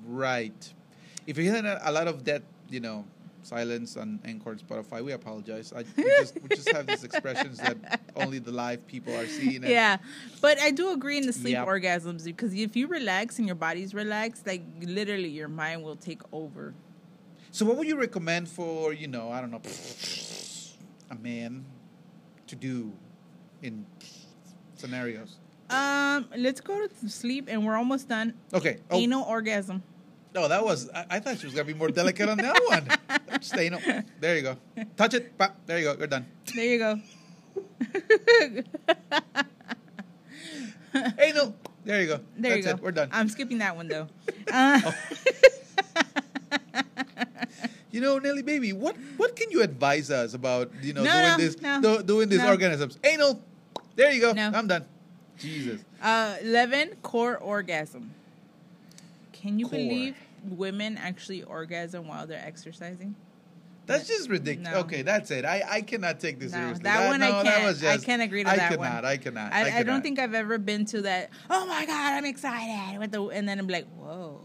Right. 0.05 0.73
If 1.29 1.39
you 1.39 1.45
hear 1.45 1.81
a 1.81 1.93
lot 1.93 2.09
of 2.09 2.25
that, 2.25 2.43
you 2.69 2.81
know, 2.81 3.05
silence 3.45 3.97
on 3.97 4.21
Anchor 4.25 4.53
and 4.53 4.61
Spotify, 4.61 5.05
we 5.05 5.13
apologize. 5.13 5.73
I, 5.73 5.85
we, 5.97 6.05
just, 6.05 6.41
we 6.43 6.49
just 6.49 6.71
have 6.73 6.87
these 6.87 7.05
expressions 7.05 7.59
that 7.59 8.01
only 8.17 8.39
the 8.39 8.53
live 8.53 8.87
people 8.87 9.15
are 9.15 9.27
seeing. 9.27 9.63
Yeah, 9.63 9.99
but 10.41 10.59
I 10.61 10.71
do 10.71 10.93
agree 10.93 11.19
in 11.19 11.27
the 11.27 11.33
sleep 11.33 11.57
orgasms 11.57 12.25
because 12.25 12.55
if 12.55 12.77
you 12.77 12.87
relax 12.87 13.39
and 13.39 13.47
your 13.47 13.57
body's 13.57 13.95
relaxed, 13.95 14.47
like 14.47 14.63
literally 14.81 15.29
your 15.29 15.49
mind 15.49 15.83
will 15.83 15.97
take 15.97 16.23
over. 16.33 16.75
So, 17.51 17.65
what 17.65 17.77
would 17.77 17.87
you 17.87 17.97
recommend 17.97 18.49
for, 18.49 18.93
you 18.93 19.07
know, 19.07 19.31
I 19.31 19.41
don't 19.41 19.53
know, 19.53 19.61
a 21.11 21.15
man 21.15 21.65
to 22.49 22.57
do 22.57 22.93
in 23.63 23.87
scenarios? 24.75 25.37
Um, 25.71 26.27
let's 26.37 26.61
go 26.61 26.87
to 26.87 27.09
sleep 27.09 27.47
and 27.49 27.65
we're 27.65 27.77
almost 27.77 28.09
done. 28.09 28.35
Okay. 28.53 28.79
Oh, 28.91 28.99
Anal 28.99 29.25
orgasm. 29.25 29.83
No, 30.35 30.49
that 30.49 30.65
was, 30.65 30.91
I, 30.91 31.07
I 31.11 31.21
thought 31.21 31.39
she 31.39 31.47
was 31.47 31.55
going 31.55 31.67
to 31.67 31.73
be 31.73 31.79
more 31.79 31.89
delicate 31.91 32.29
on 32.29 32.39
that 32.39 32.61
one. 32.69 32.89
Anal. 33.59 33.81
There 34.21 34.37
you 34.37 34.43
go. 34.43 34.57
Touch 34.97 35.15
it. 35.15 35.37
Pa. 35.39 35.53
There 35.67 35.79
you 35.79 35.85
go. 35.85 35.97
You're 35.99 36.07
done. 36.09 36.27
There 36.55 36.65
you 36.65 36.79
go. 36.79 37.01
Anal. 41.19 41.55
There 41.85 42.01
you 42.01 42.07
go. 42.07 42.21
There 42.37 42.51
That's 42.55 42.57
you 42.57 42.63
go. 42.63 42.71
it. 42.71 42.81
We're 42.83 42.93
done. 42.93 43.09
I'm 43.13 43.29
skipping 43.29 43.59
that 43.59 43.77
one 43.77 43.89
though. 43.89 44.09
Uh, 44.53 44.81
You 47.91 48.01
know, 48.01 48.19
Nelly, 48.19 48.43
baby, 48.43 48.73
what 48.73 48.97
what 49.17 49.37
can 49.37 49.53
you 49.53 49.63
advise 49.63 50.11
us 50.11 50.35
about 50.35 50.69
you 50.83 50.93
know 50.93 51.05
No, 51.05 51.13
doing 51.13 51.23
no, 51.29 51.37
this 51.37 51.61
no, 51.63 51.81
do- 51.81 52.03
doing 52.03 52.29
these 52.29 52.41
no. 52.41 52.49
organisms? 52.51 52.99
Anal. 53.05 53.41
There 53.95 54.11
you 54.11 54.21
go. 54.21 54.33
No. 54.33 54.51
I'm 54.53 54.67
done. 54.67 54.85
Jesus. 55.39 55.81
uh, 56.03 56.35
Eleven 56.43 56.97
core 57.03 57.37
orgasm. 57.39 58.11
Can 59.45 59.59
you 59.59 59.69
Core. 59.69 59.79
believe 59.79 60.17
women 60.49 60.97
actually 60.97 61.43
orgasm 61.43 62.09
while 62.09 62.27
they're 62.27 62.43
exercising? 62.43 63.15
That's 63.85 64.09
just 64.09 64.31
ridiculous. 64.31 64.73
No. 64.73 64.81
Okay, 64.81 65.03
that's 65.03 65.31
it. 65.31 65.45
I, 65.45 65.63
I 65.69 65.83
cannot 65.83 66.19
take 66.19 66.41
this 66.41 66.53
No, 66.53 66.61
seriously. 66.61 66.85
that 66.85 67.09
one 67.11 67.23
I 67.23 67.31
can't. 67.31 67.45
That 67.45 67.63
was 67.63 67.85
I 67.85 67.99
can't 67.99 68.23
agree 68.23 68.43
to 68.43 68.49
I 68.49 68.57
that 68.57 68.71
cannot, 68.71 68.95
one. 68.95 69.05
I 69.05 69.17
cannot. 69.19 69.53
I, 69.53 69.61
I, 69.61 69.71
cannot. 69.71 69.87
don't 69.87 70.01
think 70.03 70.19
I've 70.19 70.33
ever 70.33 70.57
been 70.57 70.87
to 70.87 71.03
that. 71.03 71.29
Oh 71.51 71.67
my 71.67 71.85
god, 71.85 72.15
I'm 72.15 72.25
excited 72.25 72.99
with 72.99 73.13
the, 73.13 73.23
and 73.25 73.47
then 73.47 73.59
I'm 73.59 73.69
like, 73.69 73.87
whoa. 73.99 74.41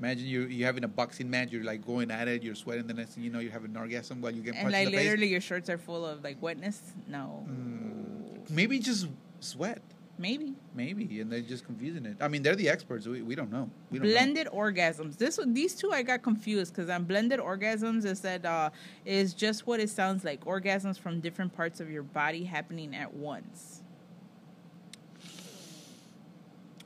Imagine 0.00 0.26
you 0.26 0.40
you 0.46 0.64
having 0.64 0.82
a 0.82 0.88
boxing 0.88 1.30
match. 1.30 1.52
You're 1.52 1.62
like 1.62 1.86
going 1.86 2.10
at 2.10 2.26
it. 2.26 2.42
You're 2.42 2.56
sweating. 2.56 2.88
The 2.88 2.94
next 2.94 3.10
thing 3.14 3.22
you 3.22 3.30
know, 3.30 3.38
you're 3.38 3.52
having 3.52 3.70
an 3.70 3.76
orgasm 3.76 4.20
while 4.20 4.32
you 4.32 4.42
get 4.42 4.54
And 4.54 4.62
punched 4.62 4.72
like 4.72 4.86
in 4.86 4.90
the 4.90 4.98
face. 4.98 5.04
literally, 5.06 5.28
your 5.28 5.40
shirts 5.40 5.70
are 5.70 5.78
full 5.78 6.04
of 6.04 6.24
like 6.24 6.42
wetness. 6.42 6.80
No, 7.06 7.46
mm. 7.48 8.50
Maybe 8.50 8.80
just 8.80 9.06
sweat. 9.38 9.80
Maybe 10.20 10.54
Maybe, 10.72 11.20
and 11.20 11.32
they're 11.32 11.40
just 11.40 11.66
confusing 11.66 12.06
it. 12.06 12.16
I 12.20 12.28
mean, 12.28 12.42
they're 12.42 12.54
the 12.54 12.68
experts. 12.68 13.06
We, 13.06 13.22
we 13.22 13.34
don't 13.34 13.50
know. 13.50 13.68
We 13.90 13.98
don't 13.98 14.06
know. 14.06 14.14
blended 14.14 14.46
orgasms. 14.46 15.18
This 15.18 15.40
these 15.48 15.74
two 15.74 15.90
I 15.90 16.02
got 16.02 16.22
confused 16.22 16.74
because 16.74 16.88
on 16.88 17.04
blended 17.04 17.40
orgasms 17.40 18.04
it 18.04 18.16
said 18.16 18.46
uh, 18.46 18.70
is 19.04 19.34
just 19.34 19.66
what 19.66 19.80
it 19.80 19.90
sounds 19.90 20.24
like. 20.24 20.44
Orgasms 20.44 20.96
from 20.96 21.20
different 21.20 21.56
parts 21.56 21.80
of 21.80 21.90
your 21.90 22.04
body 22.04 22.44
happening 22.44 22.94
at 22.94 23.12
once. 23.12 23.82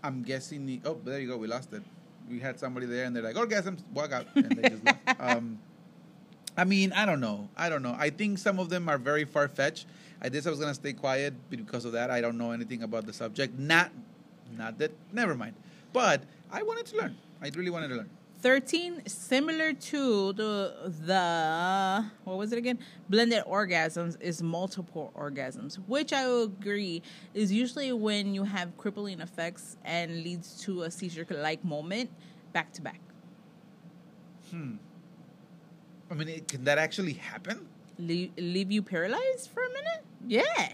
I'm 0.03 0.22
guessing. 0.22 0.64
The, 0.64 0.80
oh, 0.87 0.99
there 1.05 1.20
you 1.20 1.28
go. 1.28 1.37
We 1.37 1.47
lost 1.47 1.72
it. 1.74 1.82
We 2.30 2.39
had 2.39 2.59
somebody 2.59 2.87
there, 2.87 3.05
and 3.05 3.14
they're 3.14 3.22
like, 3.22 3.37
"Orgasms, 3.37 3.80
walk 3.93 4.12
out," 4.12 4.26
and 4.35 4.51
they 4.51 4.70
just 4.70 4.85
left. 4.85 4.99
Um, 5.20 5.59
I 6.57 6.64
mean, 6.64 6.93
I 6.93 7.05
don't 7.05 7.20
know. 7.20 7.49
I 7.57 7.68
don't 7.68 7.82
know. 7.82 7.95
I 7.99 8.11
think 8.11 8.39
some 8.39 8.59
of 8.59 8.70
them 8.70 8.89
are 8.89 8.99
very 8.99 9.24
far 9.24 9.49
fetched. 9.49 9.87
I 10.25 10.31
guess 10.31 10.47
I 10.47 10.51
was 10.51 10.59
gonna 10.59 10.75
stay 10.75 10.95
quiet 10.95 11.35
because 11.51 11.85
of 11.85 11.93
that. 11.93 12.11
I 12.11 12.20
don't 12.22 12.39
know 12.39 12.53
anything 12.53 12.83
about 12.83 13.05
the 13.07 13.12
subject. 13.12 13.59
Not, 13.59 13.93
not 14.57 14.79
that. 14.79 14.93
Never 15.12 15.35
mind. 15.35 15.55
But 15.93 16.22
I 16.51 16.62
wanted 16.62 16.87
to 16.87 16.97
learn. 16.97 17.16
I 17.43 17.51
really 17.55 17.70
wanted 17.70 17.89
to 17.89 17.97
learn. 17.97 18.11
13 18.41 19.07
similar 19.07 19.72
to 19.72 20.33
the 20.35 20.93
the 21.07 22.05
what 22.25 22.37
was 22.37 22.53
it 22.53 22.59
again 22.59 22.79
blended 23.09 23.43
orgasms 23.45 24.20
is 24.20 24.43
multiple 24.43 25.11
orgasms 25.16 25.77
which 25.87 26.12
i 26.12 26.27
will 26.27 26.43
agree 26.43 27.01
is 27.33 27.51
usually 27.51 27.91
when 27.91 28.35
you 28.35 28.45
have 28.45 28.77
crippling 28.77 29.20
effects 29.20 29.79
and 29.83 30.22
leads 30.22 30.61
to 30.61 30.83
a 30.83 30.91
seizure 30.91 31.27
like 31.31 31.64
moment 31.64 32.11
back 32.53 32.70
to 32.70 32.83
back 32.83 33.01
Hmm. 34.51 34.77
I 36.11 36.14
mean, 36.14 36.29
it, 36.29 36.49
can 36.49 36.64
that 36.64 36.79
actually 36.79 37.14
happen? 37.14 37.66
Leave, 37.99 38.32
leave 38.36 38.70
you 38.72 38.82
paralyzed 38.82 39.51
for 39.53 39.62
a 39.64 39.68
minute 39.68 40.05
yeah 40.26 40.68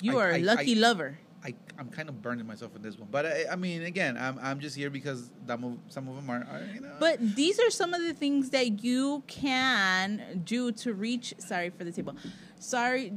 you 0.00 0.18
I- 0.18 0.22
are 0.24 0.30
a 0.32 0.38
lucky 0.42 0.76
I- 0.76 0.80
lover 0.80 1.18
I, 1.44 1.54
I'm 1.78 1.88
kind 1.88 2.08
of 2.08 2.20
burning 2.20 2.46
myself 2.48 2.72
with 2.72 2.82
this 2.82 2.98
one, 2.98 3.08
but 3.12 3.24
I, 3.24 3.44
I 3.52 3.54
mean, 3.56 3.82
again, 3.84 4.16
I'm, 4.18 4.40
I'm 4.42 4.58
just 4.58 4.74
here 4.74 4.90
because 4.90 5.30
some 5.46 5.62
of, 5.62 5.78
some 5.88 6.08
of 6.08 6.16
them 6.16 6.28
are, 6.28 6.38
are 6.50 6.62
you 6.74 6.80
know. 6.80 6.90
But 6.98 7.36
these 7.36 7.60
are 7.60 7.70
some 7.70 7.94
of 7.94 8.02
the 8.02 8.12
things 8.12 8.50
that 8.50 8.82
you 8.82 9.22
can 9.28 10.42
do 10.44 10.72
to 10.72 10.92
reach. 10.92 11.34
Sorry 11.38 11.70
for 11.70 11.84
the 11.84 11.92
table. 11.92 12.16
Sorry, 12.58 13.12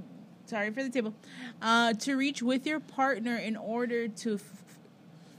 sorry 0.46 0.70
for 0.70 0.84
the 0.84 0.90
table. 0.92 1.16
Uh, 1.64 1.94
to 1.94 2.16
reach 2.16 2.44
with 2.44 2.68
your 2.68 2.80
partner 2.80 3.36
in 3.38 3.56
order 3.58 4.08
to 4.08 4.36
f- 4.36 4.44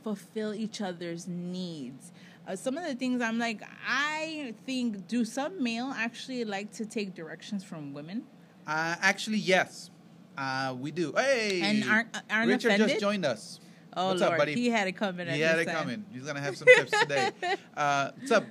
fulfill 0.02 0.52
each 0.52 0.80
other's 0.80 1.28
needs. 1.28 2.10
Uh, 2.46 2.56
some 2.56 2.76
of 2.76 2.84
the 2.84 2.94
things 2.94 3.22
I'm 3.22 3.38
like, 3.38 3.62
I 3.86 4.54
think, 4.66 5.06
do 5.06 5.24
some 5.24 5.62
male 5.62 5.92
actually 5.96 6.44
like 6.44 6.72
to 6.72 6.86
take 6.86 7.14
directions 7.14 7.62
from 7.62 7.92
women? 7.94 8.24
Uh, 8.66 8.96
actually, 9.00 9.38
yes, 9.38 9.90
uh, 10.36 10.74
we 10.78 10.90
do. 10.90 11.12
Hey, 11.16 11.60
And 11.62 11.84
aren't- 11.88 12.16
aren't 12.30 12.48
Richard 12.48 12.68
offended? 12.72 12.88
just 12.88 13.00
joined 13.00 13.24
us. 13.24 13.60
Oh 13.94 14.08
What's 14.08 14.20
Lord, 14.22 14.32
up, 14.32 14.38
buddy? 14.38 14.54
he 14.54 14.70
had 14.70 14.88
it 14.88 14.92
coming. 14.92 15.28
He 15.28 15.40
had 15.40 15.58
it 15.58 15.66
time. 15.66 15.74
coming. 15.76 16.04
He's 16.12 16.22
gonna 16.24 16.40
have 16.40 16.56
some 16.56 16.66
tips 16.76 16.90
today. 16.98 17.30
Uh, 17.76 18.10
what's 18.18 18.30
up 18.32 18.44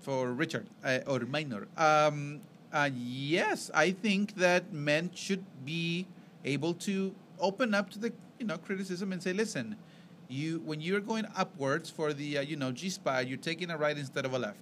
for 0.00 0.32
Richard 0.32 0.66
uh, 0.82 1.00
or 1.06 1.20
Minor? 1.20 1.68
Um, 1.76 2.40
Uh, 2.72 2.90
yes, 2.94 3.70
I 3.72 3.92
think 3.92 4.34
that 4.36 4.72
men 4.74 5.10
should 5.14 5.42
be 5.64 6.06
able 6.44 6.74
to 6.74 7.14
open 7.38 7.72
up 7.74 7.88
to 7.90 7.98
the 7.98 8.12
you 8.38 8.44
know 8.46 8.58
criticism 8.58 9.12
and 9.12 9.22
say, 9.22 9.32
listen, 9.32 9.76
you 10.28 10.60
when 10.64 10.80
you're 10.80 11.00
going 11.00 11.26
upwards 11.36 11.90
for 11.90 12.12
the 12.12 12.38
uh, 12.38 12.40
you 12.42 12.56
know 12.56 12.72
G 12.72 12.90
spot, 12.90 13.26
you're 13.26 13.38
taking 13.38 13.70
a 13.70 13.76
right 13.76 13.96
instead 13.96 14.24
of 14.24 14.34
a 14.34 14.38
left. 14.38 14.58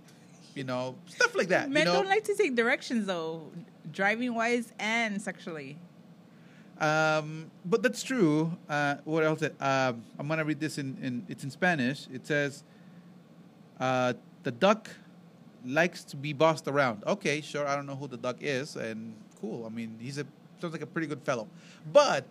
You 0.55 0.65
know 0.65 0.97
stuff 1.07 1.35
like 1.35 1.49
that. 1.49 1.71
Men 1.71 1.87
you 1.87 1.93
know? 1.93 1.99
don't 1.99 2.09
like 2.09 2.25
to 2.25 2.35
take 2.35 2.55
directions 2.55 3.07
though, 3.07 3.51
driving 3.93 4.35
wise 4.35 4.73
and 4.79 5.21
sexually. 5.21 5.77
Um, 6.79 7.51
but 7.65 7.83
that's 7.83 8.03
true. 8.03 8.57
Uh, 8.69 8.97
what 9.05 9.25
else? 9.25 9.43
Um, 9.43 10.03
I'm 10.19 10.29
gonna 10.29 10.45
read 10.45 10.61
this 10.61 10.79
in, 10.79 10.97
in 11.03 11.27
it's 11.29 11.45
in 11.45 11.51
Spanish. 11.51 12.07
It 12.13 12.27
says, 12.27 12.65
uh, 13.81 14.15
"The 14.43 14.53
duck 14.53 14.91
likes 15.65 16.05
to 16.05 16.17
be 16.17 16.33
bossed 16.33 16.69
around." 16.69 17.05
Okay, 17.07 17.41
sure. 17.41 17.67
I 17.67 17.77
don't 17.77 17.87
know 17.87 17.97
who 17.97 18.09
the 18.09 18.19
duck 18.19 18.37
is, 18.41 18.77
and 18.77 19.15
cool. 19.41 19.65
I 19.65 19.71
mean, 19.71 19.97
he's 20.01 20.19
a 20.19 20.27
sounds 20.61 20.73
like 20.73 20.83
a 20.83 20.87
pretty 20.87 21.07
good 21.07 21.23
fellow. 21.23 21.49
But 21.93 22.27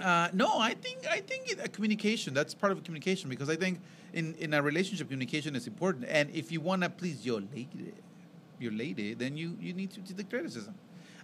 uh, 0.00 0.28
no, 0.32 0.58
I 0.58 0.74
think 0.74 1.06
I 1.06 1.20
think 1.20 1.52
it, 1.52 1.60
uh, 1.60 1.66
communication. 1.72 2.34
That's 2.34 2.54
part 2.54 2.72
of 2.72 2.82
communication 2.84 3.28
because 3.30 3.48
I 3.48 3.56
think 3.56 3.80
in 4.12 4.34
in 4.34 4.54
a 4.54 4.62
relationship, 4.62 5.08
communication 5.08 5.56
is 5.56 5.66
important. 5.66 6.06
And 6.08 6.30
if 6.30 6.52
you 6.52 6.60
wanna 6.60 6.88
please 6.90 7.24
your 7.24 7.40
lady, 7.40 7.92
your 8.58 8.72
lady, 8.72 9.14
then 9.14 9.36
you 9.36 9.56
you 9.60 9.72
need 9.72 9.90
to 9.92 10.00
do 10.00 10.14
the 10.14 10.24
criticism. 10.24 10.74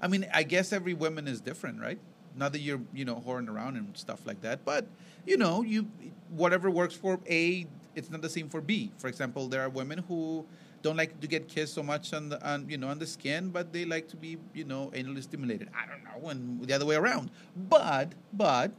I 0.01 0.09
mean, 0.09 0.27
I 0.35 0.43
guess 0.43 0.73
every 0.73 0.95
woman 0.95 1.29
is 1.29 1.41
different, 1.41 1.81
right? 1.81 1.99
Not 2.37 2.53
that 2.53 2.61
you're, 2.61 2.81
you 2.93 3.05
know, 3.05 3.23
whoring 3.27 3.49
around 3.49 3.77
and 3.77 3.97
stuff 3.97 4.27
like 4.27 4.41
that, 4.43 4.65
but 4.65 4.87
you 5.27 5.37
know, 5.37 5.63
you 5.63 5.89
whatever 6.31 6.71
works 6.71 6.95
for 6.95 7.21
A, 7.31 7.67
it's 7.95 8.11
not 8.11 8.23
the 8.23 8.29
same 8.29 8.49
for 8.49 8.61
B. 8.61 8.91
For 8.99 9.09
example, 9.09 9.49
there 9.49 9.63
are 9.63 9.69
women 9.69 9.99
who 10.09 10.45
don't 10.85 10.99
like 10.99 11.19
to 11.19 11.27
get 11.27 11.49
kissed 11.49 11.73
so 11.73 11.83
much 11.83 12.13
on 12.13 12.29
the, 12.29 12.37
on 12.47 12.69
you 12.69 12.77
know, 12.77 12.89
on 12.89 12.99
the 12.99 13.07
skin, 13.07 13.49
but 13.49 13.73
they 13.73 13.87
like 13.87 14.07
to 14.09 14.17
be, 14.17 14.37
you 14.53 14.65
know, 14.65 14.93
anally 14.95 15.23
stimulated. 15.23 15.71
I 15.75 15.89
don't 15.89 16.05
know, 16.05 16.29
and 16.29 16.63
the 16.63 16.75
other 16.75 16.85
way 16.85 16.95
around. 16.95 17.31
But, 17.57 18.13
but, 18.35 18.71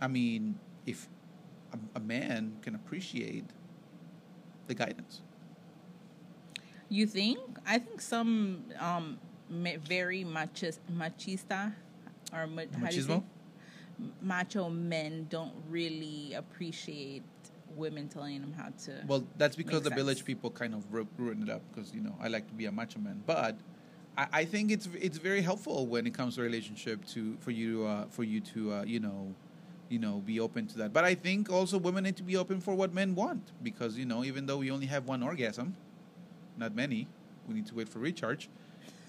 I 0.00 0.08
mean, 0.08 0.58
if 0.86 1.06
a, 1.74 1.98
a 1.98 2.00
man 2.00 2.56
can 2.62 2.74
appreciate 2.74 3.44
the 4.68 4.74
guidance. 4.74 5.20
You 6.88 7.06
think? 7.06 7.38
I 7.66 7.78
think 7.78 8.00
some 8.00 8.64
um, 8.80 9.18
very 9.50 10.24
machis- 10.24 10.80
machista 10.90 11.74
or 12.32 12.46
ma- 12.46 12.62
how 12.80 12.88
do 12.88 12.96
you 12.96 13.02
say? 13.02 13.08
Machismo? 13.12 13.22
macho 14.22 14.70
men 14.70 15.26
don't 15.28 15.52
really 15.68 16.32
appreciate 16.34 17.22
women 17.76 18.08
telling 18.08 18.40
them 18.40 18.52
how 18.52 18.70
to. 18.84 19.04
Well, 19.06 19.24
that's 19.36 19.56
because 19.56 19.82
the 19.82 19.90
village 19.90 20.24
people 20.24 20.50
kind 20.50 20.74
of 20.74 20.84
ruined 20.92 21.42
it 21.42 21.50
up 21.50 21.62
because 21.72 21.92
you 21.94 22.00
know 22.00 22.14
I 22.20 22.28
like 22.28 22.46
to 22.48 22.54
be 22.54 22.66
a 22.66 22.72
macho 22.72 22.98
man, 22.98 23.22
but 23.26 23.56
I, 24.16 24.26
I 24.32 24.44
think 24.44 24.70
it's 24.70 24.88
it's 25.00 25.18
very 25.18 25.42
helpful 25.42 25.86
when 25.86 26.06
it 26.06 26.14
comes 26.14 26.34
to 26.36 26.42
relationship 26.42 27.04
to 27.08 27.36
for 27.40 27.52
you 27.52 27.86
uh, 27.86 28.06
for 28.10 28.24
you 28.24 28.40
to 28.40 28.72
uh, 28.72 28.82
you 28.84 29.00
know 29.00 29.34
you 29.88 29.98
know 29.98 30.22
be 30.26 30.40
open 30.40 30.66
to 30.66 30.78
that. 30.78 30.92
But 30.92 31.04
I 31.04 31.14
think 31.14 31.50
also 31.50 31.78
women 31.78 32.04
need 32.04 32.16
to 32.16 32.22
be 32.22 32.36
open 32.36 32.60
for 32.60 32.74
what 32.74 32.92
men 32.92 33.14
want 33.14 33.52
because 33.62 33.96
you 33.96 34.04
know 34.04 34.24
even 34.24 34.46
though 34.46 34.58
we 34.58 34.70
only 34.70 34.86
have 34.86 35.06
one 35.06 35.22
orgasm, 35.22 35.76
not 36.56 36.74
many, 36.74 37.06
we 37.46 37.54
need 37.54 37.66
to 37.66 37.74
wait 37.74 37.88
for 37.88 38.00
recharge. 38.00 38.48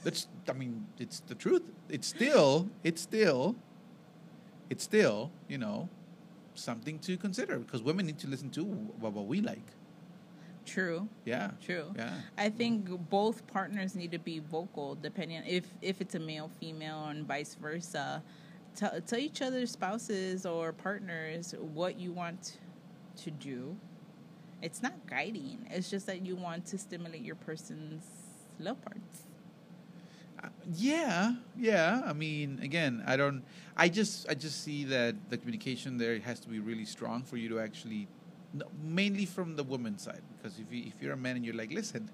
That's 0.03 0.28
I 0.47 0.53
mean 0.53 0.86
it's 0.97 1.20
the 1.22 1.36
truth. 1.36 1.64
It's 1.89 2.07
still 2.07 2.70
it's 2.84 3.01
still 3.01 3.55
it's 4.70 4.84
still 4.84 5.32
you 5.47 5.57
know 5.57 5.89
something 6.60 6.99
to 6.99 7.18
consider 7.18 7.57
because 7.60 7.82
women 7.82 8.05
need 8.05 8.20
to 8.20 8.28
listen 8.28 8.49
to 8.51 8.64
what, 8.64 9.14
what 9.14 9.26
we 9.28 9.41
like. 9.41 9.66
True, 10.66 11.07
Yeah. 11.26 11.51
true. 11.62 11.93
Yeah. 11.95 12.14
I 12.38 12.49
think 12.49 12.88
both 13.10 13.47
partners 13.47 13.95
need 13.95 14.12
to 14.12 14.20
be 14.20 14.38
vocal, 14.39 14.95
depending 14.95 15.41
if 15.47 15.66
if 15.82 15.99
it's 15.99 16.14
a 16.16 16.20
male, 16.20 16.49
female, 16.60 17.05
and 17.05 17.26
vice 17.26 17.55
versa. 17.55 18.22
Tell, 18.76 19.01
tell 19.01 19.18
each 19.20 19.41
other 19.41 19.66
spouses 19.66 20.45
or 20.45 20.72
partners 20.72 21.55
what 21.60 21.99
you 21.99 22.12
want 22.12 22.60
to 23.24 23.32
do. 23.32 23.76
It's 24.62 24.84
not 24.84 24.93
guiding. 25.07 25.66
It's 25.72 25.89
just 25.89 26.05
that 26.05 26.24
you 26.24 26.36
want 26.36 26.66
to 26.68 26.78
stimulate 26.78 27.22
your 27.24 27.36
person's 27.36 28.03
love 28.60 28.80
parts. 28.84 29.24
Yeah, 30.74 31.36
yeah. 31.58 32.02
I 32.06 32.14
mean, 32.14 32.60
again, 32.62 33.04
I 33.06 33.18
don't. 33.18 33.44
I 33.76 33.90
just, 33.90 34.30
I 34.30 34.34
just 34.34 34.64
see 34.64 34.84
that 34.86 35.16
the 35.30 35.38
communication 35.38 35.98
there 35.98 36.20
has 36.20 36.40
to 36.42 36.50
be 36.50 36.60
really 36.60 36.86
strong 36.86 37.24
for 37.24 37.38
you 37.38 37.50
to 37.50 37.60
actually, 37.60 38.08
mainly 38.84 39.26
from 39.26 39.56
the 39.56 39.64
woman's 39.64 40.04
side. 40.04 40.22
Because 40.38 40.60
if 40.60 40.72
you, 40.72 40.84
if 40.88 41.02
you're 41.02 41.14
a 41.14 41.18
man 41.18 41.38
and 41.38 41.46
you're 41.46 41.56
like, 41.56 41.72
listen, 41.72 42.10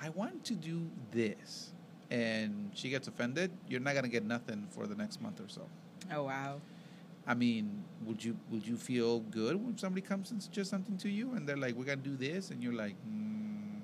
I 0.00 0.08
want 0.10 0.44
to 0.46 0.54
do 0.54 0.88
this, 1.12 1.72
and 2.10 2.70
she 2.74 2.90
gets 2.90 3.08
offended, 3.08 3.50
you're 3.68 3.80
not 3.80 3.94
gonna 3.94 4.08
get 4.08 4.24
nothing 4.24 4.66
for 4.70 4.86
the 4.86 4.94
next 4.94 5.20
month 5.20 5.40
or 5.40 5.48
so. 5.48 5.62
Oh 6.12 6.24
wow. 6.24 6.60
I 7.26 7.34
mean, 7.34 7.84
would 8.04 8.24
you 8.24 8.36
would 8.50 8.66
you 8.66 8.76
feel 8.76 9.20
good 9.20 9.56
when 9.64 9.78
somebody 9.78 10.02
comes 10.02 10.30
and 10.32 10.42
suggests 10.42 10.70
something 10.70 10.96
to 10.98 11.08
you, 11.08 11.32
and 11.34 11.48
they're 11.48 11.56
like, 11.56 11.74
we're 11.74 11.84
gonna 11.84 11.96
do 11.98 12.16
this, 12.16 12.50
and 12.50 12.62
you're 12.62 12.72
like, 12.74 12.96
mm, 13.08 13.41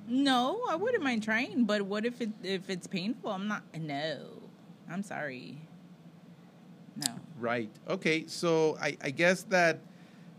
No, 0.08 0.58
I 0.70 0.76
wouldn't 0.76 1.02
mind 1.04 1.22
trying, 1.22 1.64
but 1.64 1.82
what 1.82 2.06
if 2.06 2.20
it 2.20 2.30
if 2.42 2.70
it's 2.70 2.86
painful? 2.86 3.30
I'm 3.30 3.46
not. 3.46 3.62
No, 3.78 4.40
I'm 4.90 5.02
sorry. 5.02 5.58
No. 6.96 7.08
Right. 7.38 7.70
Okay. 7.88 8.26
So 8.26 8.76
I, 8.80 8.96
I 9.02 9.10
guess 9.10 9.42
that 9.44 9.80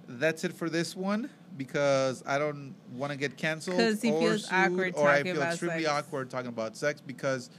that's 0.07 0.43
it 0.43 0.53
for 0.53 0.69
this 0.69 0.95
one 0.95 1.29
because 1.55 2.23
I 2.25 2.39
don't 2.39 2.73
want 2.95 3.11
to 3.13 3.17
get 3.17 3.37
canceled 3.37 3.77
'Cause 3.77 4.01
he 4.01 4.09
or 4.11 4.19
feels 4.19 4.45
sued, 4.45 4.53
awkward 4.53 4.95
or 4.95 5.09
I 5.09 5.23
feel 5.23 5.41
extremely 5.43 5.83
sex. 5.83 5.93
awkward 5.93 6.29
talking 6.29 6.49
about 6.49 6.75
sex 6.75 6.99
because 7.05 7.49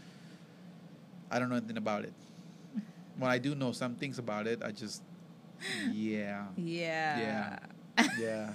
I 1.30 1.38
don't 1.38 1.48
know 1.48 1.56
anything 1.56 1.76
about 1.78 2.04
it. 2.04 2.12
When 3.18 3.30
I 3.30 3.38
do 3.38 3.54
know 3.54 3.70
some 3.72 3.94
things 3.94 4.18
about 4.18 4.46
it, 4.48 4.62
I 4.64 4.72
just 4.72 5.02
yeah 5.92 6.46
yeah 6.56 7.56
Yeah. 7.96 8.08
yeah. 8.18 8.50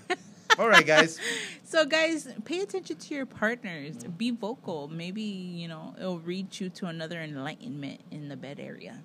All 0.60 0.68
right, 0.70 0.86
guys. 0.86 1.20
So, 1.68 1.84
guys, 1.84 2.28
pay 2.46 2.62
attention 2.62 2.96
to 2.96 3.16
your 3.16 3.26
partners. 3.26 3.96
Be 4.18 4.30
vocal. 4.32 4.88
Maybe, 4.88 5.24
you 5.24 5.68
know, 5.68 5.96
it'll 6.00 6.20
reach 6.20 6.62
you 6.62 6.70
to 6.70 6.86
another 6.86 7.20
enlightenment 7.22 8.02
in 8.12 8.30
the 8.30 8.38
bed 8.38 8.60
area. 8.60 9.02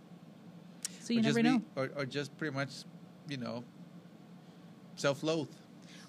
So, 1.00 1.14
you 1.14 1.20
or 1.20 1.22
never 1.22 1.42
just 1.42 1.54
know. 1.54 1.62
Or, 1.74 1.90
or 1.96 2.04
just 2.04 2.36
pretty 2.36 2.54
much, 2.54 2.70
you 3.28 3.38
know, 3.38 3.64
self-loathe. 4.96 5.48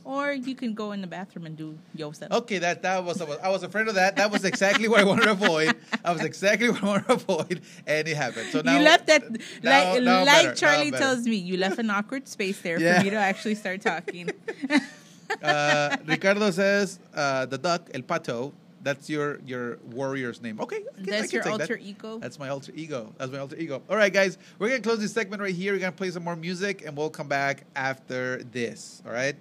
Or 0.04 0.34
you 0.34 0.56
can 0.56 0.74
go 0.74 0.92
in 0.92 1.02
the 1.02 1.08
bathroom 1.08 1.46
and 1.46 1.56
do 1.56 1.78
yourself. 1.96 2.32
Okay, 2.32 2.58
that 2.58 2.82
that 2.82 3.04
was 3.04 3.22
I 3.22 3.50
was 3.50 3.64
afraid 3.64 3.88
of 3.88 3.96
that. 3.96 4.16
That 4.16 4.30
was 4.32 4.44
exactly 4.46 4.88
what 4.88 5.00
I 5.00 5.04
wanted 5.04 5.24
to 5.26 5.32
avoid. 5.32 5.76
I 6.04 6.12
was 6.12 6.22
exactly 6.24 6.70
what 6.70 6.84
I 6.84 6.86
wanted 6.88 7.08
to 7.08 7.14
avoid, 7.14 7.62
and 7.86 8.08
it 8.08 8.18
happened. 8.18 8.50
So 8.52 8.62
now 8.62 8.78
you 8.78 8.84
left 8.84 9.06
that, 9.08 9.24
now- 9.64 9.94
like, 9.94 10.04
now 10.04 10.26
like 10.26 10.56
Charlie 10.56 10.92
tells 10.92 11.26
me, 11.26 11.36
you 11.36 11.56
left 11.58 11.78
an 11.80 11.90
awkward 11.92 12.28
space 12.28 12.60
there 12.62 12.80
Yeah. 12.80 12.98
for 12.98 13.04
me 13.06 13.10
to 13.12 13.16
actually 13.18 13.56
start 13.56 13.82
talking. 13.82 14.30
uh, 15.44 15.98
Ricardo 16.06 16.52
says 16.52 17.00
uh, 17.14 17.46
the 17.46 17.58
duck, 17.58 17.90
el 17.94 18.02
pato. 18.02 18.54
That's 18.84 19.08
your 19.10 19.40
your 19.46 19.78
warrior's 19.92 20.42
name. 20.42 20.60
Okay, 20.60 20.78
I 20.78 20.80
can- 21.04 21.14
I 21.14 21.18
That's 21.20 21.30
can 21.30 21.36
your 21.38 21.44
take 21.44 21.54
that. 21.58 21.62
alter 21.62 21.78
ego. 21.78 22.18
That's 22.18 22.40
my 22.40 22.50
alter 22.50 22.72
ego. 22.76 23.14
That's 23.20 23.32
my 23.32 23.38
alter 23.38 23.56
ego. 23.56 23.84
All 23.88 23.96
right, 23.96 24.12
guys, 24.12 24.40
we're 24.58 24.70
gonna 24.70 24.82
close 24.82 25.00
this 25.00 25.14
segment 25.14 25.40
right 25.40 25.54
here. 25.54 25.74
We're 25.74 25.80
gonna 25.80 25.92
play 25.92 26.10
some 26.10 26.24
more 26.24 26.36
music, 26.36 26.84
and 26.86 26.98
we'll 26.98 27.12
come 27.12 27.28
back 27.28 27.64
after 27.76 28.42
this. 28.52 29.04
All 29.06 29.12
right. 29.14 29.36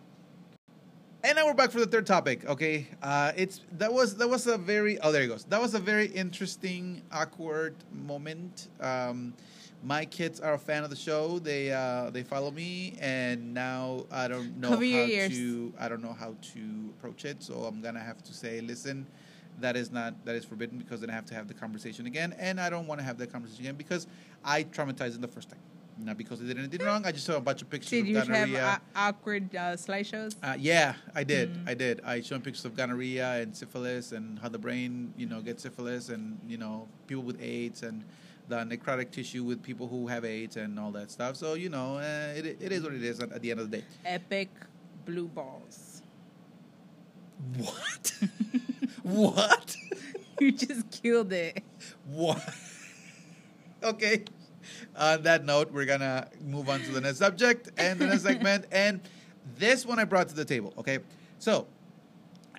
And 1.22 1.36
now 1.36 1.46
we're 1.46 1.54
back 1.54 1.70
for 1.70 1.80
the 1.80 1.86
third 1.86 2.06
topic. 2.06 2.46
Okay, 2.48 2.86
uh, 3.02 3.32
it's 3.36 3.60
that 3.78 3.92
was 3.92 4.16
that 4.16 4.28
was 4.28 4.46
a 4.46 4.56
very 4.58 4.98
oh 5.00 5.10
there 5.12 5.22
he 5.22 5.28
goes. 5.28 5.44
That 5.44 5.60
was 5.60 5.74
a 5.74 5.78
very 5.78 6.06
interesting, 6.06 7.02
awkward 7.12 7.74
moment. 7.92 8.68
Um, 8.80 9.32
my 9.82 10.04
kids 10.04 10.40
are 10.40 10.54
a 10.54 10.58
fan 10.58 10.84
of 10.84 10.90
the 10.90 10.96
show. 10.96 11.38
They 11.38 11.72
uh, 11.72 12.10
they 12.10 12.22
follow 12.22 12.50
me, 12.50 12.94
and 13.00 13.54
now 13.54 14.04
I 14.10 14.28
don't 14.28 14.58
know 14.58 14.70
Cover 14.70 14.84
how 14.84 15.06
to 15.06 15.72
I 15.78 15.88
don't 15.88 16.02
know 16.02 16.12
how 16.12 16.34
to 16.54 16.94
approach 16.98 17.24
it. 17.24 17.42
So 17.42 17.54
I'm 17.64 17.80
gonna 17.80 18.00
have 18.00 18.22
to 18.24 18.34
say, 18.34 18.60
listen, 18.60 19.06
that 19.60 19.76
is 19.76 19.90
not 19.90 20.24
that 20.24 20.34
is 20.34 20.44
forbidden 20.44 20.78
because 20.78 21.00
then 21.00 21.10
I 21.10 21.14
have 21.14 21.26
to 21.26 21.34
have 21.34 21.48
the 21.48 21.54
conversation 21.54 22.06
again, 22.06 22.34
and 22.38 22.60
I 22.60 22.68
don't 22.70 22.86
want 22.86 23.00
to 23.00 23.04
have 23.04 23.18
that 23.18 23.32
conversation 23.32 23.64
again 23.64 23.76
because 23.76 24.06
I 24.44 24.64
traumatized 24.64 25.12
them 25.12 25.22
the 25.22 25.28
first 25.28 25.48
time. 25.50 25.60
Not 26.02 26.16
because 26.16 26.40
they 26.40 26.46
did 26.46 26.58
anything 26.58 26.84
wrong. 26.86 27.04
I 27.04 27.12
just 27.12 27.26
saw 27.26 27.36
a 27.36 27.40
bunch 27.40 27.60
of 27.60 27.68
pictures 27.68 27.90
Did 27.90 28.00
of 28.16 28.28
you 28.28 28.34
have 28.34 28.52
a- 28.54 28.80
awkward 28.96 29.54
uh, 29.54 29.76
slideshows? 29.76 30.34
Uh, 30.42 30.54
yeah, 30.58 30.94
I 31.14 31.24
did. 31.24 31.52
Mm. 31.52 31.68
I 31.68 31.74
did. 31.74 32.00
I 32.04 32.22
showed 32.22 32.42
pictures 32.42 32.64
of 32.64 32.74
gonorrhea 32.74 33.42
and 33.42 33.54
syphilis 33.54 34.12
and 34.12 34.38
how 34.38 34.48
the 34.48 34.58
brain, 34.58 35.12
you 35.18 35.26
know, 35.26 35.42
gets 35.42 35.62
syphilis 35.62 36.08
and, 36.08 36.38
you 36.48 36.56
know, 36.56 36.88
people 37.06 37.22
with 37.22 37.38
AIDS 37.42 37.82
and 37.82 38.02
the 38.50 38.56
necrotic 38.56 39.10
tissue 39.10 39.44
with 39.44 39.62
people 39.62 39.86
who 39.86 40.08
have 40.08 40.24
AIDS 40.24 40.56
and 40.56 40.78
all 40.78 40.90
that 40.90 41.10
stuff. 41.10 41.36
So, 41.36 41.54
you 41.54 41.68
know, 41.68 41.96
uh, 41.96 42.34
it, 42.36 42.58
it 42.60 42.72
is 42.72 42.82
what 42.82 42.92
it 42.92 43.02
is 43.02 43.20
at, 43.20 43.32
at 43.32 43.40
the 43.40 43.50
end 43.50 43.60
of 43.60 43.70
the 43.70 43.78
day. 43.78 43.84
Epic 44.04 44.50
blue 45.06 45.28
balls. 45.28 46.02
What? 47.56 48.12
what? 49.02 49.76
You 50.40 50.52
just 50.52 51.02
killed 51.02 51.34
it. 51.34 51.62
What? 52.06 52.42
okay. 53.82 54.24
On 54.96 55.22
that 55.24 55.44
note, 55.44 55.70
we're 55.70 55.84
gonna 55.84 56.30
move 56.42 56.70
on 56.70 56.80
to 56.80 56.92
the 56.92 57.00
next 57.02 57.18
subject 57.18 57.70
and 57.76 57.98
the 57.98 58.06
next 58.06 58.22
segment. 58.22 58.64
And 58.72 59.02
this 59.58 59.84
one 59.84 59.98
I 59.98 60.04
brought 60.04 60.28
to 60.30 60.34
the 60.34 60.46
table. 60.46 60.72
Okay, 60.78 61.00
so 61.38 61.66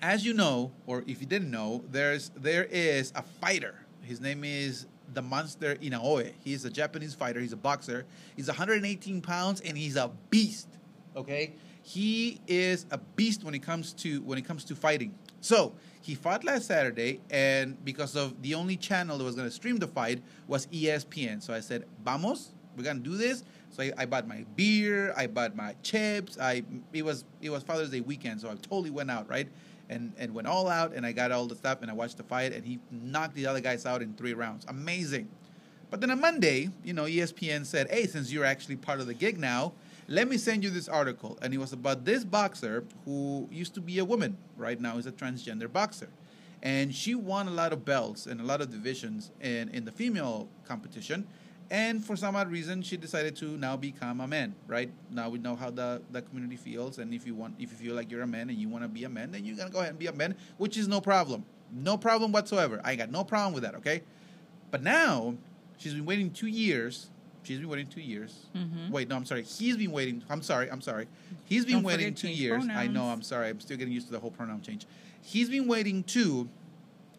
as 0.00 0.24
you 0.24 0.32
know, 0.32 0.70
or 0.86 1.02
if 1.08 1.20
you 1.20 1.26
didn't 1.26 1.50
know, 1.50 1.82
there's 1.90 2.30
there 2.36 2.68
is 2.70 3.12
a 3.16 3.22
fighter, 3.22 3.74
His 4.02 4.20
name 4.20 4.44
is 4.44 4.86
the 5.14 5.22
Monster 5.22 5.76
Inoue. 5.76 6.32
He's 6.42 6.64
a 6.64 6.70
Japanese 6.70 7.14
fighter. 7.14 7.40
He's 7.40 7.52
a 7.52 7.56
boxer. 7.56 8.06
He's 8.36 8.48
118 8.48 9.20
pounds 9.20 9.60
and 9.60 9.76
he's 9.76 9.96
a 9.96 10.10
beast. 10.30 10.68
Okay, 11.16 11.54
he 11.82 12.40
is 12.46 12.86
a 12.90 12.98
beast 12.98 13.44
when 13.44 13.54
it 13.54 13.62
comes 13.62 13.92
to 13.94 14.22
when 14.22 14.38
it 14.38 14.42
comes 14.42 14.64
to 14.64 14.74
fighting. 14.74 15.14
So 15.40 15.74
he 16.00 16.14
fought 16.14 16.44
last 16.44 16.66
Saturday, 16.66 17.20
and 17.30 17.82
because 17.84 18.16
of 18.16 18.40
the 18.42 18.54
only 18.54 18.76
channel 18.76 19.18
that 19.18 19.24
was 19.24 19.34
going 19.34 19.48
to 19.48 19.54
stream 19.54 19.76
the 19.76 19.88
fight 19.88 20.22
was 20.46 20.66
ESPN. 20.68 21.42
So 21.42 21.52
I 21.52 21.60
said, 21.60 21.84
"Vamos, 22.04 22.52
we're 22.76 22.84
gonna 22.84 23.00
do 23.00 23.16
this." 23.16 23.44
So 23.70 23.82
I, 23.82 23.92
I 23.98 24.06
bought 24.06 24.28
my 24.28 24.44
beer, 24.54 25.14
I 25.16 25.26
bought 25.26 25.56
my 25.56 25.74
chips. 25.82 26.38
I 26.40 26.62
it 26.92 27.04
was 27.04 27.24
it 27.40 27.50
was 27.50 27.62
Father's 27.62 27.90
Day 27.90 28.00
weekend, 28.00 28.40
so 28.40 28.48
I 28.48 28.54
totally 28.54 28.90
went 28.90 29.10
out 29.10 29.28
right, 29.28 29.48
and 29.92 30.12
and 30.18 30.34
went 30.34 30.48
all 30.48 30.68
out, 30.68 30.92
and 30.94 31.04
I 31.04 31.12
got 31.12 31.30
all 31.30 31.46
the 31.46 31.54
stuff, 31.54 31.82
and 31.82 31.90
I 31.90 31.94
watched 31.94 32.16
the 32.16 32.22
fight, 32.22 32.52
and 32.52 32.64
he 32.64 32.78
knocked 32.90 33.34
the 33.34 33.46
other 33.46 33.60
guys 33.60 33.86
out 33.86 34.02
in 34.02 34.14
three 34.14 34.34
rounds. 34.34 34.64
Amazing. 34.68 35.28
But 35.90 36.00
then 36.00 36.10
on 36.10 36.20
Monday, 36.20 36.70
you 36.82 36.94
know, 36.94 37.04
ESPN 37.04 37.66
said, 37.66 37.90
"Hey, 37.90 38.06
since 38.06 38.32
you're 38.32 38.46
actually 38.46 38.76
part 38.76 39.00
of 39.00 39.06
the 39.06 39.14
gig 39.14 39.38
now, 39.38 39.72
let 40.08 40.26
me 40.28 40.38
send 40.38 40.64
you 40.64 40.70
this 40.70 40.88
article." 40.88 41.38
And 41.42 41.52
it 41.52 41.58
was 41.58 41.72
about 41.72 42.04
this 42.04 42.24
boxer 42.24 42.84
who 43.04 43.48
used 43.50 43.74
to 43.74 43.80
be 43.80 43.98
a 43.98 44.04
woman, 44.04 44.36
right 44.56 44.80
now 44.80 44.96
is 44.96 45.06
a 45.06 45.12
transgender 45.12 45.70
boxer, 45.70 46.08
and 46.62 46.94
she 46.94 47.14
won 47.14 47.46
a 47.46 47.50
lot 47.50 47.72
of 47.72 47.84
belts 47.84 48.26
and 48.26 48.40
a 48.40 48.44
lot 48.44 48.60
of 48.62 48.70
divisions 48.70 49.30
in 49.40 49.68
in 49.68 49.84
the 49.84 49.92
female 49.92 50.48
competition. 50.64 51.26
And 51.70 52.04
for 52.04 52.16
some 52.16 52.36
odd 52.36 52.50
reason, 52.50 52.82
she 52.82 52.96
decided 52.96 53.34
to 53.36 53.56
now 53.56 53.76
become 53.76 54.20
a 54.20 54.26
man. 54.26 54.54
Right 54.66 54.90
now, 55.10 55.28
we 55.30 55.38
know 55.38 55.56
how 55.56 55.70
the, 55.70 56.02
the 56.10 56.20
community 56.22 56.56
feels, 56.56 56.98
and 56.98 57.14
if 57.14 57.26
you 57.26 57.34
want, 57.34 57.54
if 57.58 57.70
you 57.70 57.76
feel 57.88 57.94
like 57.94 58.10
you're 58.10 58.22
a 58.22 58.26
man 58.26 58.50
and 58.50 58.58
you 58.58 58.68
want 58.68 58.84
to 58.84 58.88
be 58.88 59.04
a 59.04 59.08
man, 59.08 59.32
then 59.32 59.44
you're 59.44 59.56
gonna 59.56 59.70
go 59.70 59.78
ahead 59.78 59.90
and 59.90 59.98
be 59.98 60.06
a 60.08 60.12
man, 60.12 60.34
which 60.58 60.76
is 60.76 60.86
no 60.86 61.00
problem, 61.00 61.44
no 61.72 61.96
problem 61.96 62.30
whatsoever. 62.32 62.80
I 62.84 62.94
got 62.96 63.10
no 63.10 63.24
problem 63.24 63.54
with 63.54 63.62
that. 63.62 63.74
Okay, 63.76 64.02
but 64.70 64.82
now 64.82 65.34
she's 65.78 65.94
been 65.94 66.04
waiting 66.04 66.30
two 66.30 66.46
years. 66.48 67.08
She's 67.42 67.58
been 67.58 67.68
waiting 67.68 67.86
two 67.88 68.02
years. 68.02 68.46
Mhm. 68.54 68.90
Wait, 68.90 69.08
no, 69.08 69.16
I'm 69.16 69.24
sorry. 69.24 69.42
He's 69.42 69.76
been 69.76 69.90
waiting. 69.92 70.22
I'm 70.30 70.42
sorry. 70.42 70.70
I'm 70.70 70.80
sorry. 70.82 71.08
He's 71.46 71.64
been 71.64 71.76
Don't 71.76 71.84
waiting 71.84 72.14
two 72.14 72.28
years. 72.28 72.64
I 72.70 72.86
know. 72.86 73.04
I'm 73.06 73.22
sorry. 73.22 73.48
I'm 73.48 73.60
still 73.60 73.76
getting 73.76 73.92
used 73.92 74.06
to 74.06 74.12
the 74.12 74.20
whole 74.20 74.30
pronoun 74.30 74.60
change. 74.60 74.86
He's 75.22 75.48
been 75.48 75.66
waiting 75.66 76.04
to 76.04 76.48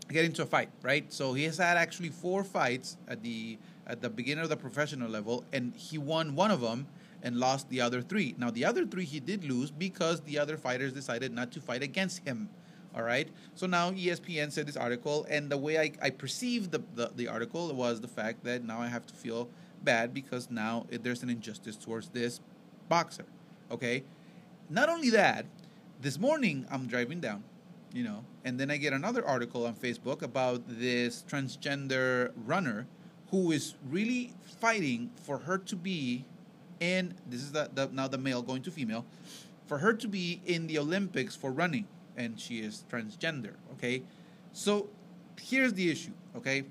get 0.10 0.26
into 0.26 0.42
a 0.44 0.46
fight, 0.46 0.70
right? 0.82 1.12
So 1.12 1.34
he 1.34 1.44
has 1.46 1.58
had 1.58 1.76
actually 1.78 2.10
four 2.10 2.44
fights 2.44 2.98
at 3.08 3.22
the 3.24 3.58
at 3.88 4.02
the 4.02 4.10
beginning 4.10 4.44
of 4.44 4.50
the 4.50 4.58
professional 4.58 5.10
level, 5.10 5.44
and 5.52 5.76
he 5.76 5.98
won 5.98 6.36
one 6.36 6.52
of 6.52 6.62
them 6.62 6.88
and 7.22 7.38
lost 7.38 7.70
the 7.70 7.82
other 7.82 8.02
three. 8.02 8.36
Now 8.38 8.52
the 8.52 8.66
other 8.66 8.86
three 8.86 9.06
he 9.06 9.20
did 9.20 9.44
lose 9.44 9.72
because 9.72 10.22
the 10.22 10.38
other 10.38 10.58
fighters 10.58 10.94
decided 10.94 11.32
not 11.32 11.52
to 11.54 11.62
fight 11.62 11.84
against 11.84 12.26
him. 12.26 12.50
All 12.96 13.02
right. 13.02 13.28
So 13.56 13.66
now 13.66 13.92
ESPN 13.92 14.52
said 14.52 14.68
this 14.68 14.78
article, 14.78 15.26
and 15.30 15.50
the 15.50 15.58
way 15.58 15.80
I, 15.80 15.92
I 16.02 16.10
perceived 16.12 16.72
the, 16.72 16.84
the, 16.94 17.12
the 17.16 17.28
article 17.28 17.74
was 17.74 18.02
the 18.02 18.08
fact 18.08 18.44
that 18.44 18.64
now 18.64 18.80
I 18.80 18.88
have 18.88 19.08
to 19.08 19.14
feel 19.16 19.50
bad 19.84 20.14
because 20.14 20.52
now 20.52 20.86
it, 20.90 21.04
there's 21.04 21.24
an 21.24 21.30
injustice 21.30 21.76
towards 21.76 22.10
this 22.10 22.40
boxer. 22.90 23.26
Okay. 23.72 24.04
Not 24.70 24.90
only 24.90 25.10
that, 25.10 25.46
this 26.02 26.20
morning 26.20 26.68
I'm 26.70 26.86
driving 26.86 27.20
down, 27.20 27.44
you 27.94 28.04
know, 28.04 28.24
and 28.46 28.60
then 28.60 28.70
I 28.70 28.78
get 28.78 28.94
another 28.94 29.26
article 29.26 29.66
on 29.66 29.74
Facebook 29.74 30.22
about 30.22 30.62
this 30.68 31.24
transgender 31.28 32.32
runner 32.46 32.86
who 33.34 33.52
is 33.52 33.74
really 33.90 34.32
fighting 34.60 35.10
for 35.24 35.40
her 35.40 35.58
to 35.58 35.76
be 35.76 36.24
in 36.80 37.16
this 37.28 37.42
is 37.42 37.52
the, 37.52 37.68
the 37.74 37.90
now 37.92 38.08
the 38.08 38.18
male 38.18 38.44
going 38.44 38.62
to 38.62 38.70
female 38.70 39.04
for 39.66 39.80
her 39.80 39.92
to 39.92 40.08
be 40.08 40.40
in 40.46 40.68
the 40.68 40.78
Olympics 40.78 41.36
for 41.36 41.52
running 41.52 41.88
and 42.16 42.40
she 42.40 42.60
is 42.60 42.86
transgender, 42.92 43.54
okay? 43.72 44.04
So 44.52 44.88
here's 45.42 45.74
the 45.74 45.90
issue, 45.90 46.12
okay? 46.38 46.66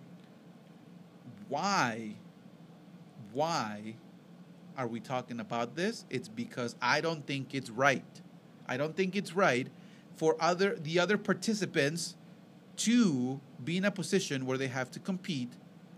Why 1.49 2.15
why 3.33 3.97
are 4.79 4.87
we 4.87 5.01
talking 5.01 5.41
about 5.41 5.75
this? 5.75 6.05
It's 6.11 6.29
because 6.29 6.77
I 6.81 7.01
don't 7.01 7.27
think 7.27 7.57
it's 7.57 7.71
right. 7.71 8.21
I 8.69 8.77
don't 8.77 8.97
think 8.97 9.17
it's 9.17 9.35
right 9.35 9.67
for 10.15 10.37
other 10.39 10.77
the 10.77 11.01
other 11.01 11.19
participants 11.19 12.15
to 12.77 13.41
be 13.65 13.79
in 13.79 13.85
a 13.85 13.91
position 13.91 14.47
where 14.47 14.57
they 14.57 14.69
have 14.69 14.93
to 14.93 15.01
compete 15.01 15.55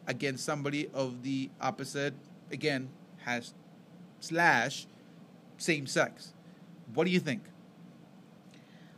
against 0.06 0.44
somebody 0.44 0.88
of 0.92 1.22
the 1.22 1.50
opposite 1.60 2.14
again 2.50 2.88
has 3.18 3.54
slash 4.20 4.86
same 5.58 5.86
sex. 5.86 6.32
What 6.92 7.04
do 7.04 7.10
you 7.10 7.20
think? 7.20 7.42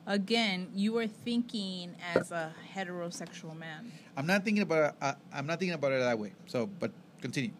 Again, 0.07 0.68
you 0.72 0.96
are 0.98 1.07
thinking 1.09 1.96
as 2.14 2.30
a 2.30 2.54
heterosexual 2.74 3.57
man. 3.59 3.90
I'm 4.16 4.26
not 4.26 4.44
thinking 4.44 4.62
about 4.62 4.90
it, 4.90 4.96
uh, 5.02 5.14
I'm 5.32 5.46
not 5.46 5.59
thinking 5.59 5.74
about 5.74 5.92
it 5.92 5.98
that 5.98 6.18
way. 6.18 6.32
So, 6.46 6.66
but 6.66 6.92
continue. 7.20 7.50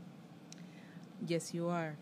Yes, 1.27 1.53
you 1.53 1.69
are. 1.69 1.97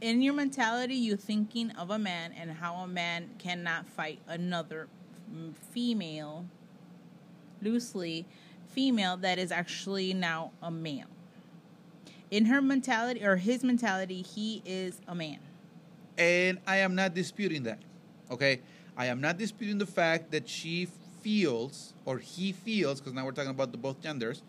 In 0.00 0.22
your 0.22 0.34
mentality, 0.34 0.94
you're 0.94 1.16
thinking 1.16 1.70
of 1.72 1.90
a 1.90 1.98
man 1.98 2.32
and 2.32 2.50
how 2.50 2.76
a 2.76 2.88
man 2.88 3.30
cannot 3.38 3.86
fight 3.86 4.18
another 4.26 4.88
female, 5.70 6.46
loosely 7.62 8.26
female, 8.70 9.16
that 9.18 9.38
is 9.38 9.50
actually 9.52 10.14
now 10.14 10.52
a 10.62 10.70
male. 10.70 11.06
In 12.30 12.46
her 12.46 12.62
mentality, 12.62 13.24
or 13.24 13.36
his 13.36 13.64
mentality, 13.64 14.22
he 14.22 14.62
is 14.64 15.00
a 15.08 15.14
man. 15.14 15.38
And 16.16 16.58
I 16.66 16.76
am 16.78 16.94
not 16.94 17.14
disputing 17.14 17.64
that. 17.64 17.80
Okay? 18.30 18.60
I 18.96 19.06
am 19.06 19.20
not 19.20 19.38
disputing 19.38 19.78
the 19.78 19.86
fact 19.86 20.30
that 20.30 20.48
she 20.48 20.86
feels, 21.22 21.92
or 22.04 22.18
he 22.18 22.52
feels, 22.52 23.00
because 23.00 23.12
now 23.14 23.24
we're 23.24 23.32
talking 23.32 23.50
about 23.50 23.72
the 23.72 23.78
both 23.78 24.00
genders, 24.00 24.42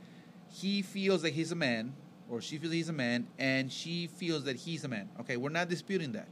he 0.52 0.82
feels 0.82 1.22
that 1.24 1.34
he's 1.34 1.52
a 1.52 1.56
man, 1.56 1.94
or 2.30 2.42
she 2.42 2.58
feels 2.58 2.74
he's 2.74 2.90
a 2.90 2.94
man, 2.94 3.26
and 3.40 3.72
she 3.72 4.08
feels 4.08 4.44
that 4.44 4.58
he's 4.58 4.84
a 4.84 4.88
man. 4.88 5.10
Okay, 5.22 5.38
we're 5.38 5.50
not 5.50 5.70
disputing 5.70 6.12
that. 6.12 6.28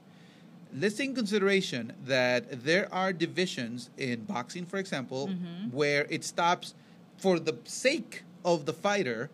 Let's 0.73 0.95
take 0.95 1.09
in 1.09 1.15
consideration 1.15 1.93
that 2.05 2.63
there 2.63 2.93
are 2.93 3.11
divisions 3.11 3.89
in 3.97 4.23
boxing, 4.25 4.65
for 4.65 4.77
example, 4.77 5.29
Mhm. 5.29 5.73
where 5.73 6.05
it 6.09 6.23
stops 6.23 6.75
for 7.19 7.39
the 7.39 7.55
sake 7.65 8.23
of 8.45 8.65
the 8.65 8.73
fighter, 8.73 9.29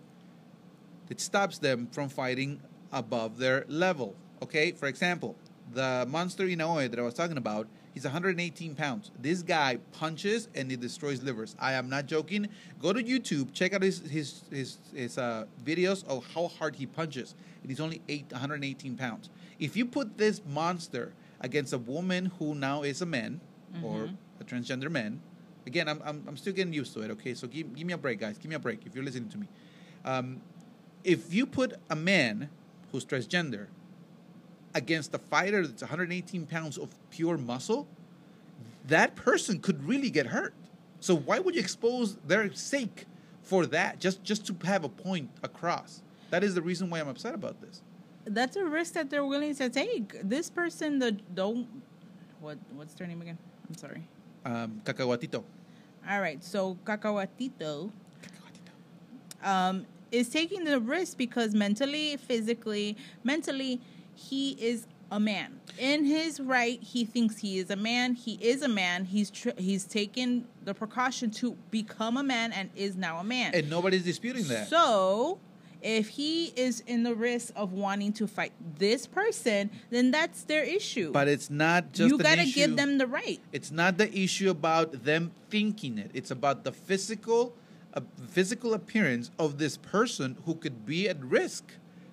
it 1.10 1.20
stops 1.22 1.58
them 1.60 1.88
from 1.92 2.10
fighting 2.10 2.60
above 2.92 3.38
their 3.38 3.66
level. 3.68 4.16
Okay, 4.42 4.72
for 4.72 4.88
example, 4.88 5.36
the 5.74 6.06
monster 6.10 6.46
Inoue 6.46 6.90
that 6.90 7.00
I 7.00 7.04
was 7.04 7.14
talking 7.14 7.38
about, 7.38 7.68
he's 7.94 8.04
118 8.04 8.76
pounds. 8.76 9.12
This 9.22 9.42
guy 9.42 9.78
punches 9.92 10.48
and 10.56 10.70
he 10.70 10.78
destroys 10.78 11.22
livers. 11.24 11.56
I 11.60 11.74
am 11.74 11.90
not 11.90 12.06
joking. 12.08 12.48
Go 12.80 12.92
to 12.94 13.04
YouTube, 13.04 13.54
check 13.54 13.74
out 13.74 13.82
his 13.82 14.00
his 14.00 14.44
his, 14.52 14.78
his 14.94 15.18
uh, 15.18 15.46
videos 15.64 16.06
of 16.08 16.26
how 16.34 16.48
hard 16.48 16.76
he 16.76 16.86
punches. 16.86 17.36
And 17.62 17.70
he's 17.72 17.80
only 17.80 18.02
eight, 18.10 18.26
118 18.32 18.96
pounds. 18.98 19.30
If 19.60 19.76
you 19.76 19.86
put 19.86 20.18
this 20.18 20.42
monster 20.48 21.14
against 21.42 21.74
a 21.74 21.78
woman 21.78 22.32
who 22.40 22.56
now 22.56 22.84
is 22.84 23.02
a 23.02 23.06
man 23.06 23.42
or 23.84 24.08
Mhm. 24.08 24.18
a 24.40 24.44
transgender 24.44 24.90
man, 24.92 25.22
again, 25.66 25.88
I'm, 25.88 26.02
I'm, 26.06 26.24
I'm 26.28 26.38
still 26.38 26.54
getting 26.54 26.74
used 26.74 26.94
to 26.94 27.02
it. 27.02 27.12
Okay, 27.12 27.34
so 27.34 27.48
give, 27.48 27.74
give 27.76 27.88
me 27.88 27.94
a 27.94 27.98
break, 27.98 28.20
guys. 28.20 28.38
Give 28.38 28.50
me 28.50 28.56
a 28.56 28.60
break 28.60 28.86
if 28.86 28.96
you're 28.96 29.04
listening 29.04 29.30
to 29.30 29.38
me. 29.38 29.48
Um, 30.04 30.42
if 31.04 31.34
you 31.34 31.46
put 31.46 31.74
a 31.90 31.96
man 31.96 32.50
who's 32.92 33.06
transgender 33.06 33.68
against 34.74 35.14
a 35.14 35.18
fighter 35.18 35.66
that's 35.66 35.82
118 35.82 36.46
pounds 36.46 36.78
of 36.78 36.90
pure 37.10 37.38
muscle, 37.38 37.88
that 38.88 39.16
person 39.16 39.60
could 39.60 39.84
really 39.88 40.10
get 40.10 40.28
hurt. 40.28 40.54
So 41.00 41.16
why 41.16 41.40
would 41.40 41.56
you 41.56 41.62
expose 41.62 42.16
their 42.28 42.52
sake 42.54 43.06
for 43.42 43.66
that? 43.68 44.00
Just 44.00 44.24
just 44.24 44.46
to 44.48 44.56
have 44.66 44.84
a 44.84 44.90
point 44.90 45.30
across. 45.44 46.02
That 46.32 46.44
is 46.44 46.56
the 46.56 46.62
reason 46.62 46.90
why 46.90 47.00
I'm 47.00 47.08
upset 47.08 47.36
about 47.36 47.62
this. 47.62 47.82
That's 48.26 48.56
a 48.56 48.66
risk 48.66 48.94
that 48.94 49.10
they're 49.10 49.26
willing 49.26 49.56
to 49.56 49.70
take. 49.70 50.20
This 50.24 50.50
person, 50.50 51.00
the 51.00 51.12
don't, 51.12 51.68
what 52.40 52.58
what's 52.74 52.94
their 52.96 53.08
name 53.08 53.22
again? 53.22 53.38
I'm 53.70 53.76
sorry. 53.76 54.08
Um, 54.46 54.82
cacahuatito. 54.86 55.44
All 56.08 56.22
right, 56.22 56.44
so 56.44 56.78
Cacahuatito 56.86 57.92
um, 59.44 59.86
is 60.12 60.30
taking 60.30 60.64
the 60.64 60.80
risk 60.80 61.18
because 61.18 61.56
mentally, 61.56 62.16
physically, 62.18 62.96
mentally, 63.24 63.82
he 64.14 64.52
is 64.52 64.86
a 65.12 65.20
man. 65.20 65.60
In 65.80 66.06
his 66.06 66.40
right, 66.40 66.82
he 66.82 67.06
thinks 67.06 67.38
he 67.40 67.58
is 67.58 67.70
a 67.70 67.76
man. 67.76 68.14
He 68.14 68.34
is 68.34 68.62
a 68.62 68.68
man. 68.68 69.06
He's 69.06 69.30
tr- 69.32 69.58
he's 69.58 69.84
taken 69.84 70.48
the 70.64 70.74
precaution 70.74 71.32
to 71.32 71.58
become 71.72 72.18
a 72.18 72.24
man 72.24 72.52
and 72.52 72.70
is 72.76 72.96
now 72.96 73.18
a 73.18 73.24
man. 73.24 73.56
And 73.56 73.70
nobody's 73.70 74.04
disputing 74.04 74.48
that. 74.48 74.68
So, 74.68 75.40
if 75.86 76.10
he 76.10 76.48
is 76.56 76.82
in 76.88 77.04
the 77.04 77.14
risk 77.14 77.54
of 77.56 77.72
wanting 77.72 78.12
to 78.14 78.26
fight 78.26 78.52
this 78.80 79.06
person, 79.06 79.70
then 79.92 80.10
that's 80.10 80.42
their 80.44 80.64
issue. 80.64 81.12
but 81.12 81.28
it's 81.28 81.52
not 81.52 81.94
just 81.94 82.10
you 82.10 82.18
gotta 82.18 82.42
issue- 82.42 82.56
give 82.56 82.76
them 82.76 82.98
the 82.98 83.06
right. 83.06 83.40
It's 83.54 83.70
not 83.72 84.00
the 84.00 84.12
issue 84.18 84.50
about 84.50 85.04
them 85.06 85.32
thinking 85.52 86.00
it. 86.00 86.10
It's 86.16 86.32
about 86.32 86.64
the 86.64 86.72
physical, 86.72 87.54
uh, 87.94 88.02
physical 88.28 88.74
appearance 88.74 89.30
of 89.38 89.60
this 89.60 89.78
person 89.78 90.38
who 90.46 90.56
could 90.56 90.88
be 90.88 91.08
at 91.08 91.24
risk. 91.24 91.64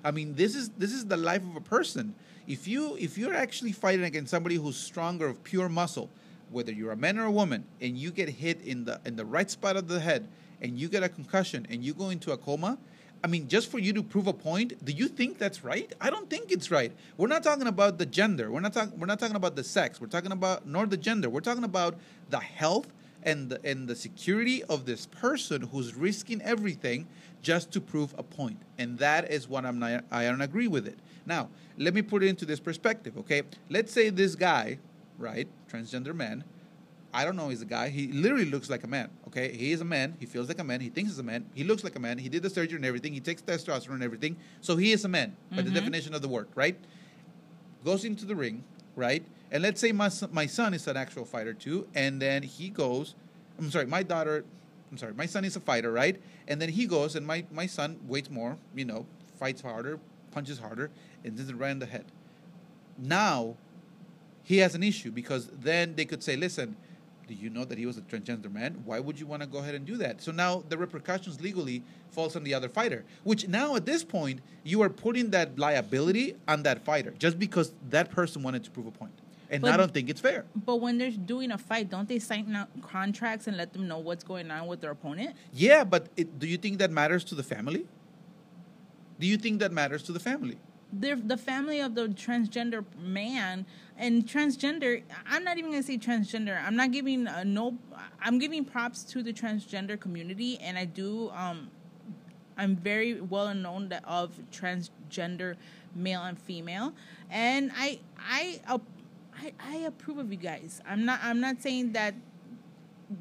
I 0.05 0.11
mean, 0.11 0.35
this 0.35 0.55
is 0.55 0.69
this 0.77 0.93
is 0.93 1.07
the 1.07 1.17
life 1.17 1.43
of 1.43 1.57
a 1.57 1.61
person. 1.63 2.15
If 2.47 2.69
you 2.69 2.97
if 3.01 3.17
you're 3.17 3.35
actually 3.35 3.73
fighting 3.73 4.05
against 4.05 4.31
somebody 4.31 4.57
who's 4.57 4.77
stronger 4.77 5.27
of 5.29 5.43
pure 5.45 5.71
muscle, 5.71 6.11
whether 6.51 6.73
you're 6.73 6.93
a 6.93 6.97
man 6.97 7.19
or 7.19 7.25
a 7.25 7.31
woman, 7.31 7.65
and 7.81 7.97
you 7.97 8.11
get 8.11 8.29
hit 8.29 8.61
in 8.61 8.85
the 8.85 9.01
in 9.07 9.17
the 9.17 9.25
right 9.25 9.51
spot 9.51 9.77
of 9.77 9.89
the 9.89 10.01
head, 10.01 10.29
and 10.61 10.79
you 10.79 10.89
get 10.89 11.03
a 11.03 11.09
concussion 11.09 11.67
and 11.71 11.83
you 11.83 11.95
go 11.95 12.11
into 12.11 12.33
a 12.33 12.37
coma, 12.37 12.77
I 13.25 13.29
mean, 13.29 13.47
just 13.47 13.71
for 13.71 13.79
you 13.79 13.93
to 13.93 14.03
prove 14.03 14.27
a 14.27 14.33
point, 14.33 14.85
do 14.85 14.93
you 14.93 15.07
think 15.07 15.39
that's 15.39 15.63
right? 15.63 15.93
I 16.01 16.11
don't 16.11 16.29
think 16.29 16.51
it's 16.51 16.71
right. 16.71 16.93
We're 17.17 17.29
not 17.29 17.45
talking 17.45 17.69
about 17.69 17.99
the 17.99 18.07
gender. 18.07 18.51
We're 18.51 18.61
not 18.61 18.73
talking. 18.73 18.99
We're 18.99 19.07
not 19.07 19.21
talking 19.21 19.37
about 19.37 19.55
the 19.55 19.63
sex. 19.63 20.01
We're 20.01 20.09
talking 20.09 20.33
about 20.33 20.67
nor 20.67 20.87
the 20.87 20.97
gender. 20.97 21.31
We're 21.31 21.41
talking 21.41 21.65
about 21.65 21.97
the 22.31 22.41
health 22.41 22.89
and 23.23 23.51
the, 23.51 23.61
and 23.65 23.87
the 23.87 23.95
security 23.95 24.65
of 24.65 24.87
this 24.87 25.07
person 25.07 25.63
who's 25.63 25.95
risking 25.95 26.43
everything 26.43 27.07
just 27.43 27.71
to 27.73 27.81
prove 27.81 28.15
a 28.19 28.23
point. 28.23 28.59
And 28.79 28.99
that 28.99 29.31
is 29.31 29.49
what 29.49 29.65
I'm 29.65 29.79
not. 29.79 30.05
I 30.11 30.25
don't 30.25 30.41
agree 30.41 30.69
with 30.69 30.89
it. 30.89 30.99
Now, 31.25 31.49
let 31.79 31.95
me 31.95 32.03
put 32.03 32.25
it 32.25 32.27
into 32.27 32.45
this 32.45 32.59
perspective. 32.59 33.17
Okay, 33.19 33.43
let's 33.71 33.93
say 33.93 34.11
this 34.11 34.35
guy, 34.35 34.79
right, 35.19 35.47
transgender 35.71 36.15
man, 36.15 36.43
I 37.15 37.25
don't 37.25 37.37
know 37.37 37.49
he's 37.51 37.61
a 37.63 37.67
guy. 37.67 37.91
He 37.91 38.09
literally 38.09 38.47
looks 38.47 38.71
like 38.71 38.85
a 38.85 38.87
man. 38.87 39.11
Okay, 39.29 39.55
he 39.55 39.73
is 39.73 39.81
a 39.83 39.85
man. 39.85 40.17
He 40.19 40.25
feels 40.27 40.49
like 40.49 40.59
a 40.59 40.65
man. 40.65 40.81
He 40.81 40.89
thinks 40.89 41.11
he's 41.11 41.19
a 41.19 41.23
man. 41.23 41.45
He 41.55 41.63
looks 41.63 41.85
like 41.85 41.95
a 41.97 42.01
man. 42.01 42.17
He 42.19 42.29
did 42.31 42.43
the 42.43 42.49
surgery 42.51 42.77
and 42.77 42.87
everything. 42.87 43.13
He 43.13 43.21
takes 43.21 43.43
testosterone 43.43 43.95
and 43.95 44.03
everything. 44.03 44.37
So 44.63 44.77
he 44.77 44.93
is 44.93 45.05
a 45.05 45.09
man 45.09 45.37
by 45.51 45.61
the 45.63 45.71
Mhm. 45.71 45.75
definition 45.75 46.15
of 46.15 46.23
the 46.23 46.29
word, 46.29 46.49
right? 46.55 46.77
Goes 47.85 48.05
into 48.05 48.25
the 48.25 48.35
ring, 48.37 48.65
right? 48.97 49.25
And 49.51 49.63
let's 49.63 49.81
say 49.81 49.93
my 49.93 50.09
son, 50.09 50.31
my 50.33 50.47
son 50.47 50.73
is 50.73 50.87
an 50.87 50.97
actual 50.97 51.25
fighter 51.27 51.53
too, 51.53 51.87
and 51.95 52.21
then 52.23 52.43
he 52.43 52.69
goes. 52.71 53.15
I'm 53.59 53.71
sorry, 53.71 53.85
my 53.87 54.03
daughter. 54.03 54.45
I'm 54.91 54.97
sorry, 54.97 55.13
my 55.15 55.27
son 55.27 55.45
is 55.45 55.55
a 55.57 55.61
fighter, 55.61 55.93
right? 55.93 56.21
And 56.49 56.61
then 56.61 56.71
he 56.71 56.87
goes, 56.87 57.15
and 57.17 57.27
my 57.27 57.45
my 57.53 57.67
son 57.67 57.99
weighs 58.07 58.31
more. 58.31 58.57
You 58.75 58.87
know, 58.87 59.07
fights 59.39 59.61
harder, 59.61 59.99
punches 60.31 60.59
harder, 60.59 60.91
and 61.25 61.37
doesn't 61.37 61.59
right 61.59 61.71
in 61.71 61.79
the 61.79 61.87
head. 61.87 62.07
Now 62.99 63.57
he 64.43 64.59
has 64.59 64.75
an 64.75 64.83
issue 64.83 65.11
because 65.11 65.49
then 65.49 65.95
they 65.95 66.05
could 66.05 66.23
say, 66.23 66.37
listen, 66.37 66.77
do 67.33 67.43
you 67.43 67.49
know 67.49 67.65
that 67.65 67.79
he 67.79 67.87
was 67.87 67.97
a 67.97 68.03
transgender 68.03 68.53
man? 68.53 68.83
Why 68.85 69.01
would 69.01 69.19
you 69.19 69.27
want 69.27 69.43
to 69.43 69.49
go 69.49 69.59
ahead 69.59 69.75
and 69.75 69.87
do 69.87 69.97
that? 69.97 70.21
So 70.21 70.33
now 70.33 70.63
the 70.69 70.77
repercussions 70.77 71.41
legally 71.41 71.83
falls 72.11 72.37
on 72.37 72.45
the 72.45 72.53
other 72.53 72.69
fighter, 72.69 73.05
which 73.25 73.49
now 73.49 73.75
at 73.75 73.87
this 73.87 74.05
point 74.05 74.41
you 74.65 74.83
are 74.83 74.91
putting 74.91 75.31
that 75.31 75.59
liability 75.59 76.37
on 76.47 76.63
that 76.65 76.85
fighter 76.85 77.15
just 77.19 77.39
because 77.39 77.73
that 77.89 78.11
person 78.11 78.43
wanted 78.43 78.65
to 78.65 78.71
prove 78.71 78.87
a 78.87 78.91
point. 78.91 79.13
And 79.51 79.67
I 79.67 79.77
don't 79.77 79.93
think 79.93 80.09
it's 80.09 80.21
fair. 80.21 80.47
But 80.57 80.77
when 80.77 80.97
they're 80.97 81.11
doing 81.11 81.53
a 81.53 81.59
fight, 81.59 81.91
don't 81.91 82.09
they 82.09 82.19
sign 82.19 82.55
out 82.57 82.69
contracts 82.81 83.47
and 83.47 83.57
let 83.57 83.73
them 83.75 83.87
know 83.87 83.99
what's 83.99 84.25
going 84.25 84.51
on 84.51 84.67
with 84.67 84.81
their 84.81 84.91
opponent? 84.91 85.37
Yeah, 85.53 85.85
but 85.85 86.09
it, 86.17 86.39
do 86.39 86.47
you 86.47 86.57
think 86.57 86.79
that 86.79 86.91
matters 86.91 87.23
to 87.25 87.35
the 87.35 87.43
family? 87.43 87.87
Do 89.21 89.27
you 89.27 89.37
think 89.37 89.61
that 89.61 89.71
matters 89.71 90.03
to 90.05 90.13
the 90.13 90.21
family? 90.21 90.57
They're 90.93 91.17
the 91.17 91.37
family 91.37 91.81
of 91.81 91.95
the 91.95 92.09
transgender 92.09 92.85
man 92.99 93.65
and 93.97 94.27
transgender. 94.27 95.03
I'm 95.27 95.45
not 95.45 95.59
even 95.59 95.71
gonna 95.71 95.83
say 95.83 95.99
transgender. 95.99 96.63
I'm 96.63 96.77
not 96.77 96.93
giving 96.93 97.27
a 97.27 97.45
no. 97.45 97.79
I'm 98.21 98.39
giving 98.39 98.65
props 98.65 99.03
to 99.05 99.23
the 99.23 99.33
transgender 99.33 99.99
community, 99.99 100.59
and 100.61 100.77
I 100.77 100.85
do. 100.85 101.31
Um, 101.31 101.71
I'm 102.57 102.77
very 102.77 103.21
well 103.21 103.55
known 103.55 103.89
that 103.89 104.05
of 104.07 104.39
transgender 104.53 105.57
male 105.95 106.23
and 106.23 106.39
female, 106.39 106.93
and 107.31 107.73
I 107.77 108.01
I 108.19 108.61
I, 109.35 109.53
I 109.61 109.77
approve 109.79 110.19
of 110.19 110.31
you 110.31 110.39
guys. 110.39 110.83
I'm 110.87 111.05
not 111.05 111.21
I'm 111.23 111.41
not 111.41 111.63
saying 111.63 111.93
that 111.93 112.15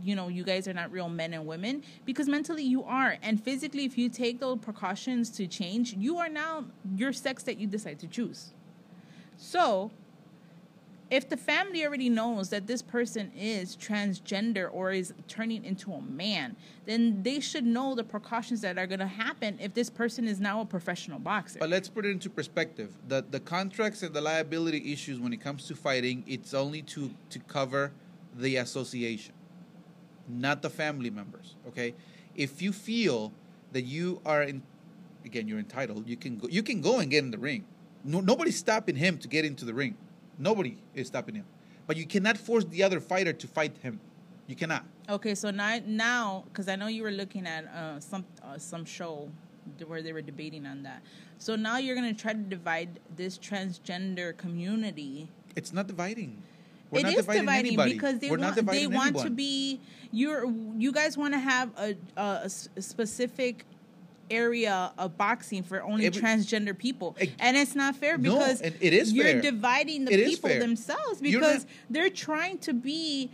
you 0.04 0.16
know 0.16 0.28
you 0.28 0.44
guys 0.44 0.68
are 0.68 0.74
not 0.74 0.92
real 0.92 1.10
men 1.10 1.34
and 1.34 1.46
women 1.46 1.84
because 2.06 2.28
mentally 2.28 2.64
you 2.64 2.84
are. 2.84 3.18
And 3.22 3.42
physically 3.42 3.86
if 3.86 3.98
you 3.98 4.10
take 4.10 4.40
those 4.40 4.60
precautions 4.60 5.30
to 5.32 5.48
change 5.48 5.94
you 5.94 6.18
are 6.18 6.30
now 6.30 6.66
your 6.96 7.14
sex 7.14 7.44
that 7.44 7.58
you 7.58 7.68
decide 7.68 8.00
to 8.00 8.08
choose. 8.08 8.54
So 9.38 9.92
if 11.10 11.28
the 11.28 11.36
family 11.36 11.86
already 11.86 12.10
knows 12.10 12.50
that 12.52 12.68
this 12.68 12.82
person 12.82 13.34
is 13.38 13.76
transgender 13.76 14.70
or 14.72 14.92
is 14.94 15.14
turning 15.28 15.66
into 15.66 15.92
a 15.92 16.02
man 16.02 16.56
then 16.86 17.22
they 17.22 17.40
should 17.40 17.66
know 17.66 17.94
the 17.96 18.04
precautions 18.04 18.62
that 18.62 18.78
are 18.78 18.88
going 18.88 19.00
to 19.00 19.08
happen 19.08 19.58
if 19.60 19.74
this 19.74 19.90
person 19.90 20.28
is 20.28 20.40
now 20.40 20.62
a 20.62 20.66
professional 20.66 21.20
boxer. 21.20 21.60
But 21.60 21.70
let's 21.70 21.90
put 21.90 22.06
it 22.06 22.10
into 22.10 22.30
perspective. 22.30 22.96
The 23.08 23.24
the 23.30 23.40
contracts 23.40 24.02
and 24.04 24.14
the 24.14 24.22
liability 24.22 24.92
issues 24.92 25.20
when 25.20 25.34
it 25.34 25.42
comes 25.42 25.68
to 25.68 25.76
fighting, 25.76 26.24
it's 26.28 26.54
only 26.54 26.82
to 26.84 27.12
to 27.30 27.40
cover 27.40 27.92
the 28.36 28.58
association, 28.58 29.34
not 30.28 30.62
the 30.62 30.70
family 30.70 31.10
members. 31.10 31.56
Okay, 31.68 31.94
if 32.36 32.62
you 32.62 32.72
feel 32.72 33.32
that 33.72 33.84
you 33.84 34.22
are 34.26 34.44
in, 34.44 34.62
again, 35.26 35.48
you're 35.48 35.60
entitled. 35.60 36.08
You 36.08 36.18
can 36.18 36.38
go. 36.38 36.48
You 36.48 36.64
can 36.64 36.82
go 36.82 37.00
and 37.00 37.10
get 37.10 37.24
in 37.24 37.32
the 37.32 37.38
ring. 37.38 37.66
No, 38.04 38.20
nobody's 38.20 38.58
stopping 38.58 38.96
him 38.96 39.18
to 39.20 39.28
get 39.28 39.46
into 39.46 39.66
the 39.66 39.74
ring. 39.74 39.96
Nobody 40.38 40.78
is 40.96 41.08
stopping 41.08 41.36
him. 41.36 41.46
But 41.88 41.98
you 41.98 42.06
cannot 42.06 42.38
force 42.38 42.66
the 42.66 42.84
other 42.84 43.00
fighter 43.00 43.34
to 43.34 43.48
fight 43.48 43.78
him. 43.84 44.00
You 44.48 44.56
cannot. 44.56 44.86
Okay, 45.10 45.36
so 45.36 45.52
now, 45.52 45.80
now, 45.86 46.44
because 46.48 46.68
I 46.68 46.76
know 46.76 46.88
you 46.88 47.04
were 47.04 47.12
looking 47.12 47.46
at 47.46 47.66
uh, 47.68 48.00
some 48.00 48.26
uh, 48.44 48.58
some 48.58 48.86
show 48.86 49.30
where 49.86 50.02
they 50.02 50.14
were 50.14 50.22
debating 50.22 50.66
on 50.66 50.84
that. 50.84 51.02
So 51.38 51.56
now 51.56 51.78
you're 51.78 51.96
gonna 51.96 52.14
try 52.14 52.34
to 52.34 52.40
divide 52.40 53.00
this 53.16 53.38
transgender 53.38 54.36
community. 54.36 55.30
It's 55.56 55.74
not 55.74 55.88
dividing. 55.88 56.42
It 56.92 57.06
is 57.06 57.26
dividing, 57.26 57.50
anybody. 57.50 57.94
because 57.94 58.20
they 58.20 58.30
We're 58.30 58.38
want 58.38 58.66
they 58.68 58.88
want 58.88 59.18
to 59.20 59.30
be 59.30 59.80
you're 60.12 60.46
you 60.78 60.92
guys 60.92 61.18
want 61.18 61.34
to 61.34 61.40
have 61.40 61.70
a 62.18 62.50
specific 62.50 63.66
area 64.30 64.94
of 64.98 65.18
boxing 65.18 65.62
for 65.64 65.82
only 65.84 66.10
transgender 66.10 66.78
people 66.78 67.18
and 67.40 67.58
it's 67.58 67.76
not 67.76 67.96
fair 67.96 68.18
because 68.18 68.62
and 68.62 68.74
it 68.80 68.94
is 68.94 69.12
you're 69.12 69.26
fair. 69.26 69.42
dividing 69.42 70.06
the 70.06 70.14
It 70.14 70.26
people 70.26 70.50
themselves 70.50 71.20
because 71.22 71.64
not- 71.66 71.66
they're 71.90 72.10
trying 72.10 72.58
to 72.60 72.74
be 72.74 73.30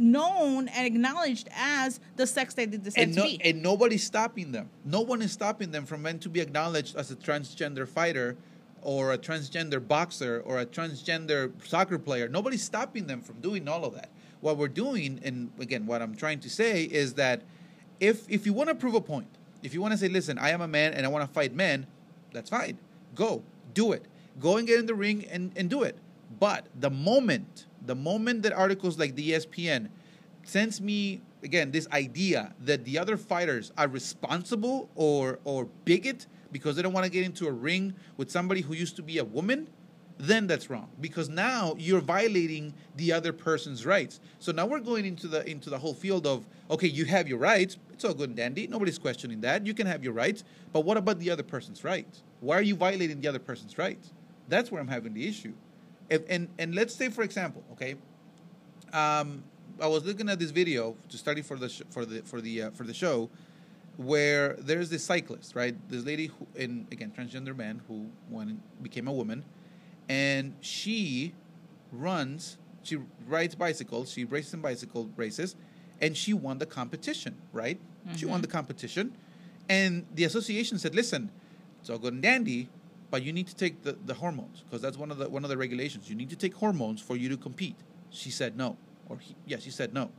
known 0.00 0.68
and 0.68 0.86
acknowledged 0.86 1.48
as 1.56 1.98
the 2.14 2.24
sex 2.24 2.54
that 2.54 2.70
they 2.70 2.76
decide 2.76 3.02
and, 3.02 3.14
to 3.14 3.18
no, 3.18 3.24
be 3.26 3.40
and 3.44 3.60
nobody's 3.62 4.04
stopping 4.04 4.52
them. 4.52 4.70
No 4.84 5.00
one 5.00 5.22
is 5.22 5.32
stopping 5.32 5.72
them 5.72 5.86
from 5.86 6.04
when 6.04 6.20
to 6.20 6.28
be 6.28 6.38
acknowledged 6.38 6.94
as 6.94 7.10
a 7.10 7.16
transgender 7.16 7.86
fighter 7.88 8.36
or 8.82 9.12
a 9.12 9.18
transgender 9.18 9.86
boxer 9.86 10.42
or 10.44 10.60
a 10.60 10.66
transgender 10.66 11.52
soccer 11.66 11.98
player. 11.98 12.28
Nobody's 12.28 12.62
stopping 12.62 13.06
them 13.06 13.20
from 13.20 13.40
doing 13.40 13.68
all 13.68 13.84
of 13.84 13.94
that. 13.94 14.10
What 14.40 14.56
we're 14.56 14.68
doing, 14.68 15.20
and 15.24 15.50
again, 15.58 15.86
what 15.86 16.00
I'm 16.00 16.14
trying 16.14 16.40
to 16.40 16.50
say 16.50 16.84
is 16.84 17.14
that 17.14 17.42
if 18.00 18.28
if 18.28 18.46
you 18.46 18.52
want 18.52 18.68
to 18.68 18.74
prove 18.74 18.94
a 18.94 19.00
point, 19.00 19.28
if 19.62 19.74
you 19.74 19.80
want 19.80 19.92
to 19.92 19.98
say, 19.98 20.08
listen, 20.08 20.38
I 20.38 20.50
am 20.50 20.60
a 20.60 20.68
man 20.68 20.94
and 20.94 21.04
I 21.04 21.08
want 21.08 21.26
to 21.26 21.32
fight 21.32 21.54
men, 21.54 21.86
that's 22.32 22.50
fine. 22.50 22.78
Go, 23.14 23.42
do 23.74 23.92
it. 23.92 24.06
Go 24.38 24.56
and 24.56 24.66
get 24.66 24.78
in 24.78 24.86
the 24.86 24.94
ring 24.94 25.26
and, 25.30 25.52
and 25.56 25.68
do 25.68 25.82
it. 25.82 25.98
But 26.38 26.66
the 26.78 26.90
moment, 26.90 27.66
the 27.84 27.94
moment 27.94 28.42
that 28.42 28.52
articles 28.52 28.98
like 28.98 29.16
the 29.16 29.32
ESPN 29.32 29.88
sends 30.44 30.80
me 30.80 31.20
again 31.42 31.70
this 31.70 31.88
idea 31.92 32.54
that 32.60 32.84
the 32.84 32.98
other 32.98 33.16
fighters 33.16 33.72
are 33.76 33.88
responsible 33.88 34.88
or 34.94 35.38
or 35.44 35.66
bigot 35.84 36.26
because 36.52 36.76
they 36.76 36.82
don't 36.82 36.92
want 36.92 37.04
to 37.04 37.10
get 37.10 37.24
into 37.24 37.46
a 37.46 37.52
ring 37.52 37.94
with 38.16 38.30
somebody 38.30 38.60
who 38.60 38.74
used 38.74 38.96
to 38.96 39.02
be 39.02 39.18
a 39.18 39.24
woman 39.24 39.68
then 40.18 40.48
that's 40.48 40.68
wrong. 40.68 40.88
Because 41.00 41.28
now 41.28 41.74
you're 41.78 42.00
violating 42.00 42.74
the 42.96 43.12
other 43.12 43.32
person's 43.32 43.86
rights. 43.86 44.20
So 44.40 44.50
now 44.52 44.66
we're 44.66 44.80
going 44.80 45.06
into 45.06 45.28
the 45.28 45.48
into 45.48 45.70
the 45.70 45.78
whole 45.78 45.94
field 45.94 46.26
of 46.26 46.46
okay 46.70 46.88
you 46.88 47.04
have 47.04 47.28
your 47.28 47.38
rights. 47.38 47.76
It's 47.92 48.04
all 48.04 48.14
good 48.14 48.30
and 48.30 48.36
dandy. 48.36 48.66
Nobody's 48.66 48.98
questioning 48.98 49.40
that. 49.42 49.64
You 49.66 49.74
can 49.74 49.86
have 49.86 50.02
your 50.02 50.12
rights. 50.12 50.44
But 50.72 50.80
what 50.80 50.96
about 50.96 51.18
the 51.20 51.30
other 51.30 51.42
person's 51.42 51.84
rights? 51.84 52.22
Why 52.40 52.56
are 52.56 52.62
you 52.62 52.74
violating 52.74 53.20
the 53.20 53.28
other 53.28 53.38
person's 53.38 53.78
rights? 53.78 54.12
That's 54.48 54.72
where 54.72 54.80
i'm 54.80 54.88
having 54.88 55.14
the 55.14 55.26
issue. 55.28 55.54
If, 56.10 56.22
and 56.28 56.48
and 56.58 56.74
let's 56.74 56.94
say 56.94 57.10
for 57.10 57.22
example 57.22 57.62
okay 57.72 57.96
um, 58.92 59.44
I 59.80 59.86
was 59.86 60.04
looking 60.04 60.28
at 60.28 60.38
this 60.38 60.50
video 60.50 60.96
to 61.10 61.18
study 61.18 61.42
for 61.42 61.56
the 61.56 61.68
sh- 61.68 61.82
for 61.90 62.04
the 62.04 62.22
for 62.22 62.40
the 62.40 62.62
uh, 62.62 62.70
for 62.70 62.84
the 62.84 62.94
show, 62.94 63.30
where 63.98 64.54
there's 64.60 64.88
this 64.90 65.04
cyclist, 65.04 65.54
right? 65.56 65.74
This 65.90 66.04
lady 66.04 66.28
who, 66.28 66.46
in 66.54 66.86
again 66.90 67.12
transgender 67.16 67.54
man 67.54 67.82
who 67.88 68.06
and 68.38 68.60
became 68.80 69.08
a 69.08 69.12
woman, 69.12 69.44
and 70.08 70.54
she 70.60 71.34
runs, 71.92 72.58
she 72.82 72.96
rides 73.26 73.54
bicycles, 73.56 74.12
she 74.12 74.24
races 74.24 74.54
in 74.54 74.60
bicycle 74.60 75.10
races, 75.16 75.56
and 76.00 76.16
she 76.16 76.32
won 76.32 76.58
the 76.58 76.66
competition, 76.66 77.36
right? 77.52 77.78
She 78.16 78.24
won 78.24 78.38
Mhm. 78.38 78.42
the 78.42 78.48
competition, 78.48 79.12
and 79.68 80.06
the 80.14 80.24
association 80.24 80.78
said, 80.78 80.94
"Listen, 80.94 81.30
it's 81.80 81.90
all 81.90 81.98
good 81.98 82.14
and 82.14 82.22
dandy." 82.22 82.68
But 83.10 83.22
you 83.22 83.32
need 83.32 83.46
to 83.48 83.54
take 83.56 83.82
the, 83.84 83.96
the 84.04 84.14
hormones 84.14 84.62
because 84.62 84.82
that's 84.82 84.96
one 84.98 85.10
of 85.10 85.16
the 85.18 85.28
one 85.28 85.42
of 85.42 85.50
the 85.50 85.56
regulations. 85.56 86.08
You 86.08 86.14
need 86.14 86.30
to 86.30 86.36
take 86.36 86.54
hormones 86.54 87.00
for 87.00 87.16
you 87.16 87.28
to 87.30 87.36
compete. 87.38 87.76
She 88.10 88.30
said 88.30 88.56
no, 88.56 88.76
or 89.08 89.18
he, 89.18 89.34
yeah, 89.46 89.58
she 89.58 89.70
said 89.70 89.92
no. 89.92 90.10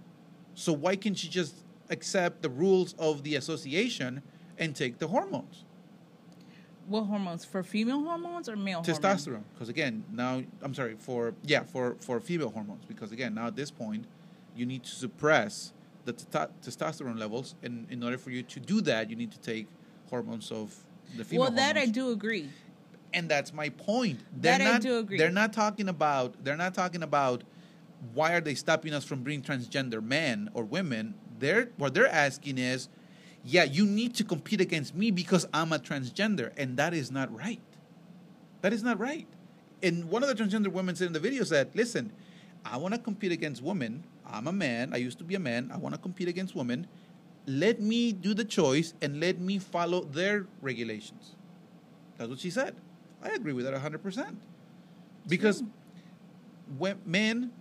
So 0.55 0.73
why 0.73 0.95
can't 0.95 1.15
she 1.17 1.29
just 1.29 1.53
accept 1.89 2.41
the 2.41 2.49
rules 2.49 2.93
of 2.99 3.23
the 3.23 3.35
association 3.35 4.21
and 4.57 4.75
take 4.75 4.99
the 4.99 5.07
hormones, 5.07 5.63
what 6.87 7.03
hormones 7.03 7.45
for 7.45 7.63
female 7.63 8.03
hormones 8.03 8.49
or 8.49 8.55
male 8.55 8.83
hormones? 8.83 8.99
testosterone? 8.99 9.43
Because 9.53 9.69
again, 9.69 10.03
now 10.11 10.41
I'm 10.61 10.73
sorry 10.73 10.95
for 10.97 11.33
yeah 11.43 11.63
for 11.63 11.95
for 11.99 12.19
female 12.19 12.49
hormones 12.49 12.83
because 12.85 13.11
again 13.11 13.33
now 13.35 13.47
at 13.47 13.55
this 13.55 13.71
point 13.71 14.05
you 14.55 14.65
need 14.65 14.83
to 14.83 14.91
suppress 14.91 15.73
the 16.05 16.13
teta- 16.13 16.49
testosterone 16.63 17.19
levels, 17.19 17.55
and 17.61 17.85
in 17.91 18.01
order 18.03 18.17
for 18.17 18.31
you 18.31 18.41
to 18.43 18.59
do 18.59 18.81
that, 18.81 19.09
you 19.09 19.15
need 19.15 19.31
to 19.31 19.39
take 19.39 19.67
hormones 20.09 20.51
of 20.51 20.75
the 21.17 21.23
female. 21.23 21.43
well 21.45 21.51
that 21.51 21.77
i 21.77 21.85
do 21.85 22.11
agree 22.11 22.49
and 23.13 23.27
that's 23.27 23.51
my 23.53 23.69
point. 23.69 24.19
They're 24.39 24.59
That 24.59 24.61
I 24.61 24.71
not, 24.73 24.81
do 24.81 24.99
agree. 24.99 25.17
They're 25.17 25.31
not 25.31 25.51
talking 25.51 25.89
about. 25.89 26.43
They're 26.43 26.55
not 26.55 26.75
talking 26.75 27.01
about 27.01 27.43
why 28.13 28.33
are 28.33 28.39
they 28.41 28.53
stopping 28.53 28.93
us 28.93 29.03
from 29.03 29.23
being 29.23 29.41
transgender 29.41 29.99
men 30.03 30.49
or 30.53 30.63
women. 30.63 31.15
They're 31.39 31.69
what 31.77 31.93
they're 31.93 32.07
asking 32.07 32.57
is, 32.57 32.89
yeah, 33.43 33.63
you 33.63 33.85
need 33.85 34.15
to 34.15 34.23
compete 34.23 34.61
against 34.61 34.95
me 34.95 35.11
because 35.11 35.47
I'm 35.53 35.71
a 35.71 35.79
transgender. 35.79 36.51
And 36.57 36.77
that 36.77 36.93
is 36.93 37.11
not 37.11 37.33
right. 37.35 37.61
That 38.61 38.73
is 38.73 38.83
not 38.83 38.99
right. 38.99 39.27
And 39.81 40.09
one 40.09 40.23
of 40.23 40.29
the 40.29 40.35
transgender 40.35 40.67
women 40.67 40.95
said 40.95 41.07
in 41.07 41.13
the 41.13 41.19
video 41.19 41.43
said, 41.43 41.69
listen, 41.73 42.11
I 42.65 42.77
want 42.77 42.93
to 42.93 42.99
compete 42.99 43.31
against 43.31 43.63
women. 43.63 44.03
I'm 44.25 44.47
a 44.47 44.51
man. 44.51 44.93
I 44.93 44.97
used 44.97 45.17
to 45.19 45.23
be 45.23 45.35
a 45.35 45.39
man. 45.39 45.71
I 45.73 45.77
want 45.77 45.95
to 45.95 46.01
compete 46.01 46.27
against 46.27 46.55
women. 46.55 46.87
Let 47.47 47.79
me 47.79 48.11
do 48.11 48.33
the 48.33 48.45
choice 48.45 48.93
and 49.01 49.19
let 49.19 49.39
me 49.39 49.57
follow 49.57 50.03
their 50.03 50.45
regulations. 50.61 51.35
That's 52.17 52.29
what 52.29 52.39
she 52.39 52.49
said. 52.49 52.75
I 53.23 53.29
agree 53.29 53.53
with 53.53 53.65
that 53.65 53.73
100%. 53.73 54.35
Because 55.27 55.63
when 56.77 56.97
men, 57.05 57.51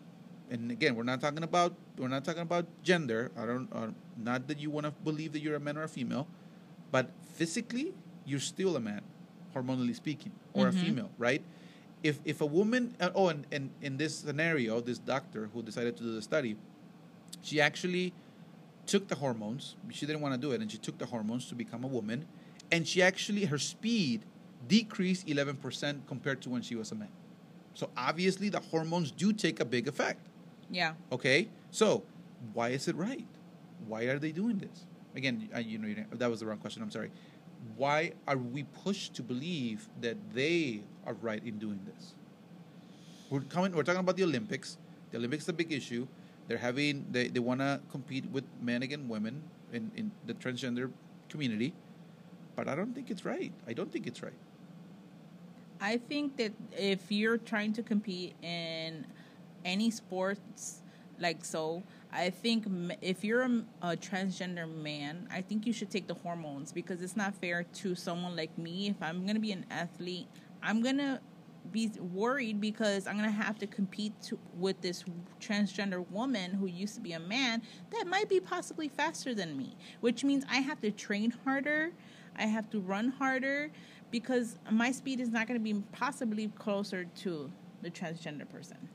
and 0.50 0.70
again, 0.70 0.94
we're 0.96 1.04
not 1.04 1.20
talking 1.20 1.42
about 1.42 1.74
we're 1.98 2.08
not 2.08 2.24
talking 2.24 2.42
about 2.42 2.66
gender. 2.82 3.30
I 3.36 3.46
don't, 3.46 3.68
uh, 3.72 3.88
not 4.16 4.46
that 4.48 4.58
you 4.58 4.70
want 4.70 4.86
to 4.86 4.92
believe 5.04 5.32
that 5.32 5.40
you're 5.40 5.56
a 5.56 5.60
man 5.60 5.76
or 5.76 5.82
a 5.82 5.88
female, 5.88 6.26
but 6.90 7.10
physically, 7.34 7.92
you're 8.24 8.40
still 8.40 8.76
a 8.76 8.80
man, 8.80 9.02
hormonally 9.54 9.94
speaking, 9.94 10.32
or 10.54 10.66
Mhm. 10.66 10.68
a 10.68 10.72
female, 10.72 11.10
right? 11.18 11.42
If 12.02 12.20
if 12.24 12.40
a 12.40 12.46
woman, 12.46 12.94
uh, 13.00 13.10
oh, 13.14 13.28
and, 13.28 13.46
and 13.50 13.70
in 13.82 13.96
this 13.96 14.18
scenario, 14.18 14.80
this 14.80 14.98
doctor 14.98 15.50
who 15.52 15.62
decided 15.62 15.96
to 15.96 16.02
do 16.04 16.12
the 16.14 16.22
study, 16.22 16.56
she 17.42 17.60
actually 17.60 18.12
took 18.86 19.08
the 19.08 19.16
hormones. 19.16 19.76
She 19.90 20.06
didn't 20.06 20.22
want 20.22 20.34
to 20.34 20.40
do 20.40 20.52
it, 20.52 20.60
and 20.62 20.70
she 20.70 20.78
took 20.78 20.98
the 20.98 21.06
hormones 21.06 21.46
to 21.48 21.54
become 21.54 21.82
a 21.84 21.88
woman, 21.88 22.26
and 22.70 22.86
she 22.86 23.02
actually 23.02 23.46
her 23.46 23.58
speed 23.58 24.22
decreased 24.68 25.26
11% 25.26 26.06
compared 26.06 26.40
to 26.42 26.50
when 26.50 26.62
she 26.62 26.74
was 26.74 26.92
a 26.92 26.94
man. 26.94 27.08
So 27.74 27.90
obviously, 27.96 28.48
the 28.48 28.60
hormones 28.60 29.10
do 29.10 29.32
take 29.32 29.60
a 29.60 29.64
big 29.64 29.88
effect. 29.88 30.20
Yeah. 30.70 30.94
Okay, 31.12 31.48
so 31.70 32.04
why 32.52 32.70
is 32.70 32.88
it 32.88 32.96
right? 32.96 33.26
Why 33.86 34.04
are 34.04 34.18
they 34.18 34.32
doing 34.32 34.58
this? 34.58 34.86
Again, 35.14 35.48
you 35.64 35.78
know, 35.78 36.04
that 36.12 36.30
was 36.30 36.40
the 36.40 36.46
wrong 36.46 36.58
question. 36.58 36.82
I'm 36.82 36.90
sorry. 36.90 37.10
Why 37.76 38.12
are 38.26 38.36
we 38.36 38.62
pushed 38.62 39.14
to 39.14 39.22
believe 39.22 39.88
that 40.00 40.16
they 40.32 40.82
are 41.06 41.14
right 41.14 41.42
in 41.44 41.58
doing 41.58 41.80
this? 41.86 42.14
We're 43.30 43.40
coming. 43.40 43.72
We're 43.72 43.82
talking 43.82 44.00
about 44.00 44.16
the 44.16 44.24
Olympics. 44.24 44.78
The 45.10 45.18
Olympics 45.18 45.44
is 45.44 45.48
a 45.48 45.52
big 45.52 45.72
issue. 45.72 46.06
They're 46.46 46.58
having. 46.58 47.06
They, 47.10 47.28
they 47.28 47.40
want 47.40 47.60
to 47.60 47.80
compete 47.90 48.30
with 48.30 48.44
men 48.62 48.82
against 48.82 49.06
women 49.06 49.42
in, 49.72 49.90
in 49.96 50.10
the 50.26 50.34
transgender 50.34 50.90
community, 51.28 51.74
but 52.56 52.68
I 52.68 52.74
don't 52.74 52.94
think 52.94 53.10
it's 53.10 53.24
right. 53.24 53.52
I 53.66 53.72
don't 53.72 53.92
think 53.92 54.06
it's 54.06 54.22
right. 54.22 54.32
I 55.80 55.96
think 55.96 56.36
that 56.38 56.52
if 56.76 57.10
you're 57.10 57.38
trying 57.38 57.72
to 57.74 57.82
compete 57.82 58.34
in 58.42 59.06
any 59.64 59.90
sports, 59.90 60.80
like 61.18 61.44
so, 61.44 61.82
I 62.12 62.30
think 62.30 62.66
if 63.02 63.24
you're 63.24 63.42
a, 63.42 63.64
a 63.82 63.96
transgender 63.96 64.72
man, 64.72 65.28
I 65.30 65.42
think 65.42 65.66
you 65.66 65.72
should 65.72 65.90
take 65.90 66.06
the 66.06 66.14
hormones 66.14 66.72
because 66.72 67.02
it's 67.02 67.16
not 67.16 67.34
fair 67.34 67.64
to 67.64 67.94
someone 67.94 68.36
like 68.36 68.56
me. 68.56 68.88
If 68.88 69.02
I'm 69.02 69.26
gonna 69.26 69.40
be 69.40 69.52
an 69.52 69.66
athlete, 69.70 70.28
I'm 70.62 70.82
gonna 70.82 71.20
be 71.70 71.90
worried 71.98 72.60
because 72.60 73.06
I'm 73.06 73.16
gonna 73.16 73.30
have 73.30 73.58
to 73.58 73.66
compete 73.66 74.20
to, 74.22 74.38
with 74.56 74.80
this 74.80 75.04
transgender 75.40 76.08
woman 76.10 76.52
who 76.52 76.66
used 76.66 76.94
to 76.94 77.00
be 77.00 77.12
a 77.12 77.20
man 77.20 77.62
that 77.90 78.06
might 78.06 78.28
be 78.28 78.40
possibly 78.40 78.88
faster 78.88 79.34
than 79.34 79.56
me, 79.56 79.76
which 80.00 80.24
means 80.24 80.44
I 80.50 80.56
have 80.56 80.80
to 80.80 80.90
train 80.90 81.34
harder, 81.44 81.90
I 82.36 82.46
have 82.46 82.70
to 82.70 82.80
run 82.80 83.08
harder 83.08 83.70
because 84.10 84.58
my 84.70 84.90
speed 84.92 85.20
is 85.20 85.28
not 85.28 85.46
going 85.46 85.60
to 85.60 85.64
be 85.64 85.82
possibly 85.92 86.48
closer 86.48 87.04
to 87.04 87.50
the 87.82 87.90
transgender 87.90 88.48
person. 88.48 88.88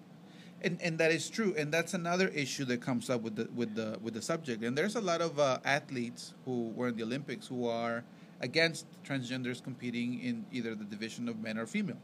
And, 0.64 0.82
and 0.82 0.98
that 1.00 1.12
is 1.12 1.30
true, 1.30 1.54
and 1.58 1.74
that's 1.74 1.94
another 1.94 2.30
issue 2.30 2.64
that 2.66 2.80
comes 2.80 3.10
up 3.10 3.22
with 3.22 3.36
the 3.36 3.50
with 3.54 3.76
the 3.76 3.98
with 4.02 4.14
the 4.14 4.22
subject. 4.22 4.64
And 4.64 4.78
there's 4.78 4.96
a 4.96 5.02
lot 5.02 5.20
of 5.20 5.38
uh, 5.38 5.60
athletes 5.66 6.34
who 6.46 6.70
were 6.70 6.88
in 6.88 6.96
the 6.96 7.04
Olympics 7.04 7.48
who 7.48 7.68
are 7.68 8.06
against 8.40 8.86
transgenders 9.04 9.62
competing 9.62 10.22
in 10.22 10.46
either 10.54 10.74
the 10.74 10.86
division 10.86 11.28
of 11.28 11.42
men 11.42 11.58
or 11.58 11.66
female. 11.66 12.00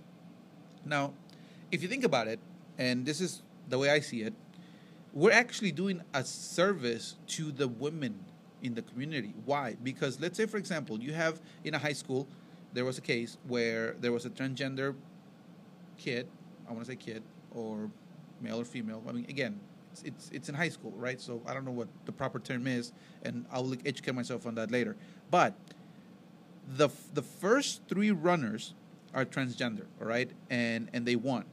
Now, 0.85 1.13
if 1.71 1.81
you 1.81 1.87
think 1.87 2.03
about 2.03 2.27
it, 2.27 2.39
and 2.77 3.05
this 3.05 3.21
is 3.21 3.41
the 3.69 3.77
way 3.77 3.89
I 3.89 4.01
see 4.01 4.23
it, 4.23 4.33
we're 5.13 5.31
actually 5.31 5.71
doing 5.71 6.01
a 6.13 6.23
service 6.23 7.15
to 7.27 7.51
the 7.51 7.67
women 7.67 8.25
in 8.61 8.73
the 8.73 8.81
community. 8.81 9.33
Why? 9.45 9.77
Because 9.81 10.19
let's 10.19 10.37
say, 10.37 10.45
for 10.45 10.57
example, 10.57 10.99
you 10.99 11.13
have 11.13 11.41
in 11.63 11.73
a 11.75 11.79
high 11.79 11.93
school, 11.93 12.27
there 12.73 12.85
was 12.85 12.97
a 12.97 13.01
case 13.01 13.37
where 13.47 13.95
there 13.99 14.11
was 14.11 14.25
a 14.25 14.29
transgender 14.29 14.95
kid. 15.97 16.27
I 16.67 16.73
want 16.73 16.85
to 16.85 16.91
say 16.91 16.95
kid 16.95 17.23
or 17.51 17.89
male 18.41 18.59
or 18.59 18.65
female. 18.65 19.03
I 19.07 19.11
mean, 19.11 19.25
again, 19.29 19.59
it's, 19.91 20.03
it's 20.03 20.29
it's 20.33 20.49
in 20.49 20.55
high 20.55 20.69
school, 20.69 20.91
right? 20.95 21.19
So 21.19 21.41
I 21.47 21.53
don't 21.53 21.65
know 21.65 21.71
what 21.71 21.87
the 22.05 22.11
proper 22.11 22.39
term 22.39 22.67
is, 22.67 22.91
and 23.23 23.45
I'll 23.51 23.73
educate 23.85 24.13
myself 24.13 24.45
on 24.45 24.55
that 24.55 24.71
later. 24.71 24.95
But 25.31 25.53
the 26.77 26.89
the 27.13 27.21
first 27.23 27.81
three 27.87 28.11
runners 28.11 28.73
are 29.13 29.25
transgender, 29.25 29.85
all 29.99 30.07
right, 30.07 30.29
and 30.49 30.89
and 30.93 31.05
they 31.05 31.15
won, 31.15 31.45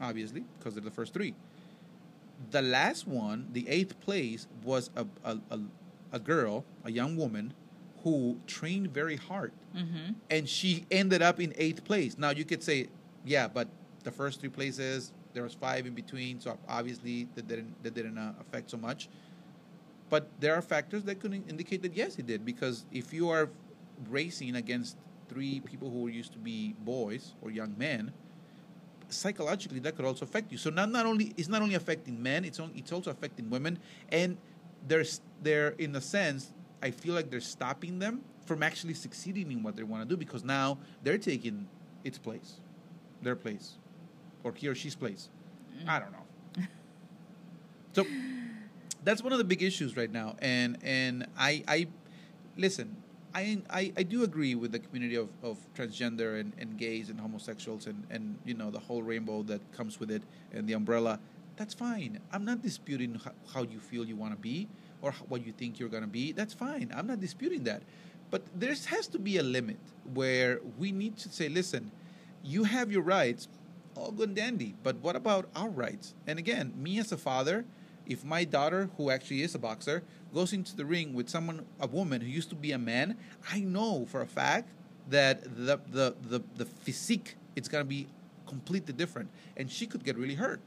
obviously, 0.00 0.44
because 0.58 0.74
they're 0.74 0.82
the 0.82 0.90
first 0.90 1.12
three. 1.14 1.34
The 2.50 2.62
last 2.62 3.06
one, 3.06 3.48
the 3.52 3.68
eighth 3.68 3.98
place, 4.00 4.46
was 4.64 4.90
a 4.96 5.06
a, 5.24 5.38
a, 5.50 5.60
a 6.12 6.18
girl, 6.18 6.64
a 6.84 6.90
young 6.90 7.16
woman, 7.16 7.54
who 8.02 8.38
trained 8.46 8.88
very 8.92 9.16
hard 9.16 9.52
Mm-hmm. 9.74 10.12
and 10.30 10.48
she 10.48 10.84
ended 10.88 11.20
up 11.20 11.40
in 11.40 11.52
eighth 11.56 11.82
place. 11.84 12.16
Now 12.16 12.30
you 12.30 12.44
could 12.44 12.62
say, 12.62 12.86
yeah, 13.24 13.48
but 13.48 13.66
the 14.04 14.12
first 14.12 14.38
three 14.38 14.48
places 14.48 15.10
there 15.34 15.42
was 15.42 15.54
five 15.54 15.86
in 15.86 15.94
between, 15.94 16.40
so 16.40 16.56
obviously 16.68 17.28
that 17.34 17.46
didn't 17.46 17.82
that 17.82 17.94
didn't 17.94 18.16
uh, 18.16 18.32
affect 18.40 18.70
so 18.70 18.76
much. 18.76 19.08
But 20.08 20.28
there 20.40 20.54
are 20.54 20.62
factors 20.62 21.02
that 21.04 21.20
could 21.20 21.34
indicate 21.34 21.82
that 21.82 21.94
yes, 21.94 22.18
it 22.18 22.26
did 22.26 22.44
because 22.44 22.86
if 22.92 23.12
you 23.12 23.30
are 23.30 23.50
racing 24.08 24.56
against 24.56 24.96
three 25.28 25.60
people 25.60 25.90
who 25.90 26.08
used 26.08 26.32
to 26.32 26.38
be 26.38 26.74
boys 26.80 27.34
or 27.42 27.50
young 27.50 27.74
men, 27.76 28.12
psychologically 29.08 29.80
that 29.80 29.96
could 29.96 30.04
also 30.04 30.24
affect 30.24 30.52
you. 30.52 30.58
So 30.58 30.70
not 30.70 30.90
not 30.90 31.04
only 31.06 31.34
it's 31.36 31.48
not 31.48 31.62
only 31.62 31.74
affecting 31.74 32.22
men, 32.22 32.44
it's 32.44 32.60
on, 32.60 32.72
it's 32.74 32.92
also 32.92 33.10
affecting 33.10 33.50
women, 33.50 33.78
and 34.10 34.36
there's 34.86 35.20
they're 35.42 35.70
in 35.78 35.94
a 35.96 36.00
sense 36.00 36.52
I 36.82 36.90
feel 36.90 37.14
like 37.14 37.30
they're 37.30 37.40
stopping 37.40 37.98
them 37.98 38.20
from 38.44 38.62
actually 38.62 38.92
succeeding 38.92 39.50
in 39.50 39.62
what 39.62 39.74
they 39.74 39.82
want 39.82 40.02
to 40.02 40.08
do 40.08 40.18
because 40.18 40.44
now 40.44 40.78
they're 41.02 41.18
taking 41.18 41.66
its 42.04 42.18
place, 42.18 42.60
their 43.22 43.34
place, 43.34 43.78
or 44.44 44.52
he 44.52 44.68
or 44.68 44.74
she's 44.74 44.94
place. 44.94 45.28
I 45.88 45.98
don't 45.98 46.12
know. 46.12 46.66
so 47.92 48.06
that's 49.02 49.22
one 49.22 49.32
of 49.32 49.38
the 49.38 49.44
big 49.44 49.62
issues 49.62 49.96
right 49.96 50.10
now, 50.12 50.36
and 50.38 50.78
and 50.82 51.26
I 51.36 51.64
I 51.66 51.86
listen. 52.56 52.96
I, 53.36 53.60
I, 53.68 53.92
I 53.96 54.04
do 54.04 54.22
agree 54.22 54.54
with 54.54 54.70
the 54.70 54.78
community 54.78 55.16
of, 55.16 55.28
of 55.42 55.58
transgender 55.74 56.38
and, 56.38 56.52
and 56.56 56.78
gays 56.78 57.10
and 57.10 57.18
homosexuals 57.18 57.88
and, 57.88 58.06
and 58.08 58.38
you 58.44 58.54
know 58.54 58.70
the 58.70 58.78
whole 58.78 59.02
rainbow 59.02 59.42
that 59.44 59.60
comes 59.72 59.98
with 59.98 60.12
it 60.12 60.22
and 60.52 60.68
the 60.68 60.74
umbrella. 60.74 61.18
That's 61.56 61.74
fine. 61.74 62.20
I'm 62.32 62.44
not 62.44 62.62
disputing 62.62 63.20
how, 63.52 63.62
you 63.62 63.80
feel 63.80 64.04
you 64.04 64.14
want 64.14 64.34
to 64.34 64.38
be 64.38 64.68
or 65.02 65.12
what 65.28 65.44
you 65.44 65.52
think 65.52 65.80
you're 65.80 65.88
going 65.88 66.04
to 66.04 66.08
be. 66.08 66.30
That's 66.30 66.54
fine. 66.54 66.92
I'm 66.94 67.08
not 67.08 67.20
disputing 67.20 67.64
that. 67.64 67.82
But 68.30 68.42
there 68.54 68.70
has 68.70 69.06
to 69.08 69.18
be 69.18 69.38
a 69.38 69.42
limit 69.42 69.78
where 70.12 70.60
we 70.78 70.90
need 70.90 71.16
to 71.18 71.28
say, 71.28 71.48
listen, 71.48 71.90
you 72.42 72.64
have 72.64 72.90
your 72.90 73.02
rights, 73.02 73.48
all 73.96 74.10
good 74.12 74.30
and 74.30 74.36
dandy, 74.36 74.74
but 74.82 74.96
what 74.96 75.16
about 75.16 75.48
our 75.54 75.68
rights? 75.68 76.14
And 76.26 76.38
again, 76.38 76.72
me 76.76 76.98
as 76.98 77.12
a 77.12 77.16
father, 77.16 77.64
if 78.06 78.24
my 78.24 78.44
daughter, 78.44 78.90
who 78.96 79.10
actually 79.10 79.42
is 79.42 79.54
a 79.54 79.58
boxer, 79.58 80.02
goes 80.32 80.52
into 80.52 80.76
the 80.76 80.84
ring 80.84 81.14
with 81.14 81.28
someone, 81.28 81.64
a 81.80 81.86
woman 81.86 82.20
who 82.20 82.26
used 82.26 82.50
to 82.50 82.56
be 82.56 82.72
a 82.72 82.78
man, 82.78 83.16
I 83.50 83.60
know 83.60 84.06
for 84.06 84.20
a 84.20 84.26
fact 84.26 84.68
that 85.08 85.44
the 85.44 85.80
the 85.90 86.14
the, 86.22 86.42
the 86.56 86.64
physique 86.64 87.36
it's 87.56 87.68
gonna 87.68 87.84
be 87.84 88.08
completely 88.46 88.92
different, 88.92 89.30
and 89.56 89.70
she 89.70 89.86
could 89.86 90.04
get 90.04 90.16
really 90.16 90.34
hurt. 90.34 90.60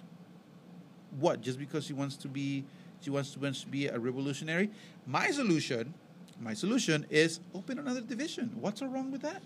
What? 1.20 1.42
Just 1.42 1.60
because 1.60 1.86
she 1.86 1.94
wants 1.94 2.16
to 2.18 2.28
be, 2.28 2.64
she 3.02 3.10
wants 3.10 3.32
to, 3.32 3.40
wants 3.40 3.62
to 3.62 3.68
be 3.68 3.88
a 3.88 4.00
revolutionary. 4.00 4.70
My 5.06 5.32
solution, 5.32 5.94
my 6.40 6.54
solution 6.54 7.06
is 7.10 7.40
open 7.54 7.80
another 7.80 8.02
division. 8.02 8.52
What's 8.60 8.82
wrong 8.82 9.12
with 9.12 9.22
that? 9.22 9.42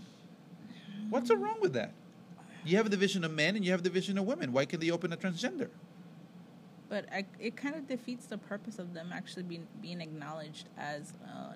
What's 1.09 1.29
wrong 1.29 1.57
with 1.61 1.73
that? 1.73 1.93
You 2.64 2.78
have 2.78 2.86
the 2.86 2.91
division 2.91 3.24
of 3.24 3.32
men 3.32 3.55
and 3.55 3.66
you 3.66 3.72
have 3.72 3.84
the 3.84 3.89
division 3.89 4.18
of 4.18 4.26
women. 4.26 4.51
Why 4.53 4.66
can 4.66 4.80
they 4.80 4.91
open 4.91 5.12
a 5.14 5.18
transgender? 5.18 5.70
But 6.89 7.05
I, 7.12 7.26
it 7.39 7.55
kind 7.55 7.76
of 7.76 7.88
defeats 7.88 8.26
the 8.26 8.38
purpose 8.38 8.78
of 8.78 8.93
them 8.93 9.12
actually 9.14 9.43
being 9.43 9.66
being 9.82 10.01
acknowledged 10.01 10.68
as 10.78 11.14
uh, 11.26 11.53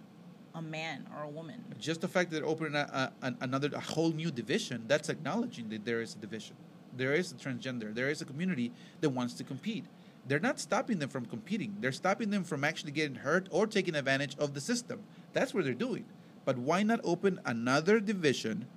a 0.56 0.62
man 0.62 1.06
or 1.16 1.24
a 1.24 1.30
woman. 1.30 1.64
Just 1.78 2.02
the 2.02 2.08
fact 2.08 2.32
that 2.32 2.38
they're 2.38 2.50
opening 2.50 2.76
a, 2.76 3.12
a, 3.22 3.26
an- 3.26 3.38
another 3.42 3.70
a 3.74 3.80
whole 3.80 4.12
new 4.12 4.32
division, 4.32 4.86
that's 4.88 5.10
acknowledging 5.10 5.70
that 5.70 5.84
there 5.84 6.02
is 6.02 6.16
a 6.16 6.18
division. 6.18 6.56
There 6.96 7.14
is 7.14 7.34
a 7.34 7.36
transgender. 7.36 7.94
There 7.94 8.10
is 8.10 8.22
a 8.22 8.26
community 8.26 8.72
that 9.02 9.10
wants 9.10 9.34
to 9.36 9.44
compete. 9.44 9.86
They're 10.28 10.40
not 10.40 10.60
stopping 10.60 11.00
them 11.00 11.10
from 11.10 11.26
competing. 11.26 11.76
They're 11.82 11.92
stopping 11.92 12.30
them 12.30 12.46
from 12.46 12.64
actually 12.64 12.94
getting 12.94 13.16
hurt 13.16 13.48
or 13.52 13.68
taking 13.68 13.96
advantage 13.96 14.36
of 14.40 14.54
the 14.54 14.62
system. 14.62 15.02
That's 15.34 15.54
what 15.54 15.66
they're 15.66 15.74
doing. 15.74 16.06
But 16.46 16.58
why 16.58 16.84
not 16.84 17.02
open 17.04 17.42
another 17.46 18.00
division 18.00 18.68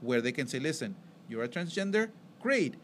where 0.00 0.22
they 0.22 0.32
can 0.32 0.46
say, 0.46 0.58
listen, 0.58 0.96
you're 1.28 1.42
a 1.44 1.48
transgender? 1.48 2.10
Great. 2.40 2.74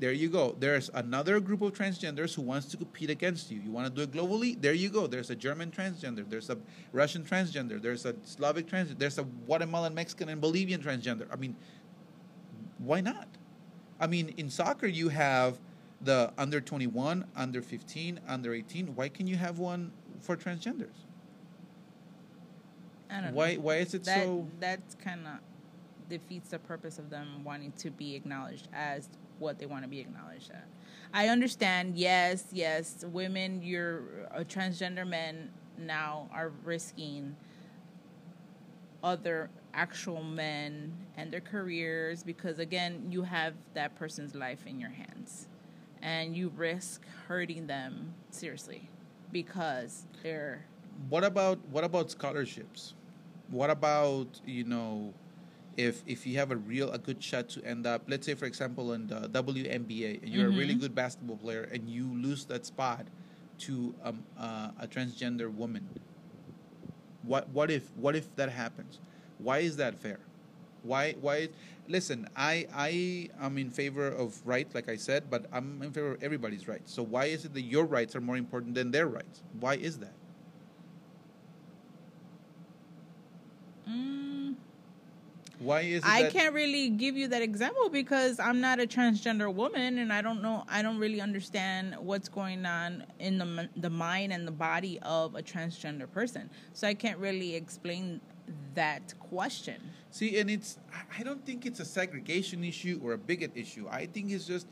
there 0.00 0.12
you 0.12 0.28
go. 0.28 0.54
There's 0.58 0.90
another 0.94 1.40
group 1.40 1.60
of 1.62 1.72
transgenders 1.72 2.34
who 2.34 2.42
wants 2.42 2.66
to 2.68 2.76
compete 2.76 3.10
against 3.10 3.50
you. 3.50 3.60
You 3.60 3.72
want 3.72 3.86
to 3.88 3.92
do 3.92 4.02
it 4.02 4.12
globally? 4.12 4.60
There 4.60 4.72
you 4.72 4.90
go. 4.90 5.06
There's 5.08 5.30
a 5.30 5.36
German 5.36 5.70
transgender. 5.72 6.28
There's 6.28 6.50
a 6.50 6.58
Russian 6.92 7.24
transgender. 7.24 7.80
There's 7.82 8.06
a 8.06 8.14
Slavic 8.24 8.66
transgender. 8.68 8.98
There's 8.98 9.18
a 9.18 9.24
Guatemalan, 9.24 9.94
Mexican, 9.94 10.28
and 10.28 10.40
Bolivian 10.40 10.80
transgender. 10.82 11.26
I 11.32 11.36
mean, 11.36 11.56
why 12.78 13.00
not? 13.00 13.28
I 14.00 14.06
mean, 14.06 14.28
in 14.36 14.50
soccer, 14.50 14.86
you 14.86 15.08
have 15.08 15.58
the 16.00 16.32
under 16.38 16.60
21, 16.60 17.24
under 17.36 17.60
15, 17.62 18.20
under 18.28 18.54
18. 18.54 18.94
Why 18.94 19.08
can 19.08 19.26
you 19.26 19.36
have 19.36 19.58
one 19.58 19.92
for 20.20 20.36
transgenders? 20.36 21.06
I 23.10 23.20
don't 23.22 23.34
Why, 23.34 23.54
know. 23.54 23.60
why 23.60 23.76
is 23.76 23.94
it 23.94 24.04
that 24.04 24.24
so? 24.24 24.48
that's 24.60 24.94
kind 24.96 25.26
of 25.26 25.38
defeats 26.08 26.50
the 26.50 26.58
purpose 26.58 26.98
of 26.98 27.10
them 27.10 27.44
wanting 27.44 27.72
to 27.72 27.90
be 27.90 28.14
acknowledged 28.14 28.68
as 28.72 29.08
what 29.38 29.58
they 29.58 29.66
want 29.66 29.82
to 29.84 29.88
be 29.88 30.00
acknowledged 30.00 30.50
at. 30.50 30.66
I 31.12 31.28
understand. 31.28 31.96
Yes, 31.96 32.46
yes, 32.52 33.04
women, 33.12 33.62
you're 33.62 34.02
uh, 34.34 34.40
transgender 34.40 35.06
men 35.06 35.50
now 35.78 36.28
are 36.32 36.52
risking 36.64 37.36
other 39.02 39.48
actual 39.74 40.22
men 40.22 40.92
and 41.16 41.32
their 41.32 41.40
careers 41.40 42.22
because 42.22 42.58
again, 42.58 43.06
you 43.10 43.22
have 43.22 43.54
that 43.74 43.94
person's 43.94 44.34
life 44.34 44.66
in 44.66 44.80
your 44.80 44.90
hands, 44.90 45.48
and 46.02 46.36
you 46.36 46.52
risk 46.56 47.02
hurting 47.28 47.66
them 47.66 48.14
seriously 48.30 48.88
because 49.32 50.06
they're 50.22 50.64
what 51.08 51.24
about 51.24 51.58
what 51.70 51.84
about 51.84 52.10
scholarships? 52.10 52.94
What 53.50 53.70
about 53.70 54.40
you 54.44 54.64
know, 54.64 55.14
if 55.78 56.02
if 56.06 56.26
you 56.26 56.36
have 56.38 56.50
a 56.50 56.56
real 56.56 56.90
a 56.90 56.98
good 56.98 57.22
shot 57.22 57.48
to 57.50 57.64
end 57.64 57.86
up, 57.86 58.02
let's 58.08 58.26
say 58.26 58.34
for 58.34 58.46
example 58.46 58.92
in 58.92 59.06
the 59.06 59.28
WNBA, 59.28 60.18
and 60.22 60.28
you're 60.28 60.48
a 60.48 60.50
really 60.50 60.74
Mhm. 60.74 60.80
good 60.80 60.94
basketball 60.94 61.38
player, 61.38 61.62
and 61.72 61.88
you 61.88 62.06
lose 62.20 62.44
that 62.46 62.66
spot 62.66 63.06
to 63.66 63.94
um, 64.02 64.24
uh, 64.36 64.70
a 64.80 64.88
transgender 64.88 65.48
woman. 65.52 65.88
What 67.22 67.48
what 67.50 67.70
if 67.70 67.94
what 67.96 68.16
if 68.16 68.34
that 68.36 68.50
happens? 68.50 68.98
Why 69.38 69.58
is 69.58 69.76
that 69.76 69.98
fair? 69.98 70.20
Why 70.82 71.12
why? 71.20 71.48
Listen, 71.88 72.28
I 72.36 72.66
I 72.74 73.30
am 73.40 73.58
in 73.58 73.70
favor 73.70 74.06
of 74.08 74.44
rights, 74.46 74.74
like 74.74 74.88
I 74.88 74.96
said, 74.96 75.30
but 75.30 75.46
I'm 75.52 75.82
in 75.82 75.92
favor 75.92 76.12
of 76.12 76.22
everybody's 76.22 76.68
rights. 76.68 76.92
So 76.92 77.02
why 77.02 77.26
is 77.26 77.44
it 77.44 77.54
that 77.54 77.62
your 77.62 77.84
rights 77.84 78.14
are 78.16 78.20
more 78.20 78.36
important 78.36 78.74
than 78.74 78.90
their 78.90 79.06
rights? 79.06 79.42
Why 79.58 79.74
is 79.74 79.98
that? 79.98 80.14
Mm, 83.88 84.54
Why 85.60 85.80
is 85.80 86.02
it 86.04 86.08
I 86.08 86.22
that 86.22 86.32
can't 86.32 86.54
really 86.54 86.88
give 86.90 87.16
you 87.16 87.28
that 87.28 87.42
example 87.42 87.88
because 87.88 88.38
I'm 88.38 88.60
not 88.60 88.78
a 88.80 88.86
transgender 88.86 89.52
woman 89.52 89.98
and 89.98 90.12
I 90.12 90.22
don't 90.22 90.42
know 90.42 90.64
I 90.68 90.82
don't 90.82 90.98
really 90.98 91.20
understand 91.20 91.96
what's 91.98 92.28
going 92.28 92.64
on 92.64 93.04
in 93.18 93.38
the 93.38 93.68
the 93.76 93.90
mind 93.90 94.32
and 94.32 94.46
the 94.46 94.52
body 94.52 94.98
of 95.02 95.34
a 95.34 95.42
transgender 95.42 96.10
person. 96.10 96.48
So 96.74 96.86
I 96.86 96.94
can't 96.94 97.18
really 97.18 97.54
explain 97.54 98.20
that 98.74 99.14
question. 99.18 99.80
See, 100.10 100.38
and 100.38 100.48
it's 100.48 100.78
I- 100.92 101.20
I 101.20 101.22
don't 101.22 101.44
think 101.44 101.66
it's 101.66 101.80
a 101.80 101.84
segregation 101.84 102.62
issue 102.64 103.00
or 103.02 103.12
a 103.12 103.18
bigot 103.18 103.52
issue. 103.54 103.86
I 103.90 104.06
think 104.06 104.30
it's 104.30 104.46
just 104.46 104.66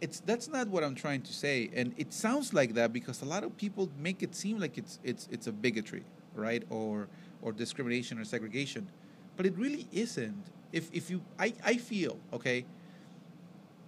it's 0.00 0.20
that's 0.20 0.48
not 0.48 0.66
what 0.68 0.82
I'm 0.82 0.96
trying 0.96 1.22
to 1.22 1.32
say. 1.32 1.70
And 1.74 1.94
it 1.96 2.12
sounds 2.12 2.52
like 2.52 2.74
that 2.74 2.92
because 2.92 3.22
a 3.22 3.24
lot 3.24 3.44
of 3.44 3.56
people 3.56 3.88
make 3.98 4.22
it 4.22 4.34
seem 4.34 4.58
like 4.58 4.76
it's 4.76 4.98
it's 5.04 5.28
it's 5.30 5.46
a 5.46 5.52
bigotry, 5.52 6.02
right? 6.34 6.64
Or 6.70 7.08
or 7.42 7.52
discrimination 7.52 8.18
or 8.18 8.24
segregation. 8.24 8.88
But 9.36 9.46
it 9.46 9.56
really 9.58 9.86
isn't. 9.92 10.44
If 10.72 10.90
if 10.92 11.10
you 11.10 11.22
I, 11.38 11.54
I 11.64 11.76
feel, 11.76 12.18
okay. 12.32 12.64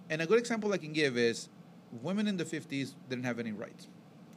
And 0.09 0.21
a 0.21 0.25
good 0.25 0.39
example 0.39 0.71
I 0.73 0.77
can 0.77 0.93
give 0.93 1.17
is 1.17 1.49
women 2.03 2.27
in 2.27 2.37
the 2.37 2.45
50s 2.45 2.95
didn't 3.09 3.25
have 3.25 3.39
any 3.39 3.51
rights, 3.51 3.87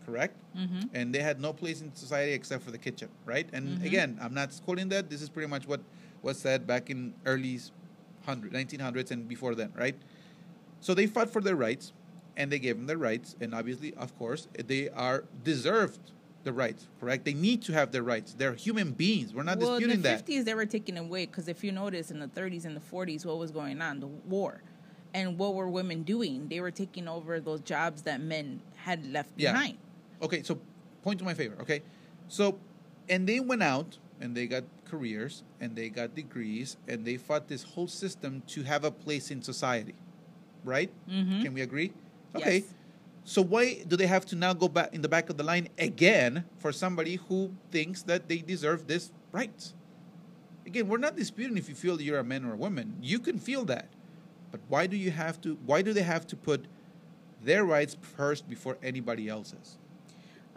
correct? 0.06 0.36
Mm-hmm. 0.56 0.86
and 0.94 1.14
they 1.14 1.20
had 1.20 1.38
no 1.40 1.52
place 1.52 1.82
in 1.82 1.94
society 1.94 2.32
except 2.32 2.64
for 2.64 2.70
the 2.72 2.78
kitchen, 2.78 3.08
right? 3.26 3.46
And 3.52 3.78
Mhm. 3.78 3.84
again, 3.84 4.18
I'm 4.20 4.34
not 4.34 4.50
quoting 4.64 4.88
that. 4.88 5.08
This 5.10 5.22
is 5.22 5.28
pretty 5.28 5.46
much 5.48 5.68
what 5.68 5.80
was 6.22 6.38
said 6.38 6.66
back 6.66 6.90
in 6.90 7.12
early 7.26 7.60
100, 8.24 8.52
1900s 8.52 9.10
and 9.10 9.28
before 9.28 9.54
then, 9.54 9.70
right? 9.76 9.94
So 10.80 10.94
they 10.94 11.06
fought 11.06 11.30
for 11.30 11.40
their 11.40 11.56
rights, 11.56 11.92
and 12.36 12.50
they 12.50 12.58
gave 12.58 12.76
them 12.76 12.86
their 12.86 12.98
rights, 12.98 13.36
and 13.40 13.54
obviously, 13.54 13.94
of 13.94 14.16
course, 14.18 14.48
they 14.66 14.88
are 14.90 15.24
deserved 15.44 16.12
the 16.44 16.52
rights, 16.52 16.86
correct? 17.00 17.24
They 17.24 17.34
need 17.34 17.62
to 17.62 17.72
have 17.72 17.92
their 17.92 18.02
rights. 18.02 18.34
They're 18.34 18.54
human 18.54 18.92
beings. 18.92 19.34
We're 19.34 19.42
not 19.42 19.58
well, 19.58 19.78
disputing 19.78 20.02
that. 20.02 20.20
in 20.20 20.26
the 20.26 20.34
that. 20.34 20.42
50s 20.42 20.44
they 20.44 20.54
were 20.54 20.66
taken 20.66 20.96
away 20.96 21.26
because 21.26 21.48
if 21.48 21.62
you 21.64 21.72
notice 21.72 22.10
in 22.10 22.20
the 22.20 22.28
30s 22.28 22.64
and 22.64 22.76
the 22.76 22.80
40s 22.80 23.24
what 23.26 23.38
was 23.38 23.50
going 23.50 23.80
on, 23.82 24.00
the 24.00 24.06
war. 24.06 24.62
And 25.14 25.38
what 25.38 25.54
were 25.54 25.68
women 25.68 26.02
doing? 26.02 26.48
They 26.48 26.60
were 26.60 26.70
taking 26.70 27.08
over 27.08 27.40
those 27.40 27.60
jobs 27.60 28.02
that 28.02 28.20
men 28.20 28.60
had 28.76 29.10
left 29.10 29.30
Yeah. 29.36 29.52
behind. 29.52 29.78
Okay, 30.22 30.42
so 30.42 30.60
point 31.02 31.18
to 31.20 31.24
my 31.24 31.34
favor, 31.34 31.56
okay? 31.62 31.82
So, 32.28 32.58
and 33.08 33.26
they 33.26 33.40
went 33.40 33.62
out 33.62 33.98
and 34.20 34.36
they 34.36 34.46
got 34.46 34.64
careers 34.84 35.42
and 35.60 35.74
they 35.74 35.88
got 35.88 36.14
degrees 36.14 36.76
and 36.86 37.04
they 37.04 37.16
fought 37.16 37.48
this 37.48 37.62
whole 37.62 37.88
system 37.88 38.42
to 38.48 38.62
have 38.64 38.84
a 38.84 38.90
place 38.90 39.30
in 39.30 39.42
society, 39.42 39.94
right? 40.64 40.90
Mhm. 41.08 41.42
Can 41.42 41.54
we 41.54 41.62
agree? 41.62 41.92
Okay. 42.34 42.58
Yes. 42.58 42.74
So 43.28 43.42
why 43.42 43.84
do 43.86 43.94
they 43.94 44.06
have 44.06 44.24
to 44.32 44.36
now 44.36 44.54
go 44.54 44.68
back 44.68 44.94
in 44.94 45.02
the 45.02 45.08
back 45.08 45.28
of 45.28 45.36
the 45.36 45.42
line 45.42 45.68
again 45.76 46.46
for 46.56 46.72
somebody 46.72 47.16
who 47.28 47.52
thinks 47.70 48.00
that 48.04 48.26
they 48.26 48.38
deserve 48.38 48.86
this 48.86 49.12
rights? 49.32 49.74
Again, 50.64 50.88
we're 50.88 50.96
not 50.96 51.14
disputing 51.14 51.58
if 51.58 51.68
you 51.68 51.74
feel 51.74 52.00
you're 52.00 52.20
a 52.20 52.24
man 52.24 52.46
or 52.46 52.54
a 52.54 52.56
woman. 52.56 52.96
You 53.02 53.18
can 53.18 53.38
feel 53.38 53.66
that. 53.66 53.90
But 54.50 54.60
why 54.68 54.86
do 54.86 54.96
you 54.96 55.10
have 55.10 55.42
to 55.42 55.58
why 55.66 55.82
do 55.82 55.92
they 55.92 56.04
have 56.04 56.26
to 56.28 56.36
put 56.36 56.68
their 57.44 57.66
rights 57.66 57.98
first 58.00 58.48
before 58.48 58.78
anybody 58.82 59.28
else's? 59.28 59.76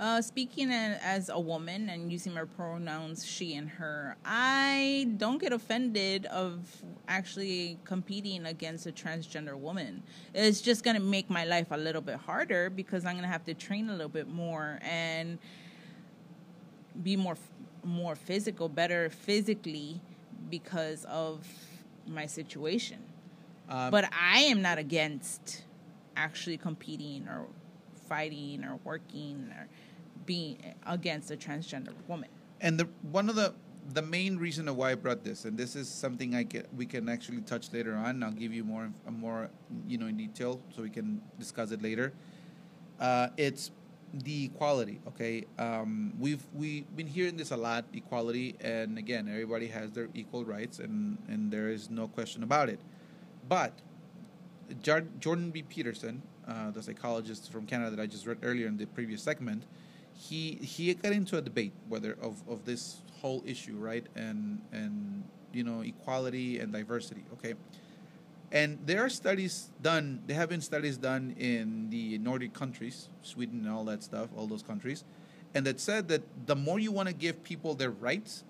Uh, 0.01 0.19
speaking 0.19 0.71
as 0.71 1.29
a 1.29 1.39
woman 1.39 1.87
and 1.89 2.11
using 2.11 2.33
my 2.33 2.43
pronouns 2.43 3.23
she 3.23 3.53
and 3.53 3.69
her, 3.69 4.17
I 4.25 5.07
don't 5.17 5.39
get 5.39 5.53
offended 5.53 6.25
of 6.25 6.59
actually 7.07 7.77
competing 7.83 8.47
against 8.47 8.87
a 8.87 8.91
transgender 8.91 9.55
woman. 9.55 10.01
It's 10.33 10.59
just 10.59 10.83
going 10.83 10.95
to 10.95 11.03
make 11.03 11.29
my 11.29 11.45
life 11.45 11.67
a 11.69 11.77
little 11.77 12.01
bit 12.01 12.15
harder 12.15 12.71
because 12.71 13.05
I'm 13.05 13.13
going 13.13 13.25
to 13.25 13.31
have 13.31 13.45
to 13.45 13.53
train 13.53 13.89
a 13.89 13.91
little 13.91 14.09
bit 14.09 14.27
more 14.27 14.79
and 14.81 15.37
be 17.03 17.15
more 17.15 17.37
more 17.83 18.15
physical, 18.15 18.69
better 18.69 19.11
physically 19.11 20.01
because 20.49 21.05
of 21.05 21.47
my 22.07 22.25
situation. 22.25 22.97
Um, 23.69 23.91
but 23.91 24.09
I 24.19 24.39
am 24.39 24.63
not 24.63 24.79
against 24.79 25.63
actually 26.15 26.57
competing 26.57 27.27
or 27.27 27.45
fighting 28.09 28.65
or 28.65 28.77
working 28.83 29.49
or 29.57 29.67
being 30.25 30.57
against 30.85 31.31
a 31.31 31.35
transgender 31.35 31.93
woman. 32.07 32.29
And 32.59 32.79
the 32.79 32.87
one 33.11 33.29
of 33.29 33.35
the 33.35 33.53
the 33.93 34.01
main 34.01 34.37
reason 34.37 34.67
of 34.67 34.75
why 34.75 34.91
I 34.91 34.95
brought 34.95 35.23
this, 35.23 35.45
and 35.45 35.57
this 35.57 35.75
is 35.75 35.89
something 35.89 36.35
I 36.35 36.43
get 36.43 36.73
we 36.75 36.85
can 36.85 37.09
actually 37.09 37.41
touch 37.41 37.73
later 37.73 37.95
on. 37.95 38.23
I'll 38.23 38.31
give 38.31 38.53
you 38.53 38.63
more 38.63 38.91
more 39.09 39.49
you 39.87 39.97
know 39.97 40.07
in 40.07 40.17
detail 40.17 40.61
so 40.75 40.81
we 40.81 40.89
can 40.89 41.21
discuss 41.39 41.71
it 41.71 41.81
later. 41.81 42.13
Uh, 42.99 43.29
it's 43.37 43.71
the 44.13 44.45
equality. 44.45 44.99
Okay, 45.07 45.45
um, 45.57 46.13
we've 46.19 46.45
we've 46.53 46.95
been 46.95 47.07
hearing 47.07 47.37
this 47.37 47.51
a 47.51 47.57
lot, 47.57 47.85
equality, 47.93 48.55
and 48.61 48.97
again, 48.97 49.27
everybody 49.27 49.67
has 49.67 49.91
their 49.91 50.09
equal 50.13 50.45
rights, 50.45 50.79
and 50.79 51.17
and 51.27 51.51
there 51.51 51.69
is 51.69 51.89
no 51.89 52.07
question 52.07 52.43
about 52.43 52.69
it. 52.69 52.79
But 53.47 53.73
Jordan 54.81 55.51
B. 55.51 55.63
Peterson, 55.63 56.21
uh, 56.47 56.71
the 56.71 56.81
psychologist 56.81 57.51
from 57.51 57.65
Canada 57.65 57.95
that 57.95 58.01
I 58.01 58.05
just 58.05 58.25
read 58.25 58.37
earlier 58.43 58.67
in 58.67 58.77
the 58.77 58.85
previous 58.85 59.21
segment, 59.21 59.63
he 60.21 60.59
he 60.61 60.93
got 60.93 61.11
into 61.11 61.37
a 61.37 61.41
debate 61.41 61.73
whether 61.89 62.15
of, 62.21 62.41
of 62.47 62.65
this 62.65 62.97
whole 63.21 63.43
issue, 63.45 63.75
right? 63.77 64.05
And 64.15 64.61
and 64.71 65.23
you 65.51 65.63
know 65.63 65.81
equality 65.81 66.59
and 66.59 66.71
diversity, 66.71 67.23
okay? 67.33 67.55
And 68.51 68.77
there 68.85 69.03
are 69.03 69.09
studies 69.09 69.69
done. 69.81 70.21
There 70.27 70.35
have 70.35 70.49
been 70.49 70.61
studies 70.61 70.97
done 70.97 71.35
in 71.39 71.89
the 71.89 72.17
Nordic 72.19 72.53
countries, 72.53 73.07
Sweden 73.23 73.61
and 73.65 73.69
all 73.69 73.85
that 73.85 74.03
stuff, 74.03 74.29
all 74.37 74.45
those 74.45 74.63
countries, 74.63 75.03
and 75.55 75.65
that 75.65 75.79
said 75.79 76.07
that 76.09 76.21
the 76.45 76.55
more 76.55 76.77
you 76.77 76.91
want 76.91 77.07
to 77.07 77.15
give 77.15 77.43
people 77.43 77.73
their 77.73 77.91
rights, 77.91 78.43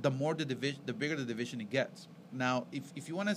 the 0.00 0.10
more 0.10 0.34
the 0.34 0.44
division, 0.44 0.80
the 0.86 0.92
bigger 0.92 1.16
the 1.16 1.24
division 1.24 1.60
it 1.60 1.70
gets. 1.70 2.06
Now, 2.32 2.66
if 2.70 2.84
if 2.94 3.08
you 3.08 3.16
want 3.16 3.30
to, 3.30 3.36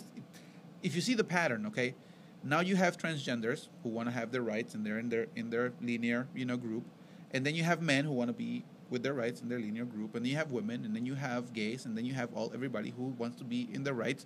if 0.83 0.93
you 0.93 1.01
see 1.01 1.15
the 1.15 1.23
pattern, 1.23 1.65
okay, 1.67 1.95
now 2.43 2.59
you 2.59 2.75
have 2.75 2.97
transgenders 2.97 3.67
who 3.81 3.89
want 3.89 4.07
to 4.09 4.13
have 4.13 4.31
their 4.31 4.43
rights 4.43 4.75
and 4.75 4.85
they're 4.85 4.99
in 4.99 5.09
their 5.09 5.27
in 5.35 5.49
their 5.49 5.71
linear 5.81 6.27
you 6.35 6.45
know 6.45 6.57
group, 6.57 6.83
and 7.31 7.45
then 7.45 7.55
you 7.55 7.63
have 7.63 7.81
men 7.81 8.05
who 8.05 8.11
want 8.11 8.29
to 8.29 8.33
be 8.33 8.63
with 8.89 9.03
their 9.03 9.13
rights 9.13 9.41
in 9.41 9.49
their 9.49 9.59
linear 9.59 9.85
group, 9.85 10.15
and 10.15 10.25
then 10.25 10.31
you 10.31 10.37
have 10.37 10.51
women, 10.51 10.83
and 10.85 10.95
then 10.95 11.05
you 11.05 11.15
have 11.15 11.53
gays, 11.53 11.85
and 11.85 11.97
then 11.97 12.05
you 12.05 12.13
have 12.13 12.33
all 12.33 12.51
everybody 12.53 12.89
who 12.89 13.03
wants 13.17 13.37
to 13.37 13.43
be 13.43 13.69
in 13.71 13.83
their 13.83 13.93
rights, 13.93 14.25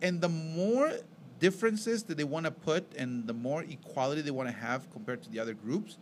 and 0.00 0.20
the 0.20 0.28
more 0.28 0.92
differences 1.40 2.04
that 2.04 2.16
they 2.16 2.24
want 2.24 2.46
to 2.46 2.52
put, 2.52 2.94
and 2.96 3.26
the 3.26 3.32
more 3.32 3.62
equality 3.62 4.20
they 4.20 4.30
want 4.30 4.48
to 4.48 4.54
have 4.54 4.90
compared 4.90 5.22
to 5.22 5.30
the 5.30 5.38
other 5.38 5.54
groups, 5.54 5.98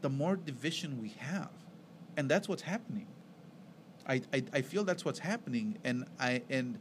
the 0.00 0.08
more 0.08 0.36
division 0.36 1.00
we 1.00 1.10
have, 1.18 1.50
and 2.16 2.30
that's 2.30 2.48
what's 2.48 2.62
happening. 2.62 3.06
I, 4.08 4.22
I, 4.32 4.42
I 4.52 4.62
feel 4.62 4.84
that's 4.84 5.04
what's 5.04 5.18
happening, 5.18 5.78
and 5.84 6.06
I 6.18 6.42
and 6.48 6.78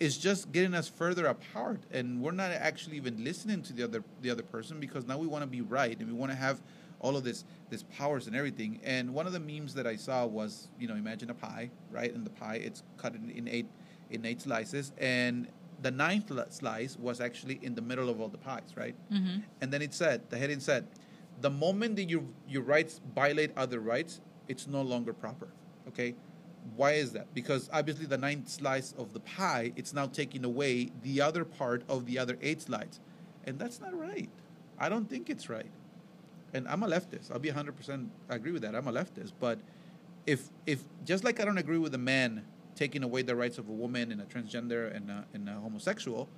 is 0.00 0.16
just 0.16 0.52
getting 0.52 0.74
us 0.74 0.88
further 0.88 1.26
apart, 1.26 1.80
and 1.90 2.20
we're 2.20 2.32
not 2.32 2.50
actually 2.50 2.96
even 2.96 3.22
listening 3.24 3.62
to 3.62 3.72
the 3.72 3.84
other 3.84 4.04
the 4.22 4.30
other 4.30 4.42
person 4.42 4.80
because 4.80 5.06
now 5.06 5.18
we 5.18 5.26
want 5.26 5.42
to 5.42 5.46
be 5.46 5.60
right 5.60 5.98
and 5.98 6.08
we 6.08 6.14
want 6.14 6.30
to 6.32 6.36
have 6.36 6.60
all 7.00 7.16
of 7.16 7.24
this 7.24 7.44
this 7.70 7.82
powers 7.84 8.26
and 8.26 8.34
everything. 8.36 8.80
And 8.84 9.12
one 9.14 9.26
of 9.26 9.32
the 9.32 9.40
memes 9.40 9.74
that 9.74 9.86
I 9.86 9.96
saw 9.96 10.26
was, 10.26 10.68
you 10.78 10.88
know, 10.88 10.94
imagine 10.94 11.30
a 11.30 11.34
pie, 11.34 11.70
right? 11.90 12.12
And 12.14 12.24
the 12.24 12.30
pie 12.30 12.56
it's 12.56 12.82
cut 12.96 13.14
in, 13.14 13.30
in 13.30 13.46
eight 13.48 13.66
in 14.10 14.24
eight 14.24 14.40
slices, 14.40 14.92
and 14.98 15.48
the 15.82 15.90
ninth 15.90 16.30
li- 16.30 16.42
slice 16.48 16.96
was 16.98 17.20
actually 17.20 17.58
in 17.62 17.74
the 17.74 17.82
middle 17.82 18.08
of 18.08 18.20
all 18.20 18.28
the 18.28 18.38
pies, 18.38 18.70
right? 18.74 18.96
Mhm. 19.12 19.42
And 19.60 19.70
then 19.72 19.82
it 19.82 19.94
said, 19.94 20.22
the 20.30 20.36
heading 20.38 20.60
said, 20.60 20.86
the 21.40 21.50
moment 21.50 21.96
that 21.96 22.08
your 22.10 22.22
your 22.48 22.62
rights 22.62 23.00
violate 23.14 23.52
other 23.56 23.78
rights, 23.80 24.20
it's 24.48 24.66
no 24.66 24.82
longer 24.82 25.12
proper. 25.12 25.48
Okay, 25.88 26.14
why 26.74 26.92
is 26.92 27.12
that? 27.12 27.32
Because 27.34 27.68
obviously 27.72 28.06
the 28.06 28.18
ninth 28.18 28.48
slice 28.48 28.92
of 28.98 29.12
the 29.12 29.20
pie, 29.20 29.72
it's 29.76 29.92
now 29.92 30.06
taking 30.06 30.44
away 30.44 30.90
the 31.02 31.20
other 31.20 31.44
part 31.44 31.82
of 31.88 32.06
the 32.06 32.18
other 32.18 32.36
eight 32.42 32.62
slices, 32.62 32.98
and 33.44 33.58
that's 33.58 33.78
not 33.80 33.94
right. 33.96 34.30
I 34.78 34.88
don't 34.88 35.08
think 35.08 35.28
it's 35.30 35.48
right. 35.48 35.70
And 36.54 36.66
I'm 36.68 36.82
a 36.82 36.88
leftist. 36.88 37.30
I'll 37.30 37.38
be 37.38 37.50
100% 37.50 38.08
agree 38.28 38.52
with 38.52 38.62
that. 38.62 38.74
I'm 38.74 38.88
a 38.88 38.92
leftist, 38.92 39.32
but 39.38 39.58
if 40.26 40.48
if 40.66 40.82
just 41.04 41.24
like 41.24 41.40
I 41.40 41.44
don't 41.44 41.58
agree 41.58 41.78
with 41.78 41.94
a 41.94 41.98
man 41.98 42.44
taking 42.74 43.02
away 43.02 43.22
the 43.22 43.34
rights 43.34 43.58
of 43.58 43.68
a 43.68 43.72
woman 43.72 44.12
and 44.12 44.20
a 44.20 44.24
transgender 44.24 44.94
and 44.94 45.10
a, 45.10 45.24
and 45.34 45.48
a 45.48 45.52
homosexual, 45.52 46.28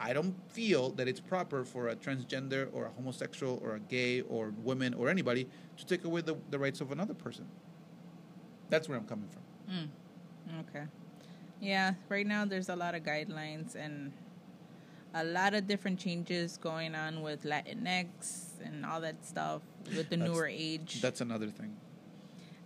I 0.00 0.12
don't 0.12 0.34
feel 0.50 0.90
that 0.90 1.08
it's 1.08 1.20
proper 1.20 1.64
for 1.64 1.88
a 1.88 1.96
transgender 1.96 2.68
or 2.72 2.86
a 2.86 2.90
homosexual 2.90 3.60
or 3.62 3.76
a 3.76 3.80
gay 3.80 4.22
or 4.22 4.52
women 4.62 4.94
or 4.94 5.08
anybody 5.08 5.48
to 5.76 5.86
take 5.86 6.04
away 6.04 6.22
the, 6.22 6.36
the 6.50 6.58
rights 6.58 6.80
of 6.80 6.92
another 6.92 7.14
person. 7.14 7.46
That's 8.68 8.88
where 8.88 8.98
I'm 8.98 9.06
coming 9.06 9.28
from. 9.28 9.42
Mm. 9.74 10.64
Okay. 10.68 10.86
Yeah, 11.60 11.94
right 12.08 12.26
now 12.26 12.44
there's 12.44 12.68
a 12.68 12.76
lot 12.76 12.94
of 12.94 13.02
guidelines 13.02 13.74
and 13.74 14.12
a 15.14 15.24
lot 15.24 15.54
of 15.54 15.66
different 15.66 15.98
changes 15.98 16.56
going 16.58 16.94
on 16.94 17.22
with 17.22 17.44
Latinx 17.44 18.06
and 18.64 18.84
all 18.84 19.00
that 19.00 19.24
stuff 19.24 19.62
with 19.86 20.08
the 20.10 20.16
That's- 20.16 20.28
newer 20.34 20.46
age. 20.46 21.00
That's 21.00 21.20
another 21.20 21.48
thing. 21.48 21.76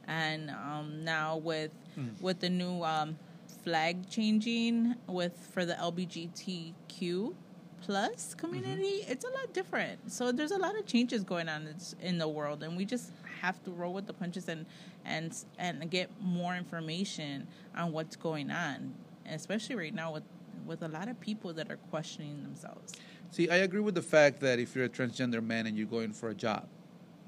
and 0.07 0.51
um, 0.51 1.05
now 1.05 1.37
with 1.37 1.73
Mm. 1.99 2.21
with 2.21 2.39
the 2.41 2.49
new 2.49 2.83
um, 2.85 3.19
flag 3.65 4.09
changing 4.09 4.95
with 5.09 5.37
for 5.53 5.65
the 5.65 5.75
LGBTQ 5.75 7.35
plus 7.83 8.35
community, 8.35 9.01
Mm-hmm. 9.03 9.13
it's 9.13 9.25
a 9.25 9.29
lot 9.29 9.53
different. 9.53 10.13
So 10.13 10.31
there's 10.33 10.53
a 10.53 10.59
lot 10.59 10.79
of 10.79 10.87
changes 10.87 11.25
going 11.25 11.49
on 11.49 11.69
in 12.01 12.19
the 12.19 12.29
world, 12.29 12.63
and 12.63 12.77
we 12.77 12.85
just 12.85 13.11
have 13.41 13.63
to 13.65 13.71
roll 13.71 13.93
with 13.95 14.07
the 14.07 14.13
punches 14.13 14.49
and 14.49 14.67
and 15.05 15.35
and 15.59 15.91
get 15.91 16.11
more 16.21 16.55
information 16.57 17.47
on 17.77 17.91
what's 17.93 18.15
going 18.17 18.51
on, 18.51 18.95
especially 19.27 19.77
right 19.77 19.95
now 19.95 20.13
with 20.13 20.23
with 20.67 20.83
a 20.83 20.89
lot 20.89 21.09
of 21.09 21.19
people 21.21 21.53
that 21.55 21.71
are 21.71 21.77
questioning 21.91 22.43
themselves. 22.43 22.95
See, 23.31 23.49
I 23.49 23.57
agree 23.57 23.81
with 23.81 23.95
the 23.95 24.03
fact 24.03 24.41
that 24.41 24.59
if 24.59 24.75
you're 24.75 24.87
a 24.87 24.89
transgender 24.89 25.43
man 25.43 25.67
and 25.67 25.77
you're 25.77 25.87
going 25.87 26.13
for 26.13 26.31
a 26.31 26.35
job, 26.35 26.67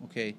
okay, 0.05 0.35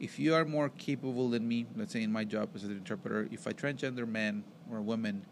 if 0.00 0.18
you 0.18 0.34
are 0.34 0.44
more 0.44 0.68
capable 0.68 1.30
than 1.30 1.46
me, 1.46 1.66
let's 1.76 1.92
say 1.92 2.02
in 2.02 2.12
my 2.12 2.24
job 2.24 2.50
as 2.54 2.64
an 2.64 2.72
interpreter, 2.72 3.28
if 3.32 3.46
a 3.46 3.52
transgender 3.52 4.06
man 4.06 4.44
or 4.70 4.80
woman 4.80 5.24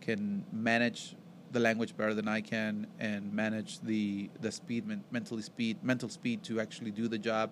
can 0.00 0.44
manage 0.52 1.14
the 1.52 1.60
language 1.60 1.96
better 1.96 2.14
than 2.14 2.28
I 2.28 2.40
can 2.40 2.86
and 2.98 3.32
manage 3.32 3.80
the 3.80 4.30
the 4.40 4.52
speed, 4.52 4.86
men- 4.86 5.04
mentally 5.10 5.42
speed, 5.42 5.78
mental 5.82 6.08
speed 6.08 6.42
to 6.44 6.60
actually 6.60 6.90
do 6.90 7.08
the 7.08 7.18
job, 7.18 7.50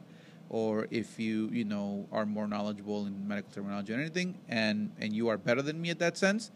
or 0.50 0.86
if 0.90 1.18
you 1.18 1.48
you 1.52 1.64
know 1.64 2.06
are 2.12 2.26
more 2.26 2.46
knowledgeable 2.46 3.06
in 3.06 3.26
medical 3.26 3.50
terminology 3.50 3.92
or 3.92 3.96
anything, 3.96 4.38
and 4.48 4.92
and 4.98 5.14
you 5.14 5.28
are 5.28 5.38
better 5.38 5.62
than 5.62 5.80
me 5.80 5.90
at 5.90 5.98
that 5.98 6.16
sense, 6.16 6.50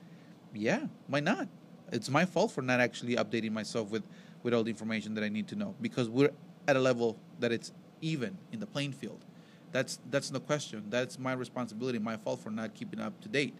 yeah, 0.55 0.87
why 1.09 1.20
not? 1.20 1.49
It's 1.93 2.09
my 2.09 2.24
fault 2.24 2.51
for 2.51 2.62
not 2.62 2.81
actually 2.81 3.16
updating 3.16 3.52
myself 3.52 3.90
with, 3.90 4.02
with 4.43 4.55
all 4.55 4.64
the 4.64 4.70
information 4.70 5.14
that 5.14 5.23
I 5.23 5.28
need 5.28 5.47
to 5.48 5.56
know 5.56 5.74
because 5.81 6.09
we're 6.09 6.31
at 6.66 6.77
a 6.77 6.81
level 6.81 7.19
that 7.39 7.52
it's 7.52 7.73
even 8.01 8.39
in 8.51 8.60
the 8.60 8.66
playing 8.66 8.93
field. 8.93 9.24
That's 9.73 9.98
that's 10.10 10.31
no 10.31 10.40
question. 10.40 10.85
That's 10.90 11.19
my 11.19 11.32
responsibility, 11.32 11.98
my 11.98 12.16
fault 12.16 12.40
for 12.40 12.51
not 12.51 12.74
keeping 12.74 13.01
up 13.01 13.19
to 13.23 13.28
date. 13.28 13.55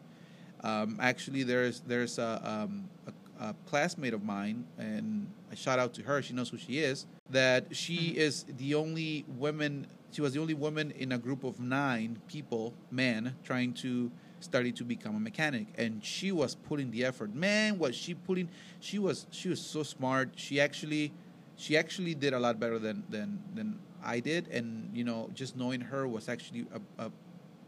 Um, 0.62 0.98
actually, 1.00 1.42
there's 1.42 1.80
there's 1.80 2.18
a, 2.18 2.40
um, 2.44 2.88
a, 3.06 3.44
a 3.48 3.54
classmate 3.66 4.12
of 4.12 4.22
mine, 4.22 4.66
and 4.78 5.30
a 5.50 5.56
shout 5.56 5.78
out 5.78 5.94
to 5.94 6.02
her. 6.02 6.20
She 6.20 6.34
knows 6.34 6.50
who 6.50 6.59
she 6.59 6.78
is. 6.78 7.06
That 7.30 7.74
she 7.74 8.09
is 8.09 8.44
the 8.44 8.74
only 8.74 9.24
woman. 9.38 9.86
She 10.12 10.20
was 10.20 10.34
the 10.34 10.40
only 10.40 10.54
woman 10.54 10.90
in 10.90 11.12
a 11.12 11.18
group 11.18 11.44
of 11.44 11.59
nine 11.59 12.20
people, 12.28 12.74
men, 12.90 13.34
trying 13.42 13.72
to 13.74 14.12
study 14.43 14.73
to 14.73 14.85
become 14.85 15.16
a 15.16 15.20
mechanic, 15.20 15.66
and 15.77 16.05
she 16.05 16.32
was 16.32 16.55
putting 16.55 16.90
the 16.90 17.05
effort. 17.05 17.35
Man, 17.35 17.78
was 17.78 17.94
she 17.94 18.14
putting? 18.14 18.48
She 18.81 18.98
was 18.98 19.27
she 19.31 19.48
was 19.48 19.60
so 19.60 19.82
smart. 19.82 20.31
She 20.36 20.60
actually 20.60 21.12
she 21.56 21.77
actually 21.77 22.14
did 22.14 22.32
a 22.32 22.39
lot 22.40 22.59
better 22.60 22.78
than 22.78 23.05
than 23.09 23.39
than 23.55 23.78
I 24.02 24.20
did, 24.20 24.48
and 24.48 24.90
you 24.94 25.05
know, 25.05 25.31
just 25.35 25.56
knowing 25.56 25.81
her 25.81 26.06
was 26.09 26.28
actually 26.28 26.66
a, 26.74 27.05
a, 27.06 27.10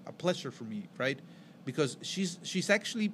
a 0.07 0.13
pleasure 0.13 0.51
for 0.51 0.65
me, 0.65 0.89
right? 0.99 1.19
Because 1.65 1.97
she's 2.03 2.39
she's 2.43 2.71
actually 2.71 3.13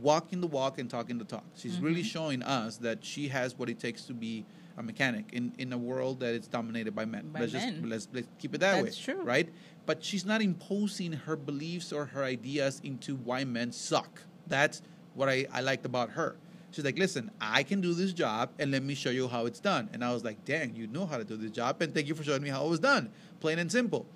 walking 0.00 0.40
the 0.40 0.46
walk 0.48 0.78
and 0.78 0.90
talking 0.90 1.18
the 1.18 1.24
talk. 1.24 1.44
She's 1.54 1.78
really 1.78 2.02
Mhm. 2.02 2.06
showing 2.06 2.42
us 2.42 2.78
that 2.78 3.04
she 3.04 3.28
has 3.28 3.56
what 3.56 3.68
it 3.70 3.78
takes 3.78 4.04
to 4.06 4.14
be 4.14 4.44
a 4.76 4.82
mechanic 4.82 5.26
in, 5.32 5.52
in 5.56 5.72
a 5.72 5.78
world 5.78 6.18
that 6.18 6.34
is 6.34 6.48
dominated 6.48 6.96
by 6.96 7.04
men. 7.04 7.28
By 7.32 7.40
let's 7.40 7.52
just 7.52 7.68
let's, 7.80 8.08
let's 8.12 8.26
keep 8.40 8.54
it 8.56 8.58
that 8.58 8.74
way. 8.76 8.82
That's 8.84 8.98
true. 8.98 9.22
Right? 9.22 9.48
But 9.86 10.02
she's 10.02 10.24
not 10.24 10.40
imposing 10.40 11.12
her 11.12 11.36
beliefs 11.36 11.92
or 11.92 12.06
her 12.06 12.24
ideas 12.24 12.80
into 12.84 13.16
why 13.16 13.44
men 13.44 13.72
suck. 13.72 14.22
That's 14.46 14.82
what 15.14 15.28
I, 15.28 15.46
I 15.52 15.60
liked 15.60 15.84
about 15.84 16.10
her. 16.10 16.36
She's 16.70 16.84
like, 16.84 16.98
listen, 16.98 17.30
I 17.40 17.62
can 17.62 17.80
do 17.80 17.94
this 17.94 18.12
job 18.12 18.50
and 18.58 18.72
let 18.72 18.82
me 18.82 18.94
show 18.94 19.10
you 19.10 19.28
how 19.28 19.46
it's 19.46 19.60
done. 19.60 19.88
And 19.92 20.04
I 20.04 20.12
was 20.12 20.24
like, 20.24 20.44
dang, 20.44 20.74
you 20.74 20.88
know 20.88 21.06
how 21.06 21.18
to 21.18 21.24
do 21.24 21.36
this 21.36 21.52
job 21.52 21.80
and 21.80 21.94
thank 21.94 22.08
you 22.08 22.14
for 22.14 22.24
showing 22.24 22.42
me 22.42 22.48
how 22.48 22.64
it 22.64 22.68
was 22.68 22.80
done. 22.80 23.10
Plain 23.40 23.60
and 23.60 23.70
simple. 23.70 24.06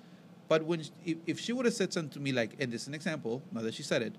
But 0.49 0.63
when 0.63 0.83
she, 0.83 1.17
if, 1.25 1.39
she 1.39 1.53
would 1.53 1.65
have 1.65 1.75
said 1.75 1.93
something 1.93 2.09
to 2.09 2.19
me 2.19 2.31
like, 2.31 2.55
and 2.59 2.71
this 2.71 2.81
is 2.81 2.87
an 2.87 2.95
example, 2.95 3.41
now 3.51 3.61
that 3.61 3.75
she 3.75 3.83
said 3.83 4.01
it, 4.01 4.15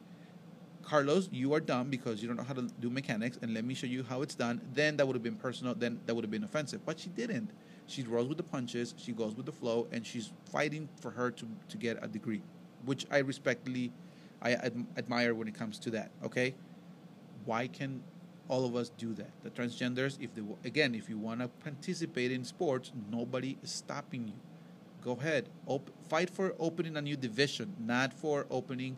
Carlos, 0.83 1.29
you 1.31 1.53
are 1.55 1.61
dumb 1.61 1.91
because 1.91 2.23
you 2.23 2.29
don't 2.29 2.37
know 2.37 2.43
how 2.43 2.55
to 2.55 2.63
do 2.81 2.91
mechanics, 2.91 3.39
and 3.43 3.55
let 3.55 3.65
me 3.65 3.75
show 3.75 3.87
you 3.87 4.03
how 4.03 4.23
it's 4.23 4.35
done. 4.35 4.61
Then 4.73 4.97
that 4.97 5.07
would 5.07 5.15
have 5.15 5.23
been 5.23 5.37
personal. 5.37 5.75
Then 5.75 6.01
that 6.07 6.15
would 6.15 6.25
have 6.25 6.31
been 6.31 6.45
offensive. 6.45 6.85
But 6.85 6.99
she 6.99 7.11
didn't. 7.11 7.51
She 7.91 8.05
rolls 8.05 8.29
with 8.29 8.37
the 8.37 8.45
punches. 8.45 8.95
She 8.97 9.11
goes 9.11 9.35
with 9.35 9.47
the 9.47 9.53
flow, 9.53 9.89
and 9.91 10.07
she's 10.07 10.31
fighting 10.53 10.89
for 11.01 11.11
her 11.11 11.33
to, 11.33 11.49
to 11.69 11.77
get 11.77 11.99
a 12.01 12.07
degree, 12.07 12.41
which 12.85 13.05
I 13.11 13.19
respectfully, 13.19 13.91
I 14.41 14.53
ad- 14.53 14.87
admire 14.97 15.35
when 15.35 15.49
it 15.49 15.55
comes 15.55 15.77
to 15.81 15.91
that. 15.91 16.13
Okay, 16.25 16.55
why 17.45 17.67
can 17.67 18.03
all 18.47 18.65
of 18.65 18.77
us 18.77 18.91
do 18.91 19.13
that? 19.15 19.31
The 19.43 19.51
transgenders, 19.51 20.19
if 20.21 20.33
they 20.35 20.43
again, 20.65 20.95
if 20.95 21.11
you 21.11 21.19
want 21.19 21.41
to 21.41 21.49
participate 21.49 22.31
in 22.31 22.45
sports, 22.45 22.93
nobody 23.11 23.59
is 23.61 23.73
stopping 23.73 24.29
you. 24.29 24.35
Go 25.03 25.13
ahead, 25.13 25.49
op- 25.67 25.91
fight 26.09 26.31
for 26.31 26.55
opening 26.61 26.97
a 26.97 27.03
new 27.03 27.17
division, 27.17 27.75
not 27.81 28.13
for 28.13 28.47
opening 28.51 28.97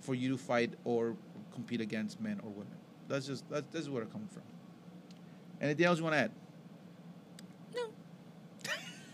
for 0.00 0.14
you 0.14 0.28
to 0.32 0.36
fight 0.36 0.74
or 0.84 1.16
compete 1.54 1.80
against 1.80 2.20
men 2.20 2.40
or 2.44 2.50
women. 2.50 2.76
That's 3.08 3.26
just 3.26 3.48
that's, 3.48 3.66
that's 3.72 3.88
where 3.88 4.02
I'm 4.02 4.10
coming 4.10 4.28
from. 4.28 4.42
Anything 5.62 5.86
else 5.86 5.96
you 5.98 6.04
want 6.04 6.14
to 6.14 6.20
add? 6.20 6.32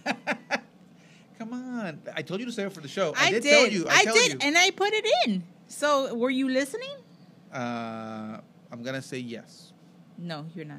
Come 1.39 1.53
on! 1.53 2.01
I 2.15 2.23
told 2.23 2.41
you 2.41 2.47
to 2.47 2.53
save 2.53 2.69
it 2.69 2.73
for 2.73 2.81
the 2.81 2.89
show. 2.89 3.13
I, 3.17 3.31
did, 3.31 3.43
did. 3.43 3.51
tell 3.51 3.69
you. 3.69 3.87
I, 3.89 4.01
I 4.01 4.05
did, 4.05 4.33
you. 4.35 4.39
and 4.43 4.57
I 4.57 4.71
put 4.71 4.93
it 4.93 5.07
in. 5.27 5.43
So 5.67 6.15
were 6.15 6.31
you 6.31 6.49
listening? 6.49 6.97
uh, 7.53 8.39
I'm 8.71 8.83
gonna 8.83 9.03
say 9.03 9.19
yes. 9.19 9.73
No, 10.19 10.47
you're 10.55 10.65
not. 10.65 10.79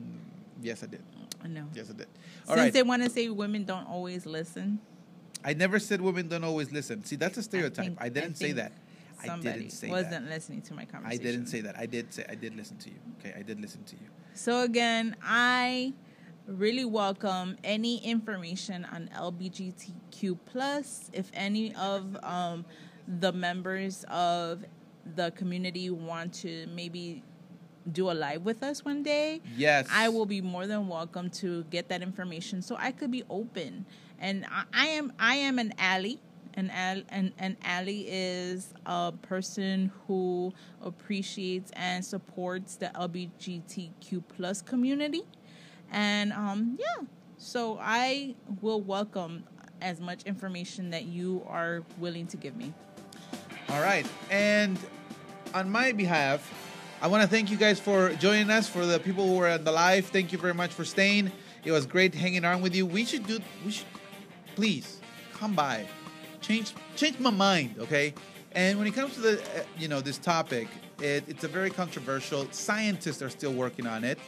Mm, 0.00 0.16
Yes, 0.62 0.82
I 0.82 0.86
did. 0.86 1.02
No. 1.46 1.64
Yes, 1.74 1.90
I 1.90 1.92
did. 1.94 2.06
All 2.48 2.54
Since 2.54 2.58
right. 2.64 2.72
they 2.72 2.82
want 2.82 3.02
to 3.04 3.10
say 3.10 3.28
women 3.28 3.64
don't 3.64 3.86
always 3.88 4.26
listen. 4.26 4.80
I 5.44 5.52
never 5.54 5.78
said 5.78 6.00
women 6.00 6.28
don't 6.28 6.44
always 6.44 6.72
listen. 6.72 7.04
See, 7.04 7.16
that's 7.16 7.38
a 7.38 7.42
stereotype. 7.42 7.84
think- 7.86 7.98
I, 8.00 8.08
didn't 8.08 8.36
say 8.36 8.52
that. 8.52 8.72
I 9.22 9.26
Somebody 9.26 9.58
didn't 9.60 9.72
say 9.72 9.88
wasn't 9.88 10.10
that. 10.10 10.30
listening 10.30 10.62
to 10.62 10.74
my 10.74 10.84
conversation. 10.84 11.20
I 11.26 11.30
didn't 11.30 11.46
say 11.46 11.60
that. 11.62 11.78
I 11.78 11.86
did 11.86 12.12
say 12.12 12.24
I 12.28 12.34
did 12.34 12.54
listen 12.56 12.76
to 12.78 12.90
you. 12.90 12.96
Okay, 13.20 13.34
I 13.38 13.42
did 13.42 13.60
listen 13.60 13.82
to 13.84 13.96
you. 13.96 14.08
So 14.34 14.62
again, 14.62 15.16
I 15.22 15.92
really 16.46 16.84
welcome 16.84 17.56
any 17.64 17.98
information 18.04 18.84
on 18.92 19.08
LGBTQ 19.16 20.38
plus. 20.46 21.10
If 21.12 21.30
any 21.34 21.74
of 21.74 22.16
um, 22.22 22.64
the 23.20 23.32
members 23.32 24.04
of 24.08 24.64
the 25.16 25.30
community 25.32 25.90
want 25.90 26.32
to 26.34 26.66
maybe 26.74 27.22
do 27.92 28.10
a 28.10 28.12
live 28.14 28.44
with 28.44 28.62
us 28.62 28.84
one 28.84 29.02
day, 29.02 29.40
Yes. 29.56 29.88
I 29.92 30.08
will 30.08 30.26
be 30.26 30.40
more 30.40 30.66
than 30.66 30.88
welcome 30.88 31.30
to 31.30 31.64
get 31.64 31.88
that 31.88 32.02
information 32.02 32.62
so 32.62 32.76
I 32.78 32.90
could 32.92 33.10
be 33.10 33.22
open. 33.30 33.86
And 34.18 34.44
I, 34.50 34.64
I 34.72 34.86
am 34.88 35.12
I 35.18 35.34
am 35.36 35.58
an 35.58 35.72
ally. 35.78 36.14
An, 36.54 36.70
al- 36.70 37.02
an, 37.10 37.34
an 37.38 37.58
ally 37.62 38.04
is 38.06 38.72
a 38.86 39.12
person 39.12 39.92
who 40.06 40.54
appreciates 40.82 41.70
and 41.76 42.02
supports 42.02 42.76
the 42.76 42.86
LGBTQ 42.94 44.22
plus 44.34 44.62
community. 44.62 45.20
And 45.90 46.32
um, 46.32 46.78
yeah, 46.78 47.06
so 47.38 47.78
I 47.80 48.34
will 48.60 48.80
welcome 48.80 49.44
as 49.80 50.00
much 50.00 50.22
information 50.24 50.90
that 50.90 51.04
you 51.04 51.44
are 51.48 51.82
willing 51.98 52.26
to 52.28 52.36
give 52.36 52.56
me. 52.56 52.72
All 53.68 53.80
right. 53.80 54.06
And 54.30 54.78
on 55.54 55.70
my 55.70 55.92
behalf, 55.92 56.52
I 57.02 57.08
want 57.08 57.22
to 57.22 57.28
thank 57.28 57.50
you 57.50 57.56
guys 57.56 57.78
for 57.78 58.10
joining 58.14 58.50
us. 58.50 58.68
For 58.68 58.86
the 58.86 58.98
people 58.98 59.26
who 59.26 59.36
were 59.36 59.48
on 59.48 59.64
the 59.64 59.72
live, 59.72 60.06
thank 60.06 60.32
you 60.32 60.38
very 60.38 60.54
much 60.54 60.72
for 60.72 60.84
staying. 60.84 61.30
It 61.64 61.72
was 61.72 61.84
great 61.84 62.14
hanging 62.14 62.44
around 62.44 62.62
with 62.62 62.74
you. 62.74 62.86
We 62.86 63.04
should 63.04 63.26
do. 63.26 63.40
We 63.64 63.72
should 63.72 63.86
please 64.54 65.00
come 65.34 65.54
by, 65.54 65.86
change 66.40 66.72
change 66.94 67.18
my 67.18 67.30
mind, 67.30 67.76
okay? 67.78 68.14
And 68.52 68.78
when 68.78 68.86
it 68.86 68.94
comes 68.94 69.14
to 69.14 69.20
the 69.20 69.42
uh, 69.42 69.64
you 69.76 69.88
know 69.88 70.00
this 70.00 70.16
topic, 70.16 70.68
it, 71.00 71.24
it's 71.26 71.44
a 71.44 71.48
very 71.48 71.70
controversial. 71.70 72.46
Scientists 72.52 73.20
are 73.20 73.28
still 73.28 73.52
working 73.52 73.86
on 73.86 74.04
it 74.04 74.18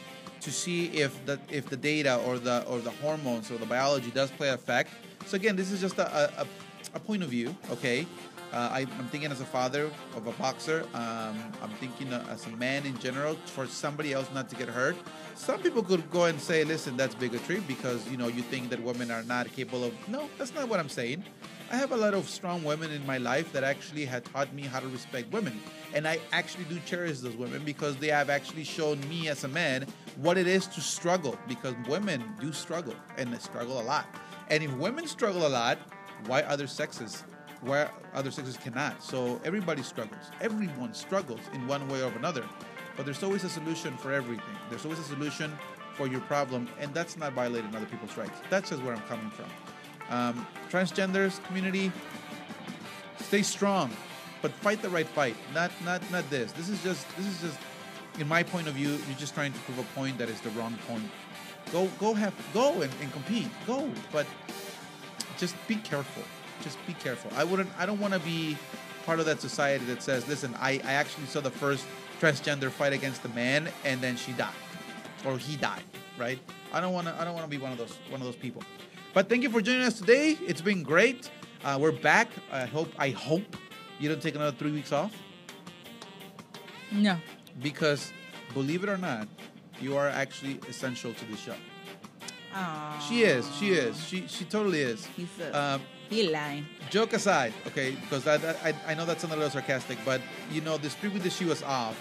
to 0.41 0.51
see 0.51 0.87
if 0.87 1.25
the 1.25 1.39
if 1.49 1.69
the 1.69 1.77
data 1.77 2.17
or 2.25 2.39
the 2.39 2.65
or 2.65 2.79
the 2.79 2.91
hormones 2.91 3.51
or 3.51 3.57
the 3.57 3.65
biology 3.65 4.11
does 4.11 4.31
play 4.31 4.49
a 4.49 4.53
effect. 4.53 4.89
So 5.25 5.35
again, 5.35 5.55
this 5.55 5.71
is 5.71 5.81
just 5.81 5.97
a, 5.97 6.41
a, 6.41 6.47
a 6.95 6.99
point 6.99 7.23
of 7.23 7.29
view, 7.29 7.55
okay? 7.71 8.07
Uh, 8.51 8.69
I, 8.71 8.79
am 8.79 9.07
thinking 9.11 9.31
as 9.31 9.41
a 9.41 9.45
father 9.45 9.91
of 10.15 10.25
a 10.25 10.31
boxer. 10.31 10.81
Um, 10.95 11.37
I'm 11.61 11.69
thinking 11.79 12.11
uh, 12.11 12.25
as 12.31 12.47
a 12.47 12.49
man 12.51 12.83
in 12.85 12.97
general 12.97 13.35
for 13.45 13.67
somebody 13.67 14.11
else 14.11 14.27
not 14.33 14.49
to 14.49 14.55
get 14.55 14.67
hurt. 14.67 14.95
Some 15.35 15.61
people 15.61 15.83
could 15.83 16.09
go 16.09 16.25
and 16.25 16.39
say, 16.39 16.63
"Listen, 16.63 16.97
that's 16.97 17.13
bigotry 17.13 17.59
because 17.67 18.07
you 18.09 18.17
know 18.17 18.27
you 18.27 18.41
think 18.41 18.69
that 18.71 18.81
women 18.81 19.11
are 19.11 19.21
not 19.23 19.53
capable 19.53 19.83
of." 19.83 19.93
No, 20.07 20.27
that's 20.39 20.53
not 20.55 20.67
what 20.67 20.79
I'm 20.79 20.89
saying. 20.89 21.23
I 21.71 21.75
have 21.75 21.91
a 21.91 21.97
lot 21.97 22.15
of 22.15 22.27
strong 22.27 22.63
women 22.63 22.91
in 22.91 23.05
my 23.05 23.19
life 23.19 23.53
that 23.53 23.63
actually 23.63 24.05
had 24.05 24.25
taught 24.25 24.51
me 24.53 24.63
how 24.63 24.79
to 24.79 24.87
respect 24.87 25.31
women, 25.31 25.59
and 25.93 26.07
I 26.07 26.19
actually 26.31 26.63
do 26.63 26.79
cherish 26.85 27.19
those 27.19 27.35
women 27.35 27.63
because 27.63 27.95
they 27.97 28.07
have 28.07 28.29
actually 28.29 28.63
shown 28.63 28.99
me 29.07 29.29
as 29.29 29.43
a 29.43 29.47
man 29.47 29.85
what 30.17 30.37
it 30.37 30.47
is 30.47 30.65
to 30.67 30.81
struggle. 30.81 31.37
Because 31.47 31.75
women 31.87 32.23
do 32.41 32.51
struggle 32.51 32.95
and 33.17 33.31
they 33.31 33.37
struggle 33.37 33.79
a 33.79 33.83
lot, 33.83 34.07
and 34.49 34.63
if 34.63 34.71
women 34.77 35.07
struggle 35.07 35.45
a 35.45 35.49
lot, 35.49 35.77
why 36.25 36.41
other 36.41 36.67
sexes 36.67 37.23
Why 37.61 37.89
other 38.13 38.31
sexes 38.31 38.57
cannot. 38.57 39.03
So 39.03 39.39
everybody 39.43 39.83
struggles. 39.83 40.31
Everyone 40.39 40.93
struggles 40.93 41.41
in 41.53 41.67
one 41.67 41.87
way 41.89 42.01
or 42.01 42.11
another. 42.13 42.45
But 42.95 43.05
there's 43.05 43.21
always 43.21 43.43
a 43.43 43.49
solution 43.49 43.97
for 43.97 44.13
everything. 44.13 44.55
There's 44.69 44.85
always 44.85 44.99
a 44.99 45.03
solution 45.03 45.51
for 45.95 46.07
your 46.07 46.21
problem, 46.21 46.69
and 46.79 46.93
that's 46.93 47.17
not 47.17 47.33
violating 47.33 47.75
other 47.75 47.85
people's 47.85 48.15
rights. 48.17 48.39
That's 48.49 48.69
just 48.69 48.81
where 48.83 48.95
I'm 48.95 49.01
coming 49.03 49.29
from. 49.29 49.49
Um, 50.09 50.47
transgenders 50.69 51.43
community, 51.45 51.91
stay 53.19 53.41
strong, 53.41 53.91
but 54.41 54.51
fight 54.51 54.81
the 54.81 54.89
right 54.89 55.07
fight. 55.07 55.35
Not 55.53 55.71
not 55.85 56.01
not 56.11 56.29
this. 56.29 56.51
This 56.53 56.69
is 56.69 56.81
just 56.83 57.05
this 57.15 57.27
is 57.27 57.41
just, 57.41 57.59
in 58.19 58.27
my 58.27 58.43
point 58.43 58.67
of 58.67 58.73
view, 58.73 58.89
you're 58.89 59.17
just 59.17 59.33
trying 59.33 59.53
to 59.53 59.59
prove 59.59 59.79
a 59.79 59.83
point 59.95 60.17
that 60.17 60.29
is 60.29 60.41
the 60.41 60.49
wrong 60.51 60.77
point. 60.87 61.03
Go 61.71 61.87
go 61.99 62.13
have 62.13 62.33
go 62.53 62.81
and, 62.81 62.91
and 63.01 63.11
compete. 63.11 63.49
Go, 63.67 63.89
but 64.11 64.25
just 65.37 65.55
be 65.67 65.75
careful 65.75 66.23
just 66.61 66.77
be 66.85 66.93
careful. 66.93 67.31
I 67.35 67.43
wouldn't. 67.43 67.69
I 67.77 67.85
don't 67.85 67.99
want 67.99 68.13
to 68.13 68.19
be 68.19 68.57
part 69.05 69.19
of 69.19 69.25
that 69.25 69.41
society 69.41 69.85
that 69.85 70.03
says, 70.03 70.27
"Listen, 70.27 70.55
I, 70.59 70.81
I 70.83 70.93
actually 70.93 71.25
saw 71.25 71.41
the 71.41 71.51
first 71.51 71.85
transgender 72.19 72.69
fight 72.69 72.93
against 72.93 73.23
a 73.25 73.29
man, 73.29 73.69
and 73.85 74.01
then 74.01 74.15
she 74.15 74.31
died, 74.33 74.53
or 75.25 75.37
he 75.37 75.55
died." 75.55 75.83
Right? 76.17 76.39
I 76.73 76.81
don't 76.81 76.93
want 76.93 77.07
to. 77.07 77.15
I 77.19 77.23
don't 77.23 77.33
want 77.33 77.45
to 77.45 77.49
be 77.49 77.61
one 77.61 77.71
of 77.71 77.77
those 77.77 77.95
one 78.09 78.21
of 78.21 78.25
those 78.25 78.35
people. 78.35 78.63
But 79.13 79.27
thank 79.27 79.41
you 79.43 79.49
for 79.49 79.61
joining 79.61 79.81
us 79.81 79.97
today. 79.99 80.37
It's 80.45 80.61
been 80.61 80.83
great. 80.83 81.29
Uh, 81.63 81.77
we're 81.81 81.91
back. 81.91 82.29
I 82.51 82.65
hope. 82.65 82.91
I 82.97 83.09
hope 83.09 83.57
you 83.99 84.07
don't 84.07 84.21
take 84.21 84.35
another 84.35 84.55
three 84.55 84.71
weeks 84.71 84.91
off. 84.91 85.11
No. 86.91 87.17
Because, 87.61 88.13
believe 88.53 88.83
it 88.83 88.89
or 88.89 88.97
not, 88.97 89.27
you 89.81 89.97
are 89.97 90.07
actually 90.07 90.59
essential 90.69 91.13
to 91.13 91.25
the 91.25 91.37
show. 91.37 91.55
Aww. 92.53 93.01
She 93.01 93.23
is. 93.23 93.49
She 93.57 93.69
is. 93.71 94.03
She 94.05 94.27
she 94.27 94.45
totally 94.45 94.81
is. 94.81 95.07
He's 95.17 95.27
a, 95.39 95.59
um, 95.59 95.81
he 96.09 96.29
lying. 96.29 96.65
Joke 96.89 97.13
aside, 97.13 97.53
okay, 97.67 97.91
because 97.91 98.25
I, 98.27 98.35
I, 98.69 98.73
I 98.87 98.93
know 98.95 99.05
that's 99.05 99.23
a 99.23 99.27
little 99.27 99.49
sarcastic, 99.49 99.99
but 100.03 100.21
you 100.51 100.61
know, 100.61 100.77
this 100.77 100.95
week 101.03 101.21
that 101.21 101.31
she 101.31 101.45
was 101.45 101.61
off, 101.61 101.95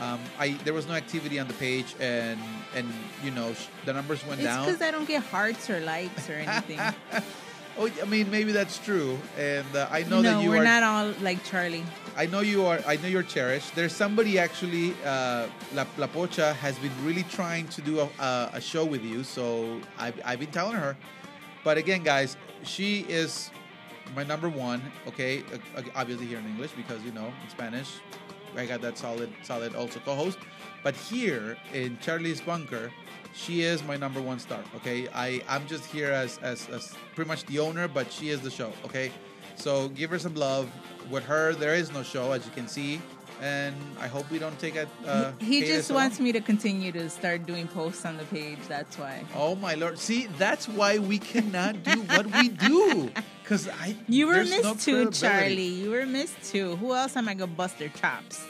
um, 0.00 0.20
I 0.38 0.50
there 0.64 0.74
was 0.74 0.86
no 0.86 0.94
activity 0.94 1.38
on 1.38 1.48
the 1.48 1.54
page, 1.54 1.94
and 2.00 2.40
and 2.74 2.92
you 3.22 3.30
know 3.30 3.54
sh- 3.54 3.66
the 3.84 3.92
numbers 3.92 4.24
went 4.26 4.40
it's 4.40 4.48
down. 4.48 4.68
It's 4.68 4.72
because 4.78 4.88
I 4.88 4.90
don't 4.90 5.06
get 5.06 5.22
hearts 5.22 5.70
or 5.70 5.80
likes 5.80 6.28
or 6.28 6.34
anything. 6.34 6.80
oh, 7.78 7.88
I 8.02 8.04
mean, 8.06 8.30
maybe 8.30 8.52
that's 8.52 8.78
true, 8.78 9.18
and 9.38 9.66
uh, 9.74 9.88
I 9.90 10.02
know 10.02 10.20
no, 10.20 10.22
that 10.22 10.42
you 10.42 10.50
we're 10.50 10.62
are. 10.62 10.64
not 10.64 10.82
all 10.82 11.14
like 11.22 11.44
Charlie. 11.44 11.84
I 12.16 12.26
know 12.26 12.40
you 12.40 12.64
are. 12.66 12.80
I 12.86 12.96
know 12.96 13.08
you're 13.08 13.22
cherished. 13.22 13.74
There's 13.74 13.94
somebody 13.94 14.38
actually. 14.38 14.94
Uh, 15.04 15.46
La, 15.74 15.86
La 15.96 16.06
Pocha 16.06 16.54
has 16.56 16.78
been 16.78 16.92
really 17.04 17.24
trying 17.24 17.68
to 17.68 17.80
do 17.80 18.00
a, 18.00 18.08
a, 18.18 18.50
a 18.54 18.60
show 18.60 18.84
with 18.84 19.04
you, 19.04 19.22
so 19.22 19.80
I've, 19.98 20.20
I've 20.24 20.40
been 20.40 20.50
telling 20.50 20.76
her. 20.76 20.96
But 21.62 21.78
again, 21.78 22.02
guys, 22.02 22.36
she 22.64 23.00
is 23.08 23.50
my 24.14 24.24
number 24.24 24.48
one. 24.48 24.82
Okay, 25.08 25.42
obviously 25.94 26.26
here 26.26 26.38
in 26.38 26.46
English 26.46 26.72
because 26.72 27.02
you 27.04 27.12
know 27.12 27.26
in 27.26 27.50
Spanish, 27.50 28.00
I 28.56 28.66
got 28.66 28.80
that 28.82 28.98
solid, 28.98 29.30
solid 29.42 29.74
also 29.74 30.00
co-host. 30.00 30.38
But 30.82 30.94
here 30.94 31.56
in 31.72 31.98
Charlie's 32.00 32.40
Bunker, 32.40 32.90
she 33.34 33.62
is 33.62 33.82
my 33.84 33.96
number 33.96 34.20
one 34.20 34.38
star. 34.38 34.60
Okay, 34.76 35.08
I 35.14 35.42
I'm 35.48 35.66
just 35.66 35.84
here 35.86 36.10
as 36.12 36.38
as, 36.38 36.68
as 36.68 36.94
pretty 37.14 37.28
much 37.28 37.44
the 37.46 37.58
owner, 37.58 37.88
but 37.88 38.12
she 38.12 38.30
is 38.30 38.40
the 38.40 38.50
show. 38.50 38.72
Okay, 38.84 39.10
so 39.56 39.88
give 39.88 40.10
her 40.10 40.18
some 40.18 40.34
love. 40.34 40.70
With 41.10 41.24
her, 41.24 41.52
there 41.52 41.74
is 41.74 41.92
no 41.92 42.02
show, 42.02 42.32
as 42.32 42.46
you 42.46 42.52
can 42.52 42.66
see 42.66 43.00
and 43.40 43.74
I 44.00 44.06
hope 44.06 44.30
we 44.30 44.38
don't 44.38 44.58
take 44.58 44.76
it. 44.76 44.88
Uh, 45.06 45.32
he 45.38 45.60
just 45.60 45.90
wants 45.90 46.20
me 46.20 46.32
to 46.32 46.40
continue 46.40 46.92
to 46.92 47.10
start 47.10 47.46
doing 47.46 47.68
posts 47.68 48.04
on 48.04 48.16
the 48.16 48.24
page. 48.24 48.58
That's 48.68 48.98
why. 48.98 49.24
Oh 49.34 49.54
my 49.56 49.74
lord! 49.74 49.98
See, 49.98 50.26
that's 50.38 50.68
why 50.68 50.98
we 50.98 51.18
cannot 51.18 51.82
do 51.82 52.00
what 52.02 52.26
we 52.26 52.48
do. 52.48 53.10
Cause 53.44 53.68
I 53.68 53.94
you 54.08 54.26
were 54.26 54.42
missed 54.42 54.62
no 54.64 54.74
too, 54.74 55.10
Charlie. 55.10 55.62
You 55.62 55.90
were 55.90 56.06
missed 56.06 56.42
too. 56.44 56.76
Who 56.76 56.94
else 56.94 57.16
am 57.16 57.28
I 57.28 57.34
gonna 57.34 57.52
bust 57.52 57.78
their 57.78 57.90
chops? 57.90 58.46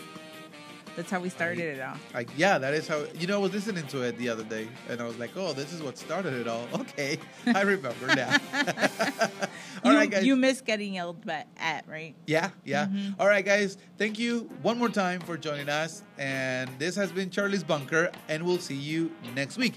That's 0.97 1.11
how 1.11 1.19
we 1.19 1.29
started 1.29 1.77
it 1.77 1.81
all. 1.81 1.97
Like, 2.13 2.31
yeah, 2.37 2.59
that 2.59 2.73
is 2.73 2.87
how. 2.87 3.05
You 3.19 3.27
know, 3.27 3.35
I 3.35 3.39
was 3.39 3.53
listening 3.53 3.87
to 3.89 4.03
it 4.03 4.17
the 4.17 4.29
other 4.29 4.45
day, 4.45 4.69
and 4.89 5.01
I 5.01 5.05
was 5.05 5.19
like, 5.19 5.31
"Oh, 5.37 5.53
this 5.53 5.73
is 5.73 5.83
what 5.83 5.99
started 5.99 6.35
it 6.35 6.47
all." 6.47 6.69
Okay, 6.85 7.19
I 7.47 7.63
remember 7.63 8.15
now. 8.15 8.37
all 9.85 9.93
you, 9.93 9.99
right, 9.99 10.11
guys. 10.11 10.25
You 10.25 10.37
miss 10.37 10.61
getting 10.61 10.95
yelled 10.95 11.29
at, 11.57 11.89
right? 11.89 12.15
Yeah, 12.27 12.51
yeah. 12.65 12.87
Mm-hmm. 12.87 13.21
All 13.21 13.27
right, 13.27 13.45
guys. 13.45 13.77
Thank 13.99 14.19
you 14.19 14.49
one 14.63 14.79
more 14.79 14.89
time 14.89 15.21
for 15.21 15.37
joining 15.37 15.69
us, 15.69 16.03
and 16.19 16.71
this 16.79 16.95
has 16.95 17.11
been 17.11 17.31
Charlie's 17.31 17.65
Bunker, 17.65 18.13
and 18.29 18.45
we'll 18.45 18.59
see 18.59 18.77
you 18.77 19.11
next 19.35 19.57
week. 19.57 19.75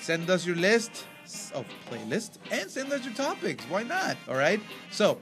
Send 0.00 0.30
us 0.30 0.46
your 0.46 0.56
list 0.56 1.06
of 1.54 1.66
playlist 1.88 2.38
and 2.50 2.70
send 2.70 2.92
us 2.92 3.04
your 3.04 3.14
topics. 3.14 3.64
Why 3.64 3.82
not? 3.82 4.16
All 4.28 4.36
right. 4.36 4.60
So, 4.90 5.18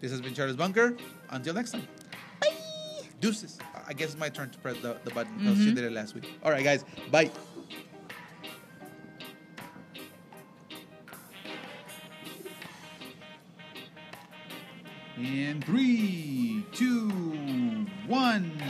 this 0.00 0.10
has 0.10 0.20
been 0.20 0.34
Charles 0.34 0.56
Bunker. 0.56 0.96
Until 1.30 1.54
next 1.54 1.72
time. 1.72 1.88
Bye. 2.40 2.52
Deuces. 3.20 3.58
I 3.86 3.92
guess 3.92 4.10
it's 4.10 4.18
my 4.18 4.28
turn 4.28 4.50
to 4.50 4.58
press 4.58 4.76
the, 4.78 4.96
the 5.04 5.10
button 5.10 5.36
because 5.38 5.56
mm-hmm. 5.56 5.68
she 5.68 5.74
did 5.74 5.84
it 5.84 5.92
last 5.92 6.14
week. 6.14 6.30
All 6.42 6.50
right, 6.50 6.64
guys. 6.64 6.84
Bye. 7.10 7.30
In 15.16 15.62
three, 15.62 16.66
two, 16.72 17.08
one. 18.06 18.60